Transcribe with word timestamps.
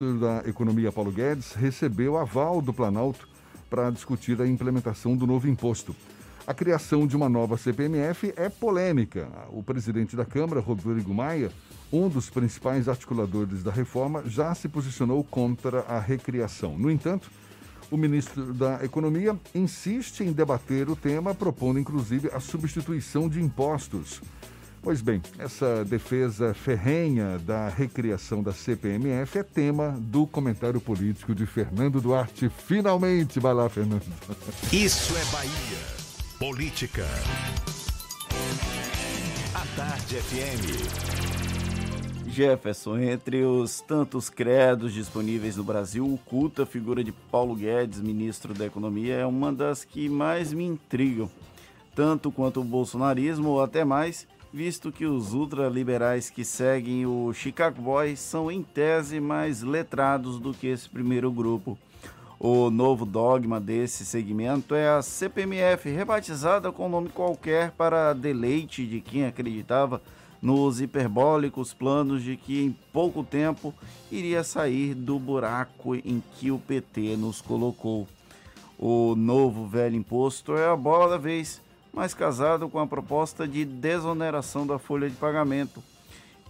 da 0.00 0.48
Economia 0.48 0.92
Paulo 0.92 1.10
Guedes 1.10 1.54
recebeu 1.54 2.16
aval 2.16 2.62
do 2.62 2.72
Planalto 2.72 3.28
para 3.68 3.90
discutir 3.90 4.40
a 4.40 4.46
implementação 4.46 5.16
do 5.16 5.26
novo 5.26 5.48
imposto. 5.48 5.92
A 6.46 6.54
criação 6.54 7.04
de 7.04 7.16
uma 7.16 7.28
nova 7.28 7.56
CPMF 7.56 8.32
é 8.36 8.48
polêmica. 8.48 9.28
O 9.50 9.60
presidente 9.60 10.14
da 10.14 10.24
Câmara, 10.24 10.60
Rodrigo 10.60 11.12
Maia, 11.12 11.50
um 11.92 12.08
dos 12.08 12.30
principais 12.30 12.88
articuladores 12.88 13.64
da 13.64 13.72
reforma, 13.72 14.22
já 14.24 14.54
se 14.54 14.68
posicionou 14.68 15.24
contra 15.24 15.80
a 15.80 15.98
recriação. 15.98 16.78
No 16.78 16.92
entanto, 16.92 17.28
o 17.90 17.96
ministro 17.96 18.54
da 18.54 18.84
Economia 18.84 19.36
insiste 19.52 20.20
em 20.20 20.30
debater 20.30 20.88
o 20.88 20.94
tema, 20.94 21.34
propondo 21.34 21.80
inclusive 21.80 22.30
a 22.32 22.38
substituição 22.38 23.28
de 23.28 23.42
impostos. 23.42 24.22
Pois 24.80 25.00
bem, 25.02 25.20
essa 25.38 25.84
defesa 25.84 26.54
ferrenha 26.54 27.38
da 27.40 27.68
recriação 27.68 28.42
da 28.42 28.52
CPMF 28.52 29.38
é 29.38 29.42
tema 29.42 29.96
do 29.98 30.26
comentário 30.26 30.80
político 30.80 31.34
de 31.34 31.46
Fernando 31.46 32.00
Duarte. 32.00 32.48
Finalmente, 32.48 33.40
vai 33.40 33.52
lá, 33.52 33.68
Fernando. 33.68 34.02
Isso 34.72 35.16
é 35.16 35.24
Bahia. 35.32 35.98
Política. 36.38 37.04
A 39.54 39.76
Tarde 39.76 40.16
FM. 40.16 41.18
Jefferson, 42.28 42.98
entre 42.98 43.42
os 43.42 43.80
tantos 43.80 44.30
credos 44.30 44.92
disponíveis 44.92 45.56
no 45.56 45.64
Brasil, 45.64 46.06
o 46.06 46.16
culto 46.18 46.62
à 46.62 46.66
figura 46.66 47.02
de 47.02 47.10
Paulo 47.10 47.56
Guedes, 47.56 48.00
ministro 48.00 48.54
da 48.54 48.64
Economia, 48.64 49.14
é 49.14 49.26
uma 49.26 49.52
das 49.52 49.82
que 49.82 50.08
mais 50.08 50.52
me 50.52 50.64
intrigam, 50.64 51.28
tanto 51.96 52.30
quanto 52.30 52.60
o 52.60 52.64
bolsonarismo 52.64 53.48
ou 53.48 53.60
até 53.60 53.84
mais 53.84 54.24
visto 54.52 54.90
que 54.90 55.04
os 55.04 55.34
ultraliberais 55.34 56.30
que 56.30 56.44
seguem 56.44 57.06
o 57.06 57.32
Chicago 57.32 57.80
Boys 57.80 58.18
são 58.20 58.50
em 58.50 58.62
tese 58.62 59.20
mais 59.20 59.62
letrados 59.62 60.38
do 60.38 60.54
que 60.54 60.66
esse 60.66 60.88
primeiro 60.88 61.30
grupo. 61.30 61.78
O 62.40 62.70
novo 62.70 63.04
dogma 63.04 63.60
desse 63.60 64.06
segmento 64.06 64.74
é 64.74 64.88
a 64.88 65.02
CPMF, 65.02 65.90
rebatizada 65.90 66.70
com 66.70 66.88
nome 66.88 67.08
qualquer 67.08 67.72
para 67.72 68.12
deleite 68.12 68.86
de 68.86 69.00
quem 69.00 69.26
acreditava 69.26 70.00
nos 70.40 70.80
hiperbólicos 70.80 71.74
planos 71.74 72.22
de 72.22 72.36
que 72.36 72.64
em 72.64 72.70
pouco 72.92 73.24
tempo 73.24 73.74
iria 74.10 74.44
sair 74.44 74.94
do 74.94 75.18
buraco 75.18 75.96
em 75.96 76.22
que 76.36 76.52
o 76.52 76.60
PT 76.60 77.16
nos 77.16 77.40
colocou. 77.40 78.06
O 78.78 79.16
novo 79.16 79.66
velho 79.66 79.96
imposto 79.96 80.56
é 80.56 80.68
a 80.68 80.76
bola 80.76 81.10
da 81.10 81.16
vez 81.18 81.60
mas 81.98 82.14
casado 82.14 82.68
com 82.68 82.78
a 82.78 82.86
proposta 82.86 83.44
de 83.48 83.64
desoneração 83.64 84.64
da 84.64 84.78
folha 84.78 85.10
de 85.10 85.16
pagamento. 85.16 85.82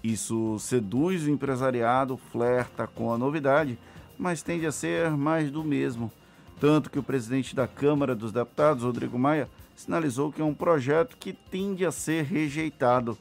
Isso 0.04 0.58
seduz 0.58 1.24
o 1.24 1.30
empresariado, 1.30 2.18
flerta 2.18 2.86
com 2.86 3.10
a 3.10 3.16
novidade, 3.16 3.78
mas 4.18 4.42
tende 4.42 4.66
a 4.66 4.70
ser 4.70 5.10
mais 5.12 5.50
do 5.50 5.64
mesmo. 5.64 6.12
Tanto 6.60 6.90
que 6.90 6.98
o 6.98 7.02
presidente 7.02 7.56
da 7.56 7.66
Câmara 7.66 8.14
dos 8.14 8.30
Deputados, 8.30 8.84
Rodrigo 8.84 9.18
Maia, 9.18 9.48
sinalizou 9.74 10.30
que 10.30 10.42
é 10.42 10.44
um 10.44 10.52
projeto 10.52 11.16
que 11.16 11.32
tende 11.32 11.86
a 11.86 11.90
ser 11.90 12.24
rejeitado. 12.24 13.16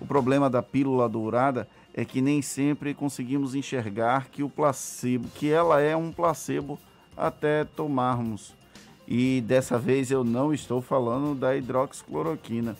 O 0.00 0.06
problema 0.06 0.48
da 0.48 0.62
pílula 0.62 1.06
dourada 1.06 1.68
é 1.92 2.02
que 2.02 2.22
nem 2.22 2.40
sempre 2.40 2.94
conseguimos 2.94 3.54
enxergar 3.54 4.28
que 4.30 4.42
o 4.42 4.48
placebo, 4.48 5.28
que 5.34 5.50
ela 5.50 5.82
é 5.82 5.94
um 5.94 6.12
placebo 6.12 6.78
até 7.14 7.62
tomarmos. 7.64 8.56
E 9.10 9.40
dessa 9.40 9.78
vez 9.78 10.10
eu 10.10 10.22
não 10.22 10.52
estou 10.52 10.82
falando 10.82 11.34
da 11.34 11.56
hidroxicloroquina. 11.56 12.76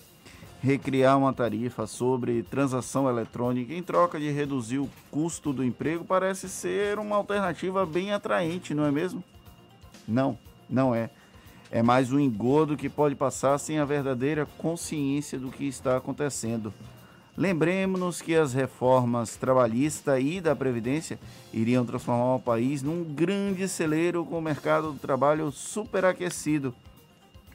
Recriar 0.60 1.16
uma 1.16 1.32
tarifa 1.32 1.86
sobre 1.86 2.42
transação 2.42 3.08
eletrônica 3.08 3.72
em 3.72 3.82
troca 3.82 4.20
de 4.20 4.30
reduzir 4.30 4.78
o 4.78 4.90
custo 5.10 5.54
do 5.54 5.64
emprego 5.64 6.04
parece 6.04 6.46
ser 6.46 6.98
uma 6.98 7.16
alternativa 7.16 7.86
bem 7.86 8.12
atraente, 8.12 8.74
não 8.74 8.84
é 8.84 8.90
mesmo? 8.90 9.24
Não, 10.06 10.36
não 10.68 10.94
é. 10.94 11.08
É 11.70 11.82
mais 11.82 12.12
um 12.12 12.20
engodo 12.20 12.76
que 12.76 12.90
pode 12.90 13.14
passar 13.14 13.56
sem 13.56 13.78
a 13.78 13.84
verdadeira 13.86 14.46
consciência 14.58 15.38
do 15.38 15.50
que 15.50 15.64
está 15.64 15.96
acontecendo. 15.96 16.74
Lembremos-nos 17.38 18.20
que 18.20 18.34
as 18.34 18.52
reformas 18.52 19.36
trabalhista 19.36 20.18
e 20.18 20.40
da 20.40 20.56
Previdência 20.56 21.20
iriam 21.54 21.86
transformar 21.86 22.34
o 22.34 22.40
país 22.40 22.82
num 22.82 23.04
grande 23.04 23.68
celeiro 23.68 24.24
com 24.24 24.38
o 24.40 24.42
mercado 24.42 24.90
do 24.90 24.98
trabalho 24.98 25.52
superaquecido. 25.52 26.74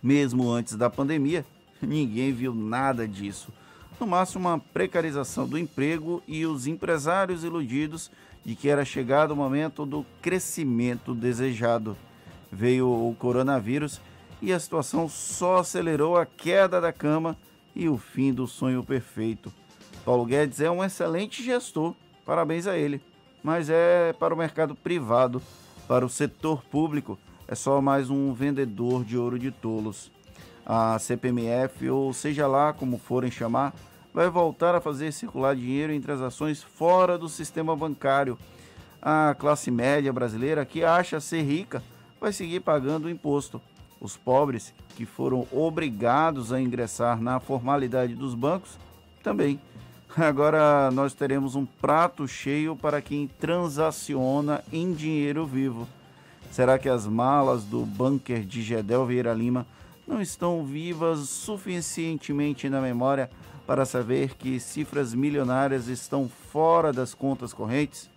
Mesmo 0.02 0.50
antes 0.50 0.78
da 0.78 0.90
pandemia, 0.90 1.46
ninguém 1.82 2.32
viu 2.32 2.56
nada 2.56 3.06
disso. 3.06 3.52
No 4.00 4.08
máximo, 4.08 4.48
uma 4.48 4.58
precarização 4.58 5.46
do 5.46 5.58
emprego 5.58 6.24
e 6.26 6.46
os 6.46 6.66
empresários 6.66 7.44
iludidos 7.44 8.10
de 8.46 8.56
que 8.56 8.70
era 8.70 8.86
chegado 8.86 9.32
o 9.32 9.36
momento 9.36 9.86
do 9.86 10.06
crescimento 10.22 11.14
desejado. 11.14 11.98
Veio 12.50 12.88
o 12.88 13.14
coronavírus 13.20 14.00
e 14.42 14.54
a 14.54 14.60
situação 14.62 15.10
só 15.10 15.58
acelerou 15.58 16.16
a 16.16 16.26
queda 16.26 16.80
da 16.80 16.94
cama 16.94 17.36
e 17.76 17.90
o 17.90 17.98
fim 17.98 18.32
do 18.32 18.48
sonho 18.48 18.82
perfeito. 18.82 19.52
Paulo 20.06 20.26
Guedes 20.26 20.60
é 20.60 20.70
um 20.70 20.84
excelente 20.84 21.42
gestor, 21.42 21.96
parabéns 22.26 22.68
a 22.68 22.78
ele. 22.78 23.02
Mas 23.42 23.70
é 23.70 24.14
para 24.14 24.34
o 24.34 24.38
mercado 24.38 24.76
privado, 24.76 25.42
para 25.88 26.06
o 26.06 26.10
setor 26.10 26.62
público, 26.66 27.18
é 27.48 27.56
só 27.56 27.82
mais 27.82 28.10
um 28.10 28.34
vendedor 28.34 29.06
de 29.06 29.18
ouro 29.18 29.40
de 29.40 29.50
tolos. 29.50 30.12
A 30.66 30.98
CPMF, 31.00 31.90
ou 31.90 32.14
seja 32.14 32.48
lá 32.48 32.74
como 32.74 32.98
forem 32.98 33.32
chamar, 33.32 33.74
vai 34.14 34.30
voltar 34.30 34.76
a 34.76 34.82
fazer 34.82 35.12
circular 35.12 35.56
dinheiro 35.56 35.94
em 35.94 36.02
transações 36.02 36.62
fora 36.62 37.18
do 37.18 37.30
sistema 37.30 37.76
bancário. 37.76 38.38
A 39.02 39.36
classe 39.38 39.72
média 39.72 40.12
brasileira, 40.12 40.66
que 40.66 40.84
acha 40.84 41.20
ser 41.20 41.44
rica, 41.44 41.84
vai 42.20 42.32
seguir 42.32 42.60
pagando 42.60 43.06
o 43.06 43.10
imposto. 43.10 43.62
Os 44.00 44.18
pobres, 44.18 44.74
que 44.96 45.06
foram 45.06 45.48
obrigados 45.52 46.52
a 46.52 46.60
ingressar 46.60 47.22
na 47.22 47.40
formalidade 47.40 48.16
dos 48.16 48.36
bancos, 48.36 48.78
também. 49.22 49.60
Agora 50.18 50.92
nós 50.92 51.14
teremos 51.14 51.56
um 51.56 51.66
prato 51.66 52.28
cheio 52.28 52.76
para 52.76 53.02
quem 53.02 53.28
transaciona 53.28 54.64
em 54.72 54.94
dinheiro 54.94 55.46
vivo. 55.46 55.88
Será 56.52 56.78
que 56.78 56.88
as 56.88 57.08
malas 57.08 57.64
do 57.64 57.84
bunker 57.84 58.46
de 58.46 58.62
Gedel 58.62 59.08
Vieira 59.08 59.34
Lima 59.34 59.66
não 60.08 60.22
estão 60.22 60.64
vivas 60.64 61.30
suficientemente 61.30 62.70
na 62.70 62.80
memória 62.80 63.28
para 63.66 63.86
saber 63.86 64.36
que 64.36 64.60
cifras 64.60 65.16
milionárias 65.16 65.88
estão 65.88 66.30
fora 66.30 66.94
das 66.94 67.16
contas 67.16 67.52
correntes? 67.52 68.08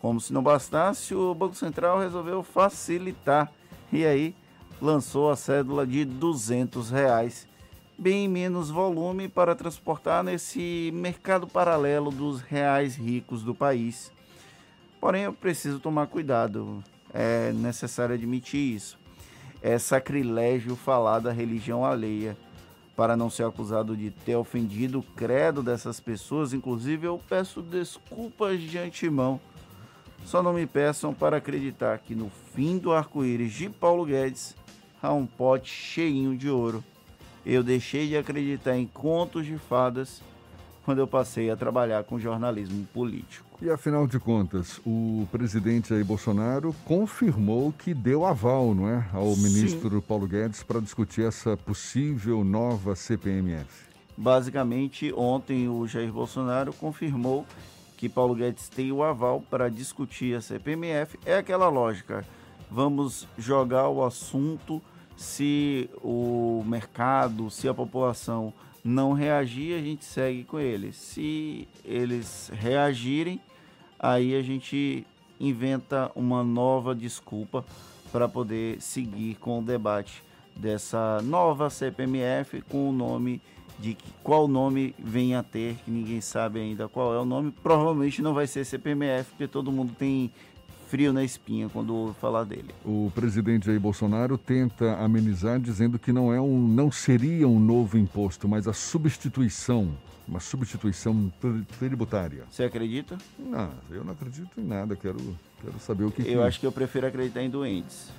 Como 0.00 0.20
se 0.20 0.32
não 0.32 0.42
bastasse, 0.42 1.12
o 1.12 1.34
Banco 1.34 1.56
Central 1.56 1.98
resolveu 1.98 2.44
facilitar 2.44 3.50
e 3.92 4.04
aí 4.04 4.34
lançou 4.80 5.30
a 5.30 5.36
cédula 5.36 5.84
de 5.84 6.04
200 6.04 6.90
reais 6.90 7.48
bem 7.98 8.28
menos 8.28 8.70
volume 8.70 9.28
para 9.28 9.54
transportar 9.54 10.24
nesse 10.24 10.90
mercado 10.94 11.46
paralelo 11.46 12.10
dos 12.10 12.40
reais 12.40 12.96
ricos 12.96 13.42
do 13.42 13.54
país. 13.54 14.10
Porém, 15.00 15.24
eu 15.24 15.32
preciso 15.32 15.78
tomar 15.78 16.06
cuidado, 16.06 16.82
é 17.12 17.52
necessário 17.52 18.14
admitir 18.14 18.76
isso. 18.76 18.98
É 19.60 19.78
sacrilégio 19.78 20.74
falar 20.74 21.20
da 21.20 21.32
religião 21.32 21.84
alheia. 21.84 22.36
Para 22.96 23.16
não 23.16 23.30
ser 23.30 23.44
acusado 23.46 23.96
de 23.96 24.10
ter 24.10 24.36
ofendido 24.36 24.98
o 24.98 25.02
credo 25.02 25.62
dessas 25.62 25.98
pessoas, 25.98 26.52
inclusive 26.52 27.06
eu 27.06 27.20
peço 27.28 27.62
desculpas 27.62 28.60
de 28.60 28.78
antemão. 28.78 29.40
Só 30.24 30.42
não 30.42 30.52
me 30.52 30.66
peçam 30.66 31.14
para 31.14 31.38
acreditar 31.38 31.98
que 31.98 32.14
no 32.14 32.30
fim 32.54 32.78
do 32.78 32.92
arco-íris 32.92 33.52
de 33.52 33.68
Paulo 33.68 34.04
Guedes 34.04 34.54
há 35.02 35.12
um 35.12 35.26
pote 35.26 35.70
cheinho 35.70 36.36
de 36.36 36.48
ouro 36.48 36.84
eu 37.44 37.62
deixei 37.62 38.08
de 38.08 38.16
acreditar 38.16 38.76
em 38.76 38.86
contos 38.86 39.46
de 39.46 39.58
fadas 39.58 40.22
quando 40.84 40.98
eu 40.98 41.06
passei 41.06 41.50
a 41.50 41.56
trabalhar 41.56 42.04
com 42.04 42.18
jornalismo 42.18 42.86
político. 42.92 43.46
E 43.60 43.70
afinal 43.70 44.06
de 44.06 44.18
contas, 44.18 44.80
o 44.84 45.26
presidente 45.30 45.90
Jair 45.90 46.04
Bolsonaro 46.04 46.74
confirmou 46.84 47.72
que 47.72 47.94
deu 47.94 48.26
aval, 48.26 48.74
não 48.74 48.88
é, 48.88 49.06
ao 49.12 49.32
Sim. 49.34 49.42
ministro 49.42 50.02
Paulo 50.02 50.26
Guedes 50.26 50.62
para 50.64 50.80
discutir 50.80 51.22
essa 51.22 51.56
possível 51.56 52.42
nova 52.42 52.96
CPMF. 52.96 53.86
Basicamente, 54.16 55.12
ontem 55.16 55.68
o 55.68 55.86
Jair 55.86 56.12
Bolsonaro 56.12 56.72
confirmou 56.72 57.46
que 57.96 58.08
Paulo 58.08 58.34
Guedes 58.34 58.68
tem 58.68 58.90
o 58.90 59.02
aval 59.04 59.40
para 59.48 59.70
discutir 59.70 60.34
a 60.34 60.40
CPMF. 60.40 61.16
É 61.24 61.36
aquela 61.36 61.68
lógica, 61.68 62.24
vamos 62.68 63.28
jogar 63.38 63.88
o 63.88 64.04
assunto 64.04 64.82
se 65.22 65.88
o 66.02 66.62
mercado, 66.66 67.50
se 67.50 67.68
a 67.68 67.74
população 67.74 68.52
não 68.84 69.12
reagir, 69.12 69.78
a 69.78 69.80
gente 69.80 70.04
segue 70.04 70.44
com 70.44 70.58
eles. 70.58 70.96
Se 70.96 71.68
eles 71.84 72.50
reagirem, 72.52 73.40
aí 73.98 74.34
a 74.34 74.42
gente 74.42 75.06
inventa 75.38 76.10
uma 76.14 76.42
nova 76.42 76.94
desculpa 76.94 77.64
para 78.10 78.28
poder 78.28 78.80
seguir 78.80 79.36
com 79.36 79.60
o 79.60 79.62
debate 79.62 80.22
dessa 80.54 81.22
nova 81.22 81.70
CPMF 81.70 82.60
com 82.62 82.90
o 82.90 82.92
nome 82.92 83.40
de 83.78 83.94
que, 83.94 84.12
qual 84.22 84.46
nome 84.46 84.94
vem 84.98 85.34
a 85.34 85.42
ter, 85.42 85.76
que 85.84 85.90
ninguém 85.90 86.20
sabe 86.20 86.60
ainda 86.60 86.88
qual 86.88 87.14
é 87.14 87.18
o 87.18 87.24
nome. 87.24 87.52
Provavelmente 87.62 88.20
não 88.20 88.34
vai 88.34 88.46
ser 88.46 88.64
CPMF, 88.64 89.30
porque 89.30 89.48
todo 89.48 89.72
mundo 89.72 89.94
tem 89.98 90.30
frio 90.92 91.10
na 91.10 91.24
espinha 91.24 91.70
quando 91.70 91.94
ouve 91.94 92.14
falar 92.20 92.44
dele. 92.44 92.68
O 92.84 93.10
presidente 93.14 93.64
Jair 93.64 93.80
Bolsonaro 93.80 94.36
tenta 94.36 94.94
amenizar 94.98 95.58
dizendo 95.58 95.98
que 95.98 96.12
não 96.12 96.30
é 96.30 96.38
um, 96.38 96.68
não 96.68 96.92
seria 96.92 97.48
um 97.48 97.58
novo 97.58 97.96
imposto, 97.96 98.46
mas 98.46 98.68
a 98.68 98.74
substituição, 98.74 99.96
uma 100.28 100.38
substituição 100.38 101.32
tributária. 101.78 102.44
Você 102.50 102.64
acredita? 102.64 103.16
Não, 103.38 103.70
eu 103.90 104.04
não 104.04 104.12
acredito 104.12 104.60
em 104.60 104.64
nada. 104.64 104.94
Quero, 104.94 105.16
quero 105.62 105.80
saber 105.80 106.04
o 106.04 106.10
que. 106.10 106.20
Eu 106.20 106.26
que... 106.26 106.46
acho 106.46 106.60
que 106.60 106.66
eu 106.66 106.72
prefiro 106.72 107.06
acreditar 107.06 107.42
em 107.42 107.48
doentes. 107.48 108.10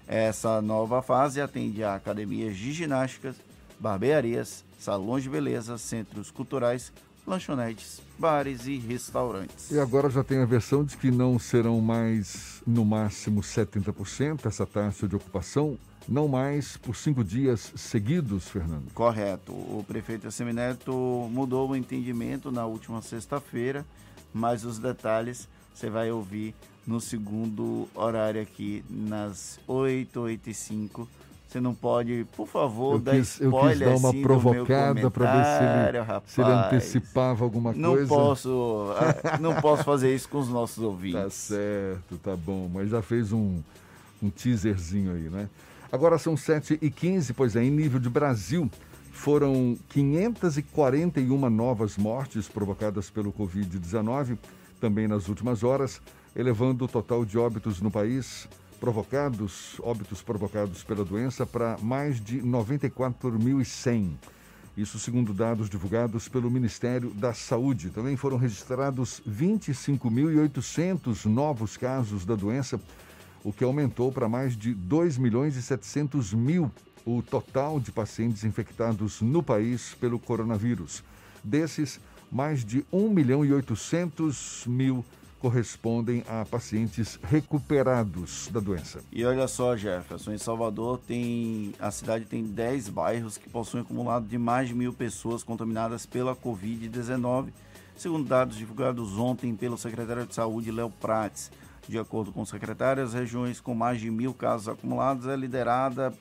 Essa 0.08 0.62
nova 0.62 1.02
fase 1.02 1.40
atende 1.40 1.84
a 1.84 1.96
academias 1.96 2.58
de 2.58 2.74
ginásticas, 2.74 3.36
barbearias, 3.80 4.66
salões 4.80 5.24
de 5.24 5.30
beleza, 5.30 5.78
centros 5.78 6.32
culturais, 6.32 6.92
lanchonetes, 7.26 8.02
bares 8.18 8.66
e 8.66 8.78
restaurantes. 8.78 9.70
E 9.72 9.80
agora 9.80 10.10
já 10.10 10.24
tem 10.24 10.40
a 10.40 10.46
versão 10.46 10.84
de 10.84 10.98
que 10.98 11.12
não 11.12 11.38
serão 11.38 11.80
mais 11.80 12.62
no 12.66 12.84
máximo 12.84 13.42
70% 13.42 14.46
essa 14.48 14.66
taxa 14.66 15.08
de 15.08 15.16
ocupação, 15.16 15.78
não 16.08 16.28
mais 16.28 16.78
por 16.78 16.96
cinco 16.96 17.24
dias 17.24 17.72
seguidos, 17.76 18.48
Fernando. 18.48 18.92
Correto. 18.94 19.52
O 19.52 19.84
prefeito 19.88 20.32
Semineto 20.32 20.92
mudou 21.32 21.70
o 21.70 21.76
entendimento 21.76 22.52
na 22.52 22.66
última 22.66 23.02
sexta-feira, 23.02 23.86
mas 24.34 24.64
os 24.66 24.80
detalhes 24.80 25.48
você 25.74 25.90
vai 25.90 26.12
ouvir 26.12 26.54
no 26.86 27.00
segundo 27.00 27.88
horário 27.96 28.42
aqui, 28.42 28.84
nas 28.90 29.60
8, 29.68 30.20
8 30.20 30.50
e 30.50 30.54
5. 30.54 31.08
Você 31.48 31.60
não 31.60 31.76
pode, 31.76 32.26
por 32.36 32.48
favor, 32.48 32.94
eu 32.94 33.00
dar 33.00 33.12
quis, 33.12 33.42
spoiler 33.42 33.64
Eu 33.66 33.70
quis 33.72 33.80
dar 33.80 33.96
uma 33.98 34.10
assim 34.10 34.22
provocada 34.22 35.12
para 35.12 35.36
ver 35.36 35.46
se 35.46 35.90
ele, 35.90 36.00
rapaz. 36.00 36.32
se 36.32 36.42
ele, 36.42 36.50
antecipava 36.50 37.44
alguma 37.44 37.74
não 37.74 37.92
coisa. 37.92 38.08
Posso, 38.08 38.88
ah, 38.98 39.38
não 39.42 39.56
posso 39.56 39.84
fazer 39.84 40.16
isso 40.16 40.30
com 40.30 40.40
os 40.40 40.48
nossos 40.48 40.82
ouvintes. 40.82 41.22
Tá 41.22 41.30
certo, 41.30 42.18
tá 42.24 42.38
bom. 42.38 42.70
Mas 42.74 42.90
já 42.90 43.02
fez 43.02 43.34
um, 43.34 43.60
um 44.24 44.30
teaserzinho 44.30 45.14
aí, 45.14 45.30
né? 45.30 45.50
Agora 45.92 46.18
são 46.18 46.38
7 46.38 46.80
e 46.82 46.90
15 46.90 47.34
pois 47.34 47.56
é, 47.56 47.64
em 47.64 47.70
nível 47.70 48.00
de 48.00 48.10
Brasil, 48.10 48.72
foram 49.12 49.78
541 49.90 51.50
novas 51.50 51.98
mortes 51.98 52.48
provocadas 52.48 53.10
pelo 53.10 53.34
Covid-19, 53.34 54.38
também 54.80 55.06
nas 55.06 55.28
últimas 55.28 55.64
horas, 55.64 56.02
elevando 56.34 56.86
o 56.86 56.88
total 56.88 57.26
de 57.26 57.38
óbitos 57.38 57.82
no 57.82 57.92
país 57.92 58.48
provocados, 58.80 59.80
óbitos 59.82 60.22
provocados 60.22 60.82
pela 60.82 61.04
doença, 61.04 61.46
para 61.46 61.78
mais 61.82 62.22
de 62.22 62.42
94.100. 62.42 64.12
Isso 64.78 64.98
segundo 64.98 65.34
dados 65.34 65.70
divulgados 65.70 66.30
pelo 66.30 66.50
Ministério 66.50 67.10
da 67.10 67.34
Saúde. 67.34 67.90
Também 67.90 68.16
foram 68.16 68.38
registrados 68.38 69.22
25.800 69.30 71.26
novos 71.26 71.76
casos 71.76 72.26
da 72.26 72.36
doença, 72.36 72.80
o 73.44 73.52
que 73.52 73.64
aumentou 73.64 74.12
para 74.12 74.30
mais 74.30 74.56
de 74.56 74.74
2 74.74 75.18
milhões 75.18 75.56
e 75.56 75.62
700 75.62 76.34
mil 76.34 76.72
o 77.06 77.22
total 77.22 77.80
de 77.80 77.92
pacientes 77.92 78.44
infectados 78.44 79.22
no 79.22 79.42
país 79.42 79.96
pelo 80.00 80.20
coronavírus. 80.20 81.04
Desses, 81.44 82.00
mais 82.32 82.64
de 82.64 82.86
1 82.92 83.10
milhão 83.10 83.44
e 83.44 83.52
800 83.52 84.66
mil 84.68 85.04
correspondem 85.40 86.24
a 86.30 86.46
pacientes 86.46 87.20
recuperados 87.24 88.48
da 88.52 88.60
doença. 88.60 89.04
E 89.12 89.26
olha 89.26 89.48
só, 89.48 89.76
Jefferson, 89.76 90.34
em 90.34 90.38
Salvador 90.38 91.00
tem 91.00 91.74
a 91.80 91.90
cidade 91.90 92.26
tem 92.26 92.44
10 92.44 92.90
bairros 92.90 93.38
que 93.38 93.50
possuem 93.50 93.82
acumulado 93.82 94.28
de 94.28 94.38
mais 94.38 94.68
de 94.68 94.76
mil 94.76 94.94
pessoas 94.94 95.42
contaminadas 95.42 96.06
pela 96.06 96.36
Covid-19, 96.36 97.48
segundo 97.98 98.30
dados 98.30 98.56
divulgados 98.56 99.18
ontem 99.18 99.56
pelo 99.56 99.80
secretário 99.80 100.28
de 100.28 100.36
Saúde, 100.36 100.72
Léo 100.72 100.92
Prates. 100.92 101.50
De 101.88 101.98
acordo 101.98 102.32
com 102.32 102.42
o 102.42 102.46
secretário, 102.46 103.04
as 103.04 103.14
regiões 103.14 103.60
com 103.60 103.74
mais 103.74 104.00
de 104.00 104.10
mil 104.10 104.34
casos 104.34 104.68
acumulados 104.68 105.28
é 105.28 105.36
liderada 105.36 106.14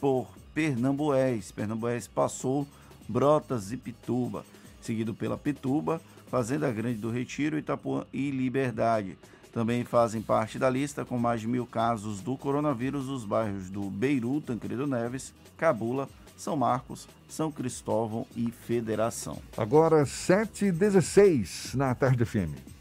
por 0.00 0.28
Pernambués. 0.54 1.52
Pernambués 1.52 2.06
passou 2.06 2.66
Brotas 3.08 3.72
e 3.72 3.76
Pituba, 3.76 4.44
seguido 4.80 5.14
pela 5.14 5.36
Pituba, 5.36 6.00
Fazenda 6.28 6.70
Grande 6.72 6.98
do 6.98 7.10
Retiro, 7.10 7.58
Itapuã 7.58 8.04
e 8.12 8.30
Liberdade. 8.30 9.18
Também 9.52 9.84
fazem 9.84 10.20
parte 10.20 10.58
da 10.58 10.68
lista, 10.68 11.04
com 11.04 11.16
mais 11.16 11.40
de 11.40 11.46
mil 11.46 11.64
casos 11.64 12.20
do 12.20 12.36
coronavírus, 12.36 13.08
os 13.08 13.24
bairros 13.24 13.70
do 13.70 13.88
Beiru, 13.88 14.40
Tancredo 14.40 14.84
Neves, 14.84 15.32
Cabula, 15.56 16.08
São 16.36 16.56
Marcos, 16.56 17.06
São 17.28 17.52
Cristóvão 17.52 18.26
e 18.34 18.50
Federação. 18.50 19.38
Agora 19.56 20.02
7h16 20.02 21.74
na 21.76 21.94
Tarde 21.94 22.24
FM. 22.24 22.73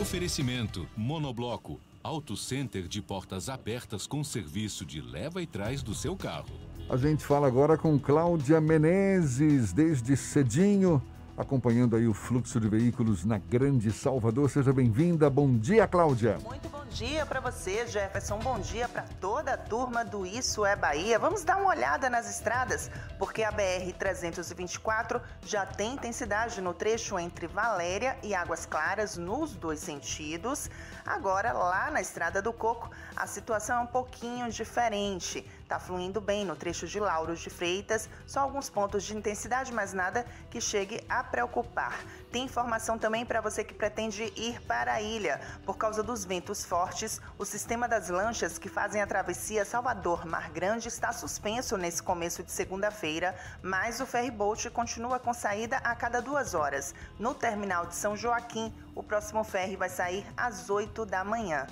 Oferecimento 0.00 0.86
Monobloco 0.96 1.80
Auto 2.04 2.36
Center 2.36 2.86
de 2.86 3.00
portas 3.00 3.48
abertas 3.48 4.06
com 4.06 4.22
serviço 4.22 4.84
de 4.84 5.00
leva 5.00 5.40
e 5.40 5.46
trás 5.46 5.82
do 5.82 5.94
seu 5.94 6.14
carro. 6.14 6.54
A 6.90 6.98
gente 6.98 7.24
fala 7.24 7.46
agora 7.46 7.78
com 7.78 7.98
Cláudia 7.98 8.60
Menezes, 8.60 9.72
desde 9.72 10.14
cedinho, 10.14 11.02
acompanhando 11.36 11.96
aí 11.96 12.06
o 12.06 12.14
fluxo 12.14 12.60
de 12.60 12.68
veículos 12.68 13.24
na 13.24 13.38
Grande 13.38 13.90
Salvador. 13.92 14.48
Seja 14.48 14.72
bem-vinda. 14.72 15.28
Bom 15.28 15.56
dia, 15.56 15.86
Cláudia. 15.86 16.38
Muito 16.44 16.68
bom 16.68 16.84
dia 16.86 17.26
para 17.26 17.40
você, 17.40 17.86
Jefferson. 17.86 18.38
Bom 18.38 18.60
dia 18.60 18.88
para 18.88 19.02
toda 19.20 19.54
a 19.54 19.56
turma 19.56 20.04
do 20.04 20.24
Isso 20.24 20.64
é 20.64 20.76
Bahia. 20.76 21.18
Vamos 21.18 21.42
dar 21.42 21.56
uma 21.56 21.70
olhada 21.70 22.08
nas 22.08 22.30
estradas, 22.30 22.90
porque 23.18 23.42
a 23.42 23.50
BR 23.50 23.92
324 23.98 25.20
já 25.44 25.66
tem 25.66 25.94
intensidade 25.94 26.60
no 26.60 26.72
trecho 26.72 27.18
entre 27.18 27.48
Valéria 27.48 28.16
e 28.22 28.34
Águas 28.34 28.64
Claras 28.64 29.16
nos 29.16 29.56
dois 29.56 29.80
sentidos. 29.80 30.70
Agora, 31.06 31.52
lá 31.52 31.90
na 31.90 32.00
Estrada 32.00 32.40
do 32.40 32.50
Coco, 32.50 32.90
a 33.14 33.26
situação 33.26 33.76
é 33.76 33.80
um 33.80 33.86
pouquinho 33.86 34.50
diferente. 34.50 35.46
Está 35.62 35.78
fluindo 35.78 36.18
bem 36.18 36.46
no 36.46 36.56
trecho 36.56 36.86
de 36.86 36.98
Lauros 36.98 37.40
de 37.40 37.50
Freitas, 37.50 38.08
só 38.26 38.40
alguns 38.40 38.70
pontos 38.70 39.04
de 39.04 39.14
intensidade, 39.14 39.70
mas 39.72 39.92
nada 39.92 40.24
que 40.50 40.62
chegue 40.62 41.04
a 41.06 41.22
preocupar. 41.22 41.98
Tem 42.32 42.44
informação 42.44 42.98
também 42.98 43.24
para 43.26 43.42
você 43.42 43.62
que 43.62 43.74
pretende 43.74 44.32
ir 44.34 44.60
para 44.62 44.94
a 44.94 45.02
ilha. 45.02 45.40
Por 45.66 45.76
causa 45.76 46.02
dos 46.02 46.24
ventos 46.24 46.64
fortes, 46.64 47.20
o 47.38 47.44
sistema 47.44 47.86
das 47.86 48.08
lanchas 48.08 48.58
que 48.58 48.68
fazem 48.68 49.02
a 49.02 49.06
travessia 49.06 49.64
Salvador-Mar 49.64 50.50
Grande 50.52 50.88
está 50.88 51.12
suspenso 51.12 51.76
nesse 51.76 52.02
começo 52.02 52.42
de 52.42 52.50
segunda-feira, 52.50 53.34
mas 53.62 54.00
o 54.00 54.06
ferryboat 54.06 54.70
continua 54.70 55.18
com 55.18 55.34
saída 55.34 55.76
a 55.78 55.94
cada 55.94 56.22
duas 56.22 56.54
horas. 56.54 56.94
No 57.18 57.34
terminal 57.34 57.86
de 57.86 57.94
São 57.94 58.16
Joaquim, 58.16 58.72
o 58.94 59.02
próximo 59.02 59.42
ferry 59.44 59.76
vai 59.76 59.88
sair 59.88 60.24
às 60.36 60.70
8 60.70 61.04
da 61.04 61.24
manhã. 61.24 61.66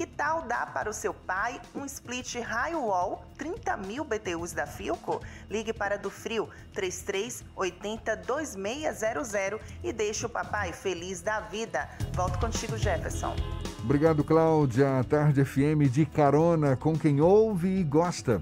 Que 0.00 0.06
tal 0.06 0.42
dar 0.42 0.72
para 0.72 0.88
o 0.88 0.94
seu 0.94 1.12
pai 1.12 1.60
um 1.74 1.84
split 1.84 2.36
Highwall 2.36 3.22
30 3.36 3.76
mil 3.76 4.02
BTUs 4.02 4.52
da 4.52 4.66
Filco? 4.66 5.20
Ligue 5.50 5.74
para 5.74 5.98
do 5.98 6.08
Frio 6.08 6.48
3380 6.72 8.16
2600 8.16 9.60
e 9.84 9.92
deixe 9.92 10.24
o 10.24 10.28
papai 10.28 10.72
feliz 10.72 11.20
da 11.20 11.40
vida. 11.40 11.86
Volto 12.14 12.38
contigo, 12.38 12.78
Jefferson. 12.78 13.36
Obrigado, 13.84 14.24
Cláudia. 14.24 15.04
Tarde 15.06 15.44
FM 15.44 15.90
de 15.90 16.06
carona 16.06 16.76
com 16.76 16.98
quem 16.98 17.20
ouve 17.20 17.68
e 17.68 17.84
gosta. 17.84 18.40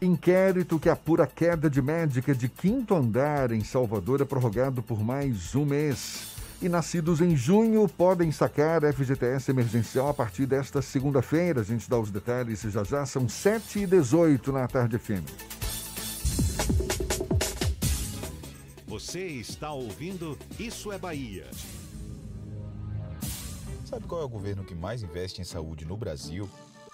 Inquérito 0.00 0.78
que 0.78 0.88
apura 0.88 1.26
queda 1.26 1.68
de 1.68 1.82
médica 1.82 2.32
de 2.32 2.48
quinto 2.48 2.94
andar 2.94 3.50
em 3.50 3.64
Salvador 3.64 4.20
é 4.20 4.24
prorrogado 4.24 4.80
por 4.80 5.02
mais 5.02 5.56
um 5.56 5.64
mês 5.64 6.37
e 6.60 6.68
nascidos 6.68 7.20
em 7.20 7.36
junho 7.36 7.88
podem 7.88 8.32
sacar 8.32 8.82
FGTS 8.82 9.50
emergencial 9.50 10.08
a 10.08 10.14
partir 10.14 10.46
desta 10.46 10.82
segunda-feira. 10.82 11.60
A 11.60 11.64
gente 11.64 11.88
dá 11.88 11.98
os 11.98 12.10
detalhes 12.10 12.60
já 12.62 12.82
já, 12.82 13.06
são 13.06 13.28
7 13.28 13.80
e 13.80 13.86
18 13.86 14.52
na 14.52 14.66
tarde 14.66 14.98
FM. 14.98 15.24
Você 18.86 19.20
está 19.26 19.72
ouvindo 19.72 20.36
Isso 20.58 20.90
é 20.90 20.98
Bahia. 20.98 21.46
Sabe 23.84 24.06
qual 24.06 24.20
é 24.20 24.24
o 24.24 24.28
governo 24.28 24.64
que 24.64 24.74
mais 24.74 25.02
investe 25.02 25.40
em 25.40 25.44
saúde 25.44 25.84
no 25.86 25.96
Brasil? 25.96 26.48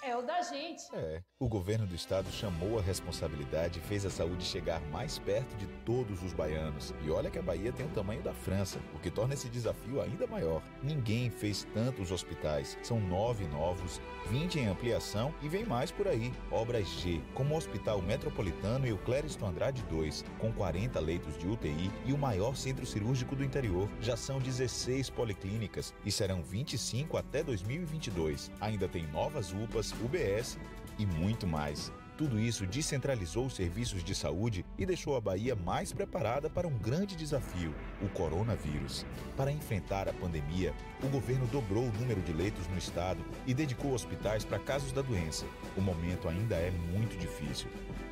É 0.06 0.14
o 0.14 0.20
da 0.20 0.42
gente. 0.42 0.84
É. 0.92 1.22
O 1.40 1.48
governo 1.48 1.86
do 1.86 1.94
estado 1.94 2.30
chamou 2.30 2.78
a 2.78 2.82
responsabilidade 2.82 3.78
e 3.78 3.82
fez 3.82 4.04
a 4.04 4.10
saúde 4.10 4.44
chegar 4.44 4.78
mais 4.88 5.18
perto 5.18 5.56
de 5.56 5.66
todos 5.82 6.22
os 6.22 6.34
baianos. 6.34 6.92
E 7.02 7.10
olha 7.10 7.30
que 7.30 7.38
a 7.38 7.42
Bahia 7.42 7.72
tem 7.72 7.86
o 7.86 7.90
tamanho 7.90 8.22
da 8.22 8.34
França, 8.34 8.78
o 8.94 8.98
que 8.98 9.10
torna 9.10 9.32
esse 9.32 9.48
desafio 9.48 10.02
ainda 10.02 10.26
maior. 10.26 10.62
Ninguém 10.82 11.30
fez 11.30 11.66
tantos 11.72 12.12
hospitais. 12.12 12.76
São 12.82 13.00
nove 13.00 13.46
novos, 13.46 13.98
20 14.28 14.58
em 14.58 14.66
ampliação 14.66 15.34
e 15.40 15.48
vem 15.48 15.64
mais 15.64 15.90
por 15.90 16.06
aí. 16.06 16.30
Obras 16.50 16.86
G, 16.86 17.22
como 17.32 17.54
o 17.54 17.56
Hospital 17.56 18.02
Metropolitano 18.02 18.86
e 18.86 18.92
o 18.92 18.98
Clériston 18.98 19.46
Andrade 19.46 19.82
2, 19.84 20.22
com 20.38 20.52
40 20.52 21.00
leitos 21.00 21.38
de 21.38 21.48
UTI 21.48 21.90
e 22.04 22.12
o 22.12 22.18
maior 22.18 22.54
centro 22.56 22.84
cirúrgico 22.84 23.34
do 23.34 23.42
interior. 23.42 23.88
Já 24.02 24.18
são 24.18 24.38
16 24.38 25.08
policlínicas 25.08 25.94
e 26.04 26.12
serão 26.12 26.42
25 26.42 27.16
até 27.16 27.42
2022. 27.42 28.50
Ainda 28.60 28.86
tem 28.86 29.06
novas 29.06 29.50
UPAs, 29.50 29.93
UBS 30.02 30.58
e 30.98 31.06
muito 31.06 31.46
mais. 31.46 31.92
Tudo 32.16 32.38
isso 32.38 32.64
descentralizou 32.64 33.46
os 33.46 33.56
serviços 33.56 34.04
de 34.04 34.14
saúde 34.14 34.64
e 34.78 34.86
deixou 34.86 35.16
a 35.16 35.20
Bahia 35.20 35.56
mais 35.56 35.92
preparada 35.92 36.48
para 36.48 36.68
um 36.68 36.78
grande 36.78 37.16
desafio, 37.16 37.74
o 38.00 38.08
coronavírus. 38.10 39.04
Para 39.36 39.50
enfrentar 39.50 40.08
a 40.08 40.12
pandemia, 40.12 40.72
o 41.02 41.08
governo 41.08 41.44
dobrou 41.48 41.82
o 41.82 41.92
número 41.92 42.20
de 42.22 42.32
leitos 42.32 42.68
no 42.68 42.78
estado 42.78 43.24
e 43.48 43.52
dedicou 43.52 43.92
hospitais 43.92 44.44
para 44.44 44.60
casos 44.60 44.92
da 44.92 45.02
doença. 45.02 45.44
O 45.76 45.80
momento 45.80 46.28
ainda 46.28 46.54
é 46.54 46.70
muito 46.70 47.18
difícil, 47.18 47.68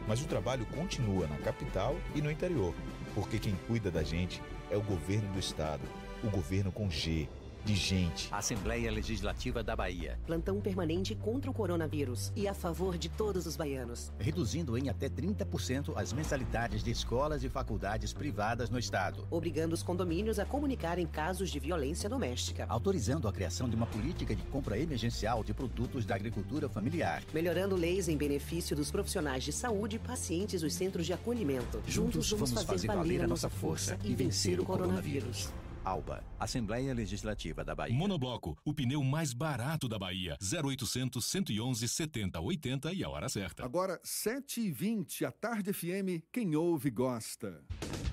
mas 0.09 0.21
o 0.21 0.27
trabalho 0.27 0.67
continua 0.67 1.29
na 1.29 1.39
capital 1.39 1.97
e 2.13 2.21
no 2.21 2.31
interior, 2.31 2.75
porque 3.15 3.39
quem 3.39 3.55
cuida 3.69 3.89
da 3.89 4.03
gente 4.03 4.43
é 4.69 4.77
o 4.77 4.83
governo 4.83 5.33
do 5.33 5.39
estado, 5.39 5.83
o 6.25 6.29
governo 6.29 6.73
com 6.73 6.91
G 6.91 7.29
de 7.65 7.75
gente. 7.75 8.29
Assembleia 8.33 8.91
Legislativa 8.91 9.63
da 9.63 9.77
Bahia. 9.77 10.19
Plantão 10.27 10.61
permanente 10.61 11.15
contra 11.15 11.51
o 11.51 11.55
coronavírus 11.55 12.33
e 12.35 12.49
a 12.49 12.55
favor 12.55 12.99
de 12.99 13.09
todos 13.09 13.47
os 13.47 13.57
baianos. 13.57 14.13
Reduzindo 14.19 14.77
em 14.77 14.89
até 14.89 15.09
30% 15.09 15.93
as 15.97 16.13
mensalidades 16.13 16.83
de 16.83 16.91
escolas 16.91 17.45
e 17.45 17.49
faculdades 17.49 18.13
privadas 18.13 18.71
no 18.71 18.79
estado. 18.79 19.27
Obrigando 19.31 19.75
os 19.75 19.83
condomínios 19.83 20.39
a 20.39 20.45
comunicarem 20.45 21.07
casos 21.07 21.51
de 21.51 21.59
violência 21.59 22.09
doméstica. 22.09 22.67
Autorizando 22.69 23.29
a 23.29 23.33
criação 23.33 23.69
de 23.69 23.77
uma 23.77 23.87
política 23.87 24.35
de 24.35 24.43
compra 24.45 24.79
emergencial 24.79 25.45
de 25.45 25.55
produtos 25.55 26.05
da 26.05 26.15
agricultura 26.15 26.69
familiar. 26.69 27.23
Melhorando 27.33 27.77
leis 27.77 28.09
em 28.09 28.17
benefício 28.17 28.75
dos 28.75 28.91
profissionais 28.91 29.45
de 29.45 29.53
saúde 29.53 29.97
e 29.97 29.99
pacientes 29.99 30.63
dos 30.63 30.75
centros 30.75 31.07
de 31.07 31.13
acolhimento. 31.13 31.81
Juntos, 31.87 32.27
Juntos 32.27 32.31
vamos, 32.31 32.51
vamos 32.51 32.65
fazer, 32.65 32.87
fazer 32.87 32.99
valer 32.99 33.23
a 33.23 33.27
nossa 33.27 33.49
força 33.49 33.99
e 34.05 34.15
vencer 34.15 34.61
o 34.61 34.65
coronavírus. 34.65 35.51
Alba, 35.85 36.23
Assembleia 36.39 36.95
Legislativa 36.95 37.65
da 37.65 37.75
Bahia. 37.75 37.95
Monobloco, 37.95 38.57
o 38.65 38.73
pneu 38.73 39.03
mais 39.03 39.33
barato 39.33 39.89
da 39.89 39.99
Bahia. 39.99 40.37
0800 40.41 41.25
111 41.25 41.89
70 41.89 42.41
80 42.41 42.93
e 42.93 43.03
a 43.03 43.09
hora 43.09 43.29
certa. 43.29 43.65
Agora, 43.65 44.01
7h20, 44.05 45.25
a 45.27 45.33
tarde 45.33 45.73
FM, 45.73 46.23
quem 46.31 46.55
ouve 46.55 46.91
gosta. 46.91 47.63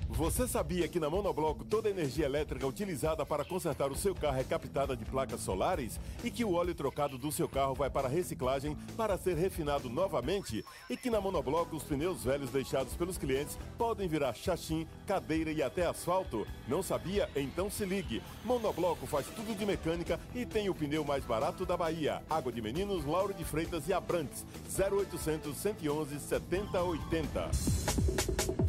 Você 0.09 0.47
sabia 0.47 0.87
que 0.87 0.99
na 0.99 1.09
Monobloco 1.09 1.63
toda 1.63 1.87
a 1.87 1.91
energia 1.91 2.25
elétrica 2.25 2.65
utilizada 2.65 3.23
para 3.25 3.45
consertar 3.45 3.91
o 3.91 3.95
seu 3.95 4.15
carro 4.15 4.39
é 4.39 4.43
captada 4.43 4.97
de 4.97 5.05
placas 5.05 5.39
solares? 5.39 5.99
E 6.23 6.31
que 6.31 6.43
o 6.43 6.53
óleo 6.53 6.73
trocado 6.73 7.17
do 7.17 7.31
seu 7.31 7.47
carro 7.47 7.75
vai 7.75 7.91
para 7.91 8.07
reciclagem 8.07 8.75
para 8.97 9.17
ser 9.19 9.37
refinado 9.37 9.87
novamente? 9.87 10.65
E 10.89 10.97
que 10.97 11.11
na 11.11 11.21
Monobloco 11.21 11.75
os 11.75 11.83
pneus 11.83 12.23
velhos 12.23 12.49
deixados 12.49 12.95
pelos 12.95 13.19
clientes 13.19 13.57
podem 13.77 14.07
virar 14.07 14.33
chachim, 14.33 14.87
cadeira 15.05 15.51
e 15.51 15.61
até 15.61 15.85
asfalto? 15.85 16.45
Não 16.67 16.81
sabia? 16.81 17.29
Então 17.35 17.58
se 17.67 17.83
ligue. 17.83 18.21
Monobloco 18.45 19.07
faz 19.07 19.25
tudo 19.25 19.57
de 19.57 19.65
mecânica 19.65 20.19
e 20.35 20.45
tem 20.45 20.69
o 20.69 20.75
pneu 20.75 21.03
mais 21.03 21.25
barato 21.25 21.65
da 21.65 21.75
Bahia. 21.75 22.21
Água 22.29 22.51
de 22.51 22.61
Meninos, 22.61 23.03
Lauro 23.03 23.33
de 23.33 23.43
Freitas 23.43 23.87
e 23.87 23.93
Abrantes. 23.93 24.45
0800 24.77 25.57
111 25.57 26.19
7080. 26.19 27.49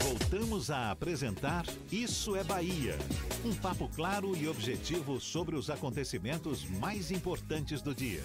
Voltamos 0.03 0.71
a 0.71 0.91
apresentar 0.91 1.67
Isso 1.93 2.35
é 2.35 2.43
Bahia. 2.43 2.97
Um 3.45 3.55
papo 3.55 3.91
claro 3.95 4.35
e 4.35 4.49
objetivo 4.49 5.21
sobre 5.21 5.57
os 5.57 5.69
acontecimentos 5.69 6.65
mais 6.65 7.11
importantes 7.11 7.83
do 7.83 7.95
dia. 7.95 8.25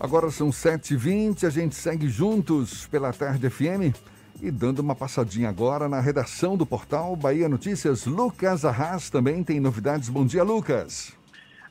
Agora 0.00 0.30
são 0.30 0.48
7h20, 0.48 1.44
a 1.44 1.50
gente 1.50 1.76
segue 1.76 2.08
juntos 2.08 2.86
pela 2.86 3.12
Tarde 3.12 3.48
FM 3.50 4.09
e 4.42 4.50
dando 4.50 4.80
uma 4.80 4.94
passadinha 4.94 5.48
agora 5.48 5.88
na 5.88 6.00
redação 6.00 6.56
do 6.56 6.64
portal 6.64 7.14
Bahia 7.16 7.48
Notícias. 7.48 8.06
Lucas 8.06 8.64
Arras 8.64 9.10
também 9.10 9.44
tem 9.44 9.60
novidades. 9.60 10.08
Bom 10.08 10.24
dia, 10.24 10.42
Lucas. 10.42 11.18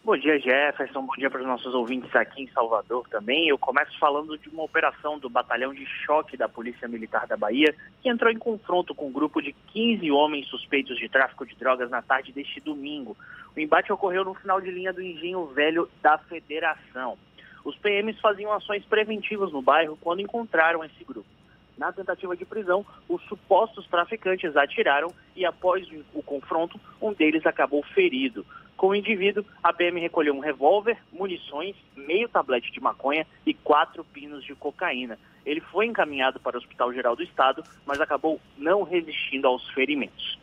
Bom 0.03 0.17
dia, 0.17 0.39
Jefferson. 0.39 1.01
Bom 1.01 1.13
dia 1.17 1.29
para 1.29 1.41
os 1.41 1.47
nossos 1.47 1.73
ouvintes 1.75 2.15
aqui 2.15 2.43
em 2.43 2.47
Salvador 2.47 3.07
também. 3.09 3.49
Eu 3.49 3.57
começo 3.57 3.97
falando 3.99 4.37
de 4.37 4.49
uma 4.49 4.63
operação 4.63 5.19
do 5.19 5.29
Batalhão 5.29 5.73
de 5.73 5.85
Choque 5.85 6.37
da 6.37 6.49
Polícia 6.49 6.87
Militar 6.87 7.27
da 7.27 7.37
Bahia, 7.37 7.75
que 8.01 8.09
entrou 8.09 8.31
em 8.31 8.37
confronto 8.37 8.95
com 8.95 9.07
um 9.07 9.11
grupo 9.11 9.41
de 9.41 9.53
15 9.73 10.09
homens 10.09 10.47
suspeitos 10.47 10.97
de 10.97 11.09
tráfico 11.09 11.45
de 11.45 11.55
drogas 11.55 11.89
na 11.89 12.01
tarde 12.01 12.31
deste 12.31 12.59
domingo. 12.59 13.15
O 13.55 13.59
embate 13.59 13.91
ocorreu 13.91 14.23
no 14.23 14.33
final 14.33 14.59
de 14.61 14.71
linha 14.71 14.93
do 14.93 15.01
Engenho 15.01 15.45
Velho 15.47 15.89
da 16.01 16.17
Federação. 16.17 17.17
Os 17.63 17.75
PMs 17.77 18.19
faziam 18.19 18.53
ações 18.53 18.83
preventivas 18.85 19.51
no 19.51 19.61
bairro 19.61 19.97
quando 20.01 20.21
encontraram 20.21 20.83
esse 20.83 21.03
grupo. 21.03 21.38
Na 21.79 21.93
tentativa 21.93 22.35
de 22.35 22.43
prisão, 22.43 22.85
os 23.07 23.23
supostos 23.23 23.87
traficantes 23.87 24.53
atiraram 24.57 25.13
e, 25.33 25.45
após 25.45 25.87
o 26.13 26.21
confronto, 26.21 26.77
um 27.01 27.13
deles 27.13 27.45
acabou 27.45 27.81
ferido. 27.81 28.45
Com 28.75 28.89
o 28.89 28.95
indivíduo, 28.95 29.45
a 29.63 29.71
PM 29.71 29.97
recolheu 29.97 30.35
um 30.35 30.41
revólver, 30.41 30.97
munições, 31.09 31.77
meio 31.95 32.27
tablete 32.27 32.69
de 32.73 32.81
maconha 32.81 33.25
e 33.45 33.53
quatro 33.53 34.03
pinos 34.03 34.43
de 34.43 34.53
cocaína. 34.55 35.17
Ele 35.45 35.61
foi 35.61 35.85
encaminhado 35.85 36.37
para 36.37 36.57
o 36.57 36.59
Hospital 36.59 36.91
Geral 36.91 37.15
do 37.15 37.23
Estado, 37.23 37.63
mas 37.85 38.01
acabou 38.01 38.41
não 38.57 38.83
resistindo 38.83 39.47
aos 39.47 39.65
ferimentos. 39.69 40.37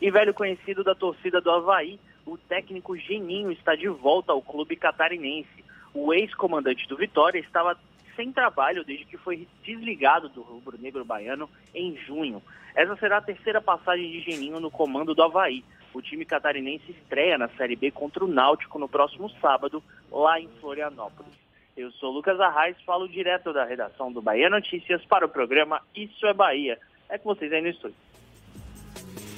E 0.00 0.08
velho 0.08 0.32
conhecido 0.32 0.84
da 0.84 0.94
torcida 0.94 1.40
do 1.40 1.50
Havaí, 1.50 1.98
o 2.24 2.38
técnico 2.38 2.96
Geninho 2.96 3.50
está 3.50 3.74
de 3.74 3.88
volta 3.88 4.30
ao 4.30 4.40
clube 4.40 4.76
catarinense. 4.76 5.64
O 5.92 6.14
ex-comandante 6.14 6.86
do 6.86 6.96
Vitória 6.96 7.40
estava 7.40 7.76
sem 8.16 8.32
trabalho 8.32 8.84
desde 8.84 9.04
que 9.04 9.16
foi 9.16 9.46
desligado 9.62 10.28
do 10.28 10.42
rubro-negro 10.42 11.04
baiano 11.04 11.48
em 11.74 11.96
junho. 11.96 12.42
Essa 12.74 12.96
será 12.96 13.18
a 13.18 13.22
terceira 13.22 13.60
passagem 13.60 14.10
de 14.10 14.20
Geninho 14.20 14.58
no 14.58 14.70
comando 14.70 15.14
do 15.14 15.22
Havaí 15.22 15.62
o 15.96 16.02
time 16.02 16.24
catarinense 16.24 16.90
estreia 16.90 17.38
na 17.38 17.48
Série 17.48 17.74
B 17.74 17.90
contra 17.90 18.22
o 18.22 18.28
Náutico 18.28 18.78
no 18.78 18.88
próximo 18.88 19.30
sábado, 19.40 19.82
lá 20.12 20.38
em 20.38 20.48
Florianópolis. 20.60 21.32
Eu 21.74 21.90
sou 21.92 22.10
Lucas 22.10 22.38
Arraes, 22.38 22.76
falo 22.84 23.08
direto 23.08 23.52
da 23.52 23.64
redação 23.64 24.12
do 24.12 24.20
Bahia 24.20 24.50
Notícias 24.50 25.04
para 25.06 25.26
o 25.26 25.28
programa 25.28 25.80
Isso 25.94 26.26
é 26.26 26.34
Bahia. 26.34 26.78
É 27.08 27.18
com 27.18 27.34
vocês 27.34 27.50
aí 27.52 27.62
no 27.62 27.68
estúdio. 27.68 27.96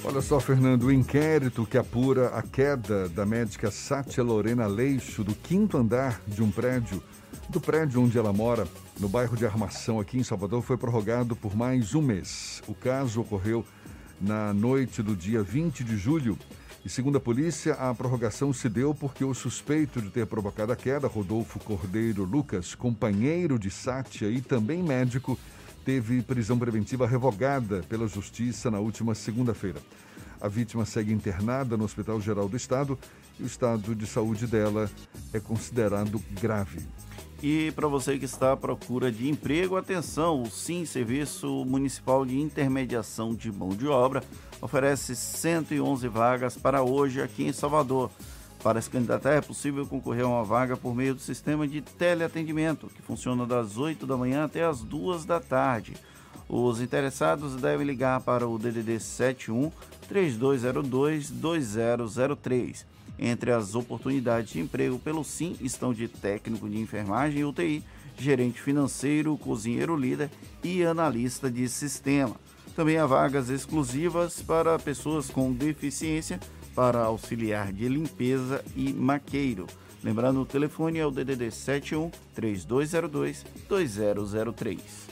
Olha 0.04 0.20
só, 0.20 0.38
Fernando, 0.38 0.85
o 0.85 0.92
inquérito 0.92 1.66
que 1.66 1.76
apura 1.76 2.28
a 2.28 2.42
queda 2.42 3.08
da 3.08 3.26
médica 3.26 3.70
Sátia 3.70 4.23
Lorena 4.23 4.66
Leixo 4.66 5.25
do 5.25 5.35
quinto 5.35 5.76
andar 5.76 6.20
de 6.26 6.42
um 6.42 6.50
prédio, 6.50 7.02
do 7.49 7.61
prédio 7.61 8.02
onde 8.02 8.18
ela 8.18 8.32
mora, 8.32 8.66
no 9.00 9.08
bairro 9.08 9.37
de 9.37 9.47
Armação, 9.47 9.99
aqui 9.99 10.18
em 10.18 10.23
Salvador, 10.23 10.62
foi 10.62 10.76
prorrogado 10.76 11.35
por 11.35 11.56
mais 11.56 11.94
um 11.94 12.02
mês. 12.02 12.62
O 12.68 12.75
caso 12.75 13.20
ocorreu 13.20 13.64
na 14.20 14.52
noite 14.52 15.02
do 15.02 15.16
dia 15.16 15.42
20 15.42 15.82
de 15.85 15.97
julho. 15.97 16.38
E 16.85 16.88
segundo 16.88 17.18
a 17.18 17.20
polícia, 17.20 17.75
a 17.75 17.94
prorrogação 17.94 18.52
se 18.52 18.68
deu 18.68 18.94
porque 18.94 19.25
o 19.25 19.35
suspeito 19.35 20.00
de 20.00 20.11
ter 20.11 20.26
provocado 20.26 20.73
a 20.73 20.76
queda, 20.76 21.06
Rodolfo 21.06 21.58
Cordeiro 21.58 22.25
Lucas, 22.25 22.75
companheiro 22.75 23.58
de 23.58 23.70
Sátia 23.70 24.30
e 24.30 24.40
também 24.40 24.82
médico, 24.82 25.38
teve 25.85 26.23
prisão 26.23 26.58
preventiva 26.58 27.06
revogada 27.06 27.82
pela 27.88 28.06
Justiça 28.06 28.70
na 28.70 28.78
última 28.78 29.14
segunda-feira. 29.14 29.80
A 30.40 30.47
vítima 30.47 30.85
segue 30.85 31.12
internada 31.12 31.76
no 31.76 31.85
Hospital 31.85 32.20
Geral 32.20 32.49
do 32.49 32.56
Estado 32.56 32.99
e 33.40 33.42
o 33.42 33.47
estado 33.47 33.94
de 33.94 34.06
saúde 34.06 34.47
dela 34.47 34.90
é 35.32 35.40
considerado 35.40 36.23
grave. 36.40 36.80
E 37.40 37.71
para 37.71 37.87
você 37.87 38.18
que 38.18 38.25
está 38.25 38.52
à 38.52 38.57
procura 38.57 39.12
de 39.12 39.28
emprego, 39.28 39.76
atenção, 39.76 40.42
o 40.42 40.50
SIM, 40.50 40.85
Serviço 40.85 41.64
Municipal 41.64 42.26
de 42.26 42.37
Intermediação 42.37 43.33
de 43.33 43.52
Mão 43.52 43.68
de 43.68 43.87
Obra, 43.87 44.25
oferece 44.61 45.14
111 45.14 46.09
vagas 46.09 46.57
para 46.57 46.83
hoje 46.83 47.23
aqui 47.23 47.45
em 47.45 47.52
Salvador. 47.52 48.11
Para 48.61 48.80
se 48.80 48.90
candidatar, 48.90 49.35
é 49.35 49.40
possível 49.40 49.87
concorrer 49.87 50.25
a 50.25 50.28
uma 50.28 50.42
vaga 50.42 50.76
por 50.76 50.97
meio 50.97 51.14
do 51.14 51.21
sistema 51.21 51.68
de 51.68 51.80
teleatendimento, 51.80 52.88
que 52.88 53.02
funciona 53.02 53.47
das 53.47 53.76
8 53.76 54.04
da 54.04 54.16
manhã 54.16 54.45
até 54.45 54.64
as 54.64 54.80
2 54.80 55.25
da 55.25 55.38
tarde. 55.38 55.95
Os 56.49 56.80
interessados 56.80 57.54
devem 57.54 57.87
ligar 57.87 58.21
para 58.21 58.49
o 58.49 58.59
DDD 58.59 58.99
71 58.99 59.71
3202 60.09 61.30
2003. 61.30 62.98
Entre 63.18 63.50
as 63.50 63.75
oportunidades 63.75 64.52
de 64.52 64.60
emprego 64.60 64.98
pelo 64.98 65.25
SIM 65.25 65.56
estão 65.60 65.92
de 65.92 66.06
técnico 66.06 66.68
de 66.68 66.78
enfermagem 66.78 67.40
e 67.40 67.44
UTI, 67.44 67.84
gerente 68.16 68.60
financeiro, 68.60 69.37
cozinheiro 69.37 69.96
líder 69.96 70.30
e 70.62 70.84
analista 70.84 71.50
de 71.50 71.68
sistema. 71.68 72.37
Também 72.76 72.96
há 72.96 73.06
vagas 73.06 73.48
exclusivas 73.50 74.40
para 74.40 74.78
pessoas 74.78 75.28
com 75.28 75.52
deficiência 75.52 76.38
para 76.75 77.00
auxiliar 77.00 77.72
de 77.72 77.88
limpeza 77.88 78.64
e 78.76 78.92
maqueiro. 78.92 79.66
Lembrando, 80.02 80.40
o 80.40 80.46
telefone 80.46 81.00
é 81.00 81.06
o 81.06 81.10
DDD 81.10 81.50
71 81.50 82.10
3202 82.34 83.44
2003. 83.68 85.07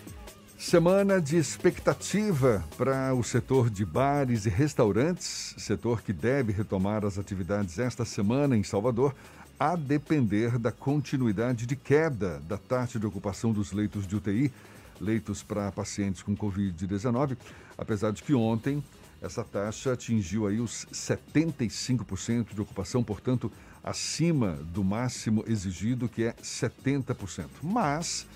Semana 0.58 1.20
de 1.20 1.36
expectativa 1.36 2.64
para 2.78 3.14
o 3.14 3.22
setor 3.22 3.68
de 3.68 3.84
bares 3.84 4.46
e 4.46 4.48
restaurantes, 4.48 5.54
setor 5.58 6.00
que 6.00 6.14
deve 6.14 6.50
retomar 6.50 7.04
as 7.04 7.18
atividades 7.18 7.78
esta 7.78 8.06
semana 8.06 8.56
em 8.56 8.62
Salvador, 8.62 9.14
a 9.60 9.76
depender 9.76 10.58
da 10.58 10.72
continuidade 10.72 11.66
de 11.66 11.76
queda 11.76 12.40
da 12.48 12.56
taxa 12.56 12.98
de 12.98 13.06
ocupação 13.06 13.52
dos 13.52 13.72
leitos 13.72 14.06
de 14.06 14.16
UTI, 14.16 14.50
leitos 14.98 15.42
para 15.42 15.70
pacientes 15.70 16.22
com 16.22 16.34
Covid-19, 16.34 17.36
apesar 17.76 18.10
de 18.10 18.22
que 18.22 18.34
ontem 18.34 18.82
essa 19.20 19.44
taxa 19.44 19.92
atingiu 19.92 20.46
aí 20.46 20.58
os 20.58 20.86
75% 20.92 22.54
de 22.54 22.60
ocupação, 22.60 23.04
portanto, 23.04 23.52
acima 23.84 24.58
do 24.72 24.82
máximo 24.82 25.44
exigido, 25.46 26.08
que 26.08 26.24
é 26.24 26.32
70%. 26.42 27.46
Mas, 27.62 28.26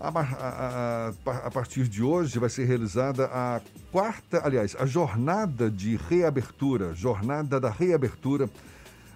a, 0.00 0.08
a, 0.08 1.12
a, 1.46 1.50
partir 1.50 1.88
de 1.88 2.02
hoje, 2.02 2.38
vai 2.38 2.50
ser 2.50 2.64
realizada 2.64 3.26
a 3.26 3.60
quarta, 3.90 4.44
aliás, 4.44 4.76
a 4.78 4.86
jornada 4.86 5.70
de 5.70 5.96
reabertura, 5.96 6.94
jornada 6.94 7.60
da 7.60 7.70
reabertura, 7.70 8.48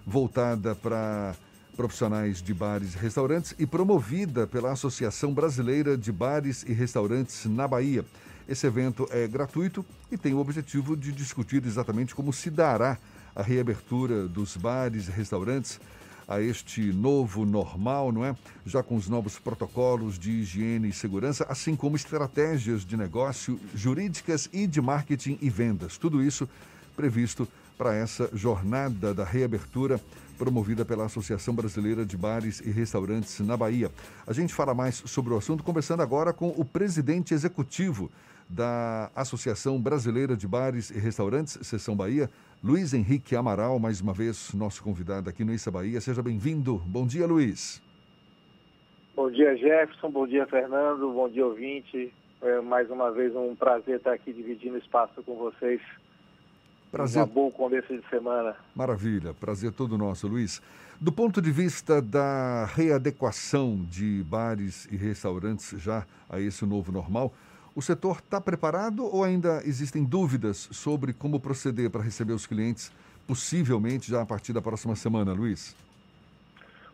voltada 0.07 0.75
para 0.75 1.35
profissionais 1.77 2.43
de 2.43 2.53
bares 2.53 2.95
e 2.95 2.99
restaurantes 2.99 3.55
e 3.59 3.67
promovida 3.67 4.47
pela 4.47 4.73
Associação 4.73 5.33
Brasileira 5.33 5.97
de 5.97 6.11
Bares 6.11 6.65
e 6.67 6.73
Restaurantes 6.73 7.45
na 7.47 7.69
Bahia. 7.69 8.05
Esse 8.49 8.67
evento 8.67 9.07
é 9.11 9.29
gratuito 9.29 9.85
e 10.11 10.17
tem 10.17 10.35
o 10.35 10.39
objetivo 10.39 10.97
de 10.97 11.13
discutir 11.13 11.65
exatamente 11.65 12.15
como 12.15 12.33
se 12.33 12.51
dará 12.51 12.99
a 13.37 13.43
reabertura 13.43 14.27
dos 14.27 14.57
bares 14.57 15.07
e 15.07 15.11
restaurantes 15.13 15.79
a 16.29 16.43
este 16.43 16.93
novo 16.93 17.47
normal, 17.47 18.13
não 18.13 18.23
é? 18.23 18.37
Já 18.67 18.83
com 18.83 18.95
os 18.95 19.09
novos 19.09 19.39
protocolos 19.39 20.19
de 20.19 20.31
higiene 20.31 20.91
e 20.91 20.93
segurança, 20.93 21.47
assim 21.49 21.75
como 21.75 21.97
estratégias 21.97 22.85
de 22.85 22.99
negócio 22.99 23.59
jurídicas 23.75 24.49
e 24.53 24.67
de 24.67 24.81
marketing 24.81 25.39
e 25.41 25.49
vendas. 25.49 25.97
Tudo 25.97 26.23
isso 26.23 26.47
previsto 26.95 27.49
para 27.79 27.95
essa 27.95 28.29
jornada 28.35 29.15
da 29.15 29.25
reabertura 29.25 29.99
promovida 30.37 30.85
pela 30.85 31.07
Associação 31.07 31.55
Brasileira 31.55 32.05
de 32.05 32.17
Bares 32.17 32.61
e 32.61 32.71
Restaurantes 32.71 33.41
na 33.41 33.57
Bahia. 33.57 33.91
A 34.27 34.33
gente 34.33 34.53
fala 34.53 34.75
mais 34.75 35.03
sobre 35.07 35.33
o 35.33 35.37
assunto 35.37 35.65
conversando 35.65 36.03
agora 36.03 36.33
com 36.33 36.49
o 36.57 36.65
presidente 36.65 37.33
executivo 37.33 38.11
da 38.49 39.11
Associação 39.15 39.81
Brasileira 39.81 40.37
de 40.37 40.47
Bares 40.47 40.91
e 40.91 40.99
Restaurantes, 40.99 41.59
Seção 41.63 41.95
Bahia, 41.95 42.31
Luiz 42.63 42.93
Henrique 42.93 43.37
Amaral, 43.37 43.79
mais 43.79 44.01
uma 44.01 44.13
vez 44.13 44.53
nosso 44.53 44.83
convidado 44.83 45.31
aqui 45.31 45.45
no 45.45 45.55
Issa 45.55 45.71
Bahia. 45.71 46.01
Seja 46.01 46.21
bem-vindo. 46.21 46.83
Bom 46.87 47.07
dia, 47.07 47.25
Luiz. 47.25 47.81
Bom 49.15 49.31
dia, 49.31 49.57
Jefferson. 49.57 50.11
Bom 50.11 50.27
dia, 50.27 50.45
Fernando. 50.49 51.13
Bom 51.13 51.29
dia, 51.29 51.47
ouvinte. 51.47 52.13
É 52.43 52.61
mais 52.61 52.91
uma 52.91 53.13
vez 53.13 53.35
um 53.37 53.55
prazer 53.55 53.99
estar 53.99 54.13
aqui 54.13 54.33
dividindo 54.33 54.77
espaço 54.77 55.23
com 55.23 55.37
vocês. 55.37 55.81
Prazer. 56.91 57.23
Uma 57.23 57.27
boa 57.27 57.53
começo 57.53 57.97
de 57.97 58.05
semana. 58.09 58.57
Maravilha. 58.75 59.33
Prazer 59.35 59.71
todo 59.71 59.97
nosso, 59.97 60.27
Luiz. 60.27 60.61
Do 61.01 61.13
ponto 61.13 61.41
de 61.41 61.53
vista 61.53 62.03
da 62.03 62.65
readequação 62.65 63.87
de 63.89 64.25
bares 64.25 64.89
e 64.91 64.97
restaurantes 64.97 65.81
já 65.81 66.05
a 66.29 66.41
esse 66.41 66.67
novo 66.67 66.91
normal, 66.91 67.33
o 67.79 67.81
setor 67.81 68.17
está 68.17 68.41
preparado 68.41 69.07
ou 69.07 69.23
ainda 69.23 69.63
existem 69.65 70.03
dúvidas 70.03 70.69
sobre 70.73 71.13
como 71.13 71.39
proceder 71.39 71.89
para 71.89 72.03
receber 72.03 72.33
os 72.33 72.45
clientes, 72.45 72.91
possivelmente 73.25 74.11
já 74.11 74.21
a 74.21 74.27
partir 74.27 74.53
da 74.53 74.61
próxima 74.61 74.97
semana, 74.97 75.33
Luiz? 75.33 75.77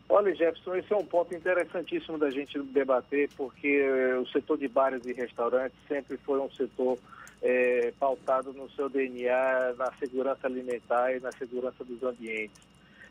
Olha, 0.07 0.35
Jefferson, 0.35 0.75
esse 0.75 0.92
é 0.92 0.97
um 0.97 1.07
ponto 1.07 1.35
interessantíssimo 1.35 2.18
da 2.18 2.31
gente 2.31 2.61
debater, 2.64 3.31
porque 3.35 3.66
eh, 3.66 4.18
o 4.18 4.27
setor 4.27 4.59
de 4.59 4.68
bares 4.68 5.07
e 5.07 5.14
restaurantes 5.14 5.79
sempre 5.88 6.18
foi 6.18 6.38
um 6.38 6.51
setor 6.51 6.99
é, 7.40 7.90
pautado 7.99 8.53
no 8.53 8.70
seu 8.73 8.90
DNA, 8.90 9.73
na 9.79 9.90
segurança 9.94 10.47
alimentar 10.47 11.16
e 11.16 11.20
na 11.20 11.33
segurança 11.33 11.83
dos 11.83 12.03
ambientes. 12.03 12.61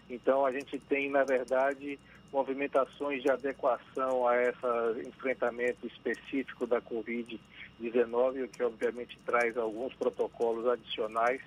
Então, 0.08 0.46
a 0.46 0.52
gente 0.52 0.78
tem, 0.78 1.10
na 1.10 1.24
verdade, 1.24 1.98
movimentações 2.32 3.24
de 3.24 3.32
adequação 3.32 4.28
a 4.28 4.40
esse 4.40 5.08
enfrentamento 5.08 5.88
específico 5.88 6.68
da 6.68 6.80
Covid-19, 7.84 8.46
o 8.46 8.48
que 8.48 8.64
obviamente 8.64 9.18
traz 9.26 9.58
alguns 9.58 9.94
protocolos 9.96 10.68
adicionais, 10.68 11.42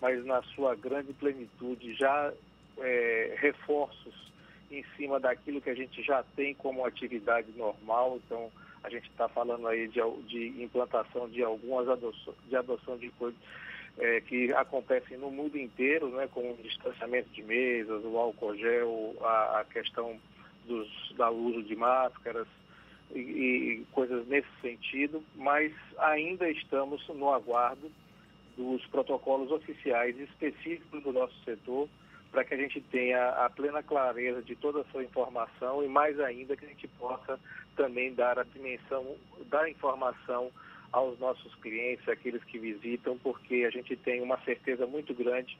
mas 0.00 0.24
na 0.24 0.42
sua 0.42 0.74
grande 0.74 1.12
plenitude 1.12 1.94
já 1.94 2.32
é, 2.78 3.36
reforços 3.38 4.32
em 4.70 4.84
cima 4.96 5.18
daquilo 5.18 5.60
que 5.60 5.70
a 5.70 5.74
gente 5.74 6.02
já 6.02 6.22
tem 6.36 6.54
como 6.54 6.84
atividade 6.84 7.48
normal. 7.56 8.20
Então, 8.24 8.50
a 8.82 8.90
gente 8.90 9.08
está 9.08 9.28
falando 9.28 9.66
aí 9.66 9.88
de, 9.88 10.00
de, 10.26 10.62
implantação 10.62 11.28
de 11.28 11.42
algumas 11.42 11.88
adoção, 11.88 12.34
de 12.48 12.56
adoção 12.56 12.96
de 12.96 13.08
coisas 13.10 13.38
é, 13.98 14.20
que 14.20 14.52
acontecem 14.52 15.16
no 15.16 15.30
mundo 15.30 15.58
inteiro, 15.58 16.08
né, 16.10 16.28
com 16.32 16.52
o 16.52 16.58
distanciamento 16.62 17.28
de 17.30 17.42
mesas, 17.42 18.04
o 18.04 18.16
álcool 18.16 18.56
gel, 18.56 19.16
a, 19.20 19.60
a 19.60 19.64
questão 19.64 20.16
dos, 20.66 21.14
da 21.16 21.30
uso 21.30 21.62
de 21.62 21.74
máscaras 21.74 22.46
e, 23.14 23.20
e 23.20 23.86
coisas 23.92 24.26
nesse 24.26 24.48
sentido, 24.60 25.22
mas 25.34 25.72
ainda 25.98 26.48
estamos 26.50 27.06
no 27.08 27.32
aguardo 27.32 27.90
dos 28.56 28.84
protocolos 28.86 29.50
oficiais 29.50 30.18
específicos 30.18 31.02
do 31.02 31.12
nosso 31.12 31.34
setor 31.44 31.88
para 32.30 32.44
que 32.44 32.54
a 32.54 32.56
gente 32.56 32.80
tenha 32.80 33.30
a 33.30 33.48
plena 33.48 33.82
clareza 33.82 34.42
de 34.42 34.54
toda 34.54 34.80
essa 34.80 35.02
informação 35.02 35.82
e 35.82 35.88
mais 35.88 36.18
ainda 36.20 36.56
que 36.56 36.64
a 36.64 36.68
gente 36.68 36.86
possa 36.88 37.38
também 37.76 38.12
dar 38.12 38.38
a 38.38 38.42
dimensão 38.42 39.16
da 39.48 39.68
informação 39.68 40.50
aos 40.92 41.18
nossos 41.18 41.54
clientes, 41.56 42.08
aqueles 42.08 42.42
que 42.44 42.58
visitam, 42.58 43.16
porque 43.18 43.64
a 43.66 43.70
gente 43.70 43.96
tem 43.96 44.20
uma 44.20 44.38
certeza 44.40 44.86
muito 44.86 45.14
grande 45.14 45.56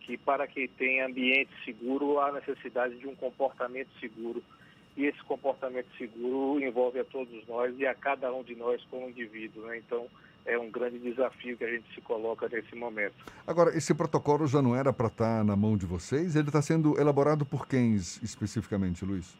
que 0.00 0.16
para 0.16 0.46
que 0.46 0.66
tenha 0.68 1.06
ambiente 1.06 1.50
seguro 1.64 2.18
há 2.18 2.32
necessidade 2.32 2.96
de 2.96 3.06
um 3.06 3.14
comportamento 3.14 3.90
seguro. 4.00 4.42
E 4.98 5.06
esse 5.06 5.22
comportamento 5.22 5.86
seguro 5.96 6.60
envolve 6.60 6.98
a 6.98 7.04
todos 7.04 7.46
nós 7.46 7.72
e 7.78 7.86
a 7.86 7.94
cada 7.94 8.34
um 8.34 8.42
de 8.42 8.56
nós 8.56 8.82
como 8.90 9.08
indivíduo. 9.08 9.64
Né? 9.66 9.78
Então, 9.78 10.08
é 10.44 10.58
um 10.58 10.68
grande 10.68 10.98
desafio 10.98 11.56
que 11.56 11.62
a 11.62 11.70
gente 11.70 11.94
se 11.94 12.00
coloca 12.00 12.48
nesse 12.48 12.74
momento. 12.74 13.14
Agora, 13.46 13.76
esse 13.76 13.94
protocolo 13.94 14.48
já 14.48 14.60
não 14.60 14.74
era 14.74 14.92
para 14.92 15.06
estar 15.06 15.38
tá 15.38 15.44
na 15.44 15.54
mão 15.54 15.76
de 15.76 15.86
vocês? 15.86 16.34
Ele 16.34 16.48
está 16.48 16.60
sendo 16.60 17.00
elaborado 17.00 17.46
por 17.46 17.68
quem 17.68 17.94
especificamente, 17.94 19.04
Luiz? 19.04 19.38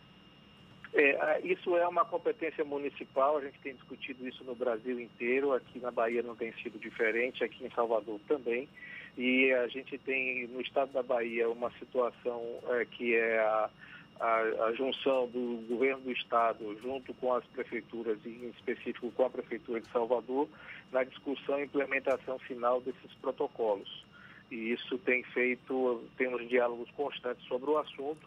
É, 0.95 1.41
isso 1.43 1.77
é 1.77 1.87
uma 1.89 2.05
competência 2.05 2.65
municipal, 2.65 3.39
a 3.39 3.41
gente 3.41 3.59
tem 3.61 3.75
discutido 3.75 4.27
isso 4.29 4.45
no 4.45 4.55
Brasil 4.55 5.01
inteiro, 5.01 5.53
aqui 5.53 5.81
na 5.81 5.91
Bahia 5.91 6.23
não 6.23 6.37
tem 6.37 6.53
sido 6.63 6.79
diferente, 6.79 7.43
aqui 7.43 7.65
em 7.65 7.71
Salvador 7.71 8.21
também. 8.29 8.69
E 9.17 9.53
a 9.53 9.67
gente 9.67 9.99
tem 9.99 10.47
no 10.47 10.61
estado 10.61 10.93
da 10.93 11.03
Bahia 11.03 11.51
uma 11.51 11.73
situação 11.81 12.43
é, 12.69 12.85
que 12.85 13.17
é 13.17 13.39
a, 13.41 13.71
a, 14.21 14.65
a, 14.67 14.73
junção 14.75 15.29
do 15.29 15.65
governo 15.69 16.03
do 16.03 16.13
estado 16.13 16.77
junto 16.83 17.15
com 17.15 17.35
as 17.35 17.45
prefeituras, 17.47 18.19
e 18.25 18.29
em 18.29 18.49
específico 18.51 19.11
com 19.13 19.25
a 19.25 19.31
prefeitura 19.31 19.81
de 19.81 19.89
Salvador, 19.91 20.49
na 20.93 21.05
discussão 21.05 21.59
e 21.61 21.65
implementação 21.65 22.39
final 22.41 22.81
desses 22.81 23.13
protocolos. 23.21 24.05
E 24.51 24.73
isso 24.73 24.99
tem 24.99 25.23
feito, 25.25 26.03
temos 26.17 26.49
diálogos 26.49 26.91
constantes 26.93 27.47
sobre 27.47 27.71
o 27.71 27.79
assunto, 27.79 28.27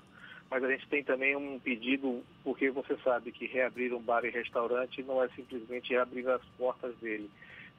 mas 0.49 0.63
a 0.63 0.69
gente 0.69 0.87
tem 0.87 1.03
também 1.03 1.35
um 1.35 1.59
pedido, 1.59 2.23
porque 2.43 2.69
você 2.69 2.97
sabe 3.03 3.31
que 3.31 3.47
reabrir 3.47 3.93
um 3.93 4.01
bar 4.01 4.23
e 4.25 4.29
restaurante 4.29 5.01
não 5.03 5.23
é 5.23 5.29
simplesmente 5.29 5.91
reabrir 5.91 6.27
as 6.27 6.43
portas 6.57 6.95
dele 6.97 7.29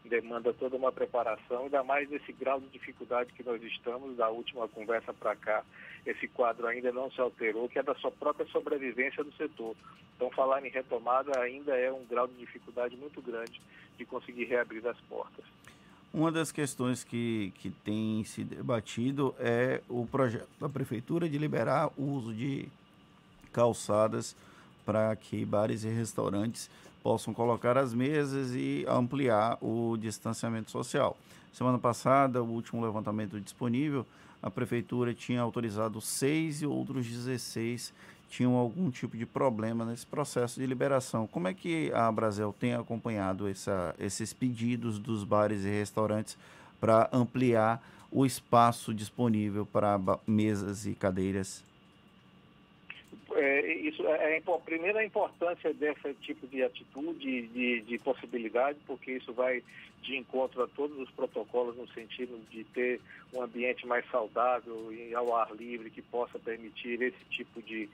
demanda 0.09 0.53
toda 0.53 0.77
uma 0.77 0.93
preparação, 0.93 1.65
ainda 1.65 1.83
mais 1.83 2.09
nesse 2.11 2.33
grau 2.33 2.61
de 2.61 2.67
dificuldade 2.69 3.33
que 3.33 3.43
nós 3.43 3.63
estamos, 3.63 4.17
da 4.17 4.29
última 4.29 4.69
conversa 4.69 5.13
para 5.13 5.37
cá, 5.37 5.65
esse 6.05 6.27
quadro 6.29 6.67
ainda 6.67 6.93
não 6.93 7.11
se 7.11 7.21
alterou, 7.21 7.69
que 7.69 7.79
é 7.79 7.83
da 7.83 7.95
sua 7.95 8.11
própria 8.11 8.47
sobrevivência 8.47 9.23
do 9.23 9.33
setor. 9.33 9.77
Então, 10.17 10.31
falar 10.31 10.65
em 10.65 10.71
retomada 10.71 11.39
ainda 11.41 11.77
é 11.77 11.93
um 11.93 12.05
grau 12.05 12.27
de 12.27 12.35
dificuldade 12.35 12.97
muito 12.97 13.23
grande 13.23 13.61
de 13.97 14.05
conseguir 14.05 14.45
reabrir 14.45 14.87
as 14.87 14.99
portas. 15.03 15.45
Uma 16.13 16.31
das 16.31 16.53
questões 16.53 17.03
que, 17.03 17.53
que 17.57 17.71
tem 17.71 18.23
se 18.25 18.45
debatido 18.45 19.35
é 19.39 19.81
o 19.89 20.07
projeto 20.07 20.49
da 20.61 20.69
Prefeitura 20.69 21.29
de 21.29 21.39
liberar 21.39 21.91
o 21.97 22.03
uso 22.03 22.35
de 22.35 22.69
calçadas 23.53 24.37
para 24.85 25.15
que 25.17 25.45
bares 25.45 25.85
e 25.85 25.89
restaurantes 25.89 26.69
possam 27.03 27.35
colocar 27.35 27.77
as 27.77 27.93
mesas 27.93 28.55
e 28.55 28.85
ampliar 28.89 29.59
o 29.61 29.97
distanciamento 29.97 30.71
social. 30.71 31.17
Semana 31.53 31.79
passada, 31.79 32.43
o 32.43 32.49
último 32.49 32.83
levantamento 32.85 33.41
disponível, 33.41 34.07
a 34.43 34.51
prefeitura 34.51 35.13
tinha 35.15 35.41
autorizado 35.41 36.01
seis 36.01 36.63
e 36.63 36.67
outros 36.67 37.07
16 37.07 37.93
tinham 38.33 38.55
algum 38.55 38.91
tipo 38.91 39.15
de 39.15 39.27
problema 39.27 39.85
nesse 39.85 40.07
processo 40.07 40.59
de 40.59 40.67
liberação. 40.67 41.27
Como 41.27 41.49
é 41.49 41.53
que 41.53 41.93
a 41.93 42.11
Brasil 42.11 42.55
tem 42.59 42.73
acompanhado 42.73 43.47
essa, 43.47 43.95
esses 43.99 44.33
pedidos 44.33 44.99
dos 44.99 45.23
bares 45.23 45.67
e 45.67 45.69
restaurantes 45.69 46.39
para 46.81 47.11
ampliar 47.13 47.83
o 48.11 48.25
espaço 48.25 48.95
disponível 48.95 49.67
para 49.67 50.01
mesas 50.27 50.87
e 50.87 50.95
cadeiras? 50.95 51.63
É, 53.43 53.73
isso 53.75 54.07
é, 54.07 54.37
é, 54.37 54.43
a 54.97 55.05
importância 55.05 55.75
desse 55.75 56.15
tipo 56.21 56.47
de 56.47 56.63
atitude, 56.63 57.49
de, 57.49 57.81
de 57.81 57.99
possibilidade, 57.99 58.79
porque 58.87 59.13
isso 59.13 59.33
vai 59.33 59.63
de 60.01 60.17
encontro 60.17 60.63
a 60.63 60.69
todos 60.69 60.97
os 60.99 61.11
protocolos 61.11 61.77
no 61.77 61.89
sentido 61.89 62.39
de 62.51 62.63
ter 62.65 63.01
um 63.35 63.43
ambiente 63.43 63.85
mais 63.85 64.09
saudável 64.11 64.93
e 64.93 65.13
ao 65.13 65.35
ar 65.35 65.53
livre 65.57 65.91
que 65.91 66.03
possa 66.03 66.39
permitir 66.39 67.03
esse 67.03 67.25
tipo 67.31 67.61
de 67.63 67.89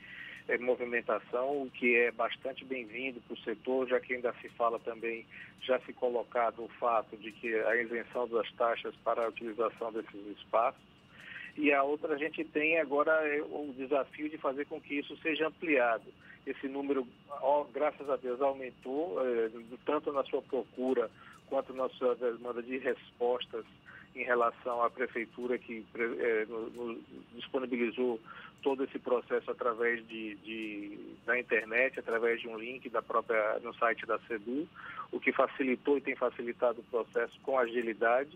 é, 0.49 0.59
movimentação, 0.59 1.63
o 1.63 1.71
que 1.71 1.97
é 1.97 2.11
bastante 2.11 2.63
bem-vindo 2.67 3.21
para 3.23 3.35
o 3.35 3.39
setor, 3.39 3.89
já 3.89 3.99
que 4.01 4.15
ainda 4.15 4.35
se 4.43 4.51
fala 4.51 4.79
também, 4.79 5.25
já 5.63 5.79
se 5.81 5.95
colocado 5.95 6.63
o 6.63 6.69
fato 6.79 7.17
de 7.17 7.33
que 7.33 7.55
a 7.55 7.77
isenção 7.77 8.29
das 8.29 8.51
taxas 8.53 8.95
para 8.97 9.25
a 9.25 9.29
utilização 9.29 9.93
desses 9.93 10.27
espaços 10.39 10.98
e 11.59 11.73
a 11.73 11.83
outra 11.83 12.15
a 12.15 12.17
gente 12.17 12.45
tem 12.45 12.79
agora 12.79 13.11
é, 13.27 13.43
o 13.43 13.75
desafio 13.77 14.31
de 14.31 14.39
fazer 14.39 14.65
com 14.67 14.81
que 14.81 14.95
isso 14.95 15.17
seja 15.17 15.49
ampliado. 15.49 16.05
Esse 16.47 16.69
número, 16.69 17.07
graças 17.75 18.09
a 18.09 18.15
Deus, 18.15 18.41
aumentou, 18.41 19.21
é, 19.21 19.51
tanto 19.85 20.13
na 20.13 20.23
sua 20.23 20.41
procura 20.41 21.11
quanto 21.49 21.75
na 21.75 21.89
sua 21.91 22.15
demanda 22.15 22.63
de 22.63 22.79
respostas 22.79 23.65
em 24.15 24.23
relação 24.23 24.83
à 24.83 24.89
prefeitura 24.89 25.59
que 25.59 25.85
é, 25.97 26.47
disponibilizou 27.35 28.21
todo 28.63 28.85
esse 28.85 28.99
processo 29.01 29.51
através 29.51 30.07
de, 30.07 30.37
de, 30.37 30.99
da 31.27 31.39
internet, 31.39 31.99
através 31.99 32.41
de 32.41 32.47
um 32.47 32.57
link 32.57 32.89
da 32.89 33.03
própria 33.03 33.59
no 33.65 33.75
site 33.75 34.07
da 34.07 34.19
SEDU, 34.21 34.69
o 35.11 35.19
que 35.19 35.33
facilitou 35.33 35.99
e 35.99 36.01
tem 36.01 36.15
facilitado 36.15 36.81
o 36.81 36.85
processo 36.85 37.39
com 37.43 37.59
agilidade 37.59 38.31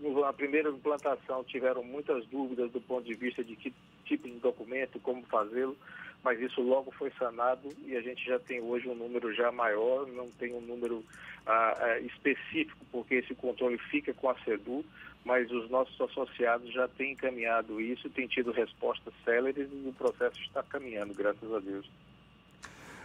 na 0.00 0.32
primeira 0.32 0.70
implantação 0.70 1.44
tiveram 1.44 1.82
muitas 1.82 2.26
dúvidas 2.26 2.70
do 2.70 2.80
ponto 2.80 3.04
de 3.04 3.14
vista 3.14 3.42
de 3.42 3.56
que 3.56 3.72
tipo 4.04 4.28
de 4.28 4.38
documento, 4.38 5.00
como 5.00 5.22
fazê-lo, 5.24 5.76
mas 6.22 6.40
isso 6.40 6.60
logo 6.62 6.90
foi 6.92 7.10
sanado 7.18 7.68
e 7.84 7.96
a 7.96 8.00
gente 8.00 8.24
já 8.24 8.38
tem 8.38 8.60
hoje 8.60 8.88
um 8.88 8.94
número 8.94 9.34
já 9.34 9.52
maior, 9.52 10.06
não 10.06 10.30
tem 10.30 10.54
um 10.54 10.60
número 10.60 11.04
ah, 11.46 11.76
ah, 11.78 12.00
específico, 12.00 12.84
porque 12.90 13.16
esse 13.16 13.34
controle 13.34 13.78
fica 13.90 14.12
com 14.14 14.30
a 14.30 14.38
SEDU, 14.40 14.84
mas 15.24 15.50
os 15.50 15.70
nossos 15.70 15.98
associados 16.00 16.72
já 16.72 16.88
têm 16.88 17.12
encaminhado 17.12 17.80
isso, 17.80 18.08
têm 18.10 18.26
tido 18.26 18.52
respostas 18.52 19.12
céleres 19.24 19.68
e 19.70 19.88
o 19.88 19.92
processo 19.92 20.40
está 20.40 20.62
caminhando, 20.62 21.14
graças 21.14 21.52
a 21.52 21.58
Deus. 21.60 21.90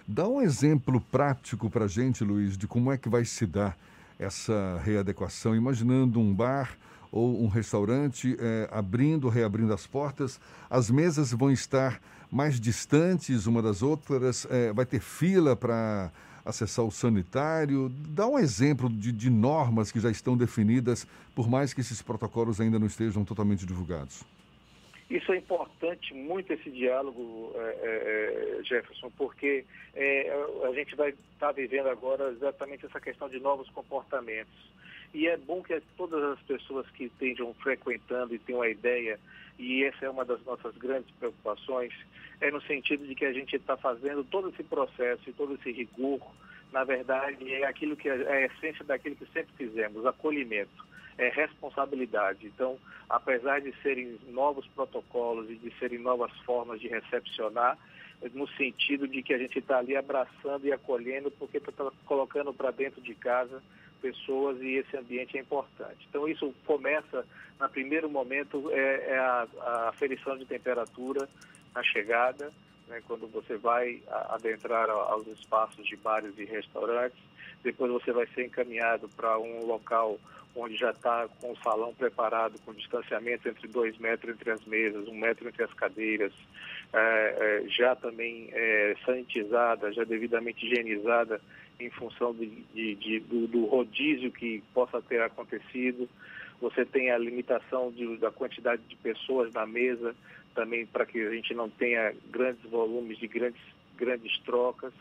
Dá 0.08 0.28
um 0.28 0.42
exemplo 0.42 1.00
prático 1.00 1.70
para 1.70 1.86
a 1.86 1.88
gente, 1.88 2.24
Luiz, 2.24 2.58
de 2.58 2.68
como 2.68 2.92
é 2.92 2.98
que 2.98 3.08
vai 3.08 3.24
se 3.26 3.46
dar 3.46 3.78
essa 4.20 4.80
readequação, 4.84 5.56
imaginando 5.56 6.20
um 6.20 6.34
bar 6.34 6.78
ou 7.12 7.42
um 7.42 7.48
restaurante 7.48 8.38
é, 8.40 8.70
abrindo, 8.72 9.30
reabrindo 9.30 9.74
as 9.74 9.88
portas, 9.88 10.40
as 10.70 10.92
mesas 10.92 11.32
vão 11.32 11.50
estar 11.50 12.00
mais 12.32 12.60
distantes 12.60 13.48
uma 13.48 13.62
das 13.62 13.82
outras, 13.82 14.46
é, 14.52 14.72
vai 14.74 14.86
ter 14.86 15.00
fila 15.00 15.56
para 15.56 16.12
acessar 16.46 16.86
o 16.86 16.92
sanitário. 16.92 17.90
Dá 18.10 18.28
um 18.28 18.38
exemplo 18.38 18.90
de, 18.90 19.12
de 19.12 19.30
normas 19.30 19.92
que 19.92 20.00
já 20.00 20.12
estão 20.12 20.38
definidas, 20.38 21.08
por 21.34 21.50
mais 21.50 21.74
que 21.74 21.82
esses 21.82 22.02
protocolos 22.02 22.62
ainda 22.62 22.78
não 22.78 22.88
estejam 22.88 23.24
totalmente 23.24 23.66
divulgados. 23.66 24.24
Isso 25.10 25.32
é 25.34 25.38
importante, 25.38 26.14
muito 26.14 26.54
esse 26.54 26.70
diálogo, 26.70 27.52
é, 27.56 27.60
é, 27.60 28.60
é 28.60 28.64
Jefferson, 28.64 29.10
porque 29.18 29.66
é, 29.96 30.32
a 30.64 30.72
gente 30.74 30.96
vai 30.96 31.10
estar 31.10 31.48
tá 31.48 31.52
vivendo 31.52 31.90
agora 31.90 32.30
exatamente 32.30 32.86
essa 32.86 33.02
questão 33.02 33.28
de 33.28 33.40
novos 33.40 33.68
comportamentos. 33.72 34.54
E 35.12 35.28
é 35.28 35.36
bom 35.36 35.64
que 35.64 35.82
todas 35.98 36.24
as 36.24 36.40
pessoas 36.42 36.88
que 36.92 37.06
estejam 37.06 37.52
frequentando 37.56 38.36
e 38.36 38.40
tenham 38.40 38.62
a 38.62 38.70
ideia, 38.70 39.20
e 39.58 39.84
essa 39.84 40.06
é 40.06 40.10
uma 40.10 40.24
das 40.24 40.44
nossas 40.44 40.78
grandes 40.78 41.10
preocupações, 41.16 41.92
é 42.40 42.52
no 42.52 42.62
sentido 42.62 43.08
de 43.08 43.16
que 43.16 43.26
a 43.26 43.34
gente 43.34 43.56
está 43.56 43.76
fazendo 43.76 44.24
todo 44.24 44.50
esse 44.50 44.62
processo 44.62 45.28
e 45.28 45.34
todo 45.34 45.56
esse 45.56 45.72
rigor, 45.72 46.22
na 46.72 46.84
verdade, 46.84 47.52
é 47.52 47.66
aquilo 47.66 47.98
que 47.98 48.08
é 48.08 48.14
a 48.14 48.46
essência 48.46 48.86
daquilo 48.86 49.16
que 49.16 49.26
sempre 49.34 49.52
fizemos, 49.58 50.06
acolhimento 50.06 50.88
é, 51.20 51.28
responsabilidade. 51.30 52.48
Então, 52.48 52.80
apesar 53.10 53.60
de 53.60 53.74
serem 53.84 54.18
novos 54.30 54.66
protocolos 54.68 55.50
e 55.50 55.56
de 55.56 55.72
serem 55.78 56.00
novas 56.00 56.32
formas 56.40 56.80
de 56.80 56.88
recepcionar, 56.88 57.78
no 58.34 58.48
sentido 58.50 59.08
de 59.08 59.22
que 59.22 59.34
a 59.34 59.38
gente 59.38 59.60
está 59.60 59.78
ali 59.78 59.96
abraçando 59.96 60.66
e 60.66 60.72
acolhendo, 60.72 61.30
porque 61.32 61.58
está 61.58 61.92
colocando 62.06 62.54
para 62.54 62.72
dentro 62.72 63.02
de 63.02 63.14
casa 63.14 63.62
pessoas 64.02 64.62
e 64.62 64.76
esse 64.76 64.96
ambiente 64.96 65.38
é 65.38 65.42
importante. 65.42 66.08
Então, 66.10 66.28
isso 66.28 66.54
começa, 66.66 67.26
no 67.60 67.70
primeiro 67.70 68.10
momento, 68.10 68.72
é, 68.72 69.12
é 69.12 69.20
a, 69.20 69.48
a 69.62 69.90
aferição 69.90 70.38
de 70.38 70.46
temperatura 70.46 71.28
na 71.76 71.84
chegada, 71.84 72.50
né, 72.90 73.02
quando 73.08 73.28
você 73.28 73.56
vai 73.58 74.02
adentrar 74.30 74.90
aos 74.90 75.28
espaços 75.28 75.86
de 75.86 75.96
bares 75.96 76.38
e 76.38 76.46
restaurantes. 76.46 77.20
Depois 77.64 77.92
você 77.92 78.12
vai 78.12 78.28
ser 78.28 78.46
encaminhado 78.46 79.08
para 79.10 79.38
um 79.38 79.66
local 79.66 80.20
onde 80.56 80.76
já 80.76 80.92
está 80.92 81.28
com 81.40 81.52
o 81.52 81.58
salão 81.58 81.94
preparado, 81.94 82.60
com 82.66 82.74
distanciamento 82.74 83.48
entre 83.48 83.68
dois 83.68 83.98
metros 83.98 84.36
entre 84.36 84.52
as 84.52 84.66
mesas, 84.66 85.08
um 85.08 85.16
metro 85.16 85.48
entre 85.48 85.64
as 85.64 85.74
cadeiras, 85.74 86.34
é, 86.92 87.62
é, 87.66 87.70
já 87.70 87.96
também 87.96 88.50
é, 88.52 88.96
sanitizada, 89.06 89.92
já 89.94 90.04
devidamente 90.04 90.66
higienizada 90.66 91.40
em 91.80 91.90
função 91.92 92.34
de, 92.34 92.48
de, 92.74 92.96
de, 92.96 93.20
do, 93.22 93.48
do, 93.48 93.66
rodízio 93.66 94.32
que 94.32 94.62
possa 94.74 95.02
ter 95.02 95.22
acontecido. 95.22 96.10
Você 96.60 96.84
tem 96.84 97.10
a 97.10 97.18
limitação 97.18 97.94
da 98.20 98.32
quantidade 98.32 98.82
de 98.90 98.96
pessoas 98.98 99.54
na 99.54 99.66
mesa, 99.66 100.14
também 100.60 100.86
para 100.86 101.06
que 101.06 101.26
a 101.26 101.32
gente 101.32 101.54
não 101.54 101.70
tenha 101.70 102.14
grandes 102.30 102.62
volumes 102.70 103.18
de 103.18 103.28
grandes, 103.28 103.62
grandes 103.96 104.38
trocas. 104.40 104.92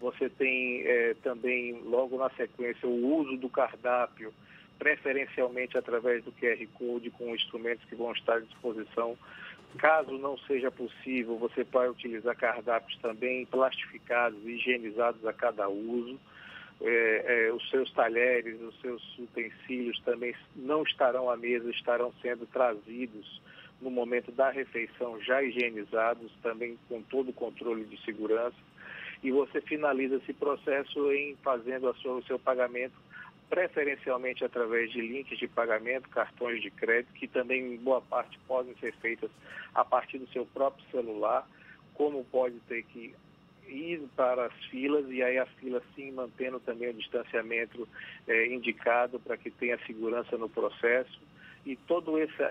Você 0.00 0.28
tem 0.28 0.82
é, 0.84 1.14
também, 1.22 1.80
logo 1.84 2.18
na 2.18 2.28
sequência, 2.30 2.88
o 2.88 3.20
uso 3.20 3.36
do 3.36 3.48
cardápio, 3.48 4.34
preferencialmente 4.76 5.78
através 5.78 6.24
do 6.24 6.32
QR 6.32 6.66
Code, 6.74 7.10
com 7.10 7.32
instrumentos 7.32 7.84
que 7.88 7.94
vão 7.94 8.10
estar 8.10 8.34
à 8.34 8.40
disposição. 8.40 9.16
Caso 9.78 10.18
não 10.18 10.36
seja 10.36 10.68
possível, 10.68 11.38
você 11.38 11.64
pode 11.64 11.90
utilizar 11.90 12.36
cardápios 12.36 12.98
também 12.98 13.46
plastificados, 13.46 14.44
higienizados 14.44 15.24
a 15.24 15.32
cada 15.32 15.68
uso. 15.68 16.18
É, 16.80 17.46
é, 17.46 17.52
os 17.52 17.70
seus 17.70 17.88
talheres, 17.92 18.60
os 18.60 18.80
seus 18.80 19.16
utensílios 19.16 20.00
também 20.00 20.34
não 20.56 20.82
estarão 20.82 21.30
à 21.30 21.36
mesa, 21.36 21.70
estarão 21.70 22.12
sendo 22.20 22.46
trazidos 22.46 23.40
no 23.84 23.90
momento 23.90 24.32
da 24.32 24.50
refeição 24.50 25.20
já 25.20 25.42
higienizados, 25.42 26.32
também 26.42 26.78
com 26.88 27.02
todo 27.02 27.28
o 27.28 27.34
controle 27.34 27.84
de 27.84 28.02
segurança. 28.04 28.56
E 29.22 29.30
você 29.30 29.60
finaliza 29.60 30.16
esse 30.16 30.32
processo 30.32 31.12
em 31.12 31.36
fazendo 31.36 31.92
sua, 31.94 32.16
o 32.16 32.24
seu 32.24 32.38
pagamento 32.38 32.94
preferencialmente 33.48 34.44
através 34.44 34.90
de 34.90 35.00
links 35.00 35.38
de 35.38 35.46
pagamento, 35.46 36.08
cartões 36.08 36.62
de 36.62 36.70
crédito, 36.70 37.12
que 37.12 37.28
também 37.28 37.74
em 37.74 37.76
boa 37.76 38.00
parte 38.00 38.38
podem 38.48 38.74
ser 38.76 38.94
feitas 38.96 39.30
a 39.74 39.84
partir 39.84 40.18
do 40.18 40.26
seu 40.28 40.46
próprio 40.46 40.84
celular, 40.90 41.46
como 41.92 42.24
pode 42.24 42.58
ter 42.60 42.82
que 42.84 43.14
ir 43.68 44.02
para 44.16 44.46
as 44.46 44.54
filas 44.66 45.08
e 45.08 45.22
aí 45.22 45.38
a 45.38 45.46
fila 45.46 45.82
sim 45.94 46.10
mantendo 46.10 46.58
também 46.60 46.88
o 46.88 46.94
distanciamento 46.94 47.88
é, 48.26 48.46
indicado 48.46 49.18
para 49.20 49.36
que 49.36 49.50
tenha 49.50 49.78
segurança 49.86 50.36
no 50.36 50.48
processo 50.48 51.20
e 51.66 51.76
todo 51.76 52.18
essa, 52.18 52.42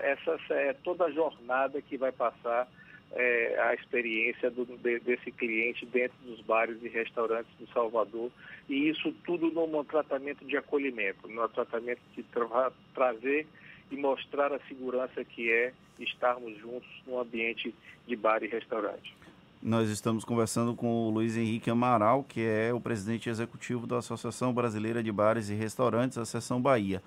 é 0.50 0.72
toda 0.72 1.04
a 1.04 1.10
jornada 1.10 1.80
que 1.80 1.96
vai 1.96 2.12
passar 2.12 2.68
é, 3.12 3.60
a 3.60 3.74
experiência 3.74 4.50
do, 4.50 4.64
de, 4.64 4.98
desse 5.00 5.30
cliente 5.30 5.86
dentro 5.86 6.16
dos 6.24 6.40
bares 6.40 6.82
e 6.82 6.88
restaurantes 6.88 7.52
do 7.58 7.66
Salvador 7.68 8.30
e 8.68 8.88
isso 8.88 9.12
tudo 9.24 9.50
num 9.50 9.84
tratamento 9.84 10.44
de 10.44 10.56
acolhimento, 10.56 11.28
num 11.28 11.46
tratamento 11.48 12.00
de 12.14 12.22
tra 12.24 12.72
trazer 12.94 13.46
e 13.90 13.96
mostrar 13.96 14.52
a 14.52 14.58
segurança 14.66 15.24
que 15.24 15.50
é 15.50 15.72
estarmos 15.98 16.58
juntos 16.58 16.88
num 17.06 17.20
ambiente 17.20 17.72
de 18.06 18.16
bar 18.16 18.42
e 18.42 18.48
restaurante. 18.48 19.14
Nós 19.62 19.88
estamos 19.88 20.24
conversando 20.24 20.74
com 20.74 21.06
o 21.06 21.10
Luiz 21.10 21.36
Henrique 21.36 21.70
Amaral, 21.70 22.22
que 22.24 22.44
é 22.44 22.72
o 22.74 22.80
presidente 22.80 23.30
executivo 23.30 23.86
da 23.86 23.98
Associação 23.98 24.52
Brasileira 24.52 25.02
de 25.02 25.10
Bares 25.10 25.48
e 25.48 25.54
Restaurantes, 25.54 26.18
a 26.18 26.26
Seção 26.26 26.60
Bahia. 26.60 27.02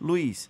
Luiz, 0.00 0.48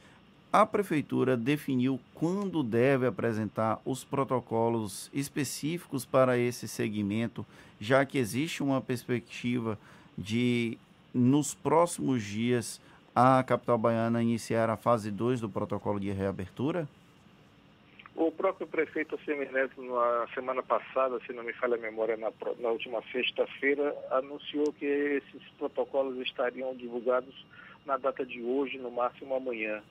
a 0.52 0.64
prefeitura 0.64 1.36
definiu 1.36 2.00
quando 2.14 2.62
deve 2.62 3.06
apresentar 3.06 3.80
os 3.84 4.04
protocolos 4.04 5.10
específicos 5.12 6.04
para 6.04 6.38
esse 6.38 6.66
segmento, 6.68 7.44
já 7.80 8.04
que 8.04 8.18
existe 8.18 8.62
uma 8.62 8.80
perspectiva 8.80 9.78
de, 10.16 10.78
nos 11.12 11.54
próximos 11.54 12.22
dias, 12.22 12.80
a 13.14 13.42
capital 13.42 13.78
baiana 13.78 14.22
iniciar 14.22 14.70
a 14.70 14.76
fase 14.76 15.10
2 15.10 15.40
do 15.40 15.48
protocolo 15.48 15.98
de 15.98 16.10
reabertura? 16.10 16.88
O 18.14 18.32
próprio 18.32 18.66
prefeito 18.66 19.18
Semineto, 19.26 19.82
na 19.82 20.26
semana 20.34 20.62
passada, 20.62 21.20
se 21.26 21.34
não 21.34 21.42
me 21.42 21.52
falha 21.52 21.74
a 21.74 21.78
memória, 21.78 22.16
na, 22.16 22.32
na 22.58 22.70
última 22.70 23.02
sexta-feira, 23.12 23.94
anunciou 24.10 24.72
que 24.72 24.86
esses 24.86 25.42
protocolos 25.58 26.18
estariam 26.26 26.74
divulgados 26.74 27.34
na 27.84 27.98
data 27.98 28.24
de 28.24 28.42
hoje, 28.42 28.78
no 28.78 28.90
máximo 28.90 29.34
amanhã, 29.34 29.82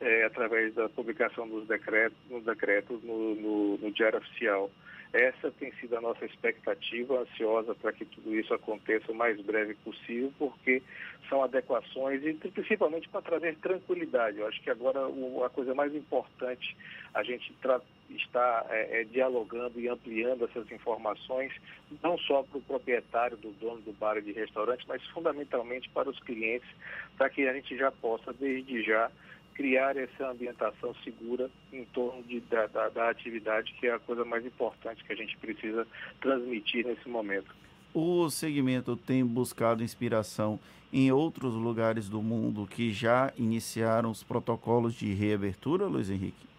é, 0.00 0.24
através 0.24 0.74
da 0.74 0.88
publicação 0.88 1.48
dos 1.48 1.66
decretos, 1.66 2.18
no 2.28 2.40
decreto 2.40 3.00
no, 3.04 3.34
no, 3.34 3.78
no 3.78 3.92
Diário 3.92 4.18
Oficial. 4.18 4.70
Essa 5.12 5.50
tem 5.50 5.72
sido 5.72 5.96
a 5.96 6.00
nossa 6.00 6.24
expectativa, 6.24 7.18
ansiosa 7.18 7.74
para 7.74 7.92
que 7.92 8.04
tudo 8.04 8.32
isso 8.32 8.54
aconteça 8.54 9.10
o 9.10 9.14
mais 9.14 9.40
breve 9.40 9.74
possível, 9.74 10.32
porque 10.38 10.80
são 11.28 11.42
adequações 11.42 12.24
e 12.24 12.32
principalmente 12.34 13.08
para 13.08 13.20
trazer 13.20 13.56
tranquilidade. 13.56 14.38
Eu 14.38 14.46
acho 14.46 14.62
que 14.62 14.70
agora 14.70 15.00
a 15.44 15.50
coisa 15.50 15.74
mais 15.74 15.92
importante 15.94 16.76
a 17.12 17.24
gente 17.24 17.52
está 18.08 18.66
é, 18.70 19.00
é, 19.00 19.04
dialogando 19.04 19.80
e 19.80 19.88
ampliando 19.88 20.44
essas 20.44 20.70
informações, 20.70 21.52
não 22.02 22.16
só 22.18 22.44
para 22.44 22.58
o 22.58 22.62
proprietário, 22.62 23.36
do 23.36 23.50
dono 23.52 23.80
do 23.80 23.92
bar 23.92 24.16
e 24.16 24.22
de 24.22 24.32
restaurante, 24.32 24.84
mas 24.86 25.04
fundamentalmente 25.08 25.88
para 25.90 26.08
os 26.08 26.20
clientes, 26.20 26.68
para 27.18 27.28
que 27.28 27.48
a 27.48 27.52
gente 27.52 27.76
já 27.76 27.90
possa, 27.90 28.32
desde 28.32 28.82
já, 28.84 29.10
criar 29.60 29.94
essa 29.94 30.30
ambientação 30.30 30.94
segura 31.04 31.50
em 31.70 31.84
torno 31.84 32.22
de, 32.22 32.40
da, 32.40 32.66
da, 32.66 32.88
da 32.88 33.10
atividade, 33.10 33.74
que 33.78 33.86
é 33.86 33.92
a 33.92 33.98
coisa 33.98 34.24
mais 34.24 34.46
importante 34.46 35.04
que 35.04 35.12
a 35.12 35.16
gente 35.16 35.36
precisa 35.36 35.86
transmitir 36.18 36.86
nesse 36.86 37.06
momento. 37.06 37.54
O 37.92 38.30
segmento 38.30 38.96
tem 38.96 39.22
buscado 39.22 39.82
inspiração 39.82 40.58
em 40.90 41.12
outros 41.12 41.52
lugares 41.52 42.08
do 42.08 42.22
mundo 42.22 42.66
que 42.66 42.90
já 42.90 43.34
iniciaram 43.36 44.10
os 44.10 44.22
protocolos 44.22 44.94
de 44.94 45.12
reabertura, 45.12 45.84
Luiz 45.84 46.08
Henrique? 46.08 46.49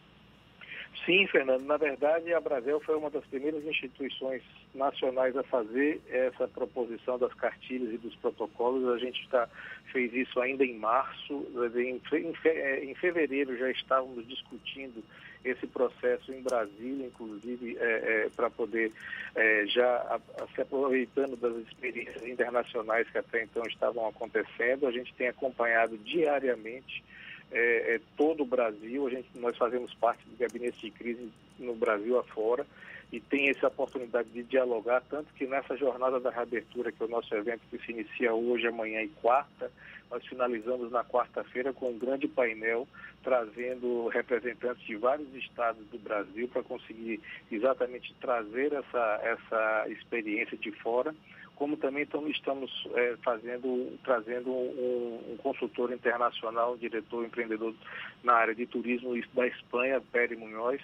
Sim, 1.06 1.26
Fernando. 1.28 1.66
Na 1.66 1.78
verdade, 1.78 2.32
a 2.32 2.40
Brasil 2.40 2.80
foi 2.82 2.96
uma 2.96 3.10
das 3.10 3.26
primeiras 3.26 3.66
instituições 3.66 4.44
nacionais 4.74 5.36
a 5.36 5.42
fazer 5.44 6.00
essa 6.08 6.48
proposição 6.48 7.18
das 7.18 7.34
cartilhas 7.34 7.92
e 7.94 7.98
dos 7.98 8.16
protocolos. 8.16 8.88
A 8.94 9.00
gente 9.00 9.28
tá, 9.30 9.50
fez 9.92 10.14
isso 10.14 10.40
ainda 10.40 10.64
em 10.64 10.78
março. 10.78 11.48
É, 12.46 12.86
em 12.86 12.94
fevereiro 12.94 13.58
já 13.58 13.72
estávamos 13.72 14.28
discutindo 14.28 15.04
esse 15.44 15.66
processo 15.66 16.32
em 16.32 16.42
Brasília, 16.42 17.08
inclusive, 17.08 17.76
é, 17.80 18.26
é, 18.26 18.30
para 18.36 18.52
poder 18.52 18.92
é, 19.36 19.66
já 19.66 19.88
a, 19.88 20.20
a, 20.44 20.48
se 20.54 20.62
aproveitando 20.62 21.36
das 21.36 21.56
experiências 21.68 22.24
internacionais 22.28 23.10
que 23.10 23.18
até 23.18 23.44
então 23.44 23.64
estavam 23.66 24.08
acontecendo. 24.08 24.86
A 24.86 24.92
gente 24.92 25.12
tem 25.16 25.30
acompanhado 25.30 25.98
diariamente 25.98 27.04
é, 27.52 27.96
é, 27.96 28.02
todo 28.18 28.44
o 28.44 28.46
Brasil. 28.46 29.08
A 29.08 29.10
gente, 29.10 29.28
nós 29.36 29.58
fazemos 29.58 29.94
parte 29.96 30.24
do 30.26 30.38
gabinete 30.38 30.80
de 30.82 30.92
crise 30.92 31.30
no 31.60 31.76
Brasil 31.76 32.18
afora 32.20 32.66
e 33.12 33.20
tem 33.20 33.50
essa 33.50 33.68
oportunidade 33.68 34.30
de 34.30 34.42
dialogar, 34.44 35.02
tanto 35.10 35.34
que 35.34 35.46
nessa 35.46 35.76
jornada 35.76 36.20
da 36.20 36.30
reabertura, 36.30 36.92
que 36.92 37.04
é 37.04 37.06
o 37.06 37.10
nosso 37.10 37.34
evento 37.36 37.62
que 37.70 37.78
se 37.80 37.92
inicia 37.92 38.34
hoje, 38.34 38.68
amanhã 38.68 39.02
e 39.02 39.10
quarta, 39.10 39.70
nós 40.10 40.26
finalizamos 40.26 40.92
na 40.92 41.04
quarta-feira 41.04 41.74
com 41.74 41.90
um 41.90 41.98
grande 41.98 42.28
painel 42.28 42.88
trazendo 43.24 44.08
representantes 44.08 44.84
de 44.86 44.96
vários 44.96 45.34
estados 45.36 45.86
do 45.88 45.98
Brasil 46.00 46.48
para 46.48 46.64
conseguir 46.64 47.22
exatamente 47.52 48.14
trazer 48.20 48.74
essa, 48.74 49.20
essa 49.24 49.86
experiência 49.90 50.58
de 50.58 50.72
fora 50.72 51.14
como 51.56 51.78
também 51.78 52.04
estamos 52.04 52.88
é, 52.96 53.16
fazendo, 53.24 53.98
trazendo 54.04 54.50
um, 54.50 55.34
um, 55.34 55.38
consultor 55.38 55.92
internacional, 55.92 56.74
um 56.74 56.78
diretor 56.78 57.26
empreendedor 57.26 57.74
na 58.24 58.34
área 58.34 58.56
de 58.56 58.66
turismo 58.66 59.14
da 59.34 59.48
Espanha, 59.48 60.02
Pere 60.12 60.36
Munhoz, 60.36 60.82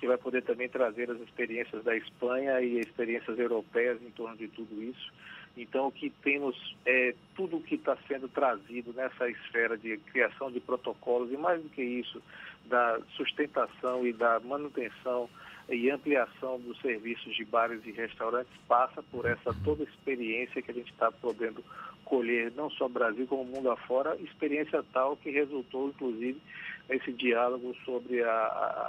que 0.00 0.06
vai 0.06 0.18
poder 0.18 0.42
também 0.42 0.68
trazer 0.68 1.10
as 1.10 1.20
experiências 1.20 1.82
da 1.84 1.96
Espanha 1.96 2.60
e 2.60 2.80
experiências 2.80 3.38
europeias 3.38 4.02
em 4.02 4.10
torno 4.10 4.36
de 4.36 4.48
tudo 4.48 4.82
isso. 4.82 5.12
Então, 5.56 5.86
o 5.86 5.92
que 5.92 6.10
temos 6.22 6.76
é 6.84 7.14
tudo 7.34 7.56
o 7.56 7.62
que 7.62 7.76
está 7.76 7.96
sendo 8.06 8.28
trazido 8.28 8.92
nessa 8.92 9.28
esfera 9.28 9.76
de 9.78 9.96
criação 10.12 10.50
de 10.50 10.60
protocolos 10.60 11.32
e, 11.32 11.36
mais 11.36 11.62
do 11.62 11.68
que 11.70 11.82
isso, 11.82 12.20
da 12.66 13.00
sustentação 13.16 14.06
e 14.06 14.12
da 14.12 14.38
manutenção 14.40 15.30
e 15.68 15.90
ampliação 15.90 16.60
dos 16.60 16.80
serviços 16.80 17.34
de 17.34 17.44
bares 17.44 17.84
e 17.84 17.90
restaurantes 17.90 18.52
passa 18.68 19.02
por 19.02 19.26
essa 19.26 19.54
toda 19.64 19.82
experiência 19.82 20.62
que 20.62 20.70
a 20.70 20.74
gente 20.74 20.92
está 20.92 21.10
podendo 21.10 21.62
colher, 22.04 22.52
não 22.54 22.70
só 22.70 22.88
Brasil 22.88 23.26
como 23.26 23.44
mundo 23.44 23.70
afora, 23.70 24.16
experiência 24.20 24.84
tal 24.92 25.16
que 25.16 25.30
resultou, 25.30 25.88
inclusive, 25.88 26.40
nesse 26.88 27.12
diálogo 27.12 27.74
sobre 27.84 28.22
a, 28.22 28.30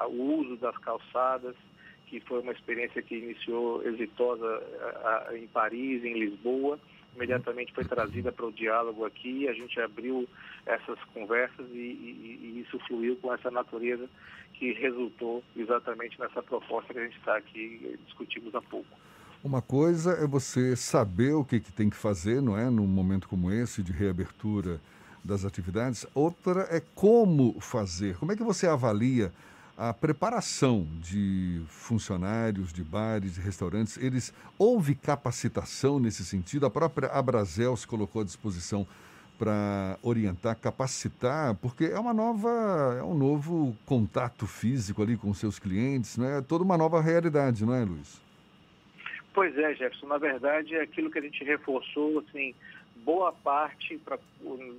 a, 0.02 0.08
o 0.08 0.40
uso 0.40 0.56
das 0.58 0.78
calçadas, 0.78 1.56
que 2.06 2.20
foi 2.22 2.42
uma 2.42 2.52
experiência 2.52 3.02
que 3.02 3.16
iniciou 3.16 3.84
exitosa 3.84 4.64
a, 5.04 5.36
em 5.36 5.48
Paris, 5.48 6.04
em 6.04 6.14
Lisboa, 6.14 6.80
imediatamente 7.18 7.74
foi 7.74 7.84
trazida 7.84 8.32
para 8.32 8.46
o 8.46 8.52
diálogo 8.52 9.04
aqui, 9.04 9.48
a 9.48 9.54
gente 9.54 9.80
abriu 9.82 10.30
essas 10.66 11.00
conversas 11.14 11.66
e, 11.72 11.76
e, 11.76 12.40
e, 12.42 12.62
isso 12.62 12.80
fluiu 12.88 13.16
com 13.18 13.34
essa 13.34 13.50
natureza 13.50 14.08
que 14.54 14.72
resultou 14.74 15.44
exatamente 15.56 16.20
nessa 16.20 16.42
proposta 16.42 16.94
que 16.94 17.00
a 17.00 17.04
gente 17.04 17.18
está 17.18 17.38
aqui 17.38 18.00
discutimos 18.06 18.54
há 18.56 18.62
pouco. 18.62 18.88
Uma 19.44 19.62
coisa 19.62 20.14
é 20.14 20.28
você 20.28 20.76
saber 20.76 21.34
o 21.34 21.44
que, 21.44 21.60
que 21.60 21.72
tem 21.72 21.90
que 21.90 21.96
fazer, 21.96 22.42
não 22.42 22.58
é, 22.58 22.70
num 22.70 22.88
momento 22.88 23.28
como 23.28 23.52
esse 23.52 23.84
de 23.84 23.92
reabertura 23.92 24.80
das 25.24 25.46
atividades. 25.46 26.06
Outra 26.14 26.68
é 26.72 26.82
como 26.96 27.60
fazer. 27.60 28.18
Como 28.18 28.32
é 28.32 28.36
que 28.36 28.44
você 28.44 28.68
avalia 28.68 29.32
a 29.78 29.94
preparação 29.94 30.88
de 31.00 31.62
funcionários 31.68 32.74
de 32.74 32.84
bares 32.84 33.38
e 33.38 33.42
restaurantes, 33.42 33.96
eles 33.98 34.34
houve 34.58 34.96
capacitação 34.96 36.00
nesse 36.00 36.26
sentido? 36.26 36.66
A 36.66 36.70
própria 36.70 37.10
Abrazel 37.10 37.78
se 37.78 37.86
colocou 37.86 38.24
à 38.24 38.26
disposição 38.26 38.88
para 39.38 40.00
orientar, 40.02 40.58
capacitar, 40.58 41.54
porque 41.56 41.86
é 41.86 42.00
uma 42.00 42.12
nova, 42.12 42.98
é 43.00 43.04
um 43.04 43.14
novo 43.14 43.78
contato 43.86 44.48
físico 44.48 45.04
ali 45.04 45.16
com 45.16 45.32
seus 45.32 45.60
clientes, 45.60 46.18
não 46.18 46.26
é? 46.28 46.42
Toda 46.42 46.64
uma 46.64 46.76
nova 46.76 47.00
realidade, 47.00 47.64
não 47.64 47.76
é, 47.76 47.86
Luiz? 47.86 48.20
Pois 49.32 49.56
é, 49.56 49.76
Jefferson. 49.76 50.08
Na 50.08 50.18
verdade, 50.18 50.74
é 50.74 50.82
aquilo 50.82 51.12
que 51.12 51.20
a 51.20 51.22
gente 51.22 51.44
reforçou, 51.44 52.18
assim, 52.28 52.56
boa 53.04 53.32
parte 53.32 54.00
pra, 54.00 54.18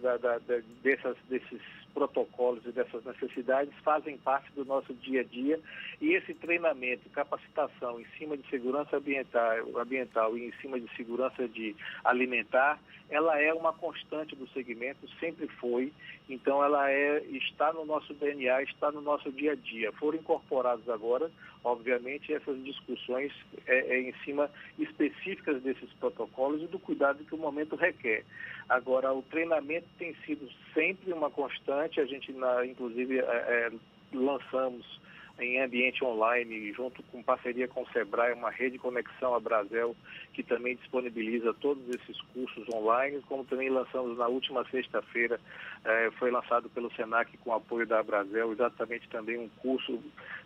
da, 0.02 0.16
da, 0.16 0.38
da, 0.38 0.58
dessas, 0.82 1.16
desses 1.28 1.60
protocolos 1.92 2.64
e 2.66 2.72
dessas 2.72 3.04
necessidades 3.04 3.74
fazem 3.82 4.16
parte 4.18 4.50
do 4.52 4.64
nosso 4.64 4.92
dia 4.94 5.20
a 5.20 5.24
dia 5.24 5.60
e 6.00 6.14
esse 6.14 6.34
treinamento, 6.34 7.08
capacitação 7.10 8.00
em 8.00 8.06
cima 8.18 8.36
de 8.36 8.48
segurança 8.48 8.96
ambiental, 8.96 9.56
ambiental 9.76 10.36
e 10.36 10.46
em 10.46 10.52
cima 10.60 10.78
de 10.78 10.88
segurança 10.96 11.48
de 11.48 11.74
alimentar, 12.04 12.78
ela 13.10 13.40
é 13.40 13.52
uma 13.54 13.72
constante 13.72 14.36
do 14.36 14.46
segmento, 14.48 15.08
sempre 15.18 15.48
foi, 15.48 15.92
então 16.28 16.62
ela 16.62 16.90
é, 16.90 17.22
está 17.32 17.72
no 17.72 17.84
nosso 17.84 18.12
DNA, 18.12 18.62
está 18.62 18.92
no 18.92 19.00
nosso 19.00 19.32
dia 19.32 19.52
a 19.52 19.54
dia. 19.54 19.90
Foram 19.92 20.18
incorporados 20.18 20.88
agora, 20.90 21.30
obviamente, 21.64 22.32
essas 22.32 22.62
discussões 22.64 23.32
é, 23.66 23.96
é 23.96 24.00
em 24.00 24.12
cima 24.24 24.50
específicas 24.78 25.62
desses 25.62 25.90
protocolos 25.94 26.62
e 26.62 26.66
do 26.66 26.78
cuidado 26.78 27.24
que 27.24 27.34
o 27.34 27.38
momento 27.38 27.76
requer. 27.76 28.24
Agora, 28.68 29.12
o 29.12 29.22
treinamento 29.22 29.86
tem 29.98 30.14
sido 30.26 30.48
sempre 30.74 31.12
uma 31.12 31.30
constante, 31.30 32.00
a 32.00 32.06
gente, 32.06 32.32
na, 32.32 32.64
inclusive, 32.66 33.18
é, 33.18 33.22
é, 33.22 33.72
lançamos 34.12 35.00
em 35.38 35.60
ambiente 35.60 36.04
online, 36.04 36.72
junto 36.72 37.02
com 37.04 37.22
parceria 37.22 37.68
com 37.68 37.82
o 37.82 37.88
Sebrae, 37.90 38.32
uma 38.32 38.50
rede 38.50 38.78
Conexão 38.78 39.34
a 39.34 39.40
Brasil, 39.40 39.96
que 40.32 40.42
também 40.42 40.76
disponibiliza 40.76 41.54
todos 41.54 41.88
esses 41.88 42.20
cursos 42.32 42.68
online, 42.68 43.22
como 43.28 43.44
também 43.44 43.68
lançamos 43.68 44.18
na 44.18 44.26
última 44.26 44.64
sexta-feira, 44.68 45.40
eh, 45.84 46.10
foi 46.18 46.30
lançado 46.30 46.68
pelo 46.70 46.92
SENAC 46.94 47.36
com 47.38 47.54
apoio 47.54 47.86
da 47.86 48.02
Brasil, 48.02 48.52
exatamente 48.52 49.08
também 49.08 49.38
um 49.38 49.48
curso 49.60 50.02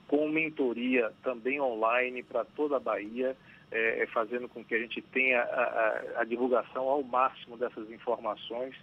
com 0.06 0.28
mentoria 0.28 1.10
também 1.22 1.60
online 1.60 2.22
para 2.22 2.44
toda 2.44 2.76
a 2.76 2.80
Bahia, 2.80 3.36
é, 3.72 4.06
fazendo 4.12 4.48
com 4.48 4.62
que 4.62 4.74
a 4.74 4.78
gente 4.78 5.00
tenha 5.00 5.40
a, 5.40 5.44
a, 5.44 6.20
a, 6.20 6.24
divulgação 6.24 6.86
ao 6.88 7.02
máximo 7.02 7.56
dessas 7.56 7.90
informações. 7.90 8.76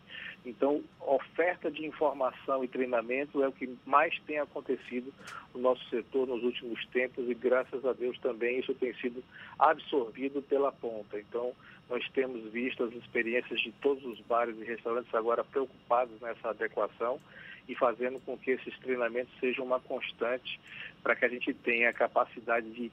Então, 0.44 0.84
oferta 1.00 1.70
de 1.70 1.86
informação 1.86 2.64
e 2.64 2.68
treinamento 2.68 3.44
é 3.44 3.48
o 3.48 3.52
que 3.52 3.70
mais 3.86 4.18
tem 4.26 4.40
acontecido 4.40 5.14
no 5.54 5.62
nosso 5.62 5.88
setor 5.90 6.28
nos 6.28 6.44
últimos 6.44 6.84
tempos 6.88 7.30
e, 7.30 7.36
graças 7.36 7.86
a 7.86 7.94
Deus, 7.94 8.18
também 8.20 8.60
isso 8.60 8.74
tem 8.74 8.92
sido 8.96 9.24
absorvido 9.60 10.42
pela 10.42 10.72
ponta. 10.72 11.20
Então, 11.20 11.54
nós 11.88 12.08
temos 12.10 12.52
visto 12.52 12.84
as 12.84 12.94
experiências 12.94 13.62
de 13.62 13.72
todos 13.74 14.04
os 14.06 14.20
bares 14.22 14.60
e 14.60 14.64
restaurantes 14.64 15.14
agora 15.14 15.44
preocupados 15.44 16.20
nessa 16.20 16.50
adequação 16.50 17.20
e 17.68 17.76
fazendo 17.76 18.20
com 18.22 18.36
que 18.36 18.52
esses 18.52 18.76
treinamentos 18.80 19.32
sejam 19.40 19.64
uma 19.64 19.80
constante 19.80 20.60
para 21.04 21.16
que 21.16 21.26
a 21.26 21.30
gente 21.30 21.54
tenha 21.54 21.90
a 21.90 21.94
capacidade 21.94 22.70
de 22.72 22.92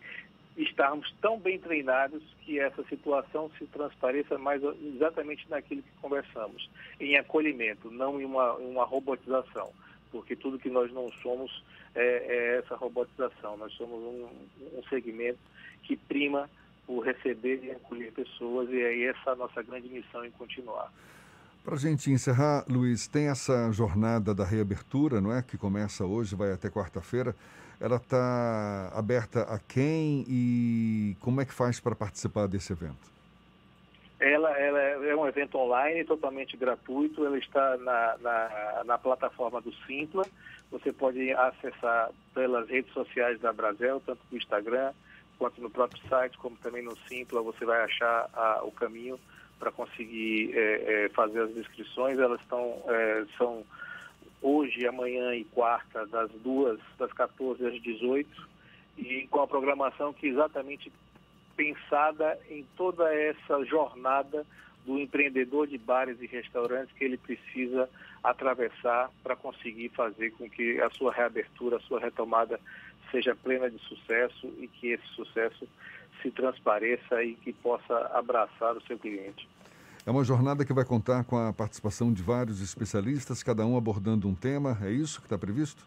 estarmos 0.56 1.12
tão 1.20 1.38
bem 1.38 1.58
treinados 1.58 2.22
que 2.42 2.58
essa 2.58 2.82
situação 2.84 3.50
se 3.58 3.66
transpareça 3.66 4.38
mais 4.38 4.62
exatamente 4.62 5.48
naquilo 5.50 5.82
que 5.82 6.00
conversamos, 6.00 6.70
em 6.98 7.16
acolhimento, 7.16 7.90
não 7.90 8.20
em 8.20 8.24
uma, 8.24 8.54
uma 8.54 8.84
robotização, 8.84 9.70
porque 10.10 10.34
tudo 10.34 10.58
que 10.58 10.70
nós 10.70 10.90
não 10.92 11.10
somos 11.22 11.62
é, 11.94 12.00
é 12.00 12.58
essa 12.58 12.76
robotização. 12.76 13.56
Nós 13.56 13.72
somos 13.74 13.98
um, 13.98 14.28
um 14.78 14.82
segmento 14.88 15.38
que 15.82 15.96
prima 15.96 16.48
por 16.86 17.04
receber 17.04 17.60
e 17.64 17.70
acolher 17.72 18.12
pessoas 18.12 18.70
e 18.70 18.82
aí 18.82 19.04
essa 19.04 19.30
é 19.30 19.32
a 19.32 19.36
nossa 19.36 19.62
grande 19.62 19.88
missão 19.88 20.24
em 20.24 20.30
continuar. 20.30 20.90
Para 21.64 21.74
a 21.74 21.78
gente 21.78 22.12
encerrar, 22.12 22.64
Luiz, 22.68 23.08
tem 23.08 23.26
essa 23.26 23.72
jornada 23.72 24.32
da 24.32 24.44
reabertura, 24.44 25.20
não 25.20 25.32
é? 25.32 25.42
Que 25.42 25.58
começa 25.58 26.04
hoje, 26.04 26.36
vai 26.36 26.52
até 26.52 26.70
quarta-feira. 26.70 27.34
Ela 27.80 27.96
está 27.96 28.90
aberta 28.94 29.42
a 29.42 29.58
quem 29.58 30.24
e 30.28 31.16
como 31.20 31.40
é 31.40 31.44
que 31.44 31.52
faz 31.52 31.78
para 31.78 31.94
participar 31.94 32.46
desse 32.46 32.72
evento? 32.72 33.16
Ela, 34.18 34.50
ela, 34.58 34.80
é 34.80 35.14
um 35.14 35.26
evento 35.26 35.58
online, 35.58 36.02
totalmente 36.04 36.56
gratuito. 36.56 37.24
Ela 37.24 37.36
está 37.36 37.76
na, 37.76 38.16
na, 38.18 38.84
na, 38.84 38.98
plataforma 38.98 39.60
do 39.60 39.72
Simpla. 39.86 40.24
Você 40.70 40.90
pode 40.90 41.32
acessar 41.32 42.10
pelas 42.34 42.66
redes 42.68 42.92
sociais 42.94 43.38
da 43.40 43.52
Brasel, 43.52 44.02
tanto 44.06 44.20
no 44.30 44.38
Instagram 44.38 44.92
quanto 45.38 45.60
no 45.60 45.68
próprio 45.68 46.00
site, 46.08 46.38
como 46.38 46.56
também 46.56 46.82
no 46.82 46.96
Simpla. 47.06 47.42
Você 47.42 47.66
vai 47.66 47.82
achar 47.82 48.30
a, 48.32 48.64
o 48.64 48.72
caminho 48.72 49.20
para 49.58 49.70
conseguir 49.70 50.52
é, 50.54 51.04
é, 51.04 51.08
fazer 51.10 51.40
as 51.40 51.50
inscrições. 51.50 52.18
Elas 52.18 52.40
estão, 52.40 52.82
é, 52.88 53.26
são 53.36 53.64
hoje, 54.46 54.86
amanhã 54.86 55.34
e 55.34 55.44
quarta, 55.44 56.06
das 56.06 56.30
duas, 56.30 56.78
das 56.96 57.12
14 57.12 57.66
às 57.66 57.82
18, 57.82 58.48
e 58.96 59.26
com 59.26 59.40
a 59.40 59.46
programação 59.46 60.12
que 60.12 60.26
é 60.26 60.30
exatamente 60.30 60.92
pensada 61.56 62.38
em 62.48 62.64
toda 62.76 63.12
essa 63.12 63.64
jornada 63.64 64.46
do 64.84 65.00
empreendedor 65.00 65.66
de 65.66 65.76
bares 65.76 66.20
e 66.22 66.26
restaurantes 66.26 66.94
que 66.96 67.04
ele 67.04 67.16
precisa 67.16 67.90
atravessar 68.22 69.10
para 69.20 69.34
conseguir 69.34 69.88
fazer 69.88 70.30
com 70.32 70.48
que 70.48 70.80
a 70.80 70.90
sua 70.90 71.12
reabertura, 71.12 71.78
a 71.78 71.80
sua 71.80 71.98
retomada 71.98 72.60
seja 73.10 73.34
plena 73.34 73.68
de 73.68 73.78
sucesso 73.80 74.46
e 74.60 74.68
que 74.68 74.92
esse 74.92 75.06
sucesso 75.08 75.66
se 76.22 76.30
transpareça 76.30 77.22
e 77.24 77.34
que 77.34 77.52
possa 77.52 77.96
abraçar 78.14 78.76
o 78.76 78.82
seu 78.82 78.96
cliente. 78.96 79.48
É 80.06 80.10
uma 80.12 80.22
jornada 80.22 80.64
que 80.64 80.72
vai 80.72 80.84
contar 80.84 81.24
com 81.24 81.36
a 81.36 81.52
participação 81.52 82.12
de 82.12 82.22
vários 82.22 82.62
especialistas, 82.62 83.42
cada 83.42 83.66
um 83.66 83.76
abordando 83.76 84.28
um 84.28 84.36
tema, 84.36 84.78
é 84.80 84.88
isso 84.88 85.18
que 85.18 85.26
está 85.26 85.36
previsto? 85.36 85.84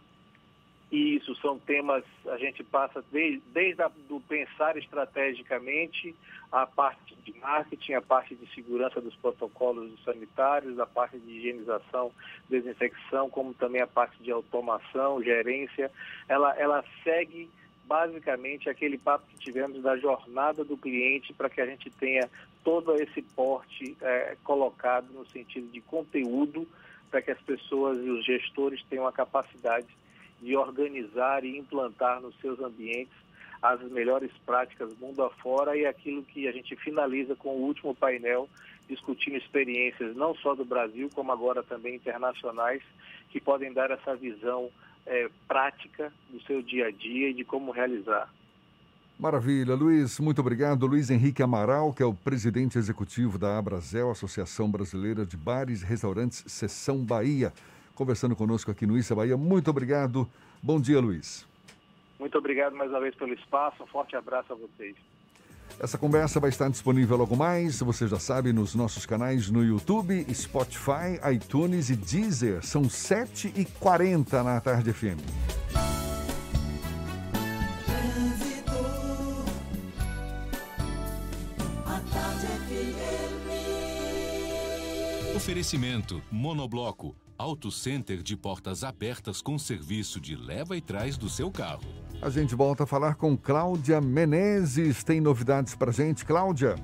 Isso, 0.91 1.33
são 1.35 1.57
temas, 1.57 2.03
a 2.27 2.35
gente 2.35 2.61
passa 2.61 3.01
desde, 3.13 3.41
desde 3.53 3.81
a, 3.81 3.89
do 4.09 4.19
pensar 4.19 4.75
estrategicamente, 4.75 6.13
a 6.51 6.65
parte 6.65 7.15
de 7.23 7.33
marketing, 7.39 7.93
a 7.93 8.01
parte 8.01 8.35
de 8.35 8.45
segurança 8.53 8.99
dos 8.99 9.15
protocolos 9.15 9.89
sanitários, 10.03 10.77
a 10.79 10.85
parte 10.85 11.17
de 11.17 11.37
higienização, 11.37 12.11
desinfecção, 12.49 13.29
como 13.29 13.53
também 13.53 13.81
a 13.81 13.87
parte 13.87 14.21
de 14.21 14.31
automação, 14.31 15.23
gerência. 15.23 15.89
Ela, 16.27 16.53
ela 16.59 16.83
segue 17.05 17.49
basicamente 17.89 18.69
aquele 18.69 18.99
papo 18.99 19.25
que 19.29 19.39
tivemos 19.39 19.81
da 19.81 19.97
jornada 19.97 20.63
do 20.63 20.77
cliente 20.77 21.33
para 21.33 21.49
que 21.49 21.59
a 21.59 21.65
gente 21.65 21.89
tenha 21.89 22.29
todo 22.63 22.95
esse 22.95 23.21
porte 23.21 23.95
é, 24.01 24.35
colocado 24.43 25.11
no 25.13 25.27
sentido 25.29 25.67
de 25.71 25.81
conteúdo 25.81 26.67
para 27.09 27.21
que 27.21 27.31
as 27.31 27.41
pessoas 27.41 27.97
e 28.03 28.09
os 28.09 28.25
gestores 28.25 28.83
tenham 28.89 29.07
a 29.07 29.11
capacidade 29.11 29.87
de 30.41 30.55
organizar 30.55 31.43
e 31.43 31.57
implantar 31.57 32.21
nos 32.21 32.35
seus 32.39 32.59
ambientes 32.59 33.13
as 33.61 33.81
melhores 33.91 34.31
práticas 34.45 34.97
mundo 34.97 35.21
afora 35.21 35.75
e 35.75 35.85
aquilo 35.85 36.23
que 36.23 36.47
a 36.47 36.51
gente 36.51 36.75
finaliza 36.77 37.35
com 37.35 37.49
o 37.49 37.61
último 37.61 37.93
painel 37.93 38.47
discutindo 38.87 39.35
experiências 39.35 40.15
não 40.15 40.33
só 40.35 40.55
do 40.55 40.63
Brasil 40.63 41.09
como 41.13 41.31
agora 41.31 41.61
também 41.61 41.95
internacionais 41.95 42.81
que 43.29 43.39
podem 43.39 43.73
dar 43.73 43.91
essa 43.91 44.15
visão 44.15 44.69
é, 45.05 45.29
prática 45.47 46.11
do 46.29 46.41
seu 46.43 46.61
dia 46.61 46.87
a 46.87 46.91
dia 46.91 47.29
e 47.29 47.33
de 47.33 47.43
como 47.43 47.71
realizar. 47.71 48.31
Maravilha, 49.19 49.75
Luiz, 49.75 50.17
muito 50.17 50.39
obrigado. 50.39 50.87
Luiz 50.87 51.09
Henrique 51.09 51.43
Amaral, 51.43 51.91
que 51.91 52.01
é 52.01 52.05
o 52.05 52.13
presidente 52.13 52.77
executivo 52.77 53.37
da 53.37 53.57
Abrazel, 53.57 54.09
Associação 54.09 54.71
Brasileira 54.71 55.25
de 55.25 55.35
Bares 55.35 55.81
e 55.81 55.85
Restaurantes, 55.85 56.41
Seção 56.47 56.99
Bahia, 57.03 57.51
conversando 57.93 58.33
conosco 58.33 58.71
aqui 58.71 58.85
no 58.85 58.97
Issa 58.97 59.13
Bahia. 59.13 59.35
Muito 59.35 59.69
obrigado. 59.69 60.25
Bom 60.63 60.79
dia, 60.79 61.01
Luiz. 61.01 61.45
Muito 62.17 62.37
obrigado 62.37 62.77
mais 62.77 62.89
uma 62.89 63.01
vez 63.01 63.13
pelo 63.13 63.33
espaço. 63.33 63.83
Um 63.83 63.87
forte 63.87 64.15
abraço 64.15 64.53
a 64.53 64.55
vocês. 64.55 64.95
Essa 65.77 65.97
conversa 65.97 66.39
vai 66.39 66.49
estar 66.49 66.69
disponível 66.69 67.17
logo 67.17 67.35
mais, 67.35 67.81
você 67.81 68.07
já 68.07 68.19
sabe, 68.19 68.53
nos 68.53 68.73
nossos 68.73 69.05
canais 69.05 69.49
no 69.49 69.65
YouTube, 69.65 70.25
Spotify, 70.33 71.19
iTunes 71.33 71.89
e 71.89 71.97
Deezer. 71.97 72.65
São 72.65 72.83
7h40 72.83 74.43
na 74.43 74.61
Tarde 74.61 74.93
FM. 74.93 75.19
Oferecimento 85.39 86.21
Monobloco, 86.29 87.15
Auto 87.37 87.71
Center 87.71 88.21
de 88.21 88.35
portas 88.35 88.83
abertas 88.83 89.41
com 89.41 89.57
serviço 89.57 90.19
de 90.19 90.35
leva 90.35 90.75
e 90.75 90.81
trás 90.81 91.17
do 91.17 91.29
seu 91.29 91.49
carro. 91.49 91.87
A 92.21 92.29
gente 92.29 92.53
volta 92.53 92.83
a 92.83 92.85
falar 92.85 93.15
com 93.15 93.37
Cláudia 93.37 94.01
Menezes. 94.01 95.01
Tem 95.01 95.21
novidades 95.21 95.73
pra 95.75 95.93
gente, 95.93 96.25
Cláudia? 96.25 96.75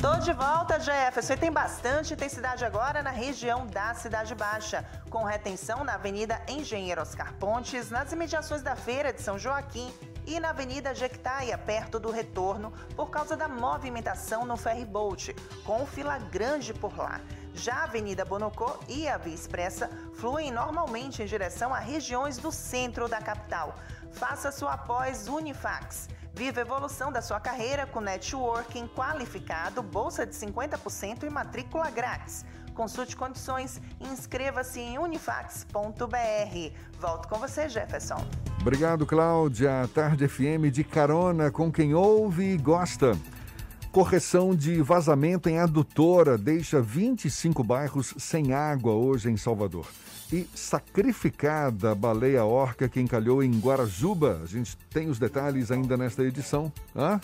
Tô 0.00 0.16
de 0.20 0.32
volta, 0.32 0.78
Jefferson. 0.78 1.32
E 1.32 1.36
tem 1.36 1.50
bastante 1.50 2.14
intensidade 2.14 2.64
agora 2.64 3.02
na 3.02 3.10
região 3.10 3.66
da 3.66 3.92
Cidade 3.94 4.32
Baixa, 4.36 4.84
com 5.10 5.24
retenção 5.24 5.82
na 5.82 5.94
Avenida 5.94 6.40
Engenheiro 6.48 7.02
Oscar 7.02 7.34
Pontes, 7.34 7.90
nas 7.90 8.12
imediações 8.12 8.62
da 8.62 8.76
Feira 8.76 9.12
de 9.12 9.20
São 9.20 9.36
Joaquim 9.36 9.92
e 10.24 10.38
na 10.38 10.50
Avenida 10.50 10.94
Jequitaia, 10.94 11.58
perto 11.58 11.98
do 11.98 12.12
retorno, 12.12 12.72
por 12.94 13.10
causa 13.10 13.36
da 13.36 13.48
movimentação 13.48 14.44
no 14.44 14.56
ferryboat, 14.56 15.34
com 15.64 15.84
fila 15.84 16.16
grande 16.18 16.72
por 16.72 16.96
lá. 16.96 17.20
Já 17.56 17.76
a 17.76 17.84
Avenida 17.84 18.22
Bonocô 18.22 18.76
e 18.86 19.08
a 19.08 19.16
Via 19.16 19.34
Expressa 19.34 19.90
fluem 20.14 20.50
normalmente 20.50 21.22
em 21.22 21.26
direção 21.26 21.72
a 21.72 21.78
regiões 21.78 22.36
do 22.36 22.52
centro 22.52 23.08
da 23.08 23.18
capital. 23.18 23.74
Faça 24.12 24.52
sua 24.52 24.76
pós 24.76 25.26
Unifax. 25.26 26.08
Viva 26.34 26.60
a 26.60 26.62
evolução 26.62 27.10
da 27.10 27.22
sua 27.22 27.40
carreira 27.40 27.86
com 27.86 27.98
networking 27.98 28.86
qualificado, 28.88 29.82
bolsa 29.82 30.26
de 30.26 30.34
50% 30.34 31.22
e 31.22 31.30
matrícula 31.30 31.90
grátis. 31.90 32.44
Consulte 32.74 33.16
condições 33.16 33.80
e 33.98 34.06
inscreva-se 34.06 34.78
em 34.78 34.98
unifax.br. 34.98 35.74
Volto 37.00 37.26
com 37.26 37.38
você, 37.38 37.70
Jefferson. 37.70 38.22
Obrigado, 38.60 39.06
Cláudia. 39.06 39.88
Tarde 39.94 40.28
FM 40.28 40.70
de 40.70 40.84
carona 40.84 41.50
com 41.50 41.72
quem 41.72 41.94
ouve 41.94 42.52
e 42.52 42.58
gosta. 42.58 43.16
Correção 43.96 44.54
de 44.54 44.82
vazamento 44.82 45.48
em 45.48 45.58
adutora 45.58 46.36
deixa 46.36 46.82
25 46.82 47.64
bairros 47.64 48.12
sem 48.18 48.52
água 48.52 48.92
hoje 48.92 49.30
em 49.30 49.38
Salvador. 49.38 49.86
E 50.30 50.46
sacrificada 50.54 51.92
a 51.92 51.94
baleia 51.94 52.44
orca 52.44 52.90
que 52.90 53.00
encalhou 53.00 53.42
em 53.42 53.58
Guarajuba. 53.58 54.42
A 54.44 54.46
gente 54.46 54.76
tem 54.90 55.08
os 55.08 55.18
detalhes 55.18 55.70
ainda 55.70 55.96
nesta 55.96 56.22
edição. 56.22 56.70
Hã? 56.94 57.18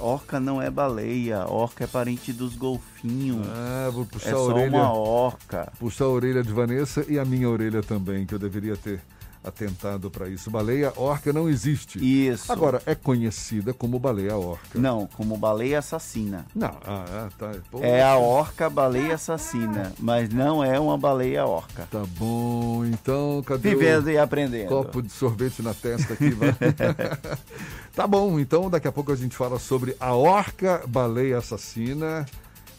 Orca 0.00 0.40
não 0.40 0.62
é 0.62 0.70
baleia, 0.70 1.46
orca 1.46 1.84
é 1.84 1.86
parente 1.86 2.32
dos 2.32 2.56
golfinhos. 2.56 3.46
Ah, 3.46 3.90
vou 3.92 4.06
puxar 4.06 4.30
é 4.30 4.32
a 4.32 4.36
só 4.36 4.46
orelha. 4.46 4.78
uma 4.78 4.92
orca. 4.94 5.72
Puxar 5.78 6.06
a 6.06 6.08
orelha 6.08 6.42
de 6.42 6.54
Vanessa 6.54 7.04
e 7.06 7.18
a 7.18 7.24
minha 7.26 7.50
orelha 7.50 7.82
também, 7.82 8.24
que 8.24 8.34
eu 8.34 8.38
deveria 8.38 8.78
ter 8.78 9.02
atentado 9.44 10.10
para 10.10 10.28
isso. 10.28 10.50
Baleia 10.50 10.92
orca 10.96 11.32
não 11.32 11.48
existe. 11.48 11.98
Isso. 11.98 12.50
Agora, 12.50 12.82
é 12.86 12.94
conhecida 12.94 13.72
como 13.74 13.98
baleia 13.98 14.36
orca. 14.36 14.78
Não, 14.78 15.06
como 15.06 15.36
baleia 15.36 15.78
assassina. 15.78 16.46
Não, 16.54 16.76
ah, 16.84 17.04
ah, 17.08 17.28
tá. 17.38 17.52
Pô, 17.70 17.80
É 17.82 18.02
a 18.02 18.16
orca 18.16 18.70
baleia 18.70 19.14
assassina, 19.14 19.92
mas 19.98 20.30
não 20.30 20.64
é 20.64 20.80
uma 20.80 20.96
baleia 20.96 21.46
orca. 21.46 21.86
Tá 21.90 22.02
bom, 22.18 22.84
então 22.84 23.42
cadê 23.46 23.70
Vivendo 23.70 24.06
o 24.06 24.10
e 24.10 24.18
aprendendo. 24.18 24.68
copo 24.68 25.02
de 25.02 25.10
sorvete 25.10 25.62
na 25.62 25.74
testa 25.74 26.14
aqui? 26.14 26.30
vai? 26.30 26.54
tá 27.94 28.06
bom, 28.06 28.38
então 28.40 28.70
daqui 28.70 28.88
a 28.88 28.92
pouco 28.92 29.12
a 29.12 29.16
gente 29.16 29.36
fala 29.36 29.58
sobre 29.58 29.96
a 30.00 30.14
orca 30.14 30.82
baleia 30.86 31.38
assassina. 31.38 32.26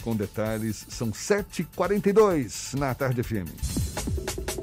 Com 0.04 0.16
detalhes, 0.16 0.86
são 0.88 1.10
7h42 1.10 2.78
na 2.78 2.94
Tarde 2.94 3.24
FM. 3.24 4.55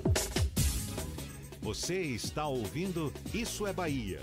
Você 1.73 2.03
está 2.03 2.47
ouvindo 2.47 3.11
Isso 3.33 3.67
é 3.67 3.73
Bahia. 3.73 4.21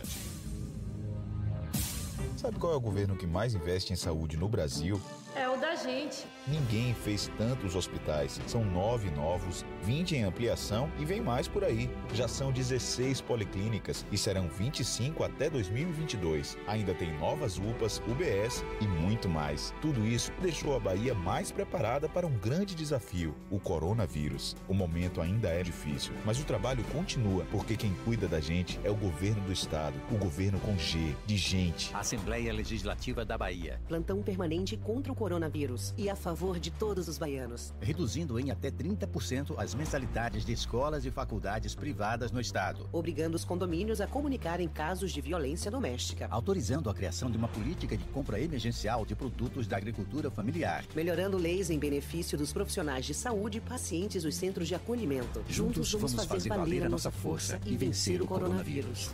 Sabe 2.38 2.60
qual 2.60 2.74
é 2.74 2.76
o 2.76 2.80
governo 2.80 3.16
que 3.16 3.26
mais 3.26 3.56
investe 3.56 3.92
em 3.92 3.96
saúde 3.96 4.38
no 4.38 4.48
Brasil? 4.48 5.02
É 5.36 5.48
o 5.48 5.58
da 5.58 5.76
gente. 5.76 6.26
Ninguém 6.48 6.94
fez 6.94 7.30
tantos 7.38 7.76
hospitais. 7.76 8.42
São 8.48 8.66
nove 8.66 9.12
novos, 9.12 9.64
20 9.84 10.16
em 10.16 10.24
ampliação 10.24 10.92
e 10.98 11.06
vem 11.06 11.22
mais 11.22 11.48
por 11.48 11.64
aí. 11.64 11.90
Já 12.14 12.28
são 12.28 12.52
16 12.52 13.22
policlínicas 13.22 14.06
e 14.12 14.18
serão 14.18 14.48
25 14.50 15.24
até 15.24 15.50
2022. 15.50 16.58
Ainda 16.68 16.96
tem 16.96 17.16
novas 17.20 17.58
UPAs, 17.58 18.02
UBS 18.08 18.64
e 18.82 18.88
muito 18.88 19.30
mais. 19.30 19.74
Tudo 19.82 20.06
isso 20.06 20.32
deixou 20.42 20.76
a 20.76 20.80
Bahia 20.80 21.14
mais 21.14 21.52
preparada 21.52 22.10
para 22.10 22.26
um 22.26 22.36
grande 22.38 22.74
desafio: 22.74 23.36
o 23.52 23.60
coronavírus. 23.60 24.56
O 24.68 24.74
momento 24.74 25.22
ainda 25.22 25.50
é 25.50 25.62
difícil, 25.62 26.14
mas 26.26 26.40
o 26.40 26.46
trabalho 26.46 26.84
continua 26.86 27.46
porque 27.52 27.78
quem 27.78 27.94
cuida 28.04 28.28
da 28.28 28.40
gente 28.40 28.80
é 28.84 28.90
o 28.90 28.96
governo 28.96 29.42
do 29.44 29.54
estado, 29.54 29.96
o 30.12 30.18
governo 30.18 30.60
com 30.62 30.76
G, 30.78 31.16
de 31.26 31.38
gente. 31.38 31.96
Assembleia 31.96 32.52
Legislativa 32.52 33.24
da 33.24 33.38
Bahia. 33.38 33.80
Plantão 33.88 34.24
permanente 34.24 34.76
contra 34.76 35.14
o 35.14 35.19
coronavírus 35.20 35.94
e 35.98 36.10
a 36.10 36.16
favor 36.16 36.58
de 36.58 36.72
todos 36.72 37.10
os 37.10 37.18
baianos. 37.18 37.74
Reduzindo 37.82 38.40
em 38.40 38.52
até 38.52 38.72
30% 38.72 39.54
as 39.58 39.76
mensalidades 39.76 40.46
de 40.46 40.54
escolas 40.54 41.04
e 41.06 41.12
faculdades 41.12 41.76
privadas 41.76 42.32
no 42.32 42.40
estado. 42.40 42.88
Obrigando 42.94 43.36
os 43.36 43.44
condomínios 43.44 44.00
a 44.00 44.08
comunicarem 44.08 44.70
casos 44.70 45.12
de 45.12 45.20
violência 45.20 45.70
doméstica. 45.70 46.30
Autorizando 46.32 46.90
a 46.90 46.94
criação 46.94 47.30
de 47.30 47.38
uma 47.38 47.50
política 47.50 47.98
de 47.98 48.06
compra 48.06 48.40
emergencial 48.40 49.06
de 49.06 49.14
produtos 49.14 49.68
da 49.68 49.76
agricultura 49.76 50.32
familiar. 50.32 50.86
Melhorando 50.96 51.38
leis 51.38 51.70
em 51.70 51.78
benefício 51.78 52.38
dos 52.38 52.54
profissionais 52.54 53.06
de 53.06 53.14
saúde 53.14 53.58
e 53.58 53.62
pacientes 53.62 54.24
dos 54.24 54.36
centros 54.36 54.70
de 54.70 54.76
acolhimento. 54.76 55.44
Juntos 55.50 55.92
vamos 55.92 56.24
fazer 56.24 56.48
valer 56.48 56.86
a 56.86 56.90
nossa 56.90 57.12
força 57.12 57.60
e 57.66 57.76
vencer 57.76 58.22
o 58.22 58.26
coronavírus. 58.26 59.14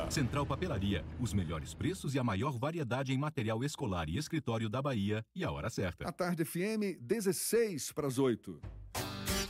Central 0.09 0.45
Papelaria, 0.45 1.05
os 1.19 1.33
melhores 1.33 1.73
preços 1.73 2.15
e 2.15 2.19
a 2.19 2.23
maior 2.23 2.57
variedade 2.57 3.13
em 3.13 3.17
material 3.17 3.63
escolar 3.63 4.09
e 4.09 4.17
escritório 4.17 4.69
da 4.69 4.81
Bahia 4.81 5.25
e 5.35 5.43
a 5.43 5.51
hora 5.51 5.69
certa. 5.69 6.07
A 6.07 6.11
Tarde 6.11 6.43
FM, 6.43 6.99
16 6.99 7.91
para 7.91 8.07
as 8.07 8.17
8. 8.17 8.59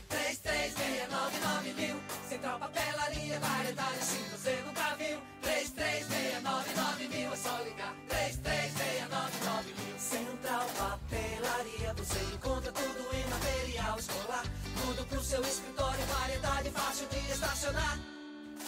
3369 0.08 1.74
mil. 1.74 1.95
Central 2.28 2.60
Papelaria, 2.60 3.39
variedade 3.39 3.97
assim 3.99 4.24
você 4.32 4.64
nunca 4.66 4.95
viu. 4.95 5.20
3369 5.41 7.08
mil, 7.08 7.34
é 7.34 7.36
só 7.36 7.62
ligar. 7.64 7.95
3369 8.08 9.74
mil. 9.74 9.99
Central 9.99 10.68
Papelaria, 10.78 11.93
você 11.95 12.20
encontra 12.34 12.72
tudo 12.72 13.16
em 13.16 13.30
material 13.30 13.99
escolar. 13.99 14.45
Tudo 14.86 15.06
pro 15.08 15.24
seu 15.24 15.41
escritório, 15.41 16.06
variedade 16.06 16.70
fácil 16.72 17.08
de 17.08 17.18
estacionar. 17.32 18.20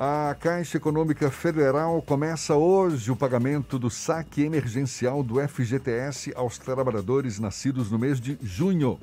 A 0.00 0.36
Caixa 0.38 0.76
Econômica 0.76 1.28
Federal 1.28 2.00
começa 2.00 2.54
hoje 2.54 3.10
o 3.10 3.16
pagamento 3.16 3.80
do 3.80 3.90
saque 3.90 4.42
emergencial 4.42 5.24
do 5.24 5.40
FGTS 5.40 6.32
aos 6.36 6.56
trabalhadores 6.56 7.40
nascidos 7.40 7.90
no 7.90 7.98
mês 7.98 8.20
de 8.20 8.38
junho. 8.40 8.96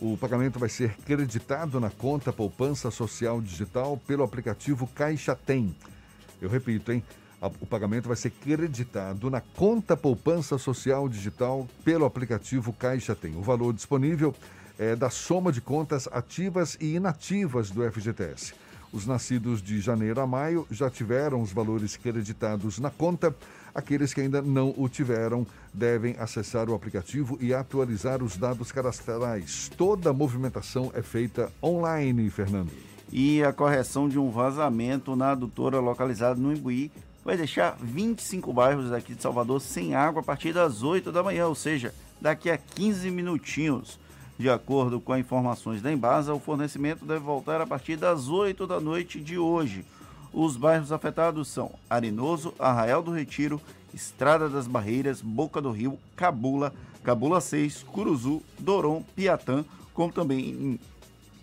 O 0.00 0.16
pagamento 0.16 0.58
vai 0.58 0.70
ser 0.70 0.96
creditado 1.04 1.78
na 1.78 1.90
conta 1.90 2.32
Poupança 2.32 2.90
Social 2.90 3.42
Digital 3.42 4.00
pelo 4.06 4.24
aplicativo 4.24 4.86
Caixa 4.94 5.36
Tem. 5.36 5.76
Eu 6.40 6.48
repito, 6.48 6.90
hein? 6.92 7.04
O 7.60 7.66
pagamento 7.66 8.08
vai 8.08 8.16
ser 8.16 8.30
creditado 8.30 9.28
na 9.28 9.42
conta 9.42 9.98
Poupança 9.98 10.56
Social 10.56 11.10
Digital 11.10 11.68
pelo 11.84 12.06
aplicativo 12.06 12.72
Caixa 12.72 13.14
Tem. 13.14 13.36
O 13.36 13.42
valor 13.42 13.74
disponível 13.74 14.34
é 14.78 14.96
da 14.96 15.10
soma 15.10 15.52
de 15.52 15.60
contas 15.60 16.08
ativas 16.10 16.78
e 16.80 16.94
inativas 16.94 17.70
do 17.70 17.82
FGTS. 17.92 18.61
Os 18.92 19.06
nascidos 19.06 19.62
de 19.62 19.80
janeiro 19.80 20.20
a 20.20 20.26
maio 20.26 20.66
já 20.70 20.90
tiveram 20.90 21.40
os 21.40 21.50
valores 21.50 21.96
creditados 21.96 22.78
na 22.78 22.90
conta. 22.90 23.34
Aqueles 23.74 24.12
que 24.12 24.20
ainda 24.20 24.42
não 24.42 24.74
o 24.76 24.86
tiveram 24.86 25.46
devem 25.72 26.14
acessar 26.18 26.68
o 26.68 26.74
aplicativo 26.74 27.38
e 27.40 27.54
atualizar 27.54 28.22
os 28.22 28.36
dados 28.36 28.70
cadastrais. 28.70 29.70
Toda 29.78 30.10
a 30.10 30.12
movimentação 30.12 30.92
é 30.94 31.00
feita 31.00 31.50
online, 31.62 32.28
Fernando. 32.28 32.70
E 33.10 33.42
a 33.42 33.50
correção 33.50 34.10
de 34.10 34.18
um 34.18 34.30
vazamento 34.30 35.16
na 35.16 35.30
adutora 35.30 35.80
localizada 35.80 36.38
no 36.38 36.52
Imbuí 36.52 36.90
vai 37.24 37.38
deixar 37.38 37.78
25 37.80 38.52
bairros 38.52 38.92
aqui 38.92 39.14
de 39.14 39.22
Salvador 39.22 39.60
sem 39.60 39.94
água 39.94 40.20
a 40.20 40.24
partir 40.24 40.52
das 40.52 40.82
8 40.82 41.10
da 41.10 41.22
manhã, 41.22 41.46
ou 41.46 41.54
seja, 41.54 41.94
daqui 42.20 42.50
a 42.50 42.58
15 42.58 43.10
minutinhos. 43.10 43.98
De 44.42 44.50
acordo 44.50 45.00
com 45.00 45.16
informações 45.16 45.80
da 45.80 45.92
Embasa, 45.92 46.34
o 46.34 46.40
fornecimento 46.40 47.04
deve 47.04 47.20
voltar 47.20 47.60
a 47.60 47.66
partir 47.66 47.94
das 47.94 48.28
8 48.28 48.66
da 48.66 48.80
noite 48.80 49.20
de 49.20 49.38
hoje. 49.38 49.84
Os 50.32 50.56
bairros 50.56 50.90
afetados 50.90 51.46
são 51.46 51.70
Arenoso, 51.88 52.52
Arraial 52.58 53.04
do 53.04 53.12
Retiro, 53.12 53.60
Estrada 53.94 54.48
das 54.48 54.66
Barreiras, 54.66 55.20
Boca 55.20 55.62
do 55.62 55.70
Rio, 55.70 55.96
Cabula, 56.16 56.74
Cabula 57.04 57.40
6, 57.40 57.84
Curuzu, 57.84 58.42
Doron, 58.58 59.04
Piatã, 59.14 59.64
como 59.94 60.12
também 60.12 60.40
em 60.40 60.80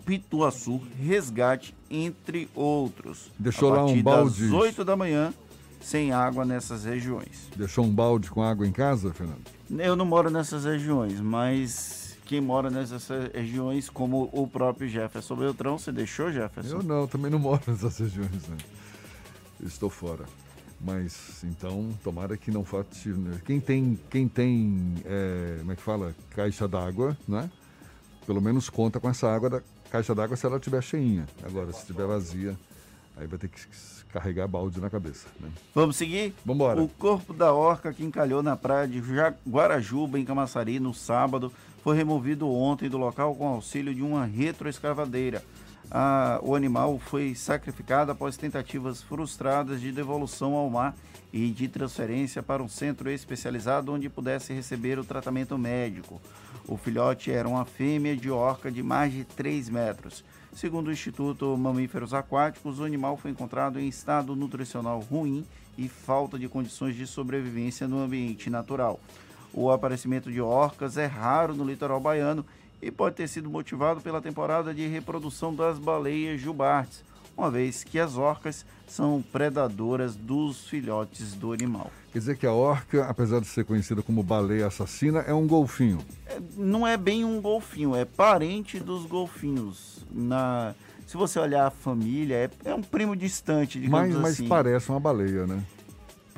Pituaçu, 0.05 0.81
Resgate, 1.01 1.73
entre 1.89 2.49
outros. 2.53 3.31
Deixou 3.39 3.71
a 3.71 3.77
lá 3.77 3.83
um 3.83 3.87
partir 3.87 4.03
balde. 4.03 4.43
das 4.43 4.51
8 4.51 4.83
da 4.83 4.97
manhã, 4.97 5.33
sem 5.79 6.11
água 6.11 6.43
nessas 6.43 6.83
regiões. 6.83 7.47
Deixou 7.55 7.85
um 7.85 7.91
balde 7.91 8.29
com 8.29 8.43
água 8.43 8.67
em 8.67 8.73
casa, 8.73 9.13
Fernando? 9.13 9.45
Eu 9.69 9.95
não 9.95 10.05
moro 10.05 10.29
nessas 10.29 10.65
regiões, 10.65 11.21
mas 11.21 11.98
quem 12.29 12.39
mora 12.39 12.69
nessas 12.69 13.07
regiões, 13.33 13.89
como 13.89 14.29
o 14.31 14.47
próprio 14.47 14.87
Jefferson 14.87 15.35
Beltrão, 15.35 15.79
você 15.79 15.91
deixou, 15.91 16.31
Jefferson? 16.31 16.75
Eu 16.75 16.83
não, 16.83 17.07
também 17.07 17.31
não 17.31 17.39
moro 17.39 17.59
nessas 17.65 17.97
regiões. 17.97 18.47
Né? 18.47 18.57
Estou 19.65 19.89
fora. 19.89 20.25
Mas 20.79 21.43
então, 21.43 21.89
tomara 22.03 22.37
que 22.37 22.51
não 22.51 22.63
falte. 22.63 23.09
né? 23.09 23.41
Quem 23.43 23.59
tem, 23.59 23.99
quem 24.11 24.27
tem 24.27 24.93
é, 25.05 25.55
como 25.57 25.71
é 25.71 25.75
que 25.75 25.81
fala? 25.81 26.15
Caixa 26.29 26.67
d'água, 26.67 27.17
né? 27.27 27.49
Pelo 28.27 28.39
menos 28.39 28.69
conta 28.69 28.99
com 28.99 29.09
essa 29.09 29.27
água 29.27 29.49
da 29.49 29.61
caixa 29.89 30.13
d'água 30.13 30.37
se 30.37 30.45
ela 30.45 30.57
estiver 30.57 30.83
cheinha. 30.83 31.25
Agora, 31.43 31.73
se 31.73 31.79
estiver 31.79 32.05
vazia, 32.05 32.55
aí 33.17 33.25
vai 33.25 33.39
ter 33.39 33.47
que 33.47 33.59
carregar 34.13 34.47
balde 34.47 34.79
na 34.79 34.89
cabeça. 34.89 35.27
Né? 35.39 35.49
Vamos 35.73 35.95
seguir? 35.95 36.35
Vambora. 36.45 36.79
O 36.79 36.87
corpo 36.87 37.33
da 37.33 37.53
orca 37.53 37.91
que 37.91 38.03
encalhou 38.03 38.43
na 38.43 38.55
praia 38.55 38.87
de 38.87 39.01
Guarajuba, 39.47 40.19
em 40.19 40.25
Camaçari, 40.25 40.79
no 40.79 40.93
sábado, 40.93 41.51
foi 41.83 41.95
removido 41.95 42.49
ontem 42.49 42.89
do 42.89 42.97
local 42.97 43.35
com 43.35 43.47
auxílio 43.47 43.93
de 43.93 44.01
uma 44.01 44.25
retroescavadeira. 44.25 45.43
Ah, 45.91 46.39
o 46.43 46.55
animal 46.55 46.99
foi 46.99 47.33
sacrificado 47.33 48.11
após 48.11 48.37
tentativas 48.37 49.01
frustradas 49.01 49.81
de 49.81 49.91
devolução 49.91 50.53
ao 50.53 50.69
mar 50.69 50.95
e 51.33 51.49
de 51.49 51.67
transferência 51.67 52.43
para 52.43 52.61
um 52.61 52.67
centro 52.67 53.09
especializado 53.09 53.91
onde 53.91 54.09
pudesse 54.09 54.53
receber 54.53 54.99
o 54.99 55.03
tratamento 55.03 55.57
médico. 55.57 56.21
O 56.67 56.77
filhote 56.77 57.31
era 57.31 57.47
uma 57.47 57.65
fêmea 57.65 58.15
de 58.15 58.29
orca 58.29 58.71
de 58.71 58.83
mais 58.83 59.11
de 59.11 59.23
3 59.23 59.69
metros. 59.69 60.23
Segundo 60.53 60.87
o 60.87 60.91
Instituto 60.91 61.57
Mamíferos 61.57 62.13
Aquáticos, 62.13 62.79
o 62.79 62.83
animal 62.83 63.17
foi 63.17 63.31
encontrado 63.31 63.79
em 63.79 63.87
estado 63.87 64.35
nutricional 64.35 64.99
ruim 64.99 65.45
e 65.77 65.87
falta 65.87 66.37
de 66.37 66.47
condições 66.47 66.95
de 66.95 67.07
sobrevivência 67.07 67.87
no 67.87 67.99
ambiente 67.99 68.49
natural. 68.49 68.99
O 69.53 69.71
aparecimento 69.71 70.31
de 70.31 70.39
orcas 70.41 70.97
é 70.97 71.05
raro 71.05 71.55
no 71.55 71.65
litoral 71.65 71.99
baiano 71.99 72.45
e 72.81 72.91
pode 72.91 73.15
ter 73.15 73.27
sido 73.27 73.49
motivado 73.49 74.01
pela 74.01 74.21
temporada 74.21 74.73
de 74.73 74.87
reprodução 74.87 75.53
das 75.53 75.77
baleias 75.77 76.39
jubartes, 76.39 77.03
uma 77.35 77.49
vez 77.49 77.83
que 77.83 77.99
as 77.99 78.15
orcas 78.15 78.65
são 78.87 79.23
predadoras 79.31 80.15
dos 80.15 80.67
filhotes 80.67 81.33
do 81.33 81.51
animal. 81.51 81.91
Quer 82.11 82.19
dizer 82.19 82.37
que 82.37 82.47
a 82.47 82.53
orca, 82.53 83.05
apesar 83.05 83.39
de 83.39 83.47
ser 83.47 83.63
conhecida 83.65 84.01
como 84.01 84.23
baleia 84.23 84.67
assassina, 84.67 85.19
é 85.21 85.33
um 85.33 85.45
golfinho. 85.45 85.99
não 86.57 86.87
é 86.87 86.97
bem 86.97 87.23
um 87.23 87.39
golfinho, 87.39 87.95
é 87.95 88.03
parente 88.03 88.79
dos 88.79 89.05
golfinhos. 89.05 90.05
Na, 90.11 90.73
se 91.05 91.15
você 91.17 91.39
olhar 91.39 91.67
a 91.67 91.71
família, 91.71 92.35
é, 92.35 92.69
é 92.69 92.73
um 92.73 92.81
primo 92.81 93.15
distante, 93.15 93.79
digamos 93.79 94.09
Mas, 94.09 94.21
mas 94.21 94.33
assim. 94.33 94.47
parece 94.47 94.89
uma 94.89 94.99
baleia, 94.99 95.45
né? 95.45 95.63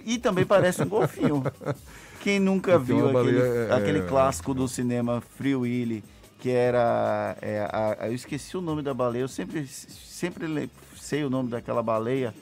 E 0.03 0.17
também 0.17 0.45
parece 0.45 0.81
um 0.81 0.89
golfinho. 0.89 1.43
Quem 2.21 2.39
nunca 2.39 2.73
Porque 2.79 2.93
viu 2.93 2.99
aquele, 3.09 3.13
baleia 3.13 3.39
é- 3.69 3.73
aquele 3.73 3.99
é- 3.99 4.03
clássico 4.07 4.53
do 4.53 4.67
cinema 4.67 5.21
Free 5.37 5.55
Willy, 5.55 6.03
que 6.39 6.49
era. 6.49 7.35
é, 7.41 7.67
a- 7.71 8.07
eu 8.07 8.13
esqueci 8.13 8.55
o 8.55 8.61
nome 8.61 8.81
da 8.81 8.93
baleia, 8.93 9.23
eu 9.23 9.27
sempre, 9.27 9.65
sempre 9.67 10.69
sei 10.95 11.23
o 11.23 11.29
nome 11.29 11.49
daquela 11.49 11.81
baleia, 11.81 12.33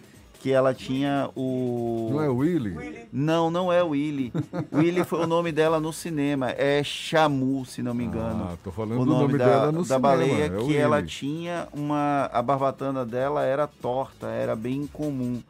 que 0.41 0.51
ela 0.51 0.73
tinha 0.73 1.29
o. 1.35 2.09
Não 2.11 2.21
é 2.21 2.29
o 2.29 2.37
Willy? 2.37 3.07
Não, 3.11 3.49
não 3.51 3.71
é 3.71 3.81
o 3.83 3.89
Willy. 3.89 4.31
Willy 4.73 5.03
foi 5.03 5.19
o 5.23 5.27
nome 5.27 5.51
dela 5.51 5.79
no 5.81 5.91
cinema. 5.93 6.49
É 6.51 6.81
Chamu, 6.83 7.65
se 7.65 7.81
não 7.81 7.93
me 7.93 8.03
engano. 8.05 8.49
Ah, 8.51 8.57
tô 8.63 8.71
falando 8.71 9.01
o 9.01 9.05
do 9.05 9.11
nome 9.11 9.37
da, 9.37 9.45
dela 9.45 9.65
no 9.71 9.79
da 9.79 9.83
cinema, 9.85 9.99
baleia 9.99 10.45
é 10.45 10.49
que 10.49 10.75
ela 10.77 10.95
Willy. 10.97 11.07
tinha 11.09 11.67
uma. 11.73 12.29
A 12.33 12.41
barbatana 12.41 13.05
dela 13.05 13.43
era 13.43 13.65
torta, 13.67 14.27
era 14.27 14.55
bem 14.55 14.87
comum. 14.87 15.41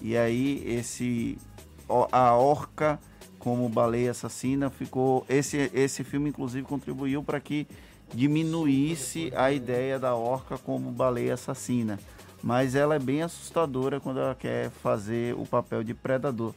E 0.00 0.16
aí 0.16 0.62
esse. 0.66 1.36
A 2.10 2.34
orca 2.34 2.98
como 3.42 3.68
baleia 3.68 4.12
assassina 4.12 4.70
ficou. 4.70 5.26
Esse, 5.28 5.68
esse 5.74 6.04
filme, 6.04 6.28
inclusive, 6.28 6.64
contribuiu 6.64 7.24
para 7.24 7.40
que 7.40 7.66
diminuísse 8.14 9.32
a 9.34 9.50
ideia 9.50 9.98
da 9.98 10.14
orca 10.14 10.56
como 10.56 10.92
baleia 10.92 11.34
assassina. 11.34 11.98
Mas 12.40 12.76
ela 12.76 12.94
é 12.94 13.00
bem 13.00 13.20
assustadora 13.20 13.98
quando 13.98 14.20
ela 14.20 14.36
quer 14.36 14.70
fazer 14.70 15.34
o 15.34 15.44
papel 15.44 15.82
de 15.82 15.92
predador. 15.92 16.54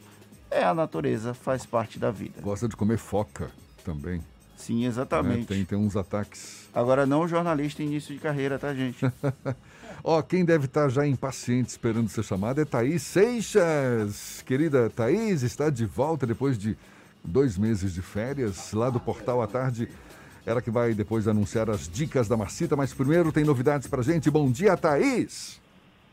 É 0.48 0.62
a 0.62 0.72
natureza, 0.72 1.34
faz 1.34 1.66
parte 1.66 1.98
da 1.98 2.12
vida. 2.12 2.40
Gosta 2.40 2.68
de 2.68 2.76
comer 2.76 2.98
foca 2.98 3.50
também. 3.84 4.22
Sim, 4.56 4.86
exatamente. 4.86 5.40
né? 5.40 5.44
Tem, 5.48 5.64
tem 5.64 5.76
uns 5.78 5.96
ataques. 5.96 6.68
Agora, 6.72 7.04
não 7.04 7.26
jornalista 7.26 7.82
em 7.82 7.86
início 7.86 8.14
de 8.14 8.20
carreira, 8.20 8.60
tá, 8.60 8.72
gente? 8.72 9.04
Ó, 10.08 10.22
quem 10.22 10.44
deve 10.44 10.66
estar 10.66 10.88
já 10.88 11.04
impaciente 11.04 11.70
esperando 11.70 12.08
ser 12.08 12.22
chamada 12.22 12.62
é 12.62 12.64
Thaís 12.64 13.02
Seixas. 13.02 14.40
Querida 14.46 14.88
Thaís, 14.88 15.42
está 15.42 15.68
de 15.68 15.84
volta 15.84 16.24
depois 16.24 16.56
de 16.56 16.78
dois 17.24 17.58
meses 17.58 17.92
de 17.92 18.00
férias, 18.02 18.72
lá 18.72 18.88
do 18.88 19.00
Portal 19.00 19.42
à 19.42 19.48
Tarde. 19.48 19.88
Ela 20.46 20.62
que 20.62 20.70
vai 20.70 20.94
depois 20.94 21.26
anunciar 21.26 21.68
as 21.68 21.88
dicas 21.88 22.28
da 22.28 22.36
Marcita, 22.36 22.76
mas 22.76 22.94
primeiro 22.94 23.32
tem 23.32 23.42
novidades 23.42 23.88
pra 23.88 24.00
gente. 24.00 24.30
Bom 24.30 24.48
dia, 24.48 24.76
Thaís! 24.76 25.60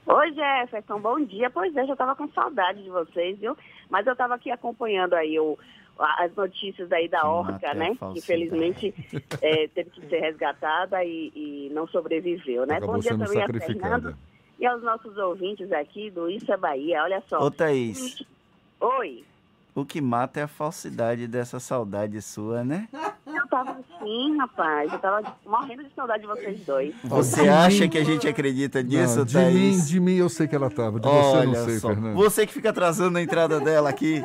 Oi, 0.07 0.33
Jefferson, 0.33 0.99
bom 0.99 1.23
dia. 1.23 1.51
Pois 1.51 1.75
é, 1.75 1.85
já 1.85 1.93
estava 1.93 2.15
com 2.15 2.27
saudade 2.29 2.81
de 2.81 2.89
vocês, 2.89 3.37
viu? 3.37 3.55
Mas 3.91 4.07
eu 4.07 4.13
estava 4.13 4.33
aqui 4.33 4.49
acompanhando 4.49 5.13
aí 5.13 5.39
o, 5.39 5.55
as 5.99 6.33
notícias 6.35 6.91
aí 6.91 7.07
da 7.07 7.27
Orca, 7.27 7.73
né? 7.73 7.95
Que 7.95 8.19
infelizmente 8.19 8.93
é, 9.41 9.67
teve 9.73 9.89
que 9.91 10.05
ser 10.07 10.19
resgatada 10.19 11.03
e, 11.03 11.31
e 11.35 11.71
não 11.73 11.87
sobreviveu, 11.87 12.65
né? 12.65 12.77
Acabou 12.77 12.95
bom 12.95 12.99
dia 13.01 13.17
também 13.17 13.41
a. 13.41 13.47
Fernando 13.47 14.15
e 14.59 14.65
aos 14.65 14.81
nossos 14.81 15.17
ouvintes 15.17 15.71
aqui 15.71 16.09
do 16.09 16.29
Isso 16.29 16.51
é 16.51 16.57
Bahia. 16.57 17.03
Olha 17.03 17.21
só. 17.27 17.39
Ô, 17.39 17.51
Thaís, 17.51 18.23
Oi. 18.79 19.23
O 19.75 19.85
que 19.85 19.99
mata 20.01 20.39
é 20.39 20.43
a 20.43 20.47
falsidade 20.47 21.27
dessa 21.27 21.59
saudade 21.59 22.21
sua, 22.21 22.63
né? 22.63 22.87
Eu 23.25 23.47
tava 23.47 23.71
assim, 23.71 24.37
rapaz. 24.37 24.91
Eu 24.93 24.99
tava 24.99 25.35
morrendo 25.45 25.83
de 25.83 25.93
saudade 25.95 26.21
de 26.21 26.27
vocês 26.27 26.59
dois. 26.65 26.93
Você 27.03 27.47
acha 27.47 27.87
que 27.87 27.97
a 27.97 28.03
gente 28.03 28.27
acredita 28.27 28.81
nisso, 28.83 29.19
Não, 29.19 29.25
de 29.25 29.33
Thaís? 29.33 29.53
mim, 29.55 29.85
de 29.85 29.99
mim 29.99 30.15
eu 30.15 30.29
sei 30.29 30.47
que 30.47 30.55
ela 30.55 30.69
tava, 30.69 30.99
de 30.99 31.07
você 31.07 31.15
eu 31.17 31.39
Olha 31.39 31.45
não 31.45 31.65
sei, 31.65 31.79
só, 31.79 31.87
Fernando. 31.89 32.15
você 32.15 32.45
que 32.47 32.53
fica 32.53 32.69
atrasando 32.69 33.17
a 33.17 33.21
entrada 33.21 33.59
dela 33.59 33.89
aqui. 33.89 34.23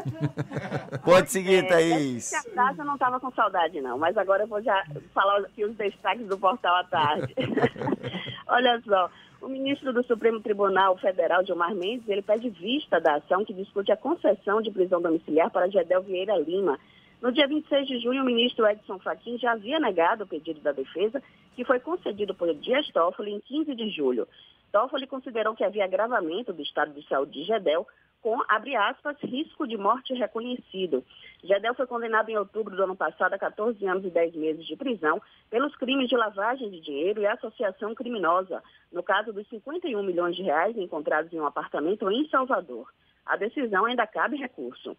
Pode 1.05 1.31
seguir, 1.31 1.65
É, 1.65 1.69
Thaís. 1.69 2.33
Eu 2.79 2.85
não 2.85 2.95
estava 2.95 3.19
com 3.21 3.31
saudade, 3.33 3.81
não. 3.81 3.99
Mas 3.99 4.17
agora 4.17 4.45
eu 4.45 4.49
vou 4.49 4.63
já 4.63 4.85
falar 5.15 5.39
aqui 5.41 5.65
os 5.65 5.75
destaques 5.77 6.27
do 6.27 6.39
Portal 6.39 6.77
à 6.77 6.85
Tarde. 6.85 7.35
Olha 8.49 8.81
só, 8.81 9.11
o 9.43 9.49
ministro 9.49 9.93
do 9.93 10.03
Supremo 10.05 10.41
Tribunal 10.41 10.97
Federal, 10.97 11.45
Gilmar 11.45 11.75
Mendes, 11.75 12.09
ele 12.09 12.23
pede 12.23 12.49
vista 12.49 12.99
da 12.99 13.17
ação 13.17 13.45
que 13.45 13.53
discute 13.53 13.93
a 13.93 13.97
concessão 13.97 14.63
de 14.63 14.71
prisão 14.71 15.03
domiciliar 15.03 15.51
para 15.51 15.69
Gedel 15.69 16.03
Vieira 16.03 16.37
Lima. 16.39 16.79
No 17.21 17.31
dia 17.31 17.47
26 17.47 17.87
de 17.87 18.01
junho, 18.01 18.23
o 18.23 18.25
ministro 18.25 18.67
Edson 18.67 18.99
Fachin 19.01 19.37
já 19.39 19.53
havia 19.53 19.79
negado 19.79 20.25
o 20.25 20.27
pedido 20.27 20.61
da 20.61 20.73
defesa, 20.73 21.23
que 21.55 21.65
foi 21.65 21.79
concedido 21.79 22.35
por 22.35 22.53
Dias 22.55 22.89
Toffoli 22.89 23.33
em 23.33 23.41
15 23.41 23.75
de 23.75 23.91
julho. 23.91 24.27
Toffoli 24.73 25.07
considerou 25.07 25.55
que 25.55 25.65
havia 25.65 25.85
agravamento 25.85 26.53
do 26.53 26.63
estado 26.63 26.93
de 26.93 27.07
saúde 27.07 27.33
de 27.33 27.45
Gedel, 27.45 27.87
com, 28.23 28.39
abre 28.49 28.75
aspas, 28.77 29.17
risco 29.23 29.67
de 29.67 29.77
morte 29.77 30.13
reconhecido. 30.15 31.05
Gedel 31.43 31.75
foi 31.75 31.87
condenado 31.87 32.29
em 32.29 32.37
outubro 32.37 32.75
do 32.75 32.83
ano 32.83 32.97
passado 32.97 33.35
a 33.35 33.39
14 33.39 33.85
anos 33.87 34.05
e 34.05 34.11
10 34.11 34.35
meses 34.35 34.67
de 34.67 34.77
prisão 34.77 35.21
pelos 35.49 35.75
crimes 35.77 36.09
de 36.09 36.17
lavagem 36.17 36.71
de 36.71 36.81
dinheiro 36.81 37.21
e 37.21 37.27
associação 37.27 37.95
criminosa, 37.95 38.63
no 38.93 39.03
caso 39.03 39.33
dos 39.33 39.49
51 39.49 40.03
milhões 40.03 40.35
de 40.35 40.43
reais 40.43 40.77
encontrados 40.77 41.33
em 41.33 41.41
um 41.41 41.47
apartamento 41.47 42.11
em 42.11 42.29
Salvador. 42.29 42.93
A 43.25 43.37
decisão 43.37 43.85
ainda 43.85 44.07
cabe 44.07 44.37
recurso. 44.37 44.97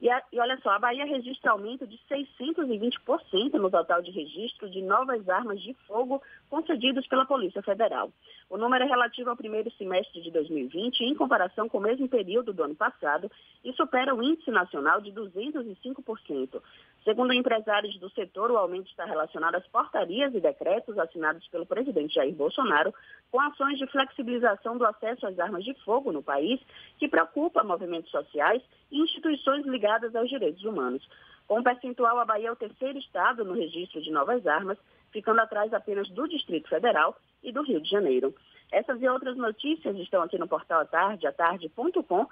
E, 0.00 0.08
a- 0.08 0.22
e 0.32 0.40
olha 0.40 0.58
só, 0.62 0.70
a 0.70 0.78
Bahia 0.78 1.04
registra 1.04 1.50
aumento 1.50 1.86
de 1.86 1.98
620% 2.08 3.58
no 3.58 3.70
total 3.70 4.00
de 4.00 4.10
registro 4.10 4.70
de 4.70 4.80
novas 4.80 5.28
armas 5.28 5.60
de 5.60 5.74
fogo 5.86 6.22
concedidos 6.48 7.06
pela 7.06 7.26
Polícia 7.26 7.62
Federal. 7.62 8.10
O 8.48 8.56
número 8.56 8.84
é 8.84 8.86
relativo 8.86 9.28
ao 9.28 9.36
primeiro 9.36 9.70
semestre 9.72 10.22
de 10.22 10.30
2020 10.30 11.02
em 11.02 11.14
comparação 11.14 11.68
com 11.68 11.76
o 11.78 11.82
mesmo 11.82 12.08
período 12.08 12.52
do 12.52 12.62
ano 12.64 12.74
passado 12.74 13.30
e 13.62 13.72
supera 13.74 14.14
o 14.14 14.22
índice 14.22 14.50
nacional 14.50 15.02
de 15.02 15.12
205%. 15.12 16.62
Segundo 17.04 17.32
empresários 17.34 17.98
do 17.98 18.10
setor, 18.10 18.50
o 18.50 18.56
aumento 18.56 18.88
está 18.88 19.04
relacionado 19.04 19.54
às 19.56 19.66
portarias 19.68 20.34
e 20.34 20.40
decretos 20.40 20.98
assinados 20.98 21.46
pelo 21.48 21.66
presidente 21.66 22.14
Jair 22.14 22.34
Bolsonaro 22.34 22.92
com 23.30 23.40
ações 23.40 23.78
de 23.78 23.86
flexibilização 23.86 24.76
do 24.78 24.84
acesso 24.86 25.26
às 25.26 25.38
armas 25.38 25.62
de 25.64 25.74
fogo 25.84 26.10
no 26.10 26.22
país, 26.22 26.58
que 26.98 27.06
preocupa 27.08 27.62
movimentos 27.62 28.10
sociais 28.10 28.62
e 28.90 28.98
instituições 29.00 29.64
ligadas 29.66 29.89
aos 30.14 30.28
direitos 30.28 30.64
humanos. 30.64 31.06
Com 31.46 31.62
percentual, 31.62 32.18
a 32.18 32.24
Bahia 32.24 32.48
é 32.48 32.52
o 32.52 32.56
terceiro 32.56 32.98
estado 32.98 33.44
no 33.44 33.54
registro 33.54 34.00
de 34.00 34.10
novas 34.10 34.46
armas, 34.46 34.78
ficando 35.10 35.40
atrás 35.40 35.72
apenas 35.74 36.08
do 36.10 36.28
Distrito 36.28 36.68
Federal 36.68 37.16
e 37.42 37.52
do 37.52 37.62
Rio 37.62 37.80
de 37.80 37.90
Janeiro. 37.90 38.34
Essas 38.72 39.02
e 39.02 39.08
outras 39.08 39.36
notícias 39.36 39.96
estão 39.96 40.22
aqui 40.22 40.38
no 40.38 40.46
portal 40.46 40.82
atarde, 40.82 41.26
atarde.com.br. 41.26 42.26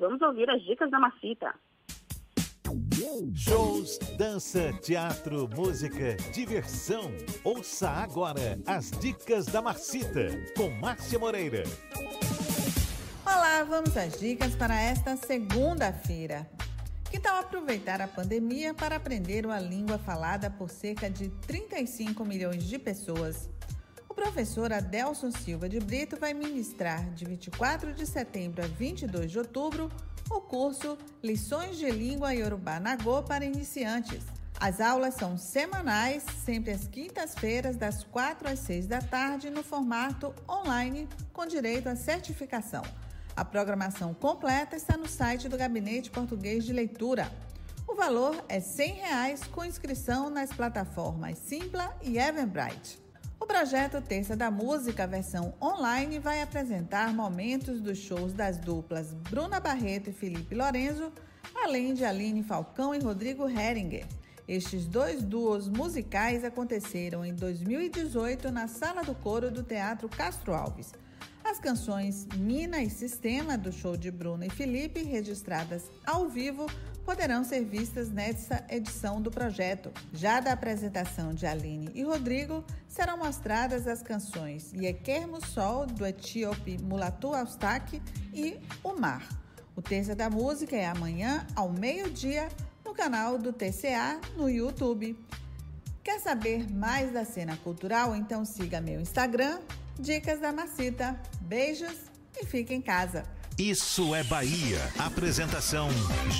Vamos 0.00 0.20
ouvir 0.20 0.50
as 0.50 0.62
dicas 0.62 0.90
da 0.90 0.98
Macita. 0.98 1.54
Shows, 3.36 3.98
dança, 4.18 4.72
teatro, 4.82 5.48
música, 5.56 6.16
diversão. 6.34 7.12
Ouça 7.44 7.88
agora 7.88 8.58
as 8.66 8.90
dicas 8.90 9.46
da 9.46 9.62
Marcita 9.62 10.26
com 10.56 10.68
Márcia 10.80 11.18
Moreira. 11.18 11.62
Olá, 13.30 13.62
vamos 13.62 13.94
às 13.94 14.18
dicas 14.18 14.56
para 14.56 14.80
esta 14.80 15.14
segunda-feira. 15.14 16.48
Que 17.10 17.20
tal 17.20 17.36
aproveitar 17.36 18.00
a 18.00 18.08
pandemia 18.08 18.72
para 18.72 18.96
aprender 18.96 19.44
uma 19.44 19.60
língua 19.60 19.98
falada 19.98 20.48
por 20.50 20.70
cerca 20.70 21.10
de 21.10 21.28
35 21.46 22.24
milhões 22.24 22.64
de 22.64 22.78
pessoas? 22.78 23.50
O 24.08 24.14
professor 24.14 24.72
Adelson 24.72 25.30
Silva 25.30 25.68
de 25.68 25.78
Brito 25.78 26.16
vai 26.18 26.32
ministrar 26.32 27.04
de 27.10 27.26
24 27.26 27.92
de 27.92 28.06
setembro 28.06 28.64
a 28.64 28.66
22 28.66 29.30
de 29.30 29.38
outubro 29.38 29.90
o 30.30 30.40
curso 30.40 30.96
Lições 31.22 31.76
de 31.76 31.90
Língua 31.90 32.32
Yorubá 32.32 32.80
Nagô 32.80 33.22
para 33.22 33.44
iniciantes. 33.44 34.24
As 34.58 34.80
aulas 34.80 35.14
são 35.14 35.36
semanais, 35.36 36.24
sempre 36.46 36.72
às 36.72 36.88
quintas-feiras, 36.88 37.76
das 37.76 38.04
4 38.04 38.48
às 38.48 38.58
6 38.60 38.86
da 38.86 39.02
tarde, 39.02 39.50
no 39.50 39.62
formato 39.62 40.34
online, 40.48 41.06
com 41.30 41.46
direito 41.46 41.88
à 41.88 41.94
certificação. 41.94 42.82
A 43.38 43.44
programação 43.44 44.12
completa 44.12 44.74
está 44.74 44.96
no 44.96 45.06
site 45.06 45.48
do 45.48 45.56
Gabinete 45.56 46.10
Português 46.10 46.64
de 46.64 46.72
Leitura. 46.72 47.30
O 47.86 47.94
valor 47.94 48.44
é 48.48 48.58
100 48.58 48.94
reais, 48.94 49.44
com 49.44 49.64
inscrição 49.64 50.28
nas 50.28 50.52
plataformas 50.52 51.38
Simpla 51.38 51.96
e 52.02 52.18
Eventbrite. 52.18 53.00
O 53.38 53.46
projeto 53.46 54.02
Terça 54.02 54.34
da 54.34 54.50
Música, 54.50 55.06
versão 55.06 55.54
online, 55.62 56.18
vai 56.18 56.42
apresentar 56.42 57.14
momentos 57.14 57.80
dos 57.80 57.98
shows 57.98 58.32
das 58.32 58.58
duplas 58.58 59.14
Bruna 59.14 59.60
Barreto 59.60 60.10
e 60.10 60.12
Felipe 60.12 60.56
Lorenzo, 60.56 61.12
além 61.54 61.94
de 61.94 62.04
Aline 62.04 62.42
Falcão 62.42 62.92
e 62.92 62.98
Rodrigo 62.98 63.48
Heringer. 63.48 64.04
Estes 64.48 64.84
dois 64.84 65.22
duos 65.22 65.68
musicais 65.68 66.42
aconteceram 66.42 67.24
em 67.24 67.32
2018 67.32 68.50
na 68.50 68.66
Sala 68.66 69.04
do 69.04 69.14
Coro 69.14 69.48
do 69.48 69.62
Teatro 69.62 70.08
Castro 70.08 70.54
Alves. 70.54 70.92
As 71.48 71.58
canções 71.58 72.26
Mina 72.36 72.82
e 72.82 72.90
Sistema, 72.90 73.56
do 73.56 73.72
show 73.72 73.96
de 73.96 74.10
Bruna 74.10 74.44
e 74.44 74.50
Felipe, 74.50 75.02
registradas 75.02 75.84
ao 76.04 76.28
vivo, 76.28 76.66
poderão 77.06 77.42
ser 77.42 77.64
vistas 77.64 78.10
nessa 78.10 78.62
edição 78.68 79.18
do 79.18 79.30
projeto. 79.30 79.90
Já 80.12 80.40
da 80.40 80.52
apresentação 80.52 81.32
de 81.32 81.46
Aline 81.46 81.90
e 81.94 82.02
Rodrigo, 82.02 82.62
serão 82.86 83.16
mostradas 83.16 83.88
as 83.88 84.02
canções 84.02 84.74
Yekermo 84.74 85.44
Sol, 85.46 85.86
do 85.86 86.04
etíope 86.04 86.76
Mulatu 86.82 87.34
Austak 87.34 88.02
e 88.34 88.58
O 88.84 88.92
Mar. 89.00 89.26
O 89.74 89.80
Terça 89.80 90.14
da 90.14 90.28
Música 90.28 90.76
é 90.76 90.84
amanhã, 90.84 91.46
ao 91.56 91.72
meio-dia, 91.72 92.50
no 92.84 92.92
canal 92.92 93.38
do 93.38 93.54
TCA 93.54 94.20
no 94.36 94.50
YouTube. 94.50 95.18
Quer 96.04 96.20
saber 96.20 96.70
mais 96.70 97.10
da 97.10 97.24
cena 97.24 97.56
cultural? 97.56 98.14
Então 98.14 98.44
siga 98.44 98.82
meu 98.82 99.00
Instagram, 99.00 99.58
Dicas 99.98 100.40
da 100.40 100.52
Macita. 100.52 101.18
Beijos 101.40 101.94
e 102.40 102.46
fique 102.46 102.72
em 102.72 102.80
casa. 102.80 103.24
Isso 103.58 104.14
é 104.14 104.22
Bahia. 104.22 104.78
Apresentação: 104.96 105.88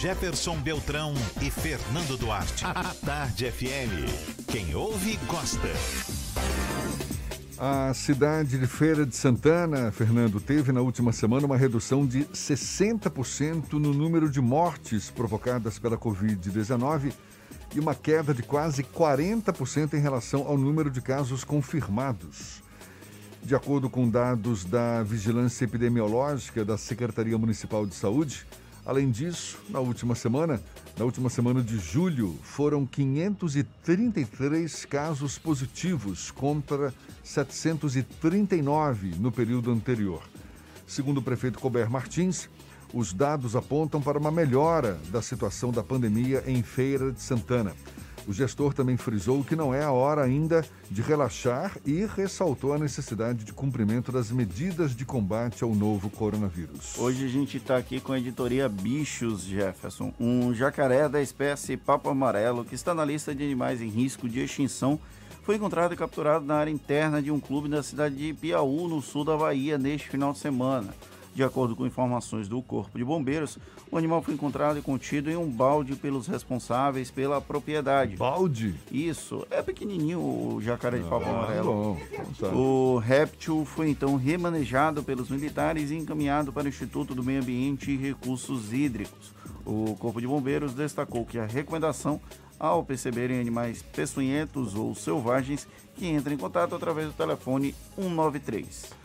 Jefferson 0.01 0.57
Beltrão 0.61 1.13
e 1.43 1.51
Fernando 1.51 2.17
Duarte. 2.17 2.65
A 2.65 2.95
Tarde 3.05 3.51
FM. 3.51 4.47
Quem 4.47 4.75
ouve, 4.77 5.17
gosta. 5.27 5.69
A 7.59 7.93
cidade 7.93 8.57
de 8.57 8.67
Feira 8.69 9.05
de 9.05 9.17
Santana, 9.17 9.91
Fernando, 9.91 10.41
teve 10.41 10.71
na 10.71 10.81
última 10.81 11.13
semana 11.13 11.45
uma 11.45 11.57
redução 11.57 12.07
de 12.07 12.25
60% 12.27 13.73
no 13.73 13.93
número 13.93 14.31
de 14.31 14.41
mortes 14.41 15.11
provocadas 15.11 15.77
pela 15.77 15.99
Covid-19 15.99 17.13
e 17.75 17.81
uma 17.81 17.97
queda 17.97 18.33
de 18.33 18.45
quase 18.45 18.85
40% 18.85 19.95
em 19.95 20.01
relação 20.01 20.47
ao 20.47 20.57
número 20.57 20.89
de 20.89 21.01
casos 21.01 21.43
confirmados. 21.43 22.63
De 23.49 23.55
acordo 23.55 23.89
com 23.89 24.07
dados 24.07 24.67
da 24.67 25.03
Vigilância 25.03 25.65
Epidemiológica 25.65 26.67
da 26.67 26.77
Secretaria 26.77 27.39
Municipal 27.39 27.87
de 27.87 27.95
Saúde, 27.95 28.47
além 28.85 29.11
disso, 29.11 29.59
na 29.71 29.81
última 29.81 30.15
semana, 30.15 30.61
na 30.99 31.05
última 31.07 31.31
semana 31.31 31.63
de 31.63 31.79
julho, 31.79 32.39
foram 32.43 32.85
533 32.85 34.85
casos 34.85 35.39
positivos 35.39 36.31
contra 36.31 36.93
739 37.25 39.15
no 39.19 39.33
período 39.33 39.71
anterior. 39.71 40.23
Segundo 40.87 41.17
o 41.17 41.23
prefeito 41.23 41.59
Colbert 41.59 41.89
Martins, 41.89 42.51
os 42.93 43.15
dados 43.15 43.57
apontam 43.57 44.03
para 44.03 44.19
uma 44.19 44.31
melhora 44.31 45.01
da 45.11 45.23
situação 45.23 45.73
da 45.73 45.83
pandemia 45.83 46.45
em 46.47 46.63
Feira 46.63 47.11
de 47.11 47.23
Santana. 47.23 47.75
O 48.29 48.33
gestor 48.35 48.75
também 48.75 48.99
frisou 48.99 49.43
que 49.43 49.57
não 49.57 49.73
é 49.73 49.83
a 49.83 49.91
hora 49.91 50.23
ainda 50.23 50.63
de 50.91 51.01
relaxar 51.01 51.79
e 51.87 52.05
ressaltou 52.05 52.75
a 52.75 52.79
necessidade 52.79 53.43
de 53.43 53.55
cumprimento 53.55 54.13
das 54.13 54.31
medidas 54.31 54.95
de 54.95 55.07
combate 55.07 55.65
ao 55.65 55.75
novo 55.75 56.11
coronavírus. 56.11 56.99
Hoje 56.99 57.25
a 57.25 57.29
gente 57.29 57.57
está 57.57 57.79
aqui 57.79 58.01
com 58.01 58.13
a 58.13 58.19
editoria 58.19 58.69
Bichos 58.69 59.45
Jefferson, 59.45 60.13
um 60.21 60.53
jacaré 60.53 61.09
da 61.09 61.23
espécie 61.23 61.75
papo 61.79 62.11
amarelo 62.11 62.67
que 62.67 62.75
está 62.75 62.95
na 62.95 63.03
lista 63.03 63.35
de 63.35 63.43
animais 63.43 63.81
em 63.81 63.89
risco 63.89 64.29
de 64.29 64.41
extinção. 64.41 65.01
Foi 65.43 65.57
encontrado 65.57 65.95
e 65.95 65.97
capturado 65.97 66.45
na 66.45 66.57
área 66.57 66.71
interna 66.71 67.23
de 67.23 67.31
um 67.31 67.41
clube 67.41 67.71
da 67.71 67.83
cidade 67.83 68.15
de 68.15 68.35
Piauí, 68.35 68.89
no 68.89 69.01
sul 69.01 69.25
da 69.25 69.39
Bahia, 69.39 69.79
neste 69.79 70.07
final 70.07 70.35
de 70.35 70.39
semana. 70.39 70.93
De 71.39 71.45
acordo 71.45 71.77
com 71.77 71.87
informações 71.87 72.49
do 72.49 72.61
Corpo 72.61 72.99
de 72.99 73.05
Bombeiros, 73.05 73.61
o 73.93 73.97
animal 73.97 74.21
foi 74.21 74.35
encontrado 74.35 74.77
e 74.77 74.83
contido 74.83 75.31
em 75.31 75.37
um 75.37 75.49
balde 75.49 75.95
pelos 75.95 76.27
responsáveis 76.27 77.13
pela 77.13 77.41
propriedade. 77.41 78.17
Balde? 78.17 78.75
Isso, 78.91 79.47
é 79.49 79.63
pequenininho 79.63 80.19
o 80.19 80.61
jacaré 80.61 80.99
de 80.99 81.05
papo 81.09 81.27
Ah, 81.27 81.45
amarelo. 81.45 81.97
bom. 82.41 82.57
O 82.57 82.99
réptil 82.99 83.65
foi 83.65 83.89
então 83.89 84.17
remanejado 84.17 85.05
pelos 85.05 85.31
militares 85.31 85.93
e 85.93 85.95
encaminhado 85.95 86.53
para 86.53 86.65
o 86.65 86.69
Instituto 86.69 87.15
do 87.15 87.23
Meio 87.23 87.41
Ambiente 87.41 87.93
e 87.93 87.97
Recursos 87.97 88.73
Hídricos. 88.73 89.33
O 89.65 89.95
Corpo 89.95 90.21
de 90.21 90.27
Bombeiros 90.27 90.75
destacou 90.75 91.25
que 91.25 91.39
a 91.39 91.47
recomendação 91.47 92.21
ao 92.59 92.83
perceberem 92.83 93.39
animais 93.39 93.81
peçonhentos 93.81 94.75
ou 94.75 94.93
selvagens 94.93 95.69
que 95.95 96.09
entrem 96.09 96.35
em 96.35 96.41
contato 96.41 96.75
através 96.75 97.07
do 97.07 97.13
telefone 97.13 97.77
193. 97.95 98.98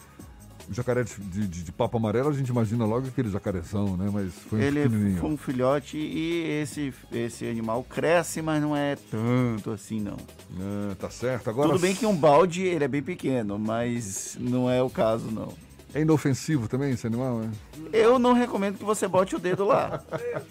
O 0.70 0.74
jacaré 0.74 1.04
de, 1.04 1.14
de- 1.48 1.64
de 1.64 1.72
papo 1.72 1.98
amarelo, 1.98 2.30
a 2.30 2.34
gente 2.34 2.48
imagina 2.48 2.86
logo 2.86 3.08
aquele 3.08 3.30
jacarezão, 3.30 3.98
né? 3.98 4.10
Mas 4.12 4.34
foi 4.50 4.60
um 4.60 4.62
Ele 4.62 5.16
foi 5.20 5.30
um 5.30 5.38
filhote 5.38 5.98
e 5.98 6.62
esse, 6.62 6.94
esse 7.12 7.46
animal 7.46 7.84
cresce, 7.84 8.42
mas 8.42 8.62
não 8.62 8.76
é 8.76 8.96
tanto 9.12 9.72
assim 9.72 10.00
não. 10.00 10.18
Ah, 10.60 10.96
tá 10.98 11.10
certo. 11.10 11.50
Agora 11.50 11.70
Tudo 11.70 11.82
bem 11.82 11.94
que 11.94 12.06
um 12.06 12.16
balde 12.16 12.64
ele 12.64 12.84
é 12.86 12.88
bem 12.88 13.04
pequeno, 13.04 13.60
mas 13.60 14.38
não 14.40 14.70
é 14.70 14.82
o 14.82 14.90
caso 14.90 15.26
não. 15.30 15.50
É 15.94 16.02
inofensivo 16.02 16.68
também 16.68 16.92
esse 16.94 17.06
animal, 17.06 17.40
né? 17.40 17.52
Eu 17.92 18.18
não 18.18 18.34
recomendo 18.34 18.78
que 18.78 18.84
você 18.86 19.08
bote 19.08 19.36
o 19.36 19.40
dedo 19.40 19.66
lá. 19.66 20.02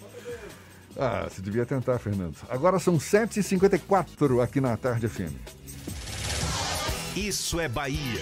Ah, 0.95 1.27
você 1.27 1.41
devia 1.41 1.65
tentar, 1.65 1.97
Fernando. 1.97 2.35
Agora 2.47 2.77
são 2.77 2.99
7h54 2.99 4.43
aqui 4.43 4.61
na 4.61 4.77
Tarde 4.77 5.07
FM. 5.07 5.33
Isso 7.15 7.59
é 7.59 7.67
Bahia. 7.67 8.21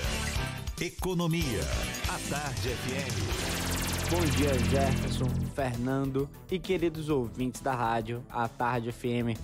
Economia. 0.82 1.61
A 2.09 2.17
Tarde 2.27 2.69
FM. 2.69 4.09
Bom 4.09 4.25
dia, 4.36 4.51
Jefferson, 4.71 5.29
Fernando 5.53 6.27
e 6.49 6.57
queridos 6.57 7.07
ouvintes 7.07 7.61
da 7.61 7.71
rádio 7.71 8.23
A 8.27 8.47
Tarde 8.47 8.91
FM. 8.91 9.38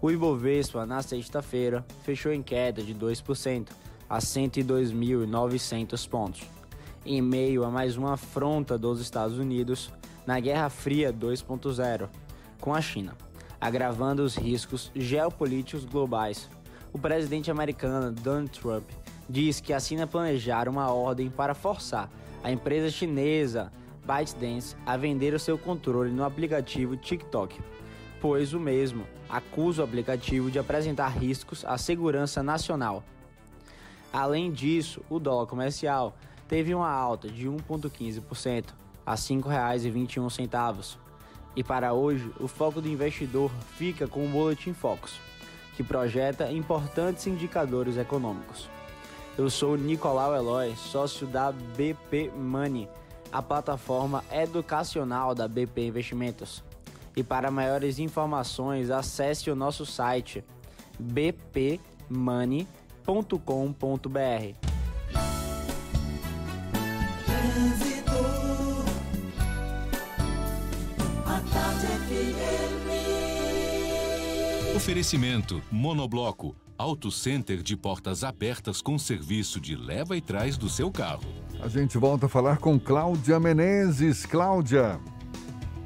O 0.00 0.10
Ibovespa, 0.10 0.86
na 0.86 1.02
sexta-feira, 1.02 1.84
fechou 2.02 2.32
em 2.32 2.42
queda 2.42 2.82
de 2.82 2.94
2%, 2.94 3.68
a 4.08 4.18
102.900 4.20 6.08
pontos, 6.08 6.40
em 7.04 7.20
meio 7.20 7.62
a 7.62 7.70
mais 7.70 7.98
uma 7.98 8.14
afronta 8.14 8.78
dos 8.78 9.02
Estados 9.02 9.36
Unidos 9.36 9.92
na 10.26 10.40
Guerra 10.40 10.70
Fria 10.70 11.12
2.0 11.12 12.08
com 12.58 12.74
a 12.74 12.80
China, 12.80 13.14
agravando 13.60 14.24
os 14.24 14.34
riscos 14.34 14.90
geopolíticos 14.96 15.84
globais. 15.84 16.48
O 16.90 16.98
presidente 16.98 17.50
americano 17.50 18.10
Donald 18.10 18.48
Trump 18.58 18.84
diz 19.28 19.60
que 19.60 19.72
assina 19.72 20.06
planejar 20.06 20.68
uma 20.68 20.92
ordem 20.92 21.30
para 21.30 21.54
forçar 21.54 22.10
a 22.42 22.50
empresa 22.50 22.90
chinesa 22.90 23.72
ByteDance 24.04 24.76
a 24.84 24.96
vender 24.96 25.32
o 25.32 25.38
seu 25.38 25.56
controle 25.56 26.10
no 26.10 26.24
aplicativo 26.24 26.96
TikTok, 26.96 27.58
pois 28.20 28.52
o 28.52 28.60
mesmo 28.60 29.06
acusa 29.28 29.82
o 29.82 29.84
aplicativo 29.84 30.50
de 30.50 30.58
apresentar 30.58 31.08
riscos 31.08 31.64
à 31.64 31.78
segurança 31.78 32.42
nacional. 32.42 33.02
Além 34.12 34.52
disso, 34.52 35.00
o 35.08 35.18
dólar 35.18 35.46
comercial 35.46 36.14
teve 36.46 36.74
uma 36.74 36.90
alta 36.90 37.28
de 37.28 37.48
1,15% 37.48 38.66
a 39.06 39.12
R$ 39.12 39.16
5,21. 39.16 40.98
E 41.56 41.64
para 41.64 41.92
hoje, 41.92 42.30
o 42.38 42.46
foco 42.46 42.80
do 42.80 42.88
investidor 42.88 43.50
fica 43.76 44.06
com 44.06 44.24
o 44.24 44.28
Boletim 44.28 44.72
Focus, 44.72 45.18
que 45.76 45.82
projeta 45.82 46.50
importantes 46.50 47.26
indicadores 47.26 47.96
econômicos. 47.96 48.73
Eu 49.36 49.50
sou 49.50 49.76
Nicolau 49.76 50.32
Eloy, 50.32 50.76
sócio 50.76 51.26
da 51.26 51.50
BP 51.50 52.30
Money, 52.36 52.88
a 53.32 53.42
plataforma 53.42 54.22
educacional 54.30 55.34
da 55.34 55.48
BP 55.48 55.88
Investimentos. 55.88 56.62
E 57.16 57.22
para 57.24 57.50
maiores 57.50 57.98
informações, 57.98 58.90
acesse 58.90 59.50
o 59.50 59.56
nosso 59.56 59.84
site 59.84 60.44
bpmoney.com.br. 61.00 62.66
Trânsito. 67.26 68.12
A 71.26 71.40
Tarde 71.52 71.86
FM. 72.06 72.84
Oferecimento 74.76 75.60
Monobloco 75.72 76.54
Auto 76.76 77.08
Center 77.10 77.62
de 77.62 77.76
portas 77.76 78.24
abertas 78.24 78.82
com 78.82 78.98
serviço 78.98 79.60
de 79.60 79.76
leva 79.76 80.16
e 80.16 80.20
trás 80.20 80.56
do 80.56 80.68
seu 80.68 80.90
carro. 80.90 81.22
A 81.60 81.68
gente 81.68 81.96
volta 81.96 82.26
a 82.26 82.28
falar 82.28 82.58
com 82.58 82.80
Cláudia 82.80 83.38
Menezes. 83.38 84.26
Cláudia. 84.26 85.00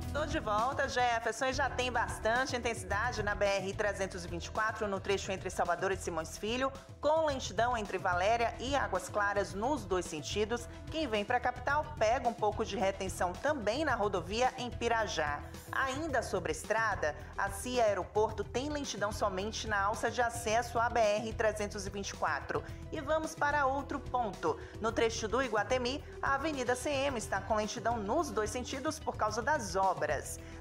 Estou 0.09 0.25
de 0.25 0.41
volta, 0.41 0.89
Jefferson, 0.89 1.45
e 1.45 1.53
já 1.53 1.69
tem 1.69 1.93
bastante 1.93 2.57
intensidade 2.57 3.23
na 3.23 3.37
BR-324, 3.37 4.87
no 4.87 4.99
trecho 4.99 5.31
entre 5.31 5.51
Salvador 5.51 5.93
e 5.93 5.99
Simões 5.99 6.39
Filho, 6.39 6.73
com 6.99 7.27
lentidão 7.27 7.77
entre 7.77 7.99
Valéria 7.99 8.55
e 8.59 8.75
Águas 8.75 9.11
Claras 9.11 9.53
nos 9.53 9.85
dois 9.85 10.07
sentidos. 10.07 10.67
Quem 10.91 11.07
vem 11.07 11.27
para 11.27 11.37
a 11.37 11.41
capital 11.41 11.85
pega 11.99 12.27
um 12.27 12.33
pouco 12.33 12.65
de 12.65 12.75
retenção 12.75 13.35
também 13.35 13.85
na 13.85 13.95
rodovia 13.95 14.51
em 14.57 14.71
Pirajá. 14.71 15.43
Ainda 15.71 16.23
sobre 16.23 16.53
a 16.53 16.57
estrada, 16.57 17.15
a 17.37 17.51
CIA 17.51 17.85
Aeroporto 17.85 18.43
tem 18.43 18.71
lentidão 18.71 19.13
somente 19.13 19.69
na 19.69 19.79
alça 19.83 20.11
de 20.11 20.23
acesso 20.23 20.79
à 20.79 20.91
BR-324. 20.91 22.63
E 22.91 23.01
vamos 23.03 23.35
para 23.35 23.67
outro 23.67 24.01
ponto. 24.01 24.59
No 24.81 24.91
trecho 24.91 25.29
do 25.29 25.43
Iguatemi, 25.43 26.03
a 26.23 26.35
Avenida 26.35 26.75
CM 26.75 27.19
está 27.19 27.43
com 27.43 27.57
lentidão 27.57 27.99
nos 27.99 28.31
dois 28.31 28.49
sentidos 28.49 28.99
por 28.99 29.15
causa 29.15 29.43
das 29.43 29.77
obras. 29.77 29.98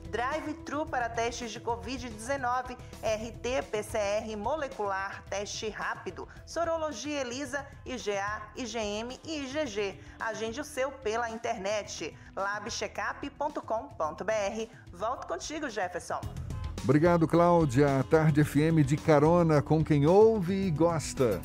Drive-thru 0.09 0.85
para 0.85 1.09
testes 1.09 1.51
de 1.51 1.59
Covid-19, 1.59 2.77
RT-PCR 3.03 4.37
molecular, 4.37 5.21
teste 5.29 5.67
rápido, 5.69 6.27
sorologia 6.45 7.21
ELISA, 7.21 7.65
IgA, 7.85 8.41
IgM 8.55 9.19
e 9.25 9.39
IgG. 9.39 9.99
Agende 10.19 10.61
o 10.61 10.63
seu 10.63 10.91
pela 10.91 11.29
internet, 11.29 12.17
labcheckup.com.br. 12.35 14.71
Volto 14.93 15.27
contigo, 15.27 15.69
Jefferson. 15.69 16.21
Obrigado, 16.83 17.27
Cláudia. 17.27 18.05
Tarde 18.09 18.45
FM 18.45 18.85
de 18.85 18.95
carona 18.95 19.61
com 19.61 19.83
quem 19.83 20.05
ouve 20.05 20.67
e 20.67 20.71
gosta. 20.71 21.41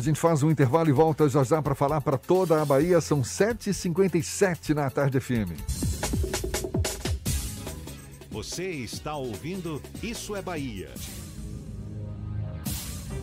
A 0.00 0.02
gente 0.02 0.18
faz 0.18 0.42
um 0.42 0.50
intervalo 0.50 0.88
e 0.88 0.92
volta 0.92 1.28
já 1.28 1.44
já 1.44 1.60
para 1.60 1.74
falar 1.74 2.00
para 2.00 2.16
toda 2.16 2.62
a 2.62 2.64
Bahia. 2.64 3.02
São 3.02 3.20
7h57 3.20 4.70
na 4.70 4.88
Tarde 4.88 5.20
FM. 5.20 5.52
Você 8.30 8.64
está 8.64 9.14
ouvindo 9.14 9.78
Isso 10.02 10.34
é 10.34 10.40
Bahia. 10.40 10.88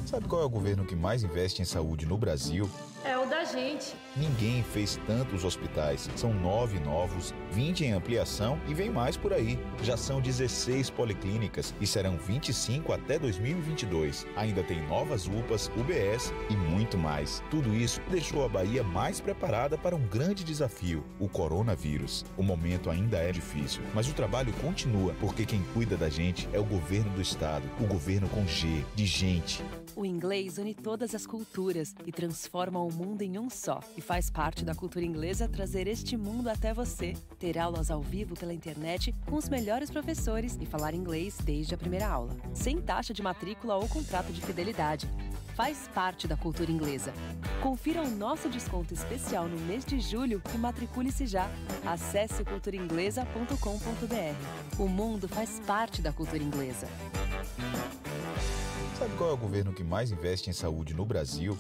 Sabe 0.06 0.28
qual 0.28 0.44
é 0.44 0.46
o 0.46 0.50
governo 0.50 0.86
que 0.86 0.96
mais 0.96 1.24
investe 1.24 1.64
em 1.64 1.66
saúde 1.66 2.06
no 2.06 2.16
Brasil? 2.16 2.70
É 3.04 3.18
o 3.18 3.26
da 3.26 3.44
gente. 3.44 3.96
Ninguém 4.16 4.64
fez 4.64 5.00
tantos 5.06 5.44
hospitais. 5.44 6.10
São 6.16 6.34
nove 6.34 6.80
novos, 6.80 7.34
20 7.52 7.86
em 7.86 7.94
ampliação 7.94 8.60
e 8.68 8.74
vem 8.74 8.90
mais 8.90 9.16
por 9.16 9.32
aí. 9.32 9.60
Já 9.84 9.96
são 9.96 10.20
16 10.20 10.90
policlínicas 10.90 11.74
e 11.80 11.86
serão 11.86 12.18
25 12.18 12.92
até 12.92 13.20
2022. 13.20 14.26
Ainda 14.36 14.64
tem 14.64 14.82
novas 14.88 15.28
UPAs, 15.28 15.72
UBS 15.78 16.34
e 16.50 16.56
muito 16.56 16.98
mais. 16.98 17.44
Tudo 17.52 17.74
isso 17.76 18.02
deixou 18.10 18.44
a 18.44 18.50
Bahia 18.50 18.84
mais 18.84 19.22
preparada 19.22 19.78
para 19.78 19.96
um 19.96 20.06
grande 20.08 20.44
desafio: 20.44 21.04
o 21.20 21.30
coronavírus. 21.30 22.26
O 22.36 22.44
momento 22.44 22.90
ainda 22.90 23.18
é 23.18 23.32
difícil, 23.32 23.84
mas 23.94 24.10
o 24.10 24.14
trabalho 24.14 24.52
continua 24.62 25.14
porque 25.20 25.46
quem 25.46 25.64
cuida 25.74 25.96
da 25.96 26.10
gente 26.10 26.50
é 26.52 26.60
o 26.60 26.66
governo 26.66 27.12
do 27.12 27.22
estado, 27.22 27.64
o 27.80 27.86
governo 27.86 28.28
com 28.30 28.46
G, 28.48 28.84
de 28.96 29.06
gente. 29.06 29.64
O 29.96 30.06
inglês 30.06 30.58
une 30.58 30.74
todas 30.74 31.16
as 31.16 31.26
culturas 31.26 31.96
e 32.06 32.12
transforma 32.12 32.84
o 32.84 32.87
mundo 32.92 33.22
em 33.22 33.38
um 33.38 33.50
só. 33.50 33.80
E 33.96 34.02
faz 34.02 34.30
parte 34.30 34.64
da 34.64 34.76
cultura 34.76 35.06
inglesa 35.06 35.48
trazer 35.48 35.88
este 35.88 36.18
mundo 36.18 36.50
até 36.50 36.74
você. 36.74 37.14
Ter 37.40 37.58
aulas 37.58 37.90
ao 37.90 38.02
vivo 38.02 38.36
pela 38.36 38.54
internet 38.54 39.14
com 39.26 39.36
os 39.36 39.50
melhores 39.50 39.90
professores 39.90 40.58
e 40.60 40.66
falar 40.66 40.94
inglês 40.94 41.38
desde 41.44 41.76
a 41.76 41.78
primeira 41.78 42.08
aula. 42.08 42.36
Sem 42.54 42.82
taxa 42.82 43.14
de 43.14 43.22
matrícula 43.22 43.76
ou 43.76 43.88
contrato 43.88 44.32
de 44.32 44.42
fidelidade. 44.42 45.10
Faz 45.56 45.90
parte 45.94 46.28
da 46.28 46.38
cultura 46.38 46.72
inglesa. 46.72 47.12
Confira 47.64 48.04
o 48.04 48.10
nosso 48.10 48.48
desconto 48.48 48.94
especial 48.94 49.48
no 49.48 49.58
mês 49.62 49.84
de 49.84 50.00
julho 50.00 50.42
e 50.54 50.58
matricule-se 50.58 51.26
já. 51.26 51.50
Acesse 51.84 52.46
culturainglesa.com.br. 52.46 54.80
O 54.80 54.88
mundo 54.88 55.28
faz 55.28 55.60
parte 55.66 56.00
da 56.00 56.14
cultura 56.14 56.44
inglesa. 56.44 56.88
Sabe 59.00 59.16
qual 59.18 59.32
é 59.32 59.34
o 59.34 59.38
governo 59.38 59.74
que 59.74 59.84
mais 59.84 60.12
investe 60.12 60.50
em 60.50 60.54
saúde 60.54 60.94
no 60.94 61.06
Brasil? 61.06 61.58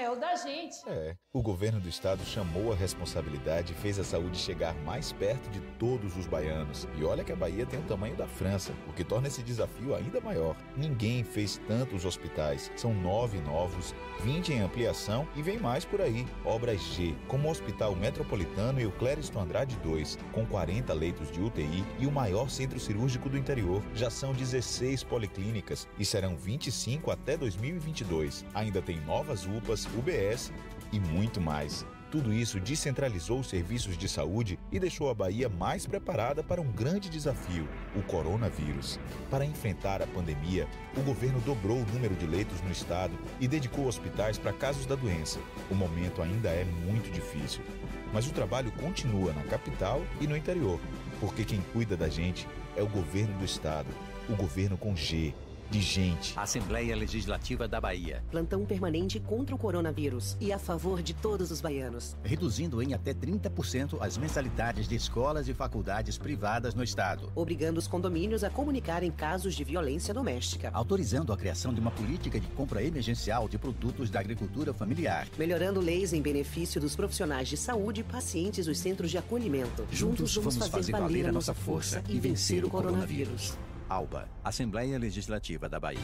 É 0.00 0.08
o 0.08 0.14
da 0.14 0.36
gente. 0.36 0.76
É. 0.86 1.16
O 1.32 1.42
governo 1.42 1.80
do 1.80 1.88
estado 1.88 2.24
chamou 2.24 2.72
a 2.72 2.76
responsabilidade 2.76 3.72
e 3.72 3.76
fez 3.76 3.98
a 3.98 4.04
saúde 4.04 4.38
chegar 4.38 4.72
mais 4.84 5.10
perto 5.12 5.50
de 5.50 5.60
todos 5.76 6.16
os 6.16 6.24
baianos. 6.24 6.86
E 6.96 7.02
olha 7.02 7.24
que 7.24 7.32
a 7.32 7.36
Bahia 7.36 7.66
tem 7.66 7.80
o 7.80 7.82
tamanho 7.82 8.14
da 8.14 8.28
França, 8.28 8.72
o 8.88 8.92
que 8.92 9.02
torna 9.02 9.26
esse 9.26 9.42
desafio 9.42 9.96
ainda 9.96 10.20
maior. 10.20 10.54
Ninguém 10.76 11.24
fez 11.24 11.60
tantos 11.66 12.04
hospitais. 12.04 12.70
São 12.76 12.94
nove 12.94 13.40
novos, 13.40 13.92
20 14.20 14.52
em 14.52 14.60
ampliação 14.60 15.26
e 15.34 15.42
vem 15.42 15.58
mais 15.58 15.84
por 15.84 16.00
aí. 16.00 16.24
Obras 16.44 16.80
G, 16.80 17.16
como 17.26 17.48
o 17.48 17.50
Hospital 17.50 17.96
Metropolitano 17.96 18.80
e 18.80 18.86
o 18.86 18.92
Clériston 18.92 19.40
Andrade 19.40 19.74
2, 19.82 20.16
com 20.30 20.46
40 20.46 20.92
leitos 20.94 21.28
de 21.32 21.42
UTI 21.42 21.84
e 21.98 22.06
o 22.06 22.12
maior 22.12 22.48
centro 22.48 22.78
cirúrgico 22.78 23.28
do 23.28 23.36
interior. 23.36 23.82
Já 23.96 24.10
são 24.10 24.32
16 24.32 25.02
policlínicas 25.02 25.88
e 25.98 26.04
serão 26.04 26.36
25 26.36 27.10
até 27.10 27.36
2022. 27.36 28.44
Ainda 28.54 28.80
tem 28.80 29.00
novas 29.00 29.44
UPAs, 29.44 29.87
UBS 29.96 30.52
e 30.92 31.00
muito 31.00 31.40
mais. 31.40 31.86
Tudo 32.10 32.32
isso 32.32 32.58
descentralizou 32.58 33.40
os 33.40 33.50
serviços 33.50 33.98
de 33.98 34.08
saúde 34.08 34.58
e 34.72 34.80
deixou 34.80 35.10
a 35.10 35.14
Bahia 35.14 35.46
mais 35.46 35.86
preparada 35.86 36.42
para 36.42 36.60
um 36.60 36.72
grande 36.72 37.10
desafio, 37.10 37.68
o 37.94 38.02
coronavírus. 38.02 38.98
Para 39.30 39.44
enfrentar 39.44 40.00
a 40.00 40.06
pandemia, 40.06 40.66
o 40.96 41.02
governo 41.02 41.38
dobrou 41.40 41.76
o 41.76 41.86
número 41.92 42.14
de 42.14 42.26
leitos 42.26 42.62
no 42.62 42.70
estado 42.70 43.12
e 43.38 43.46
dedicou 43.46 43.86
hospitais 43.86 44.38
para 44.38 44.54
casos 44.54 44.86
da 44.86 44.94
doença. 44.94 45.38
O 45.70 45.74
momento 45.74 46.22
ainda 46.22 46.48
é 46.48 46.64
muito 46.64 47.12
difícil, 47.12 47.62
mas 48.10 48.26
o 48.26 48.32
trabalho 48.32 48.72
continua 48.72 49.34
na 49.34 49.42
capital 49.42 50.02
e 50.18 50.26
no 50.26 50.36
interior, 50.36 50.80
porque 51.20 51.44
quem 51.44 51.60
cuida 51.74 51.94
da 51.94 52.08
gente 52.08 52.48
é 52.74 52.82
o 52.82 52.88
governo 52.88 53.36
do 53.38 53.44
estado, 53.44 53.88
o 54.30 54.34
governo 54.34 54.78
com 54.78 54.96
G 54.96 55.34
de 55.70 55.80
gente. 55.80 56.32
Assembleia 56.36 56.96
Legislativa 56.96 57.68
da 57.68 57.80
Bahia. 57.80 58.22
Plantão 58.30 58.64
permanente 58.64 59.20
contra 59.20 59.54
o 59.54 59.58
coronavírus 59.58 60.36
e 60.40 60.52
a 60.52 60.58
favor 60.58 61.02
de 61.02 61.14
todos 61.14 61.50
os 61.50 61.60
baianos. 61.60 62.16
Reduzindo 62.22 62.82
em 62.82 62.94
até 62.94 63.12
30% 63.12 63.98
as 64.00 64.16
mensalidades 64.16 64.88
de 64.88 64.94
escolas 64.94 65.48
e 65.48 65.54
faculdades 65.54 66.16
privadas 66.16 66.74
no 66.74 66.82
estado. 66.82 67.30
Obrigando 67.34 67.78
os 67.78 67.86
condomínios 67.86 68.42
a 68.44 68.50
comunicarem 68.50 69.10
casos 69.10 69.54
de 69.54 69.64
violência 69.64 70.14
doméstica. 70.14 70.70
Autorizando 70.72 71.32
a 71.32 71.36
criação 71.36 71.72
de 71.74 71.80
uma 71.80 71.90
política 71.90 72.40
de 72.40 72.46
compra 72.48 72.82
emergencial 72.82 73.48
de 73.48 73.58
produtos 73.58 74.10
da 74.10 74.20
agricultura 74.20 74.72
familiar. 74.72 75.26
Melhorando 75.38 75.80
leis 75.80 76.12
em 76.12 76.22
benefício 76.22 76.80
dos 76.80 76.96
profissionais 76.96 77.48
de 77.48 77.56
saúde 77.56 78.00
e 78.00 78.04
pacientes 78.04 78.66
dos 78.66 78.78
centros 78.78 79.10
de 79.10 79.18
acolhimento. 79.18 79.86
Juntos, 79.90 80.34
vamos, 80.36 80.68
fazer, 80.68 80.92
valer 80.92 81.26
a 81.26 81.32
nossa 81.32 81.54
força 81.54 82.02
e 82.08 82.18
vencer 82.18 82.64
o 82.64 82.70
coronavírus. 82.70 83.56
ALBA, 83.88 84.28
Assembleia 84.44 84.98
Legislativa 84.98 85.68
da 85.68 85.80
Bahia. 85.80 85.98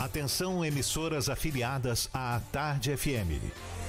Atenção, 0.00 0.64
emissoras 0.64 1.28
afiliadas 1.28 2.08
à 2.12 2.40
Tarde 2.50 2.96
FM. 2.96 3.40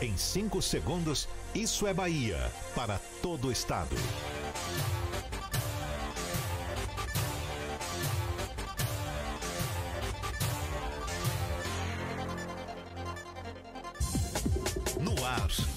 Em 0.01 0.15
5 0.15 0.61
segundos, 0.61 1.27
isso 1.55 1.87
é 1.87 1.93
Bahia 1.93 2.51
para 2.75 2.99
todo 3.21 3.47
o 3.47 3.51
estado. 3.51 3.95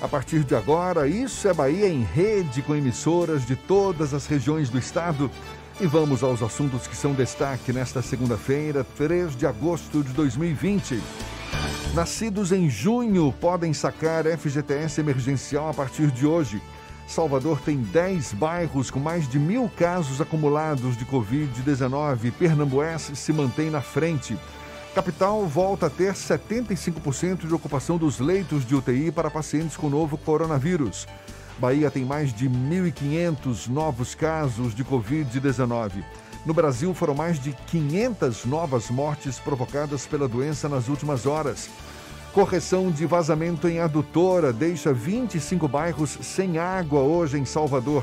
A 0.00 0.08
partir 0.08 0.44
de 0.44 0.54
agora, 0.54 1.06
Isso 1.06 1.46
é 1.46 1.52
Bahia 1.52 1.86
em 1.86 2.02
rede 2.02 2.62
com 2.62 2.74
emissoras 2.74 3.44
de 3.44 3.54
todas 3.54 4.14
as 4.14 4.26
regiões 4.26 4.70
do 4.70 4.78
estado. 4.78 5.30
E 5.78 5.86
vamos 5.86 6.22
aos 6.22 6.42
assuntos 6.42 6.86
que 6.86 6.96
são 6.96 7.12
destaque 7.12 7.70
nesta 7.72 8.00
segunda-feira, 8.00 8.82
3 8.96 9.36
de 9.36 9.46
agosto 9.46 10.02
de 10.02 10.12
2020. 10.14 11.02
Nascidos 11.94 12.50
em 12.50 12.70
junho 12.70 13.32
podem 13.40 13.74
sacar 13.74 14.24
FGTS 14.24 15.00
emergencial 15.00 15.68
a 15.68 15.74
partir 15.74 16.10
de 16.10 16.26
hoje. 16.26 16.62
Salvador 17.06 17.60
tem 17.60 17.76
10 17.78 18.34
bairros 18.34 18.90
com 18.90 19.00
mais 19.00 19.28
de 19.28 19.38
mil 19.38 19.70
casos 19.76 20.20
acumulados 20.20 20.96
de 20.96 21.04
Covid-19. 21.04 22.32
Pernambués 22.38 23.10
se 23.14 23.32
mantém 23.32 23.68
na 23.68 23.82
frente. 23.82 24.38
Capital 24.94 25.46
volta 25.46 25.86
a 25.86 25.90
ter 25.90 26.14
75% 26.14 27.46
de 27.46 27.54
ocupação 27.54 27.96
dos 27.96 28.18
leitos 28.18 28.66
de 28.66 28.74
UTI 28.74 29.12
para 29.12 29.30
pacientes 29.30 29.76
com 29.76 29.88
novo 29.88 30.18
coronavírus. 30.18 31.06
Bahia 31.60 31.88
tem 31.92 32.04
mais 32.04 32.32
de 32.32 32.50
1.500 32.50 33.68
novos 33.68 34.16
casos 34.16 34.74
de 34.74 34.84
Covid-19. 34.84 36.02
No 36.44 36.52
Brasil, 36.52 36.92
foram 36.92 37.14
mais 37.14 37.38
de 37.38 37.52
500 37.68 38.44
novas 38.46 38.90
mortes 38.90 39.38
provocadas 39.38 40.06
pela 40.06 40.26
doença 40.26 40.68
nas 40.68 40.88
últimas 40.88 41.24
horas. 41.24 41.70
Correção 42.32 42.90
de 42.90 43.06
vazamento 43.06 43.68
em 43.68 43.78
adutora 43.78 44.52
deixa 44.52 44.92
25 44.92 45.68
bairros 45.68 46.18
sem 46.20 46.58
água 46.58 47.00
hoje 47.00 47.38
em 47.38 47.44
Salvador. 47.44 48.02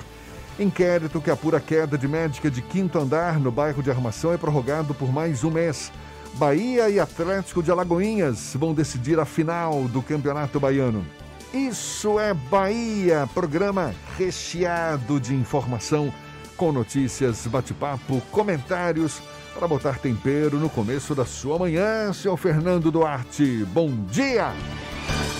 Inquérito 0.57 1.19
que 1.19 1.29
apura 1.29 1.59
queda 1.59 1.97
de 1.97 2.07
médica 2.07 2.49
de 2.49 2.61
quinto 2.61 2.97
andar 2.97 3.39
no 3.39 3.51
bairro 3.51 3.83
de 3.83 3.91
Armação 3.91 4.31
é 4.31 4.37
prorrogado 4.37 4.93
por 4.93 5.11
mais 5.11 5.43
um 5.43 5.51
mês. 5.51 5.91
Bahia 6.37 6.87
e 6.87 6.99
Atlético 6.99 7.63
de 7.63 7.71
Alagoinhas 7.71 8.53
vão 8.53 8.71
decidir 8.71 9.19
a 9.19 9.25
final 9.25 9.85
do 9.87 10.03
Campeonato 10.03 10.59
Baiano. 10.59 11.03
Isso 11.51 12.19
é 12.19 12.31
Bahia, 12.31 13.27
programa 13.33 13.91
recheado 14.15 15.19
de 15.19 15.33
informação, 15.33 16.13
com 16.55 16.71
notícias, 16.71 17.47
bate-papo, 17.47 18.21
comentários 18.29 19.19
para 19.57 19.67
botar 19.67 19.97
tempero 19.97 20.59
no 20.59 20.69
começo 20.69 21.15
da 21.15 21.25
sua 21.25 21.57
manhã, 21.57 22.13
seu 22.13 22.37
Fernando 22.37 22.91
Duarte. 22.91 23.65
Bom 23.73 23.89
dia! 24.05 24.53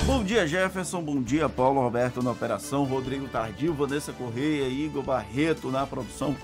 Bom 0.03 0.23
dia, 0.23 0.47
Jefferson. 0.47 1.03
Bom 1.03 1.21
dia, 1.21 1.47
Paulo 1.47 1.81
Roberto 1.81 2.23
na 2.23 2.31
operação, 2.31 2.85
Rodrigo 2.85 3.27
Tardio, 3.27 3.73
Vanessa 3.73 4.11
Correia, 4.13 4.67
Igor 4.67 5.03
Barreto 5.03 5.69
na 5.69 5.85
produção. 5.85 6.35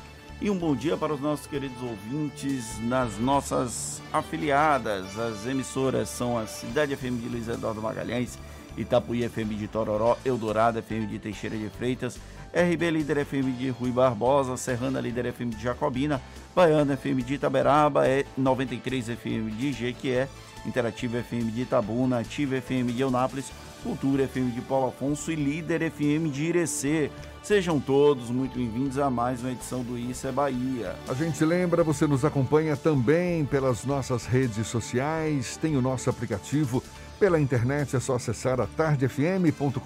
E 0.43 0.49
um 0.49 0.57
bom 0.57 0.75
dia 0.75 0.97
para 0.97 1.13
os 1.13 1.21
nossos 1.21 1.47
queridos 1.47 1.81
ouvintes 1.81 2.77
nas 2.81 3.17
nossas 3.17 4.01
afiliadas. 4.11 5.17
As 5.17 5.47
emissoras 5.47 6.09
são 6.09 6.37
a 6.37 6.45
Cidade 6.45 6.93
FM 6.97 7.21
de 7.21 7.29
Luiz 7.29 7.47
Eduardo 7.47 7.81
Magalhães, 7.81 8.37
Itapuí 8.75 9.23
FM 9.23 9.57
de 9.57 9.69
Tororó, 9.69 10.17
Eldorado 10.25 10.83
FM 10.83 11.07
de 11.07 11.17
Teixeira 11.17 11.55
de 11.55 11.69
Freitas, 11.69 12.19
RB 12.53 12.91
Líder 12.91 13.19
FM 13.19 13.53
de 13.53 13.69
Rui 13.69 13.89
Barbosa, 13.89 14.57
Serrana 14.57 14.99
Líder 14.99 15.27
FM 15.27 15.51
de 15.51 15.63
Jacobina, 15.63 16.19
Baiana 16.53 16.95
FM 16.95 17.23
de 17.23 17.35
Itaberaba, 17.35 18.03
93 18.35 19.11
FM 19.11 19.49
de 19.51 19.71
Jequié, 19.71 20.27
Interativa 20.65 21.19
FM 21.19 21.53
de 21.53 21.61
Itabuna, 21.61 22.19
Ativa 22.19 22.57
FM 22.57 22.91
de 22.91 23.01
Eunápolis, 23.01 23.49
Cultura 23.81 24.23
FM 24.25 24.51
de 24.51 24.59
Paulo 24.59 24.89
Afonso 24.89 25.31
e 25.31 25.37
Líder 25.37 25.83
FM 25.83 26.29
de 26.31 26.43
Irecê. 26.43 27.09
Sejam 27.43 27.77
todos 27.77 28.29
muito 28.29 28.57
bem-vindos 28.57 28.97
a 28.97 29.09
mais 29.09 29.41
uma 29.41 29.51
edição 29.51 29.83
do 29.83 29.97
Isso 29.97 30.25
é 30.25 30.31
Bahia. 30.31 30.95
A 31.09 31.13
gente 31.13 31.43
lembra, 31.43 31.83
você 31.83 32.07
nos 32.07 32.23
acompanha 32.23 32.77
também 32.77 33.43
pelas 33.43 33.83
nossas 33.83 34.25
redes 34.25 34.65
sociais, 34.67 35.57
tem 35.57 35.75
o 35.75 35.81
nosso 35.81 36.09
aplicativo. 36.09 36.81
Pela 37.19 37.37
internet 37.37 37.97
é 37.97 37.99
só 37.99 38.15
acessar 38.15 38.61
a 38.61 38.65
tardefm.com.br. 38.65 39.77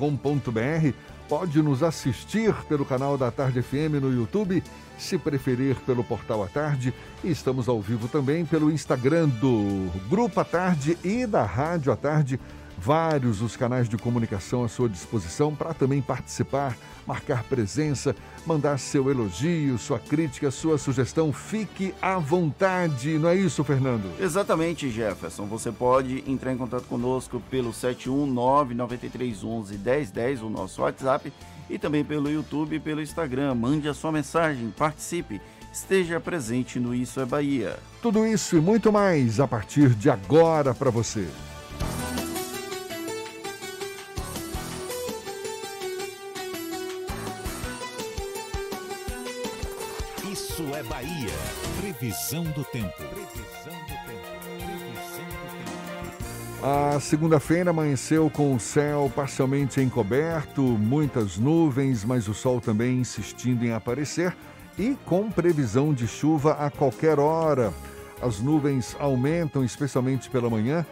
Pode 1.28 1.60
nos 1.64 1.82
assistir 1.82 2.54
pelo 2.68 2.86
canal 2.86 3.18
da 3.18 3.32
Tarde 3.32 3.64
FM 3.64 4.02
no 4.02 4.14
YouTube, 4.14 4.64
se 4.96 5.18
preferir 5.18 5.78
pelo 5.78 6.04
portal 6.04 6.44
à 6.44 6.48
tarde. 6.48 6.94
E 7.24 7.32
estamos 7.32 7.68
ao 7.68 7.82
vivo 7.82 8.08
também 8.08 8.46
pelo 8.46 8.72
Instagram 8.72 9.30
do 9.30 9.92
Grupo 10.08 10.40
à 10.40 10.46
Tarde 10.46 10.96
e 11.04 11.26
da 11.26 11.44
Rádio 11.44 11.92
à 11.92 11.96
Tarde 11.96 12.40
vários 12.78 13.42
os 13.42 13.58
canais 13.58 13.90
de 13.90 13.98
comunicação 13.98 14.64
à 14.64 14.68
sua 14.68 14.88
disposição 14.88 15.56
para 15.56 15.74
também 15.74 16.00
participar, 16.02 16.78
marcar 17.06 17.44
presença, 17.44 18.16
mandar 18.46 18.78
seu 18.78 19.10
elogio, 19.10 19.78
sua 19.78 20.00
crítica, 20.00 20.52
sua 20.52 20.78
sugestão. 20.78 21.34
Fique 21.34 21.94
à 22.02 22.18
vontade, 22.18 23.18
não 23.18 23.30
é 23.30 23.36
isso, 23.36 23.64
Fernando? 23.64 24.12
Exatamente, 24.20 24.90
Jefferson. 24.90 25.46
Você 25.46 25.72
pode 25.72 26.24
entrar 26.28 26.52
em 26.54 26.58
contato 26.58 26.84
conosco 26.84 27.42
pelo 27.50 27.72
71993111010, 27.72 30.44
o 30.44 30.50
nosso 30.50 30.82
WhatsApp, 30.82 31.32
e 31.70 31.78
também 31.78 32.04
pelo 32.04 32.30
YouTube 32.30 32.76
e 32.76 32.80
pelo 32.80 33.02
Instagram. 33.02 33.54
Mande 33.56 33.90
a 33.90 33.94
sua 33.94 34.12
mensagem, 34.12 34.74
participe. 34.78 35.42
Esteja 35.72 36.20
presente 36.20 36.80
no 36.80 36.96
Isso 36.96 37.20
é 37.20 37.26
Bahia. 37.26 37.78
Tudo 38.02 38.26
isso 38.26 38.58
e 38.58 38.62
muito 38.62 38.92
mais 38.92 39.40
a 39.40 39.48
partir 39.48 39.90
de 39.90 40.10
agora 40.10 40.74
para 40.74 40.90
você. 40.90 41.28
Previsão 52.08 52.44
do 52.46 52.64
tempo. 52.64 52.94
Previsão 52.96 53.74
do 53.82 53.96
tempo. 54.06 54.38
Previsão 54.56 55.26
do 55.26 56.56
tempo. 56.56 56.66
A 56.66 57.00
segunda-feira 57.02 57.72
amanheceu 57.72 58.30
com 58.30 58.56
o 58.56 58.60
céu 58.62 59.12
parcialmente 59.14 59.82
encoberto, 59.82 60.62
muitas 60.62 61.38
nuvens, 61.38 62.06
mas 62.06 62.30
o 62.30 62.34
sol 62.34 62.62
também 62.62 63.02
insistindo 63.02 63.66
em 63.66 63.74
aparecer 63.74 64.34
e 64.80 64.96
com 65.06 65.30
previsão 65.30 65.94
de 65.94 66.08
chuva 66.08 66.54
a 66.54 66.72
qualquer 66.72 67.20
hora. 67.20 67.74
As 68.22 68.40
nuvens 68.40 68.96
aumentam, 69.00 69.62
especialmente 69.62 70.30
pela 70.30 70.50
manhã. 70.50 70.86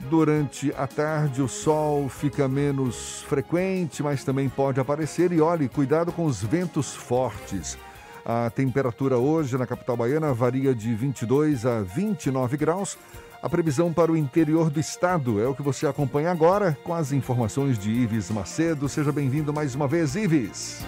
Durante 0.00 0.74
a 0.76 0.88
tarde, 0.88 1.42
o 1.42 1.48
sol 1.48 2.08
fica 2.08 2.48
menos 2.48 3.22
frequente, 3.28 4.02
mas 4.02 4.24
também 4.24 4.48
pode 4.48 4.80
aparecer. 4.80 5.30
E 5.30 5.40
olhe, 5.40 5.68
cuidado 5.68 6.10
com 6.10 6.24
os 6.24 6.42
ventos 6.42 6.92
fortes. 6.92 7.78
A 8.24 8.48
temperatura 8.48 9.18
hoje 9.18 9.58
na 9.58 9.66
capital 9.66 9.96
baiana 9.96 10.32
varia 10.32 10.74
de 10.74 10.94
22 10.94 11.66
a 11.66 11.82
29 11.82 12.56
graus. 12.56 12.96
A 13.42 13.48
previsão 13.50 13.92
para 13.92 14.10
o 14.10 14.16
interior 14.16 14.70
do 14.70 14.80
estado 14.80 15.38
é 15.42 15.46
o 15.46 15.54
que 15.54 15.60
você 15.60 15.86
acompanha 15.86 16.30
agora 16.30 16.78
com 16.82 16.94
as 16.94 17.12
informações 17.12 17.78
de 17.78 17.90
Ives 17.90 18.30
Macedo. 18.30 18.88
Seja 18.88 19.12
bem-vindo 19.12 19.52
mais 19.52 19.74
uma 19.74 19.86
vez, 19.86 20.14
Ives. 20.14 20.82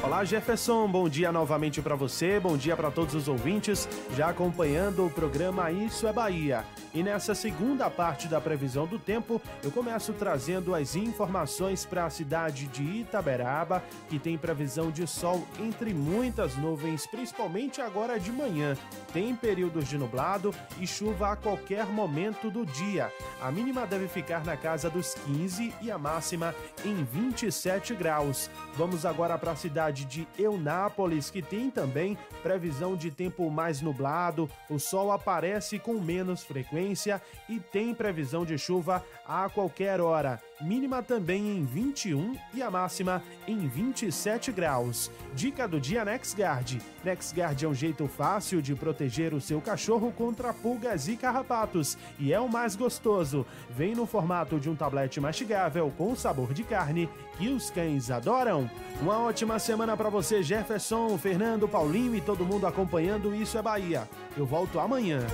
Olá, 0.00 0.24
Jefferson. 0.24 0.86
Bom 0.86 1.08
dia 1.08 1.32
novamente 1.32 1.82
para 1.82 1.96
você. 1.96 2.38
Bom 2.38 2.56
dia 2.56 2.76
para 2.76 2.88
todos 2.88 3.16
os 3.16 3.26
ouvintes 3.26 3.88
já 4.16 4.28
acompanhando 4.28 5.04
o 5.04 5.10
programa 5.10 5.72
Isso 5.72 6.06
é 6.06 6.12
Bahia. 6.12 6.64
E 6.94 7.02
nessa 7.02 7.34
segunda 7.34 7.90
parte 7.90 8.28
da 8.28 8.40
previsão 8.40 8.86
do 8.86 8.98
tempo, 8.98 9.42
eu 9.62 9.70
começo 9.70 10.12
trazendo 10.12 10.74
as 10.74 10.94
informações 10.94 11.84
para 11.84 12.06
a 12.06 12.10
cidade 12.10 12.66
de 12.68 12.82
Itaberaba, 12.82 13.82
que 14.08 14.18
tem 14.18 14.38
previsão 14.38 14.90
de 14.90 15.06
sol 15.06 15.46
entre 15.60 15.92
muitas 15.92 16.56
nuvens, 16.56 17.06
principalmente 17.06 17.80
agora 17.80 18.18
de 18.18 18.32
manhã. 18.32 18.76
Tem 19.12 19.34
períodos 19.34 19.88
de 19.88 19.98
nublado 19.98 20.54
e 20.80 20.86
chuva 20.86 21.32
a 21.32 21.36
qualquer 21.36 21.86
momento 21.86 22.50
do 22.50 22.64
dia. 22.64 23.12
A 23.40 23.50
mínima 23.50 23.86
deve 23.86 24.06
ficar 24.08 24.44
na 24.44 24.56
casa 24.56 24.88
dos 24.88 25.14
15 25.26 25.74
e 25.82 25.90
a 25.90 25.98
máxima 25.98 26.54
em 26.84 27.04
27 27.04 27.94
graus. 27.94 28.48
Vamos 28.74 29.04
agora 29.04 29.36
para 29.36 29.52
a 29.52 29.56
cidade 29.56 29.87
de 29.92 30.26
Eunápolis, 30.38 31.30
que 31.30 31.42
tem 31.42 31.70
também 31.70 32.16
previsão 32.42 32.96
de 32.96 33.10
tempo 33.10 33.50
mais 33.50 33.80
nublado, 33.80 34.48
o 34.68 34.78
sol 34.78 35.12
aparece 35.12 35.78
com 35.78 35.94
menos 35.94 36.42
frequência 36.44 37.20
e 37.48 37.58
tem 37.58 37.94
previsão 37.94 38.44
de 38.44 38.58
chuva 38.58 39.04
a 39.26 39.48
qualquer 39.48 40.00
hora. 40.00 40.40
Mínima 40.60 41.02
também 41.02 41.56
em 41.56 41.64
21 41.64 42.36
e 42.52 42.62
a 42.62 42.70
máxima 42.70 43.22
em 43.46 43.68
27 43.68 44.50
graus. 44.50 45.10
Dica 45.34 45.68
do 45.68 45.80
dia 45.80 46.04
NexGuard. 46.04 46.80
NexGuard 47.04 47.64
é 47.64 47.68
um 47.68 47.74
jeito 47.74 48.08
fácil 48.08 48.60
de 48.60 48.74
proteger 48.74 49.32
o 49.32 49.40
seu 49.40 49.60
cachorro 49.60 50.12
contra 50.12 50.52
pulgas 50.52 51.06
e 51.06 51.16
carrapatos 51.16 51.96
e 52.18 52.32
é 52.32 52.40
o 52.40 52.48
mais 52.48 52.74
gostoso. 52.74 53.46
Vem 53.70 53.94
no 53.94 54.04
formato 54.04 54.58
de 54.58 54.68
um 54.68 54.74
tablete 54.74 55.20
mastigável 55.20 55.92
com 55.96 56.16
sabor 56.16 56.52
de 56.52 56.64
carne 56.64 57.08
que 57.36 57.48
os 57.48 57.70
cães 57.70 58.10
adoram. 58.10 58.68
Uma 59.00 59.20
ótima 59.20 59.60
semana 59.60 59.96
para 59.96 60.10
você, 60.10 60.42
Jefferson, 60.42 61.16
Fernando, 61.18 61.68
Paulinho 61.68 62.16
e 62.16 62.20
todo 62.20 62.44
mundo 62.44 62.66
acompanhando 62.66 63.34
Isso 63.34 63.56
é 63.56 63.62
Bahia. 63.62 64.08
Eu 64.36 64.44
volto 64.44 64.80
amanhã. 64.80 65.24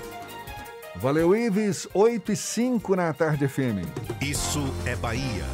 Valeu, 0.97 1.35
Ives. 1.35 1.89
8 1.93 2.33
e 2.33 2.37
5 2.37 2.95
na 2.95 3.13
tarde 3.13 3.49
FM. 3.49 3.83
Isso 4.23 4.63
é 4.87 4.95
Bahia. 4.95 5.45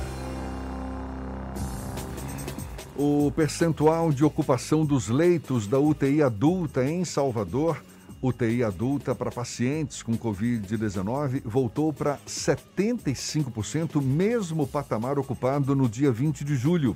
O 2.97 3.33
percentual 3.35 4.13
de 4.13 4.23
ocupação 4.23 4.85
dos 4.85 5.09
leitos 5.09 5.67
da 5.67 5.79
UTI 5.79 6.23
adulta 6.23 6.85
em 6.85 7.03
Salvador, 7.07 7.83
UTI 8.21 8.63
adulta 8.63 9.15
para 9.15 9.31
pacientes 9.31 10.03
com 10.03 10.19
Covid-19, 10.19 11.41
voltou 11.43 11.91
para 11.95 12.19
75%, 12.29 14.03
mesmo 14.03 14.67
patamar 14.67 15.19
ocupado 15.19 15.75
no 15.75 15.89
dia 15.89 16.13
20 16.13 16.45
de 16.45 16.55
julho. 16.57 16.95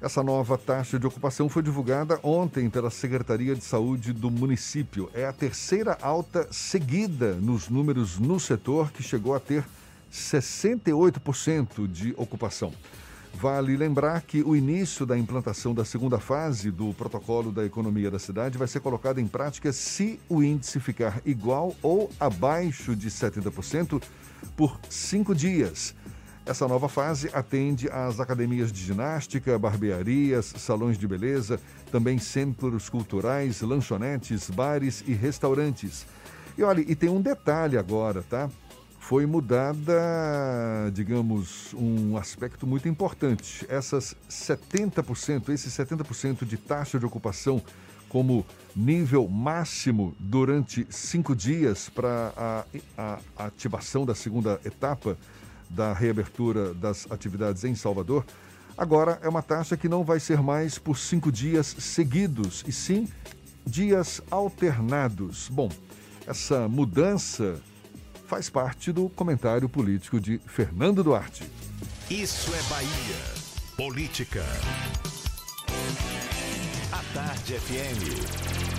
Essa 0.00 0.22
nova 0.22 0.56
taxa 0.56 0.98
de 0.98 1.06
ocupação 1.06 1.46
foi 1.46 1.62
divulgada 1.62 2.18
ontem 2.22 2.70
pela 2.70 2.88
Secretaria 2.88 3.54
de 3.54 3.62
Saúde 3.62 4.14
do 4.14 4.30
município. 4.30 5.10
É 5.12 5.26
a 5.26 5.32
terceira 5.32 5.98
alta 6.00 6.48
seguida 6.50 7.34
nos 7.34 7.68
números 7.68 8.18
no 8.18 8.40
setor, 8.40 8.90
que 8.92 9.02
chegou 9.02 9.34
a 9.34 9.40
ter 9.40 9.62
68% 10.10 11.86
de 11.86 12.14
ocupação. 12.16 12.72
Vale 13.34 13.76
lembrar 13.76 14.22
que 14.22 14.42
o 14.42 14.56
início 14.56 15.04
da 15.04 15.18
implantação 15.18 15.74
da 15.74 15.84
segunda 15.84 16.18
fase 16.18 16.70
do 16.70 16.94
protocolo 16.94 17.52
da 17.52 17.66
economia 17.66 18.10
da 18.10 18.18
cidade 18.18 18.56
vai 18.56 18.66
ser 18.66 18.80
colocado 18.80 19.20
em 19.20 19.26
prática 19.26 19.70
se 19.70 20.18
o 20.30 20.42
índice 20.42 20.80
ficar 20.80 21.20
igual 21.26 21.76
ou 21.82 22.10
abaixo 22.18 22.96
de 22.96 23.10
70% 23.10 24.02
por 24.56 24.80
cinco 24.88 25.34
dias. 25.34 25.94
Essa 26.50 26.66
nova 26.66 26.88
fase 26.88 27.30
atende 27.32 27.88
às 27.90 28.18
academias 28.18 28.72
de 28.72 28.82
ginástica, 28.82 29.56
barbearias, 29.56 30.52
salões 30.58 30.98
de 30.98 31.06
beleza, 31.06 31.60
também 31.92 32.18
centros 32.18 32.88
culturais, 32.88 33.60
lanchonetes, 33.60 34.50
bares 34.50 35.04
e 35.06 35.12
restaurantes. 35.14 36.04
E 36.58 36.64
olha, 36.64 36.80
e 36.80 36.96
tem 36.96 37.08
um 37.08 37.22
detalhe 37.22 37.78
agora, 37.78 38.24
tá? 38.28 38.50
Foi 38.98 39.26
mudada, 39.26 39.94
digamos, 40.92 41.72
um 41.72 42.16
aspecto 42.16 42.66
muito 42.66 42.88
importante. 42.88 43.64
Essas 43.68 44.16
70%, 44.28 45.50
esses 45.50 45.72
70% 45.72 46.44
de 46.44 46.56
taxa 46.56 46.98
de 46.98 47.06
ocupação 47.06 47.62
como 48.08 48.44
nível 48.74 49.28
máximo 49.28 50.16
durante 50.18 50.84
cinco 50.90 51.36
dias 51.36 51.88
para 51.88 52.32
a, 52.36 52.64
a, 52.98 53.18
a 53.38 53.44
ativação 53.44 54.04
da 54.04 54.16
segunda 54.16 54.60
etapa 54.64 55.16
da 55.70 55.92
reabertura 55.92 56.74
das 56.74 57.10
atividades 57.10 57.64
em 57.64 57.74
Salvador, 57.74 58.24
agora 58.76 59.18
é 59.22 59.28
uma 59.28 59.42
taxa 59.42 59.76
que 59.76 59.88
não 59.88 60.04
vai 60.04 60.20
ser 60.20 60.42
mais 60.42 60.78
por 60.78 60.98
cinco 60.98 61.30
dias 61.30 61.66
seguidos, 61.78 62.64
e 62.66 62.72
sim 62.72 63.08
dias 63.64 64.20
alternados. 64.30 65.48
Bom, 65.48 65.70
essa 66.26 66.68
mudança 66.68 67.60
faz 68.26 68.50
parte 68.50 68.92
do 68.92 69.08
comentário 69.08 69.68
político 69.68 70.20
de 70.20 70.38
Fernando 70.46 71.02
Duarte. 71.02 71.44
Isso 72.10 72.52
é 72.54 72.62
Bahia. 72.68 73.40
Política. 73.76 74.44
A 76.92 77.14
Tarde 77.14 77.54
FM. 77.54 78.69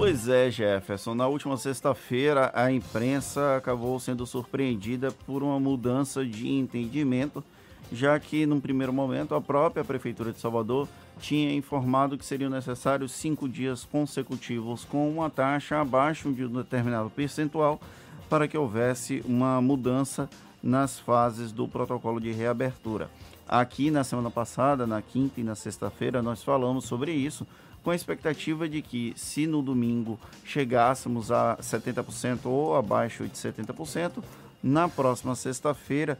Pois 0.00 0.28
é, 0.28 0.50
Jefferson. 0.50 1.14
Na 1.14 1.26
última 1.26 1.58
sexta-feira, 1.58 2.50
a 2.54 2.72
imprensa 2.72 3.58
acabou 3.58 4.00
sendo 4.00 4.24
surpreendida 4.24 5.12
por 5.26 5.42
uma 5.42 5.60
mudança 5.60 6.24
de 6.24 6.48
entendimento, 6.48 7.44
já 7.92 8.18
que, 8.18 8.46
num 8.46 8.58
primeiro 8.58 8.94
momento, 8.94 9.34
a 9.34 9.42
própria 9.42 9.84
Prefeitura 9.84 10.32
de 10.32 10.40
Salvador 10.40 10.88
tinha 11.20 11.52
informado 11.52 12.16
que 12.16 12.24
seriam 12.24 12.48
necessários 12.48 13.12
cinco 13.12 13.46
dias 13.46 13.84
consecutivos 13.84 14.86
com 14.86 15.06
uma 15.06 15.28
taxa 15.28 15.78
abaixo 15.82 16.32
de 16.32 16.46
um 16.46 16.52
determinado 16.52 17.10
percentual 17.10 17.78
para 18.26 18.48
que 18.48 18.56
houvesse 18.56 19.22
uma 19.26 19.60
mudança 19.60 20.30
nas 20.62 20.98
fases 20.98 21.52
do 21.52 21.68
protocolo 21.68 22.18
de 22.18 22.32
reabertura. 22.32 23.10
Aqui 23.46 23.90
na 23.90 24.02
semana 24.02 24.30
passada, 24.30 24.86
na 24.86 25.02
quinta 25.02 25.42
e 25.42 25.44
na 25.44 25.54
sexta-feira, 25.54 26.22
nós 26.22 26.42
falamos 26.42 26.86
sobre 26.86 27.12
isso 27.12 27.46
com 27.82 27.90
a 27.90 27.94
expectativa 27.94 28.68
de 28.68 28.82
que, 28.82 29.12
se 29.16 29.46
no 29.46 29.62
domingo 29.62 30.18
chegássemos 30.44 31.32
a 31.32 31.56
70% 31.56 32.46
ou 32.46 32.76
abaixo 32.76 33.26
de 33.26 33.32
70%, 33.32 34.22
na 34.62 34.88
próxima 34.88 35.34
sexta-feira, 35.34 36.18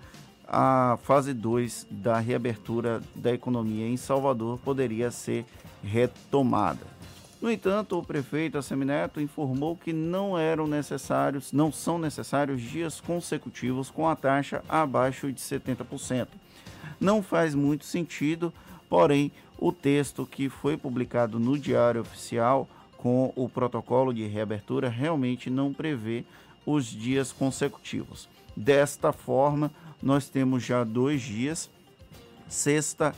a 0.48 0.98
fase 1.02 1.32
2 1.32 1.86
da 1.90 2.18
reabertura 2.18 3.00
da 3.14 3.32
economia 3.32 3.86
em 3.86 3.96
Salvador 3.96 4.58
poderia 4.58 5.10
ser 5.10 5.44
retomada. 5.82 7.00
No 7.40 7.50
entanto, 7.50 7.98
o 7.98 8.02
prefeito 8.02 8.58
Assemineto 8.58 9.20
informou 9.20 9.74
que 9.74 9.92
não 9.92 10.36
eram 10.38 10.66
necessários, 10.66 11.52
não 11.52 11.72
são 11.72 11.98
necessários 11.98 12.60
dias 12.60 13.00
consecutivos 13.00 13.90
com 13.90 14.06
a 14.06 14.14
taxa 14.14 14.62
abaixo 14.68 15.32
de 15.32 15.40
70%. 15.40 16.28
Não 17.00 17.22
faz 17.22 17.54
muito 17.54 17.86
sentido, 17.86 18.52
porém 18.90 19.32
o 19.60 19.70
texto 19.70 20.26
que 20.26 20.48
foi 20.48 20.76
publicado 20.76 21.38
no 21.38 21.58
Diário 21.58 22.00
Oficial 22.00 22.68
com 22.96 23.32
o 23.36 23.48
protocolo 23.48 24.12
de 24.12 24.26
reabertura 24.26 24.88
realmente 24.88 25.48
não 25.48 25.72
prevê 25.72 26.24
os 26.66 26.86
dias 26.86 27.32
consecutivos. 27.32 28.28
Desta 28.56 29.12
forma, 29.12 29.70
nós 30.02 30.28
temos 30.28 30.62
já 30.62 30.84
dois 30.84 31.22
dias, 31.22 31.70
sexta 32.48 33.14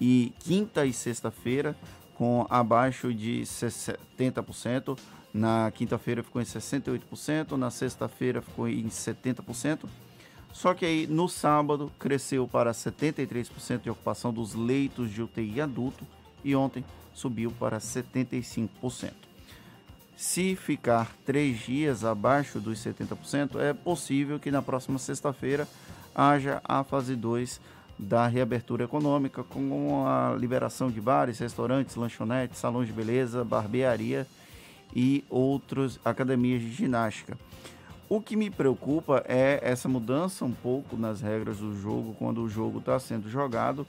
e 0.00 0.32
quinta 0.40 0.86
e 0.86 0.92
sexta-feira, 0.92 1.76
com 2.14 2.46
abaixo 2.48 3.12
de 3.12 3.42
70%. 3.42 4.98
Na 5.32 5.70
quinta-feira 5.70 6.22
ficou 6.22 6.40
em 6.40 6.44
68%, 6.46 7.52
na 7.52 7.70
sexta-feira 7.70 8.40
ficou 8.40 8.68
em 8.68 8.88
70%. 8.88 9.80
Só 10.56 10.72
que 10.72 10.86
aí 10.86 11.06
no 11.06 11.28
sábado 11.28 11.92
cresceu 11.98 12.48
para 12.48 12.72
73% 12.72 13.82
de 13.82 13.90
ocupação 13.90 14.32
dos 14.32 14.54
leitos 14.54 15.10
de 15.10 15.20
UTI 15.20 15.60
adulto 15.60 16.02
e 16.42 16.56
ontem 16.56 16.82
subiu 17.12 17.52
para 17.60 17.76
75%. 17.76 19.12
Se 20.16 20.56
ficar 20.56 21.14
três 21.26 21.58
dias 21.58 22.06
abaixo 22.06 22.58
dos 22.58 22.78
70%, 22.78 23.60
é 23.60 23.74
possível 23.74 24.40
que 24.40 24.50
na 24.50 24.62
próxima 24.62 24.98
sexta-feira 24.98 25.68
haja 26.14 26.62
a 26.64 26.82
fase 26.82 27.14
2 27.14 27.60
da 27.98 28.26
reabertura 28.26 28.84
econômica, 28.84 29.44
com 29.44 30.06
a 30.08 30.34
liberação 30.38 30.90
de 30.90 31.02
bares, 31.02 31.38
restaurantes, 31.38 31.96
lanchonetes, 31.96 32.58
salões 32.58 32.86
de 32.86 32.94
beleza, 32.94 33.44
barbearia 33.44 34.26
e 34.94 35.22
outras 35.28 36.00
academias 36.02 36.62
de 36.62 36.72
ginástica. 36.72 37.36
O 38.08 38.20
que 38.20 38.36
me 38.36 38.50
preocupa 38.50 39.24
é 39.26 39.58
essa 39.62 39.88
mudança 39.88 40.44
um 40.44 40.52
pouco 40.52 40.96
nas 40.96 41.20
regras 41.20 41.58
do 41.58 41.76
jogo 41.76 42.14
quando 42.16 42.40
o 42.40 42.48
jogo 42.48 42.78
está 42.78 43.00
sendo 43.00 43.28
jogado 43.28 43.84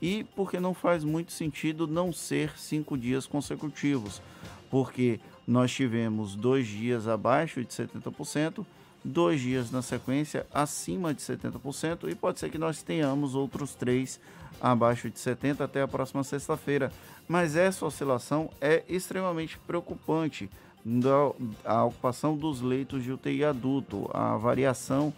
e 0.00 0.24
porque 0.34 0.58
não 0.58 0.72
faz 0.72 1.04
muito 1.04 1.30
sentido 1.30 1.86
não 1.86 2.10
ser 2.10 2.58
cinco 2.58 2.96
dias 2.96 3.26
consecutivos, 3.26 4.22
porque 4.70 5.20
nós 5.46 5.70
tivemos 5.70 6.34
dois 6.34 6.66
dias 6.66 7.06
abaixo 7.06 7.62
de 7.62 7.68
70%, 7.68 8.64
dois 9.04 9.42
dias 9.42 9.70
na 9.70 9.82
sequência 9.82 10.46
acima 10.54 11.12
de 11.12 11.20
70% 11.20 12.10
e 12.10 12.14
pode 12.14 12.40
ser 12.40 12.48
que 12.48 12.56
nós 12.56 12.82
tenhamos 12.82 13.34
outros 13.34 13.74
três 13.74 14.18
abaixo 14.58 15.10
de 15.10 15.18
70% 15.18 15.60
até 15.60 15.82
a 15.82 15.88
próxima 15.88 16.24
sexta-feira. 16.24 16.90
Mas 17.28 17.56
essa 17.56 17.84
oscilação 17.84 18.50
é 18.58 18.84
extremamente 18.88 19.58
preocupante 19.66 20.48
da 20.84 21.32
a 21.64 21.84
ocupação 21.84 22.36
dos 22.36 22.60
leitos 22.60 23.02
de 23.02 23.12
UTI 23.12 23.44
adulto. 23.44 24.10
A 24.12 24.36
variação 24.36 25.12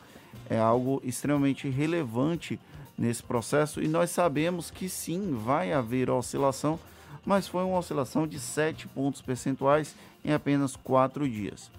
é 0.48 0.58
algo 0.58 1.00
extremamente 1.04 1.68
relevante 1.68 2.58
nesse 2.96 3.22
processo 3.22 3.82
e 3.82 3.88
nós 3.88 4.10
sabemos 4.10 4.70
que 4.70 4.88
sim, 4.88 5.34
vai 5.34 5.72
haver 5.72 6.10
oscilação, 6.10 6.78
mas 7.24 7.48
foi 7.48 7.64
uma 7.64 7.78
oscilação 7.78 8.26
de 8.26 8.38
7 8.38 8.88
pontos 8.88 9.20
percentuais 9.20 9.94
em 10.24 10.32
apenas 10.32 10.76
4 10.76 11.28
dias. 11.28 11.70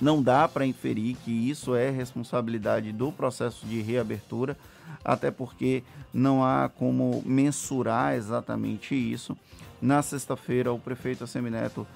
Não 0.00 0.22
dá 0.22 0.46
para 0.46 0.66
inferir 0.66 1.16
que 1.24 1.30
isso 1.30 1.74
é 1.74 1.90
responsabilidade 1.90 2.92
do 2.92 3.10
processo 3.10 3.66
de 3.66 3.80
reabertura, 3.80 4.56
até 5.04 5.30
porque 5.30 5.82
não 6.14 6.44
há 6.44 6.68
como 6.68 7.22
mensurar 7.26 8.14
exatamente 8.14 8.94
isso. 8.94 9.36
Na 9.82 10.02
sexta-feira, 10.02 10.72
o 10.72 10.78
prefeito 10.78 11.24
Assemineto 11.24 11.86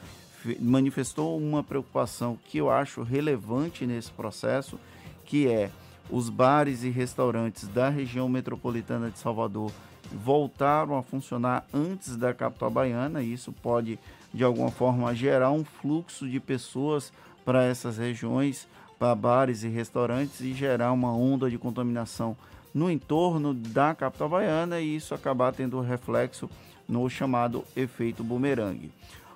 manifestou 0.61 1.38
uma 1.38 1.62
preocupação 1.62 2.38
que 2.45 2.59
eu 2.59 2.70
acho 2.70 3.03
relevante 3.03 3.86
nesse 3.86 4.11
processo, 4.11 4.78
que 5.24 5.49
é 5.49 5.70
os 6.11 6.28
bares 6.28 6.82
e 6.82 6.90
restaurantes 6.90 7.68
da 7.68 7.88
região 7.88 8.28
metropolitana 8.28 9.11
de 9.11 9.18
Salvador 9.18 9.70
voltaram 10.12 10.97
a 10.97 11.03
funcionar 11.03 11.64
antes 11.72 12.16
da 12.16 12.34
capital 12.34 12.70
baiana, 12.70 13.22
e 13.22 13.32
isso 13.32 13.53
pode 13.53 13.99
de 14.32 14.45
alguma 14.45 14.70
forma 14.70 15.14
gerar 15.14 15.51
um 15.51 15.64
fluxo 15.64 16.28
de 16.28 16.40
pessoas 16.40 17.12
para 17.45 17.64
essas 17.64 17.99
regiões, 17.99 18.68
para 18.99 19.14
bares 19.14 19.62
e 19.62 19.68
restaurantes 19.68 20.40
e 20.40 20.53
gerar 20.53 20.93
uma 20.93 21.12
onda 21.12 21.51
de 21.51 21.59
contaminação 21.59 22.36
no 22.72 22.90
entorno 22.90 23.53
da 23.53 23.95
capital 23.95 24.28
baiana 24.28 24.80
e 24.80 24.97
isso 24.97 25.14
acabar 25.14 25.53
tendo 25.53 25.80
reflexo 25.80 26.49
no 26.88 27.09
chamado 27.09 27.64
efeito 27.76 28.24
bumerangue. 28.24 28.90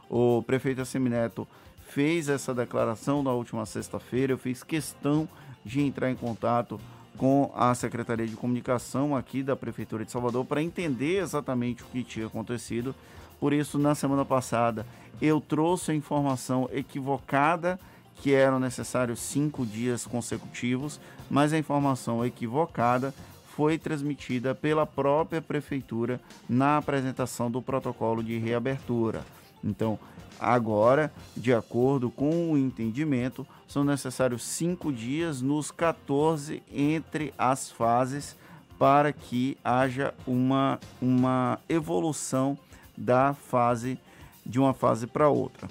O 0.08 0.42
prefeito 0.42 0.80
Assemineto 0.80 1.46
fez 1.88 2.28
essa 2.28 2.54
declaração 2.54 3.22
na 3.22 3.32
última 3.32 3.66
sexta-feira. 3.66 4.32
Eu 4.32 4.38
fiz 4.38 4.62
questão 4.62 5.28
de 5.64 5.80
entrar 5.80 6.10
em 6.10 6.14
contato 6.14 6.80
com 7.16 7.50
a 7.54 7.74
Secretaria 7.74 8.26
de 8.26 8.36
Comunicação 8.36 9.16
aqui 9.16 9.42
da 9.42 9.56
Prefeitura 9.56 10.04
de 10.04 10.12
Salvador 10.12 10.44
para 10.44 10.62
entender 10.62 11.18
exatamente 11.18 11.82
o 11.82 11.86
que 11.86 12.04
tinha 12.04 12.26
acontecido. 12.26 12.94
Por 13.40 13.52
isso, 13.52 13.78
na 13.78 13.94
semana 13.94 14.24
passada, 14.24 14.86
eu 15.20 15.40
trouxe 15.40 15.90
a 15.90 15.94
informação 15.94 16.68
equivocada 16.72 17.78
que 18.16 18.32
eram 18.32 18.58
necessários 18.58 19.20
cinco 19.20 19.66
dias 19.66 20.06
consecutivos, 20.06 21.00
mas 21.30 21.52
a 21.52 21.58
informação 21.58 22.24
equivocada 22.24 23.12
foi 23.54 23.78
transmitida 23.78 24.54
pela 24.54 24.86
própria 24.86 25.40
prefeitura 25.40 26.20
na 26.48 26.76
apresentação 26.76 27.50
do 27.50 27.62
protocolo 27.62 28.22
de 28.22 28.38
reabertura. 28.38 29.24
Então, 29.62 29.98
agora, 30.38 31.12
de 31.36 31.52
acordo 31.52 32.10
com 32.10 32.52
o 32.52 32.58
entendimento, 32.58 33.46
são 33.66 33.84
necessários 33.84 34.44
cinco 34.44 34.92
dias 34.92 35.40
nos 35.40 35.70
14 35.70 36.62
entre 36.72 37.32
as 37.36 37.70
fases 37.70 38.36
para 38.78 39.12
que 39.12 39.56
haja 39.64 40.14
uma, 40.26 40.78
uma 41.00 41.58
evolução 41.68 42.58
da 42.96 43.34
fase 43.34 43.98
de 44.44 44.58
uma 44.60 44.72
fase 44.72 45.06
para 45.06 45.28
outra. 45.28 45.68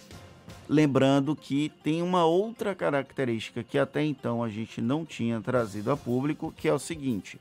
Lembrando 0.67 1.35
que 1.35 1.71
tem 1.83 2.01
uma 2.01 2.25
outra 2.25 2.73
característica 2.73 3.63
que 3.63 3.77
até 3.77 4.03
então 4.03 4.43
a 4.43 4.49
gente 4.49 4.81
não 4.81 5.05
tinha 5.05 5.39
trazido 5.39 5.91
a 5.91 5.97
público, 5.97 6.53
que 6.57 6.67
é 6.67 6.73
o 6.73 6.79
seguinte: 6.79 7.39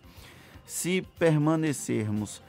se 0.66 1.02
permanecermos 1.18 2.42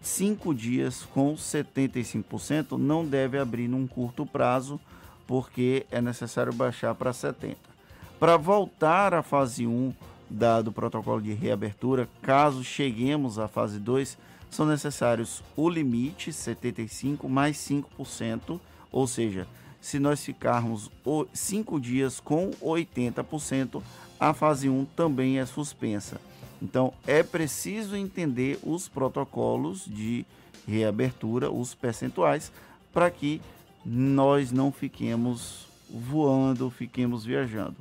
cinco 0.00 0.54
dias 0.54 1.02
com 1.12 1.34
75%, 1.34 2.78
não 2.78 3.04
deve 3.04 3.38
abrir 3.38 3.68
num 3.68 3.86
curto 3.86 4.24
prazo, 4.24 4.80
porque 5.26 5.86
é 5.90 6.00
necessário 6.00 6.52
baixar 6.52 6.94
para 6.94 7.12
70%. 7.12 7.56
Para 8.18 8.36
voltar 8.36 9.14
à 9.14 9.22
fase 9.22 9.66
1 9.66 9.94
da, 10.28 10.60
do 10.60 10.72
protocolo 10.72 11.22
de 11.22 11.32
reabertura, 11.32 12.08
caso 12.20 12.62
cheguemos 12.62 13.38
à 13.38 13.48
fase 13.48 13.78
2, 13.78 14.18
são 14.50 14.66
necessários 14.66 15.42
o 15.56 15.68
limite 15.68 16.32
75 16.32 17.28
mais 17.28 17.56
5%, 17.56 18.60
ou 18.92 19.06
seja, 19.06 19.46
se 19.80 19.98
nós 19.98 20.24
ficarmos 20.24 20.90
5 21.32 21.80
dias 21.80 22.20
com 22.20 22.50
80%, 22.60 23.82
a 24.18 24.34
fase 24.34 24.68
1 24.68 24.84
também 24.96 25.38
é 25.38 25.46
suspensa. 25.46 26.20
Então 26.60 26.92
é 27.06 27.22
preciso 27.22 27.96
entender 27.96 28.58
os 28.62 28.88
protocolos 28.88 29.84
de 29.86 30.24
reabertura, 30.66 31.50
os 31.50 31.74
percentuais, 31.74 32.52
para 32.92 33.10
que 33.10 33.40
nós 33.84 34.52
não 34.52 34.70
fiquemos 34.70 35.66
voando, 35.88 36.70
fiquemos 36.70 37.24
viajando. 37.24 37.76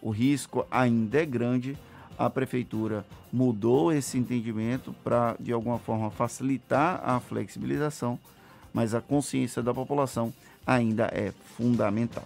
O 0.00 0.10
risco 0.10 0.66
ainda 0.70 1.20
é 1.20 1.26
grande. 1.26 1.76
A 2.18 2.28
prefeitura 2.28 3.04
mudou 3.32 3.92
esse 3.92 4.18
entendimento 4.18 4.94
para, 5.04 5.36
de 5.38 5.52
alguma 5.52 5.78
forma, 5.78 6.10
facilitar 6.10 7.00
a 7.04 7.20
flexibilização, 7.20 8.18
mas 8.72 8.94
a 8.94 9.00
consciência 9.00 9.62
da 9.62 9.72
população 9.72 10.32
ainda 10.66 11.06
é 11.12 11.32
fundamental. 11.56 12.24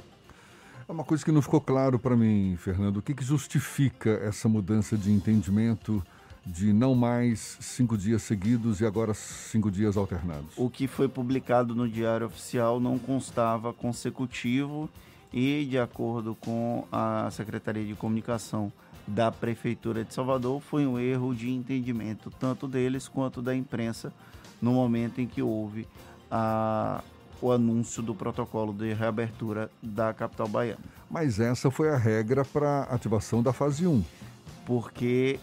É 0.93 0.95
uma 0.95 1.05
coisa 1.05 1.25
que 1.25 1.33
não 1.33 1.41
ficou 1.41 1.59
claro 1.59 1.99
para 1.99 2.15
mim, 2.15 2.55
Fernando. 2.59 2.99
O 2.99 3.03
que, 3.03 3.15
que 3.15 3.25
justifica 3.25 4.11
essa 4.23 4.47
mudança 4.47 4.95
de 4.95 5.11
entendimento 5.11 6.05
de 6.45 6.71
não 6.71 6.95
mais 6.95 7.57
cinco 7.63 7.97
dias 7.97 8.21
seguidos 8.21 8.83
e 8.83 8.85
agora 8.85 9.15
cinco 9.15 9.71
dias 9.71 9.97
alternados? 9.97 10.53
O 10.55 10.69
que 10.69 10.87
foi 10.87 11.09
publicado 11.09 11.75
no 11.75 11.89
Diário 11.89 12.27
Oficial 12.27 12.79
não 12.79 12.99
constava 12.99 13.73
consecutivo 13.73 14.87
e, 15.33 15.65
de 15.65 15.79
acordo 15.79 16.35
com 16.35 16.87
a 16.93 17.31
Secretaria 17.31 17.87
de 17.87 17.95
Comunicação 17.95 18.71
da 19.07 19.33
Prefeitura 19.33 20.05
de 20.05 20.13
Salvador, 20.13 20.61
foi 20.61 20.87
um 20.87 20.99
erro 20.99 21.35
de 21.35 21.51
entendimento, 21.51 22.31
tanto 22.39 22.69
deles 22.69 23.09
quanto 23.09 23.41
da 23.41 23.57
imprensa, 23.57 24.13
no 24.61 24.75
momento 24.75 25.23
em 25.23 25.27
que 25.27 25.41
houve 25.41 25.89
a, 26.31 27.03
o 27.43 27.51
anúncio 27.51 28.03
do 28.03 28.15
protocolo 28.15 28.73
de 28.73 28.95
reabertura 28.95 29.71
da 29.83 30.15
capital 30.15 30.49
baiana. 30.49 30.81
Mas 31.11 31.41
essa 31.41 31.71
foi 31.71 31.91
a 31.91 31.97
regra 31.97 32.45
para 32.45 32.85
ativação 32.85 33.43
da 33.43 33.53
fase 33.53 33.87
1. 33.87 34.03
Porque 34.65 35.39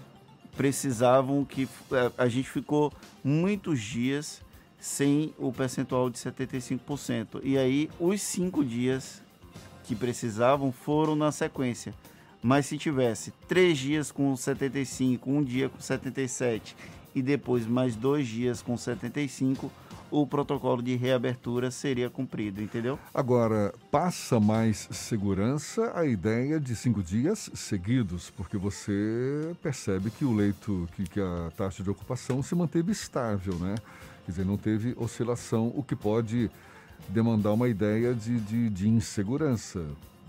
precisavam 0.56 1.46
que 1.46 1.68
é, 1.92 2.12
a 2.18 2.28
gente 2.28 2.50
ficou 2.50 2.92
muitos 3.24 3.82
dias 3.82 4.42
sem 4.80 5.34
o 5.38 5.52
percentual 5.52 6.10
de 6.10 6.18
75%. 6.18 7.42
E 7.44 7.58
aí 7.58 7.90
os 8.00 8.22
cinco 8.22 8.64
dias 8.64 9.22
que 9.84 9.94
precisavam 9.94 10.72
foram 10.72 11.16
na 11.16 11.32
sequência. 11.32 11.94
Mas 12.42 12.68
se 12.68 12.78
tivesse 12.78 13.34
três 13.48 13.78
dias 13.78 14.12
com 14.12 14.36
75, 14.36 15.30
um 15.30 15.44
dia 15.44 15.68
com 15.68 15.80
77 15.82 16.76
e 17.14 17.22
depois 17.22 17.66
mais 17.66 17.96
dois 17.96 18.28
dias 18.28 18.62
com 18.62 18.78
75, 18.78 19.70
o 20.12 20.26
protocolo 20.26 20.82
de 20.82 20.96
reabertura 20.96 21.72
seria 21.72 22.10
cumprido, 22.10 22.62
entendeu? 22.62 23.00
Agora, 23.14 23.74
passa 23.92 24.40
mais 24.40 24.88
segurança 24.92 25.92
a 25.96 26.06
ideia 26.06 26.60
de 26.60 26.76
cinco 26.76 27.02
dias 27.02 27.50
seguidos, 27.54 28.30
porque 28.30 28.58
você 28.58 29.56
percebe 29.62 30.10
que 30.10 30.26
o 30.26 30.34
leito, 30.34 30.88
que, 30.96 31.04
que 31.04 31.20
a 31.20 31.52
taxa 31.56 31.84
de 31.84 31.90
ocupação 31.90 32.42
se 32.42 32.56
manteve 32.56 32.92
estável, 32.92 33.56
né? 33.56 33.76
Quer 34.26 34.32
dizer, 34.32 34.46
não 34.46 34.58
teve 34.58 34.94
oscilação, 34.98 35.72
o 35.76 35.84
que 35.84 35.96
pode 35.96 36.52
demandar 37.08 37.54
uma 37.54 37.68
ideia 37.68 38.14
de, 38.14 38.40
de, 38.40 38.70
de 38.70 38.88
insegurança 38.88 39.84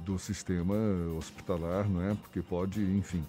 do 0.05 0.19
sistema 0.19 0.75
hospitalar, 1.17 1.89
não 1.89 2.03
é? 2.03 2.15
Porque 2.15 2.41
pode, 2.41 2.81
enfim. 2.81 3.25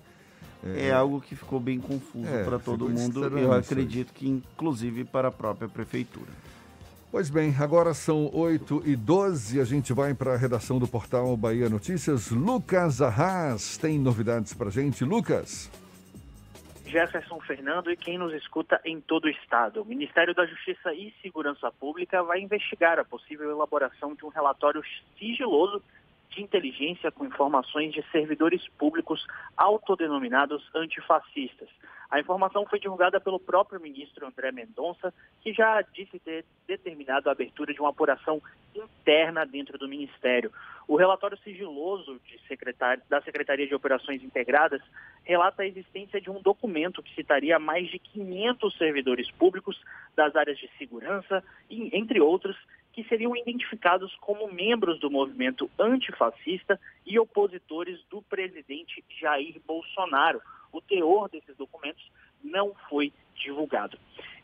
É, 0.63 0.87
é 0.87 0.91
algo 0.91 1.19
que 1.19 1.35
ficou 1.35 1.59
bem 1.59 1.79
confuso 1.79 2.27
é, 2.27 2.43
para 2.43 2.59
todo 2.59 2.87
mundo. 2.87 3.37
Eu 3.37 3.51
acredito 3.53 4.13
que, 4.13 4.27
inclusive, 4.27 5.03
para 5.03 5.29
a 5.29 5.31
própria 5.31 5.67
prefeitura. 5.67 6.31
Pois 7.11 7.29
bem, 7.29 7.53
agora 7.59 7.93
são 7.93 8.29
8 8.33 8.83
e 8.85 8.95
12 8.95 9.59
a 9.59 9.65
gente 9.65 9.91
vai 9.91 10.13
para 10.13 10.33
a 10.33 10.37
redação 10.37 10.79
do 10.79 10.87
portal 10.87 11.35
Bahia 11.35 11.67
Notícias. 11.67 12.31
Lucas 12.31 13.01
Arras 13.01 13.77
tem 13.77 13.99
novidades 13.99 14.53
para 14.53 14.69
gente. 14.69 15.03
Lucas. 15.03 15.69
Jefferson 16.85 17.39
Fernando 17.41 17.91
e 17.91 17.97
quem 17.97 18.17
nos 18.17 18.33
escuta 18.33 18.79
em 18.85 19.01
todo 19.01 19.25
o 19.25 19.29
estado. 19.29 19.81
O 19.81 19.85
Ministério 19.85 20.33
da 20.33 20.45
Justiça 20.45 20.93
e 20.93 21.13
Segurança 21.21 21.71
Pública 21.71 22.21
vai 22.23 22.39
investigar 22.39 22.99
a 22.99 23.05
possível 23.05 23.49
elaboração 23.49 24.13
de 24.13 24.25
um 24.25 24.29
relatório 24.29 24.81
sigiloso 25.17 25.81
de 26.31 26.41
inteligência 26.41 27.11
com 27.11 27.25
informações 27.25 27.93
de 27.93 28.03
servidores 28.11 28.67
públicos 28.77 29.25
autodenominados 29.57 30.63
antifascistas. 30.73 31.69
A 32.09 32.19
informação 32.19 32.65
foi 32.65 32.77
divulgada 32.77 33.21
pelo 33.21 33.39
próprio 33.39 33.79
ministro 33.79 34.27
André 34.27 34.51
Mendonça, 34.51 35.13
que 35.41 35.53
já 35.53 35.81
disse 35.81 36.19
ter 36.19 36.43
determinado 36.67 37.29
a 37.29 37.31
abertura 37.31 37.73
de 37.73 37.79
uma 37.79 37.89
apuração 37.89 38.41
interna 38.75 39.45
dentro 39.45 39.77
do 39.77 39.87
Ministério. 39.87 40.51
O 40.89 40.97
relatório 40.97 41.37
sigiloso 41.37 42.19
da 43.09 43.21
Secretaria 43.21 43.65
de 43.65 43.73
Operações 43.73 44.21
Integradas 44.23 44.81
relata 45.23 45.63
a 45.63 45.67
existência 45.67 46.19
de 46.19 46.29
um 46.29 46.41
documento 46.41 47.01
que 47.01 47.15
citaria 47.15 47.57
mais 47.57 47.89
de 47.89 47.97
500 47.97 48.77
servidores 48.77 49.31
públicos 49.31 49.81
das 50.13 50.35
áreas 50.35 50.57
de 50.57 50.69
segurança, 50.77 51.41
entre 51.69 52.19
outros, 52.19 52.57
que 52.93 53.03
seriam 53.05 53.35
identificados 53.35 54.15
como 54.17 54.51
membros 54.51 54.99
do 54.99 55.09
movimento 55.09 55.69
antifascista 55.79 56.79
e 57.05 57.17
opositores 57.17 57.99
do 58.09 58.21
presidente 58.21 59.03
Jair 59.19 59.61
Bolsonaro 59.65 60.41
o 60.71 60.81
teor 60.81 61.29
desses 61.29 61.55
documentos 61.57 62.03
não 62.43 62.73
foi 62.89 63.13
divulgado. 63.35 63.97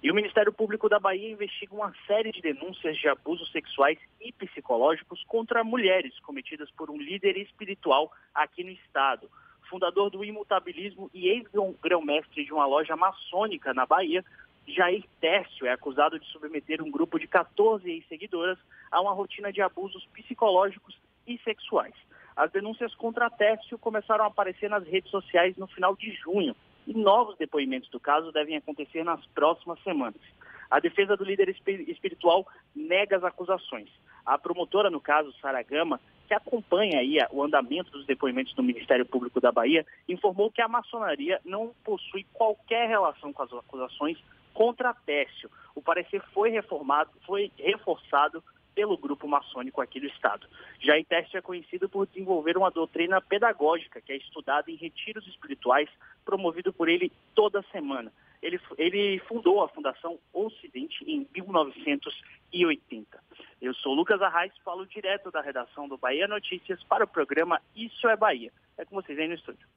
E 0.03 0.11
o 0.11 0.15
Ministério 0.15 0.51
Público 0.51 0.89
da 0.89 0.99
Bahia 0.99 1.31
investiga 1.31 1.73
uma 1.73 1.93
série 2.05 2.31
de 2.31 2.41
denúncias 2.41 2.97
de 2.97 3.07
abusos 3.07 3.51
sexuais 3.51 3.97
e 4.21 4.31
psicológicos 4.31 5.23
contra 5.25 5.63
mulheres 5.63 6.19
cometidas 6.19 6.69
por 6.71 6.89
um 6.89 6.97
líder 6.97 7.37
espiritual 7.37 8.11
aqui 8.33 8.63
no 8.63 8.71
estado. 8.71 9.29
Fundador 9.69 10.09
do 10.09 10.23
imutabilismo 10.23 11.09
e 11.13 11.27
ex-grão-mestre 11.27 12.45
de 12.45 12.53
uma 12.53 12.65
loja 12.65 12.95
maçônica 12.95 13.73
na 13.73 13.85
Bahia, 13.85 14.23
Jair 14.67 15.03
Tércio 15.21 15.65
é 15.65 15.71
acusado 15.71 16.19
de 16.19 16.25
submeter 16.27 16.83
um 16.83 16.91
grupo 16.91 17.17
de 17.17 17.27
14 17.27 17.89
ex-seguidoras 17.89 18.57
a 18.91 19.01
uma 19.01 19.13
rotina 19.13 19.51
de 19.51 19.61
abusos 19.61 20.05
psicológicos 20.13 20.97
e 21.25 21.37
sexuais. 21.39 21.93
As 22.35 22.51
denúncias 22.51 22.93
contra 22.95 23.29
Técio 23.29 23.79
começaram 23.79 24.25
a 24.25 24.27
aparecer 24.27 24.69
nas 24.69 24.85
redes 24.85 25.09
sociais 25.09 25.55
no 25.57 25.67
final 25.67 25.95
de 25.95 26.11
junho 26.11 26.55
e 26.85 26.93
novos 26.93 27.37
depoimentos 27.37 27.89
do 27.89 27.99
caso 27.99 28.31
devem 28.31 28.57
acontecer 28.57 29.03
nas 29.03 29.25
próximas 29.27 29.81
semanas. 29.83 30.21
A 30.69 30.79
defesa 30.79 31.15
do 31.15 31.23
líder 31.23 31.49
espiritual 31.49 32.45
nega 32.75 33.17
as 33.17 33.23
acusações. 33.23 33.89
A 34.25 34.37
promotora, 34.37 34.89
no 34.89 34.99
caso, 34.99 35.33
Sara 35.41 35.63
Gama, 35.63 35.99
que 36.27 36.33
acompanha 36.33 36.99
aí 36.99 37.17
o 37.31 37.41
andamento 37.41 37.89
dos 37.89 38.05
depoimentos 38.05 38.53
do 38.53 38.61
Ministério 38.61 39.05
Público 39.05 39.39
da 39.39 39.51
Bahia, 39.51 39.85
informou 40.09 40.51
que 40.51 40.61
a 40.61 40.67
maçonaria 40.67 41.39
não 41.45 41.73
possui 41.85 42.25
qualquer 42.33 42.89
relação 42.89 43.31
com 43.31 43.43
as 43.43 43.53
acusações 43.53 44.17
contra 44.57 44.91
Técio. 44.91 45.51
O 45.75 45.81
parecer 45.83 46.19
foi 46.33 46.49
reformado, 46.49 47.11
foi 47.27 47.51
reforçado 47.59 48.43
pelo 48.73 48.97
grupo 48.97 49.27
maçônico 49.27 49.79
aqui 49.81 49.99
do 49.99 50.07
Estado. 50.07 50.47
Jair 50.79 51.05
Teste 51.05 51.37
é 51.37 51.41
conhecido 51.41 51.87
por 51.87 52.07
desenvolver 52.07 52.57
uma 52.57 52.71
doutrina 52.71 53.21
pedagógica 53.21 54.01
que 54.01 54.11
é 54.11 54.17
estudada 54.17 54.71
em 54.71 54.75
retiros 54.75 55.27
espirituais 55.27 55.87
promovido 56.25 56.73
por 56.73 56.89
ele 56.89 57.11
toda 57.35 57.61
semana. 57.71 58.11
Ele, 58.41 58.59
ele 58.79 59.19
fundou 59.27 59.63
a 59.63 59.69
Fundação 59.69 60.17
Ocidente 60.33 61.05
em 61.05 61.27
1980. 61.35 63.19
Eu 63.61 63.75
sou 63.75 63.93
Lucas 63.93 64.19
Arraes, 64.23 64.53
falo 64.65 64.87
direto 64.87 65.29
da 65.29 65.41
redação 65.41 65.87
do 65.87 65.99
Bahia 65.99 66.27
Notícias 66.27 66.83
para 66.83 67.03
o 67.03 67.07
programa 67.07 67.61
Isso 67.75 68.07
é 68.07 68.17
Bahia. 68.17 68.51
É 68.75 68.83
com 68.85 68.95
vocês 68.95 69.19
aí 69.19 69.27
no 69.27 69.35
estúdio. 69.35 69.67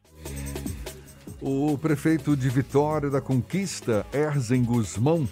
O 1.43 1.79
prefeito 1.79 2.37
de 2.37 2.51
Vitória 2.51 3.09
da 3.09 3.19
Conquista, 3.19 4.05
Erzen 4.13 4.63
Guzmão, 4.63 5.27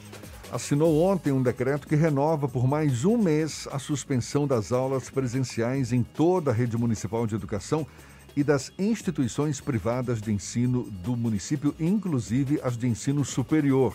assinou 0.50 1.02
ontem 1.02 1.32
um 1.32 1.42
decreto 1.42 1.86
que 1.86 1.94
renova 1.94 2.48
por 2.48 2.66
mais 2.66 3.04
um 3.04 3.18
mês 3.18 3.68
a 3.70 3.78
suspensão 3.78 4.46
das 4.46 4.72
aulas 4.72 5.10
presenciais 5.10 5.92
em 5.92 6.02
toda 6.02 6.50
a 6.50 6.54
rede 6.54 6.78
municipal 6.78 7.26
de 7.26 7.34
educação 7.34 7.86
e 8.34 8.42
das 8.42 8.72
instituições 8.78 9.60
privadas 9.60 10.22
de 10.22 10.32
ensino 10.32 10.84
do 11.04 11.14
município, 11.14 11.74
inclusive 11.78 12.58
as 12.64 12.78
de 12.78 12.88
ensino 12.88 13.22
superior. 13.22 13.94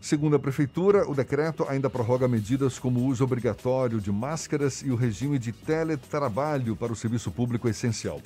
Segundo 0.00 0.36
a 0.36 0.38
Prefeitura, 0.38 1.06
o 1.06 1.14
decreto 1.14 1.66
ainda 1.68 1.90
prorroga 1.90 2.26
medidas 2.26 2.78
como 2.78 3.00
o 3.00 3.04
uso 3.04 3.22
obrigatório 3.22 4.00
de 4.00 4.10
máscaras 4.10 4.80
e 4.80 4.90
o 4.90 4.96
regime 4.96 5.38
de 5.38 5.52
teletrabalho 5.52 6.74
para 6.74 6.90
o 6.90 6.96
serviço 6.96 7.30
público 7.30 7.68
essencial. 7.68 8.22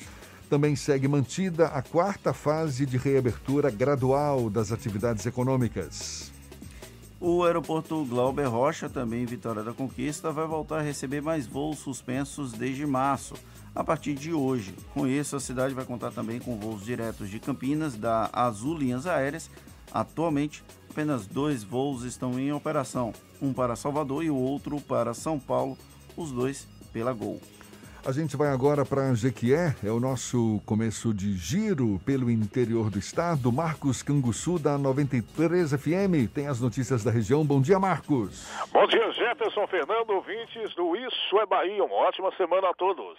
Também 0.52 0.76
segue 0.76 1.08
mantida 1.08 1.68
a 1.68 1.80
quarta 1.80 2.34
fase 2.34 2.84
de 2.84 2.98
reabertura 2.98 3.70
gradual 3.70 4.50
das 4.50 4.70
atividades 4.70 5.24
econômicas. 5.24 6.30
O 7.18 7.42
aeroporto 7.42 8.04
Glauber 8.04 8.50
Rocha, 8.50 8.86
também 8.86 9.22
em 9.22 9.24
Vitória 9.24 9.62
da 9.62 9.72
Conquista, 9.72 10.30
vai 10.30 10.46
voltar 10.46 10.80
a 10.80 10.82
receber 10.82 11.22
mais 11.22 11.46
voos 11.46 11.78
suspensos 11.78 12.52
desde 12.52 12.84
março, 12.84 13.32
a 13.74 13.82
partir 13.82 14.12
de 14.12 14.34
hoje. 14.34 14.74
Com 14.92 15.06
isso, 15.06 15.36
a 15.36 15.40
cidade 15.40 15.72
vai 15.72 15.86
contar 15.86 16.10
também 16.10 16.38
com 16.38 16.60
voos 16.60 16.84
diretos 16.84 17.30
de 17.30 17.40
Campinas, 17.40 17.96
da 17.96 18.28
Azul 18.30 18.76
Linhas 18.76 19.06
Aéreas. 19.06 19.48
Atualmente, 19.90 20.62
apenas 20.90 21.26
dois 21.26 21.64
voos 21.64 22.04
estão 22.04 22.38
em 22.38 22.52
operação, 22.52 23.14
um 23.40 23.54
para 23.54 23.74
Salvador 23.74 24.22
e 24.22 24.28
o 24.28 24.36
outro 24.36 24.78
para 24.82 25.14
São 25.14 25.40
Paulo, 25.40 25.78
os 26.14 26.30
dois 26.30 26.68
pela 26.92 27.14
Gol. 27.14 27.40
A 28.04 28.10
gente 28.10 28.36
vai 28.36 28.48
agora 28.48 28.84
para 28.84 29.14
Jequié, 29.14 29.76
é 29.84 29.88
o 29.88 30.00
nosso 30.00 30.60
começo 30.66 31.14
de 31.14 31.36
giro 31.36 32.00
pelo 32.04 32.28
interior 32.28 32.90
do 32.90 32.98
estado. 32.98 33.52
Marcos 33.52 34.02
Canguçu, 34.02 34.58
da 34.58 34.76
93 34.76 35.70
FM, 35.70 36.26
tem 36.34 36.48
as 36.48 36.60
notícias 36.60 37.04
da 37.04 37.12
região. 37.12 37.44
Bom 37.44 37.62
dia, 37.62 37.78
Marcos. 37.78 38.50
Bom 38.72 38.88
dia, 38.88 39.08
Jefferson 39.12 39.68
Fernando, 39.68 40.10
ouvintes 40.10 40.74
do 40.74 40.96
Isso 40.96 41.38
é 41.38 41.46
Bahia. 41.46 41.84
Uma 41.84 41.94
ótima 41.94 42.32
semana 42.36 42.70
a 42.70 42.74
todos. 42.74 43.16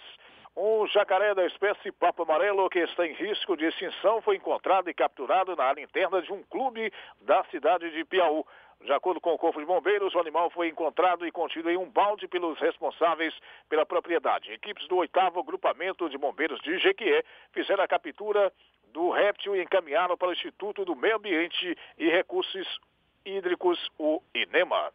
Um 0.54 0.86
jacaré 0.86 1.34
da 1.34 1.46
espécie 1.46 1.90
papo 1.90 2.22
amarelo 2.22 2.68
que 2.68 2.78
está 2.78 3.06
em 3.06 3.14
risco 3.14 3.56
de 3.56 3.64
extinção 3.64 4.20
foi 4.20 4.36
encontrado 4.36 4.90
e 4.90 4.94
capturado 4.94 5.56
na 5.56 5.64
área 5.64 5.82
interna 5.82 6.20
de 6.20 6.30
um 6.30 6.42
clube 6.44 6.92
da 7.22 7.42
cidade 7.50 7.90
de 7.90 8.04
Piauí. 8.04 8.44
De 8.84 8.92
acordo 8.92 9.18
com 9.18 9.32
o 9.32 9.38
Corpo 9.38 9.58
de 9.58 9.64
Bombeiros, 9.64 10.14
o 10.14 10.18
animal 10.18 10.50
foi 10.50 10.68
encontrado 10.68 11.26
e 11.26 11.32
contido 11.32 11.70
em 11.70 11.76
um 11.76 11.88
balde 11.88 12.28
pelos 12.28 12.58
responsáveis 12.60 13.34
pela 13.66 13.86
propriedade. 13.86 14.52
Equipes 14.52 14.86
do 14.88 14.96
8 14.96 15.42
Grupamento 15.42 16.06
de 16.10 16.18
Bombeiros 16.18 16.60
de 16.60 16.78
Jequié 16.78 17.24
fizeram 17.52 17.82
a 17.82 17.88
captura 17.88 18.52
do 18.92 19.08
réptil 19.08 19.56
e 19.56 19.62
encaminharam 19.62 20.18
para 20.18 20.28
o 20.28 20.32
Instituto 20.32 20.84
do 20.84 20.94
Meio 20.94 21.16
Ambiente 21.16 21.78
e 21.96 22.10
Recursos 22.10 22.78
Hídricos, 23.24 23.90
o 23.98 24.20
INEMA. 24.34 24.92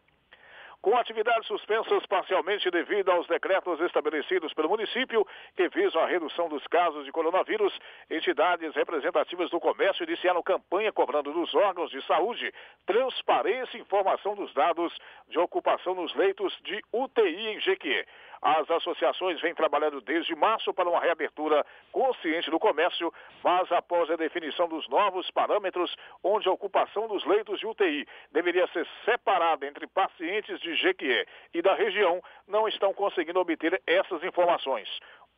Com 0.82 0.96
atividades 0.98 1.46
suspensas 1.46 2.06
parcialmente 2.06 2.72
devido 2.72 3.12
aos 3.12 3.28
decretos 3.28 3.82
estabelecidos 3.82 4.54
pelo 4.54 4.70
município 4.70 5.28
que 5.54 5.68
visam 5.68 6.02
a 6.02 6.08
redução 6.08 6.48
dos 6.48 6.66
casos 6.68 7.04
de 7.04 7.12
coronavírus, 7.12 7.78
entidades 8.10 8.74
representativas 8.74 9.50
do 9.50 9.60
comércio 9.60 10.06
iniciaram 10.06 10.42
campanha 10.42 10.94
cobrando 10.94 11.34
dos 11.34 11.54
órgãos 11.54 11.92
de 11.92 12.02
saúde 12.06 12.54
transparência 12.86 13.78
e 13.78 13.82
informação 13.82 14.36
dos 14.36 14.54
dados 14.54 14.98
de 15.28 15.38
ocupação 15.38 15.96
nos 15.96 16.16
leitos 16.16 16.58
de 16.64 16.82
UTI 16.94 17.48
em 17.48 17.60
Jequié. 17.60 18.06
As 18.42 18.70
associações 18.72 19.42
vêm 19.42 19.54
trabalhando 19.54 20.00
desde 20.02 20.34
março 20.36 20.74
para 20.74 20.90
uma 20.90 21.00
reabertura 21.00 21.66
consciente 21.92 22.50
do 22.50 22.60
comércio, 22.60 23.14
mas 23.44 23.70
após 23.72 24.10
a 24.10 24.16
definição 24.16 24.68
dos 24.68 24.88
novos 24.88 25.30
parâmetros, 25.32 25.94
onde 26.24 26.48
a 26.48 26.52
ocupação 26.52 27.08
dos 27.08 27.26
leitos 27.26 27.60
de 27.60 27.68
UTI 27.68 28.08
deveria 28.32 28.68
ser 28.68 28.88
separada 29.04 29.68
entre 29.68 29.88
pacientes 29.88 30.60
de 30.62 30.76
Jequié 30.76 31.26
e 31.54 31.62
da 31.62 31.74
região, 31.74 32.22
não 32.48 32.68
estão 32.68 32.94
conseguindo 32.94 33.40
obter 33.40 33.82
essas 33.86 34.24
informações. 34.24 34.88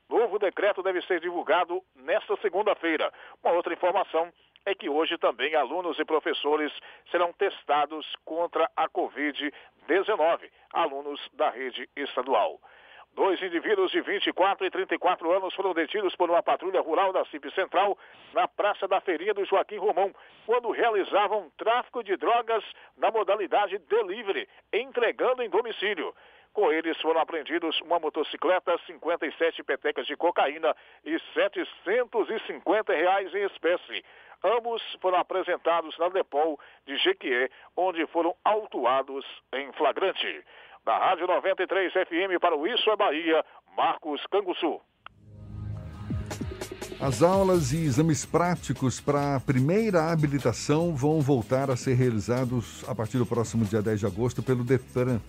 Novo 0.08 0.38
decreto 0.38 0.84
deve 0.84 1.02
ser 1.04 1.20
divulgado 1.22 1.82
nesta 1.96 2.36
segunda-feira. 2.38 3.12
Uma 3.42 3.54
outra 3.54 3.74
informação 3.74 4.32
é 4.66 4.76
que 4.76 4.90
hoje 4.90 5.18
também 5.18 5.56
alunos 5.56 5.98
e 5.98 6.06
professores 6.06 6.72
serão 7.10 7.34
testados 7.34 8.06
contra 8.26 8.70
a 8.76 8.88
Covid-19, 8.90 10.52
alunos 10.74 11.20
da 11.34 11.50
rede 11.50 11.90
estadual. 11.96 12.60
Dois 13.14 13.42
indivíduos 13.44 13.92
de 13.92 14.00
24 14.02 14.66
e 14.66 14.72
34 14.72 15.32
anos 15.32 15.54
foram 15.54 15.74
detidos 15.74 16.16
por 16.16 16.30
uma 16.30 16.42
patrulha 16.42 16.80
rural 16.80 17.12
da 17.12 17.26
CIP 17.26 17.52
Central 17.54 17.98
na 18.34 18.48
Praça 18.48 18.88
da 18.88 19.02
Feirinha 19.02 19.34
do 19.34 19.44
Joaquim 19.44 19.78
Romão, 19.78 20.14
quando 20.46 20.72
realizavam 20.72 21.52
tráfico 21.58 22.02
de 22.04 22.16
drogas 22.16 22.64
na 22.98 23.12
modalidade 23.12 23.78
delivery, 23.80 24.48
entregando 24.72 25.44
em 25.44 25.50
domicílio. 25.50 26.16
Com 26.54 26.72
eles 26.72 27.00
foram 27.02 27.20
apreendidos 27.20 27.80
uma 27.82 28.00
motocicleta, 28.00 28.78
57 28.86 29.62
petecas 29.64 30.06
de 30.08 30.16
cocaína 30.16 30.76
e 31.04 31.20
750 31.34 32.94
reais 32.94 33.34
em 33.34 33.44
espécie. 33.44 34.06
Ambos 34.44 34.82
foram 35.02 35.20
apresentados 35.20 35.98
na 35.98 36.10
Depol 36.10 36.60
de 36.86 36.98
Jequié, 36.98 37.50
onde 37.76 38.06
foram 38.08 38.36
autuados 38.44 39.26
em 39.54 39.72
flagrante. 39.74 40.44
Da 40.84 40.98
Rádio 40.98 41.28
93 41.28 41.94
FM 41.94 42.42
para 42.42 42.58
o 42.58 42.66
Isso 42.66 42.90
é 42.90 42.98
Bahia, 42.98 43.46
Marcos 43.78 44.20
Canguçu. 44.32 44.82
As 47.00 47.22
aulas 47.22 47.72
e 47.72 47.86
exames 47.86 48.26
práticos 48.26 49.00
para 49.00 49.36
a 49.36 49.40
primeira 49.40 50.12
habilitação 50.12 50.96
vão 50.96 51.22
voltar 51.22 51.70
a 51.70 51.76
ser 51.76 51.94
realizados 51.94 52.84
a 52.90 52.96
partir 52.96 53.20
do 53.20 53.28
próximo 53.28 53.64
dia 53.64 53.80
10 53.80 54.00
de 54.00 54.06
agosto 54.08 54.42
pelo 54.42 54.64
DETRAN. 54.64 55.22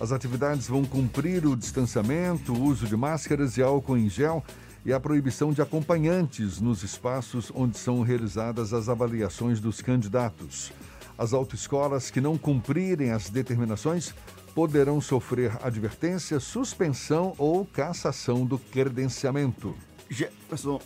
As 0.00 0.10
atividades 0.10 0.68
vão 0.68 0.84
cumprir 0.86 1.44
o 1.44 1.54
distanciamento, 1.54 2.54
o 2.54 2.62
uso 2.62 2.86
de 2.86 2.96
máscaras 2.96 3.58
e 3.58 3.62
álcool 3.62 3.98
em 3.98 4.08
gel 4.08 4.42
e 4.86 4.92
a 4.92 4.98
proibição 4.98 5.52
de 5.52 5.60
acompanhantes 5.60 6.62
nos 6.62 6.82
espaços 6.82 7.52
onde 7.54 7.76
são 7.76 8.00
realizadas 8.00 8.72
as 8.72 8.88
avaliações 8.88 9.60
dos 9.60 9.82
candidatos. 9.82 10.72
As 11.16 11.34
autoescolas 11.34 12.10
que 12.10 12.22
não 12.22 12.38
cumprirem 12.38 13.12
as 13.12 13.28
determinações 13.28 14.14
poderão 14.54 15.00
sofrer 15.00 15.52
advertência, 15.62 16.38
suspensão 16.38 17.34
ou 17.36 17.64
cassação 17.64 18.46
do 18.46 18.58
credenciamento. 18.58 19.74
Jefferson, 20.08 20.80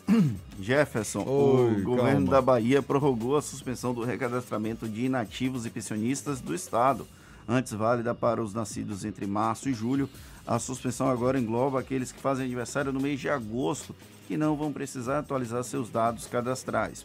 Jefferson 0.59 1.25
Oi, 1.27 1.81
o 1.81 1.85
governo 1.85 2.27
calma. 2.27 2.31
da 2.31 2.41
Bahia 2.41 2.81
prorrogou 2.81 3.37
a 3.37 3.43
suspensão 3.43 3.93
do 3.93 4.05
recadastramento 4.05 4.89
de 4.89 5.05
inativos 5.05 5.67
e 5.67 5.71
pensionistas 5.71 6.41
do 6.41 6.55
Estado. 6.55 7.07
Antes 7.47 7.73
válida 7.73 8.15
para 8.15 8.43
os 8.43 8.55
nascidos 8.55 9.05
entre 9.05 9.27
março 9.27 9.69
e 9.69 9.75
julho, 9.75 10.09
a 10.47 10.59
suspensão 10.59 11.09
agora 11.09 11.39
engloba 11.39 11.81
aqueles 11.81 12.13
que 12.13 12.21
fazem 12.21 12.47
aniversário 12.47 12.93
no 12.93 13.01
mês 13.01 13.21
de 13.21 13.29
agosto, 13.29 13.95
que 14.27 14.37
não 14.37 14.57
vão 14.57 14.73
precisar 14.73 15.19
atualizar 15.19 15.63
seus 15.65 15.91
dados 15.91 16.27
cadastrais. 16.27 17.05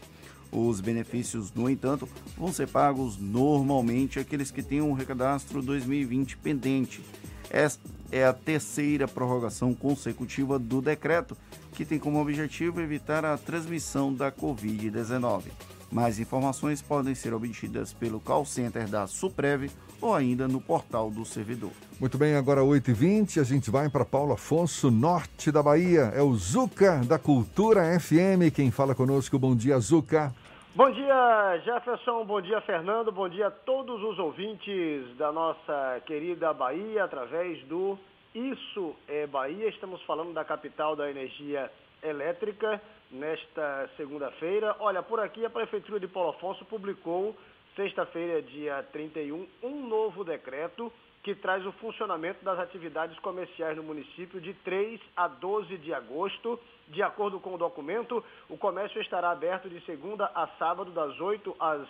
Os 0.54 0.80
benefícios, 0.80 1.52
no 1.52 1.68
entanto, 1.68 2.08
vão 2.38 2.54
ser 2.54 2.68
pagos 2.68 3.18
normalmente 3.18 4.20
àqueles 4.20 4.52
que 4.52 4.62
têm 4.62 4.82
um 4.82 4.94
recadastro 4.94 5.64
2020 5.64 6.38
pendente. 6.38 7.02
Esta 7.50 7.82
é 8.12 8.24
a 8.24 8.34
terceira 8.34 9.08
prorrogação 9.08 9.74
consecutiva 9.74 10.60
do 10.60 10.80
decreto, 10.80 11.36
que 11.72 11.84
tem 11.84 11.98
como 11.98 12.22
objetivo 12.22 12.80
evitar 12.82 13.26
a 13.26 13.36
transmissão 13.36 14.14
da 14.14 14.32
Covid-19. 14.32 15.46
Mais 15.92 16.20
informações 16.20 16.82
podem 16.82 17.16
ser 17.16 17.34
obtidas 17.34 17.92
pelo 17.92 18.20
call 18.20 18.46
center 18.46 18.88
da 18.88 19.08
Suprev 19.08 19.72
ou 20.02 20.14
ainda 20.14 20.48
no 20.48 20.60
portal 20.60 21.10
do 21.10 21.24
servidor. 21.26 21.72
Muito 22.00 22.18
bem, 22.18 22.36
agora 22.36 22.62
8h20, 22.62 23.40
a 23.40 23.44
gente 23.44 23.72
vai 23.72 23.90
para 23.90 24.04
Paulo 24.04 24.34
Afonso, 24.34 24.92
norte 24.92 25.52
da 25.52 25.64
Bahia. 25.64 26.12
É 26.16 26.22
o 26.22 26.36
Zuca 26.36 26.98
da 27.06 27.18
Cultura 27.18 28.00
FM. 28.00 28.54
Quem 28.54 28.70
fala 28.70 28.94
conosco, 28.94 29.40
bom 29.40 29.56
dia, 29.56 29.80
Zuca. 29.80 30.34
Bom 30.76 30.90
dia, 30.90 31.60
Jefferson. 31.64 32.26
Bom 32.26 32.42
dia, 32.42 32.60
Fernando. 32.62 33.12
Bom 33.12 33.30
dia 33.30 33.46
a 33.46 33.52
todos 33.52 34.02
os 34.02 34.18
ouvintes 34.18 35.16
da 35.18 35.32
nossa 35.32 36.02
querida 36.04 36.52
Bahia, 36.52 37.04
através 37.04 37.64
do 37.66 37.96
Isso 38.34 38.96
é 39.08 39.28
Bahia. 39.28 39.68
Estamos 39.68 40.02
falando 40.02 40.34
da 40.34 40.44
capital 40.44 40.96
da 40.96 41.12
energia 41.12 41.72
elétrica 42.02 42.82
nesta 43.12 43.88
segunda-feira. 43.96 44.76
Olha, 44.80 45.04
por 45.04 45.20
aqui 45.20 45.46
a 45.46 45.50
Prefeitura 45.52 46.00
de 46.00 46.08
Paulo 46.08 46.32
Afonso 46.32 46.66
publicou, 46.66 47.36
sexta-feira, 47.76 48.42
dia 48.42 48.82
31, 48.92 49.48
um 49.62 49.88
novo 49.88 50.24
decreto 50.24 50.92
que 51.24 51.34
traz 51.34 51.66
o 51.66 51.72
funcionamento 51.74 52.44
das 52.44 52.60
atividades 52.60 53.18
comerciais 53.20 53.78
no 53.78 53.84
município 53.84 54.42
de 54.42 54.54
3 54.56 55.00
a 55.16 55.30
12 55.30 55.78
de 55.78 55.94
agosto. 55.94 56.60
De 56.90 57.02
acordo 57.02 57.40
com 57.40 57.56
o 57.56 57.58
documento, 57.58 58.24
o 58.50 58.58
comércio 58.58 59.02
estará 59.02 59.32
aberto 59.32 59.70
de 59.70 59.80
segunda 59.86 60.30
a 60.36 60.48
sábado, 60.60 60.92
das 60.92 61.18
8 61.20 61.56
às 61.58 61.88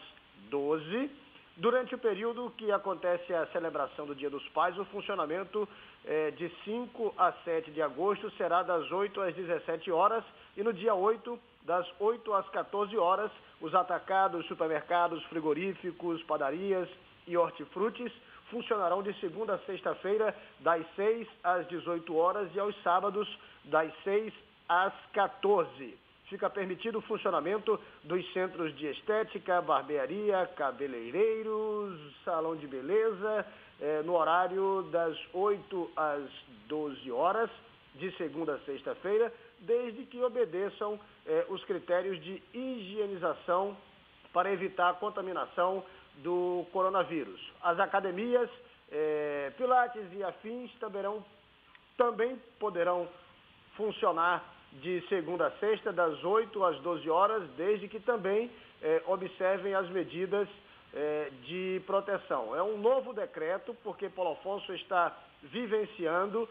12. 0.52 1.10
Durante 1.58 1.96
o 1.96 1.98
período 1.98 2.54
que 2.58 2.72
acontece 2.72 3.34
a 3.34 3.48
celebração 3.48 4.06
do 4.06 4.16
Dia 4.16 4.30
dos 4.30 4.48
Pais, 4.50 4.78
o 4.78 4.86
funcionamento 4.86 5.68
eh, 6.06 6.32
de 6.32 6.52
5 6.64 7.14
a 7.18 7.32
7 7.44 7.72
de 7.72 7.82
agosto 7.82 8.30
será 8.32 8.62
das 8.62 8.92
8 8.92 9.20
às 9.20 9.36
17 9.36 9.92
horas 9.92 10.24
e 10.56 10.64
no 10.64 10.72
dia 10.72 10.94
8 10.94 11.40
das 11.64 11.88
8 12.00 12.34
às 12.34 12.48
14 12.50 12.96
horas. 12.98 13.32
Os 13.60 13.74
atacados, 13.74 14.46
supermercados, 14.48 15.24
frigoríficos, 15.26 16.22
padarias 16.24 16.88
e 17.26 17.36
hortifrutis 17.36 18.12
funcionarão 18.54 19.02
de 19.02 19.12
segunda 19.20 19.56
a 19.56 19.60
sexta-feira, 19.60 20.36
das 20.60 20.86
6 20.96 21.28
às 21.44 21.68
18 21.68 22.16
horas 22.16 22.48
e 22.54 22.60
aos 22.60 22.76
sábados, 22.84 23.28
das 23.66 23.92
6 24.04 24.32
às 24.70 24.94
14. 25.12 25.98
Fica 26.30 26.50
permitido 26.50 27.00
o 27.00 27.02
funcionamento 27.02 27.80
dos 28.04 28.32
centros 28.32 28.76
de 28.78 28.86
estética, 28.86 29.60
barbearia, 29.62 30.48
cabeleireiros, 30.56 32.00
salão 32.24 32.56
de 32.56 32.68
beleza, 32.68 33.46
eh, 33.82 34.02
no 34.06 34.16
horário 34.16 34.84
das 34.92 35.18
8 35.34 35.92
às 35.96 36.24
12 36.68 37.12
horas, 37.12 37.50
de 37.96 38.12
segunda 38.18 38.54
a 38.54 38.60
sexta-feira, 38.60 39.34
desde 39.60 40.06
que 40.06 40.22
obedeçam 40.22 41.00
eh, 41.26 41.46
os 41.50 41.64
critérios 41.66 42.22
de 42.24 42.42
higienização 42.54 43.76
para 44.32 44.52
evitar 44.52 44.90
a 44.90 44.94
contaminação 44.94 45.84
do 46.18 46.66
coronavírus. 46.72 47.40
As 47.62 47.80
academias, 47.80 48.50
eh, 48.92 49.52
pilates 49.58 50.04
e 50.14 50.24
afins 50.24 50.72
taberão, 50.80 51.24
também 51.98 52.38
poderão 52.60 53.08
funcionar 53.76 54.44
de 54.74 55.02
segunda 55.08 55.48
a 55.48 55.52
sexta, 55.52 55.92
das 55.92 56.24
8 56.24 56.64
às 56.64 56.80
12 56.80 57.10
horas, 57.10 57.48
desde 57.58 57.88
que 57.88 58.00
também 58.00 58.50
eh, 58.82 59.02
observem 59.08 59.74
as 59.74 59.90
medidas 59.90 60.48
eh, 60.94 61.32
de 61.44 61.82
proteção. 61.86 62.56
É 62.56 62.62
um 62.62 62.78
novo 62.78 63.14
decreto, 63.14 63.76
porque 63.84 64.10
Paulo 64.10 64.34
Afonso 64.34 64.74
está 64.74 65.16
vivenciando 65.44 66.48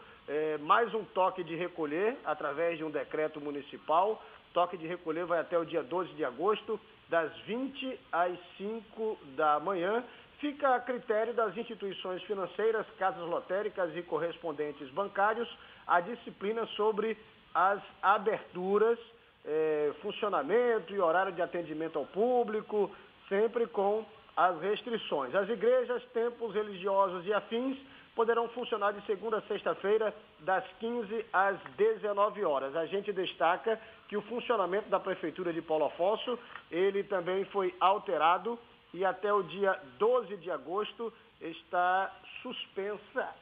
mais 0.61 0.93
um 0.93 1.03
toque 1.03 1.43
de 1.43 1.53
recolher 1.55 2.15
através 2.23 2.77
de 2.77 2.83
um 2.83 2.89
decreto 2.89 3.41
municipal. 3.41 4.23
Toque 4.53 4.77
de 4.77 4.87
recolher 4.87 5.25
vai 5.25 5.39
até 5.39 5.57
o 5.57 5.65
dia 5.65 5.83
12 5.83 6.13
de 6.13 6.23
agosto, 6.23 6.79
das 7.13 7.31
20 7.45 7.99
às 8.11 8.35
5 8.57 9.19
da 9.35 9.59
manhã. 9.59 10.03
Fica 10.39 10.73
a 10.73 10.79
critério 10.79 11.31
das 11.31 11.55
instituições 11.55 12.23
financeiras, 12.23 12.87
casas 12.97 13.29
lotéricas 13.29 13.95
e 13.95 14.01
correspondentes 14.01 14.89
bancários 14.89 15.47
a 15.85 16.01
disciplina 16.01 16.65
sobre 16.75 17.15
as 17.53 17.79
aberturas, 18.01 18.97
eh, 19.45 19.93
funcionamento 20.01 20.91
e 20.91 20.99
horário 20.99 21.31
de 21.33 21.41
atendimento 21.43 21.99
ao 21.99 22.05
público, 22.07 22.89
sempre 23.29 23.67
com 23.67 24.03
as 24.35 24.59
restrições. 24.59 25.35
As 25.35 25.47
igrejas, 25.49 26.03
templos 26.13 26.51
religiosos 26.55 27.27
e 27.27 27.31
afins 27.31 27.77
poderão 28.15 28.47
funcionar 28.49 28.93
de 28.93 29.05
segunda 29.05 29.37
a 29.37 29.41
sexta-feira, 29.43 30.13
das 30.39 30.63
15 30.79 31.25
às 31.33 31.59
19 31.77 32.43
horas. 32.45 32.75
A 32.75 32.85
gente 32.85 33.11
destaca 33.11 33.79
que 34.07 34.15
o 34.15 34.21
funcionamento 34.23 34.89
da 34.89 34.99
Prefeitura 34.99 35.51
de 35.51 35.61
Paulo 35.61 35.85
Afonso, 35.85 36.37
ele 36.69 37.03
também 37.03 37.45
foi 37.45 37.73
alterado 37.79 38.59
e 38.93 39.03
até 39.03 39.33
o 39.33 39.41
dia 39.41 39.79
12 39.97 40.37
de 40.37 40.51
agosto 40.51 41.11
está 41.41 42.13
suspensa 42.41 43.35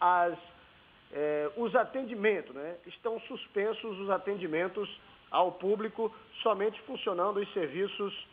as, 0.00 0.38
eh, 1.12 1.50
os 1.56 1.74
atendimentos, 1.74 2.54
né? 2.54 2.76
Estão 2.86 3.18
suspensos 3.22 3.98
os 3.98 4.10
atendimentos 4.10 4.88
ao 5.30 5.52
público, 5.52 6.14
somente 6.42 6.80
funcionando 6.82 7.40
os 7.40 7.52
serviços 7.52 8.26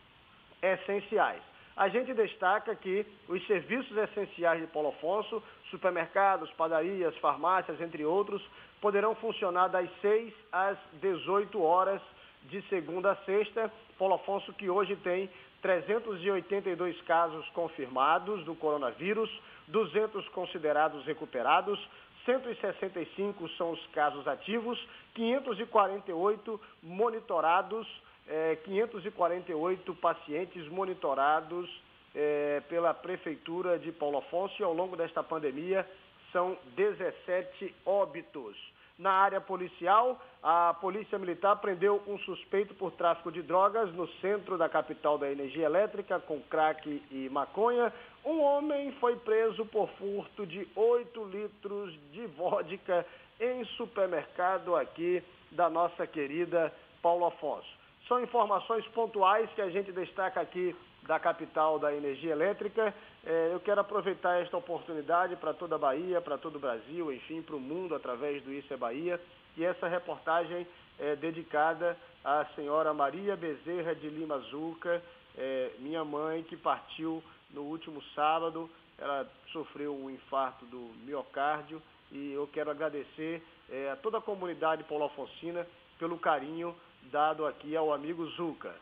essenciais. 0.62 1.42
A 1.76 1.88
gente 1.88 2.14
destaca 2.14 2.74
que 2.76 3.04
os 3.28 3.44
serviços 3.46 3.96
essenciais 3.96 4.60
de 4.60 4.66
Paulo 4.68 4.90
Afonso, 4.90 5.42
supermercados, 5.70 6.50
padarias, 6.52 7.16
farmácias, 7.18 7.80
entre 7.80 8.04
outros, 8.04 8.40
poderão 8.80 9.14
funcionar 9.16 9.68
das 9.68 9.88
6 10.00 10.32
às 10.52 10.78
18 11.00 11.60
horas 11.60 12.00
de 12.44 12.62
segunda 12.68 13.12
a 13.12 13.16
sexta. 13.24 13.72
Paulo 13.98 14.14
Afonso 14.14 14.52
que 14.52 14.70
hoje 14.70 14.94
tem 14.96 15.28
382 15.62 17.00
casos 17.02 17.48
confirmados 17.50 18.44
do 18.44 18.54
coronavírus, 18.54 19.30
200 19.66 20.28
considerados 20.28 21.04
recuperados, 21.06 21.80
165 22.24 23.48
são 23.56 23.72
os 23.72 23.86
casos 23.88 24.28
ativos, 24.28 24.78
548 25.14 26.60
monitorados 26.82 27.86
é, 28.28 28.56
548 28.64 29.94
pacientes 29.96 30.66
monitorados 30.68 31.68
é, 32.14 32.62
pela 32.68 32.94
Prefeitura 32.94 33.78
de 33.78 33.92
Paulo 33.92 34.18
Afonso 34.18 34.54
e 34.60 34.64
ao 34.64 34.72
longo 34.72 34.96
desta 34.96 35.22
pandemia 35.22 35.86
são 36.32 36.56
17 36.76 37.74
óbitos. 37.84 38.56
Na 38.96 39.10
área 39.10 39.40
policial, 39.40 40.20
a 40.40 40.72
Polícia 40.74 41.18
Militar 41.18 41.56
prendeu 41.56 42.00
um 42.06 42.16
suspeito 42.18 42.74
por 42.74 42.92
tráfico 42.92 43.32
de 43.32 43.42
drogas 43.42 43.92
no 43.92 44.06
centro 44.20 44.56
da 44.56 44.68
capital 44.68 45.18
da 45.18 45.30
energia 45.30 45.66
elétrica, 45.66 46.20
com 46.20 46.40
crack 46.42 47.02
e 47.10 47.28
maconha. 47.28 47.92
Um 48.24 48.40
homem 48.40 48.92
foi 49.00 49.16
preso 49.16 49.66
por 49.66 49.88
furto 49.98 50.46
de 50.46 50.68
8 50.76 51.24
litros 51.24 51.92
de 52.12 52.24
vodka 52.26 53.04
em 53.40 53.64
supermercado 53.76 54.76
aqui 54.76 55.20
da 55.50 55.68
nossa 55.68 56.06
querida 56.06 56.72
Paulo 57.02 57.26
Afonso. 57.26 57.73
São 58.08 58.22
informações 58.22 58.86
pontuais 58.88 59.48
que 59.54 59.62
a 59.62 59.70
gente 59.70 59.90
destaca 59.90 60.40
aqui 60.40 60.76
da 61.06 61.18
capital 61.18 61.78
da 61.78 61.94
energia 61.94 62.32
elétrica. 62.32 62.94
É, 63.24 63.50
eu 63.52 63.60
quero 63.60 63.80
aproveitar 63.80 64.40
esta 64.42 64.56
oportunidade 64.56 65.36
para 65.36 65.54
toda 65.54 65.76
a 65.76 65.78
Bahia, 65.78 66.20
para 66.20 66.36
todo 66.36 66.56
o 66.56 66.60
Brasil, 66.60 67.12
enfim, 67.12 67.40
para 67.40 67.56
o 67.56 67.60
mundo, 67.60 67.94
através 67.94 68.42
do 68.42 68.52
Isso 68.52 68.72
é 68.72 68.76
Bahia. 68.76 69.18
E 69.56 69.64
essa 69.64 69.88
reportagem 69.88 70.66
é 70.98 71.16
dedicada 71.16 71.96
à 72.22 72.44
senhora 72.54 72.92
Maria 72.92 73.36
Bezerra 73.36 73.94
de 73.94 74.08
Lima 74.08 74.38
Zuca, 74.50 75.02
é, 75.36 75.70
minha 75.78 76.04
mãe, 76.04 76.42
que 76.42 76.56
partiu 76.56 77.22
no 77.50 77.62
último 77.62 78.02
sábado. 78.14 78.68
Ela 78.98 79.26
sofreu 79.50 79.94
um 79.94 80.10
infarto 80.10 80.66
do 80.66 80.92
miocárdio 81.04 81.82
e 82.12 82.32
eu 82.32 82.46
quero 82.52 82.70
agradecer 82.70 83.42
é, 83.70 83.90
a 83.90 83.96
toda 83.96 84.18
a 84.18 84.22
comunidade 84.22 84.84
paulo 84.84 85.04
Alfonsina 85.04 85.66
pelo 85.98 86.18
carinho 86.18 86.74
dado 87.10 87.46
aqui 87.46 87.76
ao 87.76 87.92
amigo 87.92 88.26
Zuca. 88.30 88.74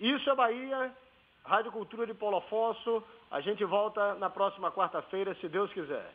Isso 0.00 0.28
é 0.28 0.34
Bahia, 0.34 0.92
Rádio 1.44 1.72
Cultura 1.72 2.06
de 2.06 2.14
Paulo 2.14 2.38
Afonso. 2.38 3.02
A 3.30 3.40
gente 3.40 3.64
volta 3.64 4.14
na 4.14 4.30
próxima 4.30 4.70
quarta-feira, 4.70 5.36
se 5.40 5.48
Deus 5.48 5.72
quiser. 5.72 6.12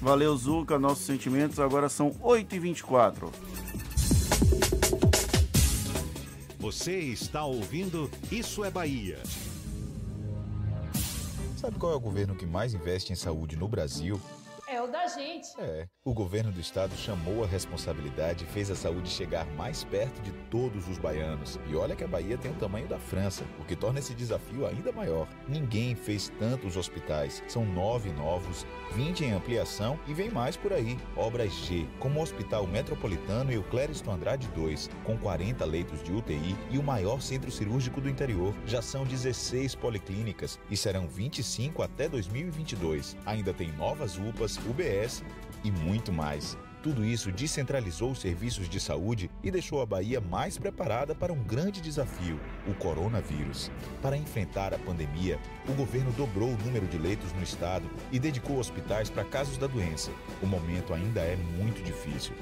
Valeu, 0.00 0.36
Zuca. 0.36 0.78
Nossos 0.78 1.04
sentimentos 1.04 1.58
agora 1.58 1.88
são 1.88 2.10
8h24. 2.20 3.30
Você 6.58 6.98
está 6.98 7.44
ouvindo 7.44 8.10
Isso 8.30 8.64
é 8.64 8.70
Bahia. 8.70 9.18
Sabe 11.56 11.78
qual 11.78 11.92
é 11.92 11.96
o 11.96 12.00
governo 12.00 12.34
que 12.34 12.44
mais 12.44 12.74
investe 12.74 13.12
em 13.12 13.16
saúde 13.16 13.56
no 13.56 13.66
Brasil? 13.66 14.20
É 14.74 14.82
o 14.82 14.88
da 14.88 15.06
gente. 15.06 15.48
É. 15.56 15.86
O 16.04 16.12
governo 16.12 16.50
do 16.50 16.58
estado 16.58 16.96
chamou 16.96 17.44
a 17.44 17.46
responsabilidade 17.46 18.42
e 18.42 18.46
fez 18.48 18.72
a 18.72 18.74
saúde 18.74 19.08
chegar 19.08 19.46
mais 19.52 19.84
perto 19.84 20.20
de 20.20 20.32
todos 20.50 20.88
os 20.88 20.98
baianos. 20.98 21.60
E 21.68 21.76
olha 21.76 21.94
que 21.94 22.02
a 22.02 22.08
Bahia 22.08 22.36
tem 22.36 22.50
o 22.50 22.56
tamanho 22.56 22.88
da 22.88 22.98
França, 22.98 23.44
o 23.60 23.64
que 23.64 23.76
torna 23.76 24.00
esse 24.00 24.12
desafio 24.14 24.66
ainda 24.66 24.90
maior. 24.90 25.28
Ninguém 25.46 25.94
fez 25.94 26.28
tantos 26.40 26.76
hospitais. 26.76 27.40
São 27.46 27.64
nove 27.64 28.10
novos, 28.10 28.66
20 28.94 29.24
em 29.24 29.32
ampliação 29.32 29.96
e 30.08 30.12
vem 30.12 30.28
mais 30.28 30.56
por 30.56 30.72
aí. 30.72 30.98
Obras 31.16 31.52
G, 31.52 31.86
como 32.00 32.18
o 32.18 32.22
Hospital 32.24 32.66
Metropolitano 32.66 33.52
e 33.52 33.58
o 33.58 33.62
Clériston 33.62 34.10
Andrade 34.10 34.48
2, 34.48 34.90
com 35.04 35.16
40 35.16 35.64
leitos 35.64 36.02
de 36.02 36.12
UTI 36.12 36.56
e 36.68 36.78
o 36.78 36.82
maior 36.82 37.22
centro 37.22 37.50
cirúrgico 37.50 38.00
do 38.00 38.10
interior. 38.10 38.52
Já 38.66 38.82
são 38.82 39.04
16 39.04 39.76
policlínicas 39.76 40.58
e 40.68 40.76
serão 40.76 41.06
25 41.06 41.80
até 41.80 42.08
2022. 42.08 43.16
Ainda 43.24 43.54
tem 43.54 43.70
novas 43.70 44.18
UPAs, 44.18 44.58
UBS 44.66 45.22
e 45.62 45.70
muito 45.70 46.12
mais. 46.12 46.56
Tudo 46.84 47.02
isso 47.02 47.32
descentralizou 47.32 48.10
os 48.10 48.20
serviços 48.20 48.68
de 48.68 48.78
saúde 48.78 49.30
e 49.42 49.50
deixou 49.50 49.80
a 49.80 49.86
Bahia 49.86 50.20
mais 50.20 50.58
preparada 50.58 51.14
para 51.14 51.32
um 51.32 51.42
grande 51.42 51.80
desafio, 51.80 52.38
o 52.68 52.74
coronavírus. 52.74 53.70
Para 54.02 54.18
enfrentar 54.18 54.74
a 54.74 54.78
pandemia, 54.78 55.40
o 55.66 55.72
governo 55.72 56.12
dobrou 56.12 56.50
o 56.50 56.58
número 56.58 56.86
de 56.86 56.98
leitos 56.98 57.32
no 57.32 57.42
estado 57.42 57.88
e 58.12 58.18
dedicou 58.18 58.58
hospitais 58.58 59.08
para 59.08 59.24
casos 59.24 59.56
da 59.56 59.66
doença. 59.66 60.10
O 60.42 60.46
momento 60.46 60.92
ainda 60.92 61.22
é 61.22 61.36
muito 61.36 61.82
difícil, 61.82 62.34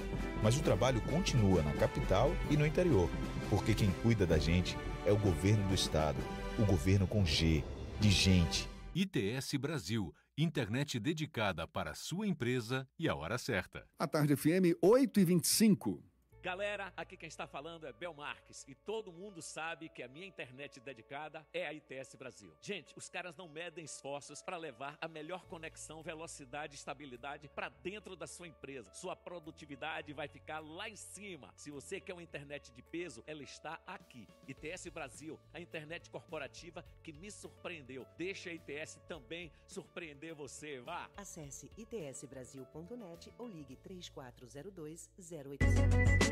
mas 0.42 0.58
o 0.58 0.62
trabalho 0.62 1.00
continua 1.02 1.62
na 1.62 1.72
capital 1.74 2.32
e 2.50 2.56
no 2.56 2.66
interior, 2.66 3.08
porque 3.48 3.74
quem 3.74 3.92
cuida 4.02 4.26
da 4.26 4.38
gente 4.38 4.76
é 5.06 5.12
o 5.12 5.16
governo 5.16 5.68
do 5.68 5.74
estado, 5.74 6.18
o 6.58 6.64
governo 6.64 7.06
com 7.06 7.24
G, 7.24 7.62
de 8.00 8.10
gente. 8.10 8.68
ITS 8.92 9.54
Brasil 9.54 10.12
internet 10.36 10.98
dedicada 10.98 11.66
para 11.66 11.90
a 11.90 11.94
sua 11.94 12.26
empresa 12.26 12.88
e 12.98 13.08
a 13.08 13.14
hora 13.14 13.38
certa. 13.38 13.86
A 13.98 14.06
tarde 14.06 14.34
FM 14.36 14.76
8 14.80 15.20
e 15.20 15.24
25. 15.24 16.11
Galera, 16.42 16.92
aqui 16.96 17.16
quem 17.16 17.28
está 17.28 17.46
falando 17.46 17.86
é 17.86 17.92
Bel 17.92 18.12
Marques 18.12 18.64
e 18.66 18.74
todo 18.74 19.12
mundo 19.12 19.40
sabe 19.40 19.88
que 19.88 20.02
a 20.02 20.08
minha 20.08 20.26
internet 20.26 20.80
dedicada 20.80 21.46
é 21.52 21.64
a 21.64 21.72
ITS 21.72 22.16
Brasil. 22.16 22.52
Gente, 22.60 22.92
os 22.98 23.08
caras 23.08 23.36
não 23.36 23.48
medem 23.48 23.84
esforços 23.84 24.42
para 24.42 24.56
levar 24.56 24.98
a 25.00 25.06
melhor 25.06 25.46
conexão, 25.46 26.02
velocidade 26.02 26.74
e 26.74 26.76
estabilidade 26.76 27.48
para 27.48 27.68
dentro 27.68 28.16
da 28.16 28.26
sua 28.26 28.48
empresa. 28.48 28.92
Sua 28.92 29.14
produtividade 29.14 30.12
vai 30.12 30.26
ficar 30.26 30.58
lá 30.58 30.88
em 30.88 30.96
cima. 30.96 31.48
Se 31.54 31.70
você 31.70 32.00
quer 32.00 32.12
uma 32.12 32.24
internet 32.24 32.72
de 32.72 32.82
peso, 32.82 33.22
ela 33.24 33.44
está 33.44 33.80
aqui. 33.86 34.26
ITS 34.48 34.88
Brasil, 34.88 35.38
a 35.54 35.60
internet 35.60 36.10
corporativa 36.10 36.84
que 37.04 37.12
me 37.12 37.30
surpreendeu. 37.30 38.04
Deixa 38.18 38.50
a 38.50 38.52
ITS 38.52 38.98
também 39.06 39.52
surpreender 39.64 40.34
você. 40.34 40.80
Vá! 40.80 41.08
Acesse 41.16 41.70
itsbrasil.net 41.78 43.32
ou 43.38 43.46
ligue 43.46 43.76
3402 43.76 45.08
0800. 45.16 46.31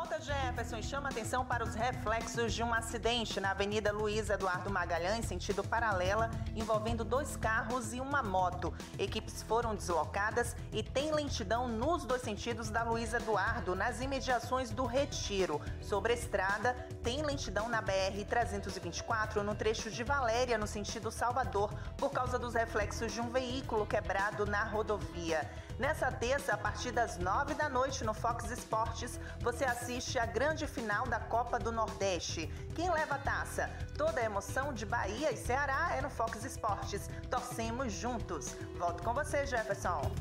Jefferson, 0.31 0.81
chama 0.81 1.09
atenção 1.09 1.43
para 1.43 1.61
os 1.61 1.75
reflexos 1.75 2.53
de 2.53 2.63
um 2.63 2.73
acidente 2.73 3.39
na 3.41 3.51
Avenida 3.51 3.91
Luiz 3.91 4.29
Eduardo 4.29 4.69
Magalhães, 4.69 5.25
sentido 5.25 5.61
paralela, 5.61 6.31
envolvendo 6.55 7.03
dois 7.03 7.35
carros 7.35 7.93
e 7.93 7.99
uma 7.99 8.23
moto. 8.23 8.73
Equipes 8.97 9.43
foram 9.43 9.75
deslocadas 9.75 10.55
e 10.71 10.81
tem 10.81 11.11
lentidão 11.11 11.67
nos 11.67 12.05
dois 12.05 12.21
sentidos 12.21 12.69
da 12.69 12.83
Luiz 12.83 13.13
Eduardo, 13.13 13.75
nas 13.75 13.99
imediações 13.99 14.69
do 14.71 14.85
Retiro. 14.85 15.59
Sobre 15.81 16.13
a 16.13 16.15
estrada, 16.15 16.73
tem 17.03 17.21
lentidão 17.23 17.67
na 17.67 17.83
BR-324, 17.83 19.41
no 19.41 19.53
trecho 19.53 19.91
de 19.91 20.03
Valéria, 20.03 20.57
no 20.57 20.67
sentido 20.67 21.11
Salvador, 21.11 21.73
por 21.97 22.11
causa 22.11 22.39
dos 22.39 22.53
reflexos 22.53 23.11
de 23.11 23.19
um 23.19 23.29
veículo 23.29 23.85
quebrado 23.85 24.45
na 24.45 24.63
rodovia. 24.63 25.49
Nessa 25.81 26.11
terça, 26.11 26.53
a 26.53 26.57
partir 26.57 26.91
das 26.91 27.17
nove 27.17 27.55
da 27.55 27.67
noite 27.67 28.03
no 28.03 28.13
Fox 28.13 28.51
Esportes, 28.51 29.19
você 29.41 29.65
assiste 29.65 30.19
a 30.19 30.27
grande 30.27 30.67
final 30.67 31.07
da 31.07 31.19
Copa 31.19 31.57
do 31.57 31.71
Nordeste. 31.71 32.47
Quem 32.75 32.91
leva 32.91 33.15
a 33.15 33.17
taça? 33.17 33.67
Toda 33.97 34.21
a 34.21 34.23
emoção 34.23 34.75
de 34.75 34.85
Bahia 34.85 35.33
e 35.33 35.35
Ceará 35.35 35.95
é 35.97 36.01
no 36.01 36.11
Fox 36.11 36.45
Esportes. 36.45 37.09
Torcemos 37.31 37.91
juntos. 37.93 38.55
Volto 38.77 39.01
com 39.01 39.11
você, 39.11 39.43
Jefferson. 39.47 40.11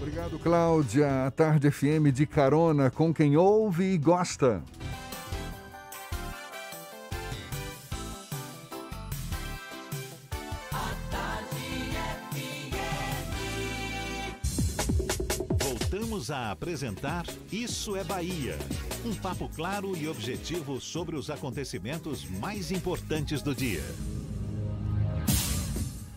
Obrigado, 0.00 0.38
Cláudia. 0.38 1.26
A 1.26 1.32
Tarde 1.32 1.68
FM 1.68 2.12
de 2.14 2.24
carona 2.24 2.88
com 2.88 3.12
quem 3.12 3.36
ouve 3.36 3.92
e 3.92 3.98
gosta. 3.98 4.62
Voltamos 16.16 16.30
a 16.30 16.50
apresentar 16.50 17.26
Isso 17.52 17.94
é 17.94 18.02
Bahia. 18.02 18.58
Um 19.04 19.14
papo 19.14 19.50
claro 19.54 19.94
e 19.94 20.08
objetivo 20.08 20.80
sobre 20.80 21.14
os 21.14 21.28
acontecimentos 21.28 22.26
mais 22.40 22.70
importantes 22.70 23.42
do 23.42 23.54
dia. 23.54 23.84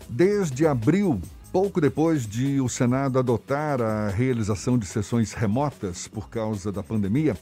Desde 0.08 0.66
abril, 0.66 1.20
pouco 1.52 1.82
depois 1.82 2.26
de 2.26 2.62
o 2.62 2.68
Senado 2.68 3.18
adotar 3.18 3.82
a 3.82 4.08
realização 4.08 4.78
de 4.78 4.86
sessões 4.86 5.34
remotas 5.34 6.08
por 6.08 6.30
causa 6.30 6.72
da 6.72 6.82
pandemia, 6.82 7.36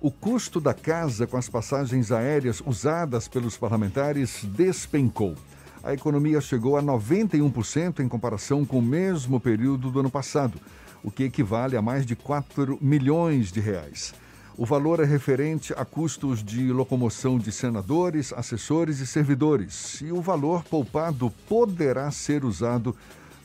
o 0.00 0.10
custo 0.10 0.60
da 0.60 0.74
casa 0.74 1.28
com 1.28 1.36
as 1.36 1.48
passagens 1.48 2.10
aéreas 2.10 2.60
usadas 2.66 3.28
pelos 3.28 3.56
parlamentares 3.56 4.44
despencou. 4.44 5.36
A 5.80 5.94
economia 5.94 6.40
chegou 6.40 6.76
a 6.76 6.82
91% 6.82 8.00
em 8.00 8.08
comparação 8.08 8.64
com 8.64 8.80
o 8.80 8.82
mesmo 8.82 9.38
período 9.38 9.92
do 9.92 10.00
ano 10.00 10.10
passado, 10.10 10.60
o 11.02 11.10
que 11.10 11.24
equivale 11.24 11.76
a 11.76 11.82
mais 11.82 12.04
de 12.04 12.14
4 12.14 12.78
milhões 12.80 13.50
de 13.50 13.60
reais. 13.60 14.14
O 14.56 14.66
valor 14.66 15.00
é 15.00 15.04
referente 15.04 15.72
a 15.74 15.84
custos 15.84 16.44
de 16.44 16.70
locomoção 16.72 17.38
de 17.38 17.50
senadores, 17.50 18.32
assessores 18.32 19.00
e 19.00 19.06
servidores, 19.06 20.00
e 20.02 20.12
o 20.12 20.20
valor 20.20 20.62
poupado 20.64 21.30
poderá 21.48 22.10
ser 22.10 22.44
usado 22.44 22.94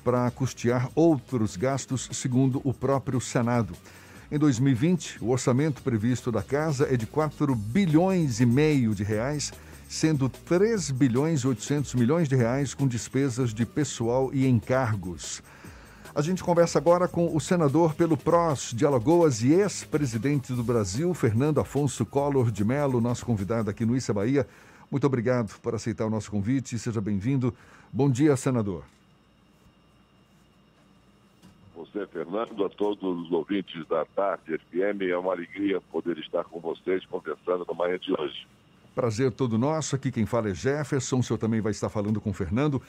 para 0.03 0.29
custear 0.31 0.89
outros 0.93 1.55
gastos, 1.55 2.09
segundo 2.11 2.59
o 2.63 2.73
próprio 2.73 3.21
Senado. 3.21 3.73
Em 4.31 4.37
2020, 4.37 5.23
o 5.23 5.29
orçamento 5.29 5.81
previsto 5.81 6.31
da 6.31 6.43
casa 6.43 6.87
é 6.91 6.97
de 6.97 7.05
4 7.05 7.55
bilhões 7.55 8.41
e 8.41 8.45
meio 8.45 8.93
de 8.93 9.03
reais, 9.03 9.53
sendo 9.87 10.27
3 10.27 10.91
bilhões 10.91 11.41
e 11.41 11.47
800 11.47 11.93
milhões 11.95 12.27
de 12.27 12.35
reais 12.35 12.73
com 12.73 12.87
despesas 12.87 13.53
de 13.53 13.65
pessoal 13.65 14.31
e 14.33 14.45
encargos. 14.45 15.41
A 16.15 16.21
gente 16.21 16.41
conversa 16.41 16.79
agora 16.79 17.09
com 17.09 17.35
o 17.35 17.41
senador 17.41 17.93
pelo 17.93 18.15
PROS 18.15 18.71
de 18.73 18.85
Alagoas 18.85 19.43
e 19.43 19.51
ex-presidente 19.51 20.53
do 20.53 20.63
Brasil, 20.63 21.13
Fernando 21.13 21.59
Afonso 21.59 22.05
Collor 22.05 22.51
de 22.51 22.63
Mello, 22.63 23.01
nosso 23.01 23.25
convidado 23.25 23.69
aqui 23.69 23.85
no 23.85 23.97
Issa 23.97 24.13
Bahia. 24.13 24.47
Muito 24.89 25.05
obrigado 25.05 25.59
por 25.59 25.75
aceitar 25.75 26.05
o 26.05 26.09
nosso 26.09 26.31
convite. 26.31 26.79
Seja 26.79 27.01
bem-vindo. 27.01 27.53
Bom 27.91 28.09
dia, 28.09 28.33
senador. 28.37 28.85
Você, 31.75 32.07
Fernando, 32.07 32.63
a 32.63 32.69
todos 32.69 33.03
os 33.03 33.29
ouvintes 33.33 33.85
da 33.89 34.05
Tarde 34.05 34.57
FM, 34.57 35.01
é 35.11 35.17
uma 35.17 35.33
alegria 35.33 35.81
poder 35.91 36.17
estar 36.19 36.45
com 36.45 36.61
vocês 36.61 37.05
conversando 37.07 37.65
na 37.67 37.73
manhã 37.73 37.99
de 37.99 38.13
hoje. 38.13 38.47
Prazer 38.95 39.33
todo 39.33 39.57
nosso. 39.57 39.97
Aqui 39.97 40.13
quem 40.13 40.25
fala 40.25 40.49
é 40.49 40.53
Jefferson. 40.53 41.19
O 41.19 41.23
senhor 41.23 41.37
também 41.37 41.59
vai 41.59 41.73
estar 41.73 41.89
falando 41.89 42.21
com 42.21 42.29
o 42.29 42.33
Fernando. 42.33 42.81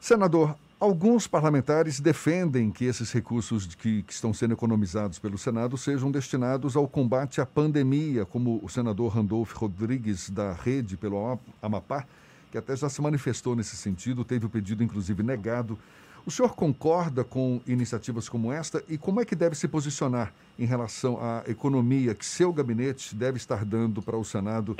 Senador, 0.00 0.56
alguns 0.82 1.28
parlamentares 1.28 2.00
defendem 2.00 2.68
que 2.68 2.84
esses 2.86 3.12
recursos 3.12 3.72
que, 3.72 4.02
que, 4.02 4.12
estão 4.12 4.34
sendo 4.34 4.52
economizados 4.52 5.16
pelo 5.16 5.38
Senado 5.38 5.78
sejam 5.78 6.10
destinados 6.10 6.74
ao 6.74 6.88
combate 6.88 7.40
à 7.40 7.46
pandemia, 7.46 8.26
como 8.26 8.58
o 8.60 8.68
senador 8.68 9.14
Randolph 9.14 9.52
Rodrigues, 9.52 10.28
da 10.28 10.52
Rede 10.52 10.96
pelo 10.96 11.38
Amapá, 11.62 12.04
que 12.50 12.58
até 12.58 12.74
já 12.74 12.88
se 12.88 13.00
manifestou 13.00 13.54
nesse 13.54 13.76
sentido, 13.76 14.24
teve 14.24 14.46
o 14.46 14.50
pedido, 14.50 14.82
inclusive, 14.82 15.22
negado. 15.22 15.78
O 16.26 16.32
senhor 16.32 16.52
concorda 16.56 17.22
com 17.22 17.60
iniciativas 17.64 18.28
como 18.28 18.50
esta 18.50 18.82
e 18.88 18.98
como 18.98 19.20
é 19.20 19.24
que 19.24 19.36
deve 19.36 19.54
se 19.54 19.68
posicionar 19.68 20.34
em 20.58 20.64
relação 20.64 21.16
à 21.22 21.44
economia 21.46 22.12
que 22.12 22.26
seu 22.26 22.52
gabinete 22.52 23.14
deve 23.14 23.36
estar 23.36 23.64
dando 23.64 24.02
para 24.02 24.16
o 24.16 24.24
Senado 24.24 24.76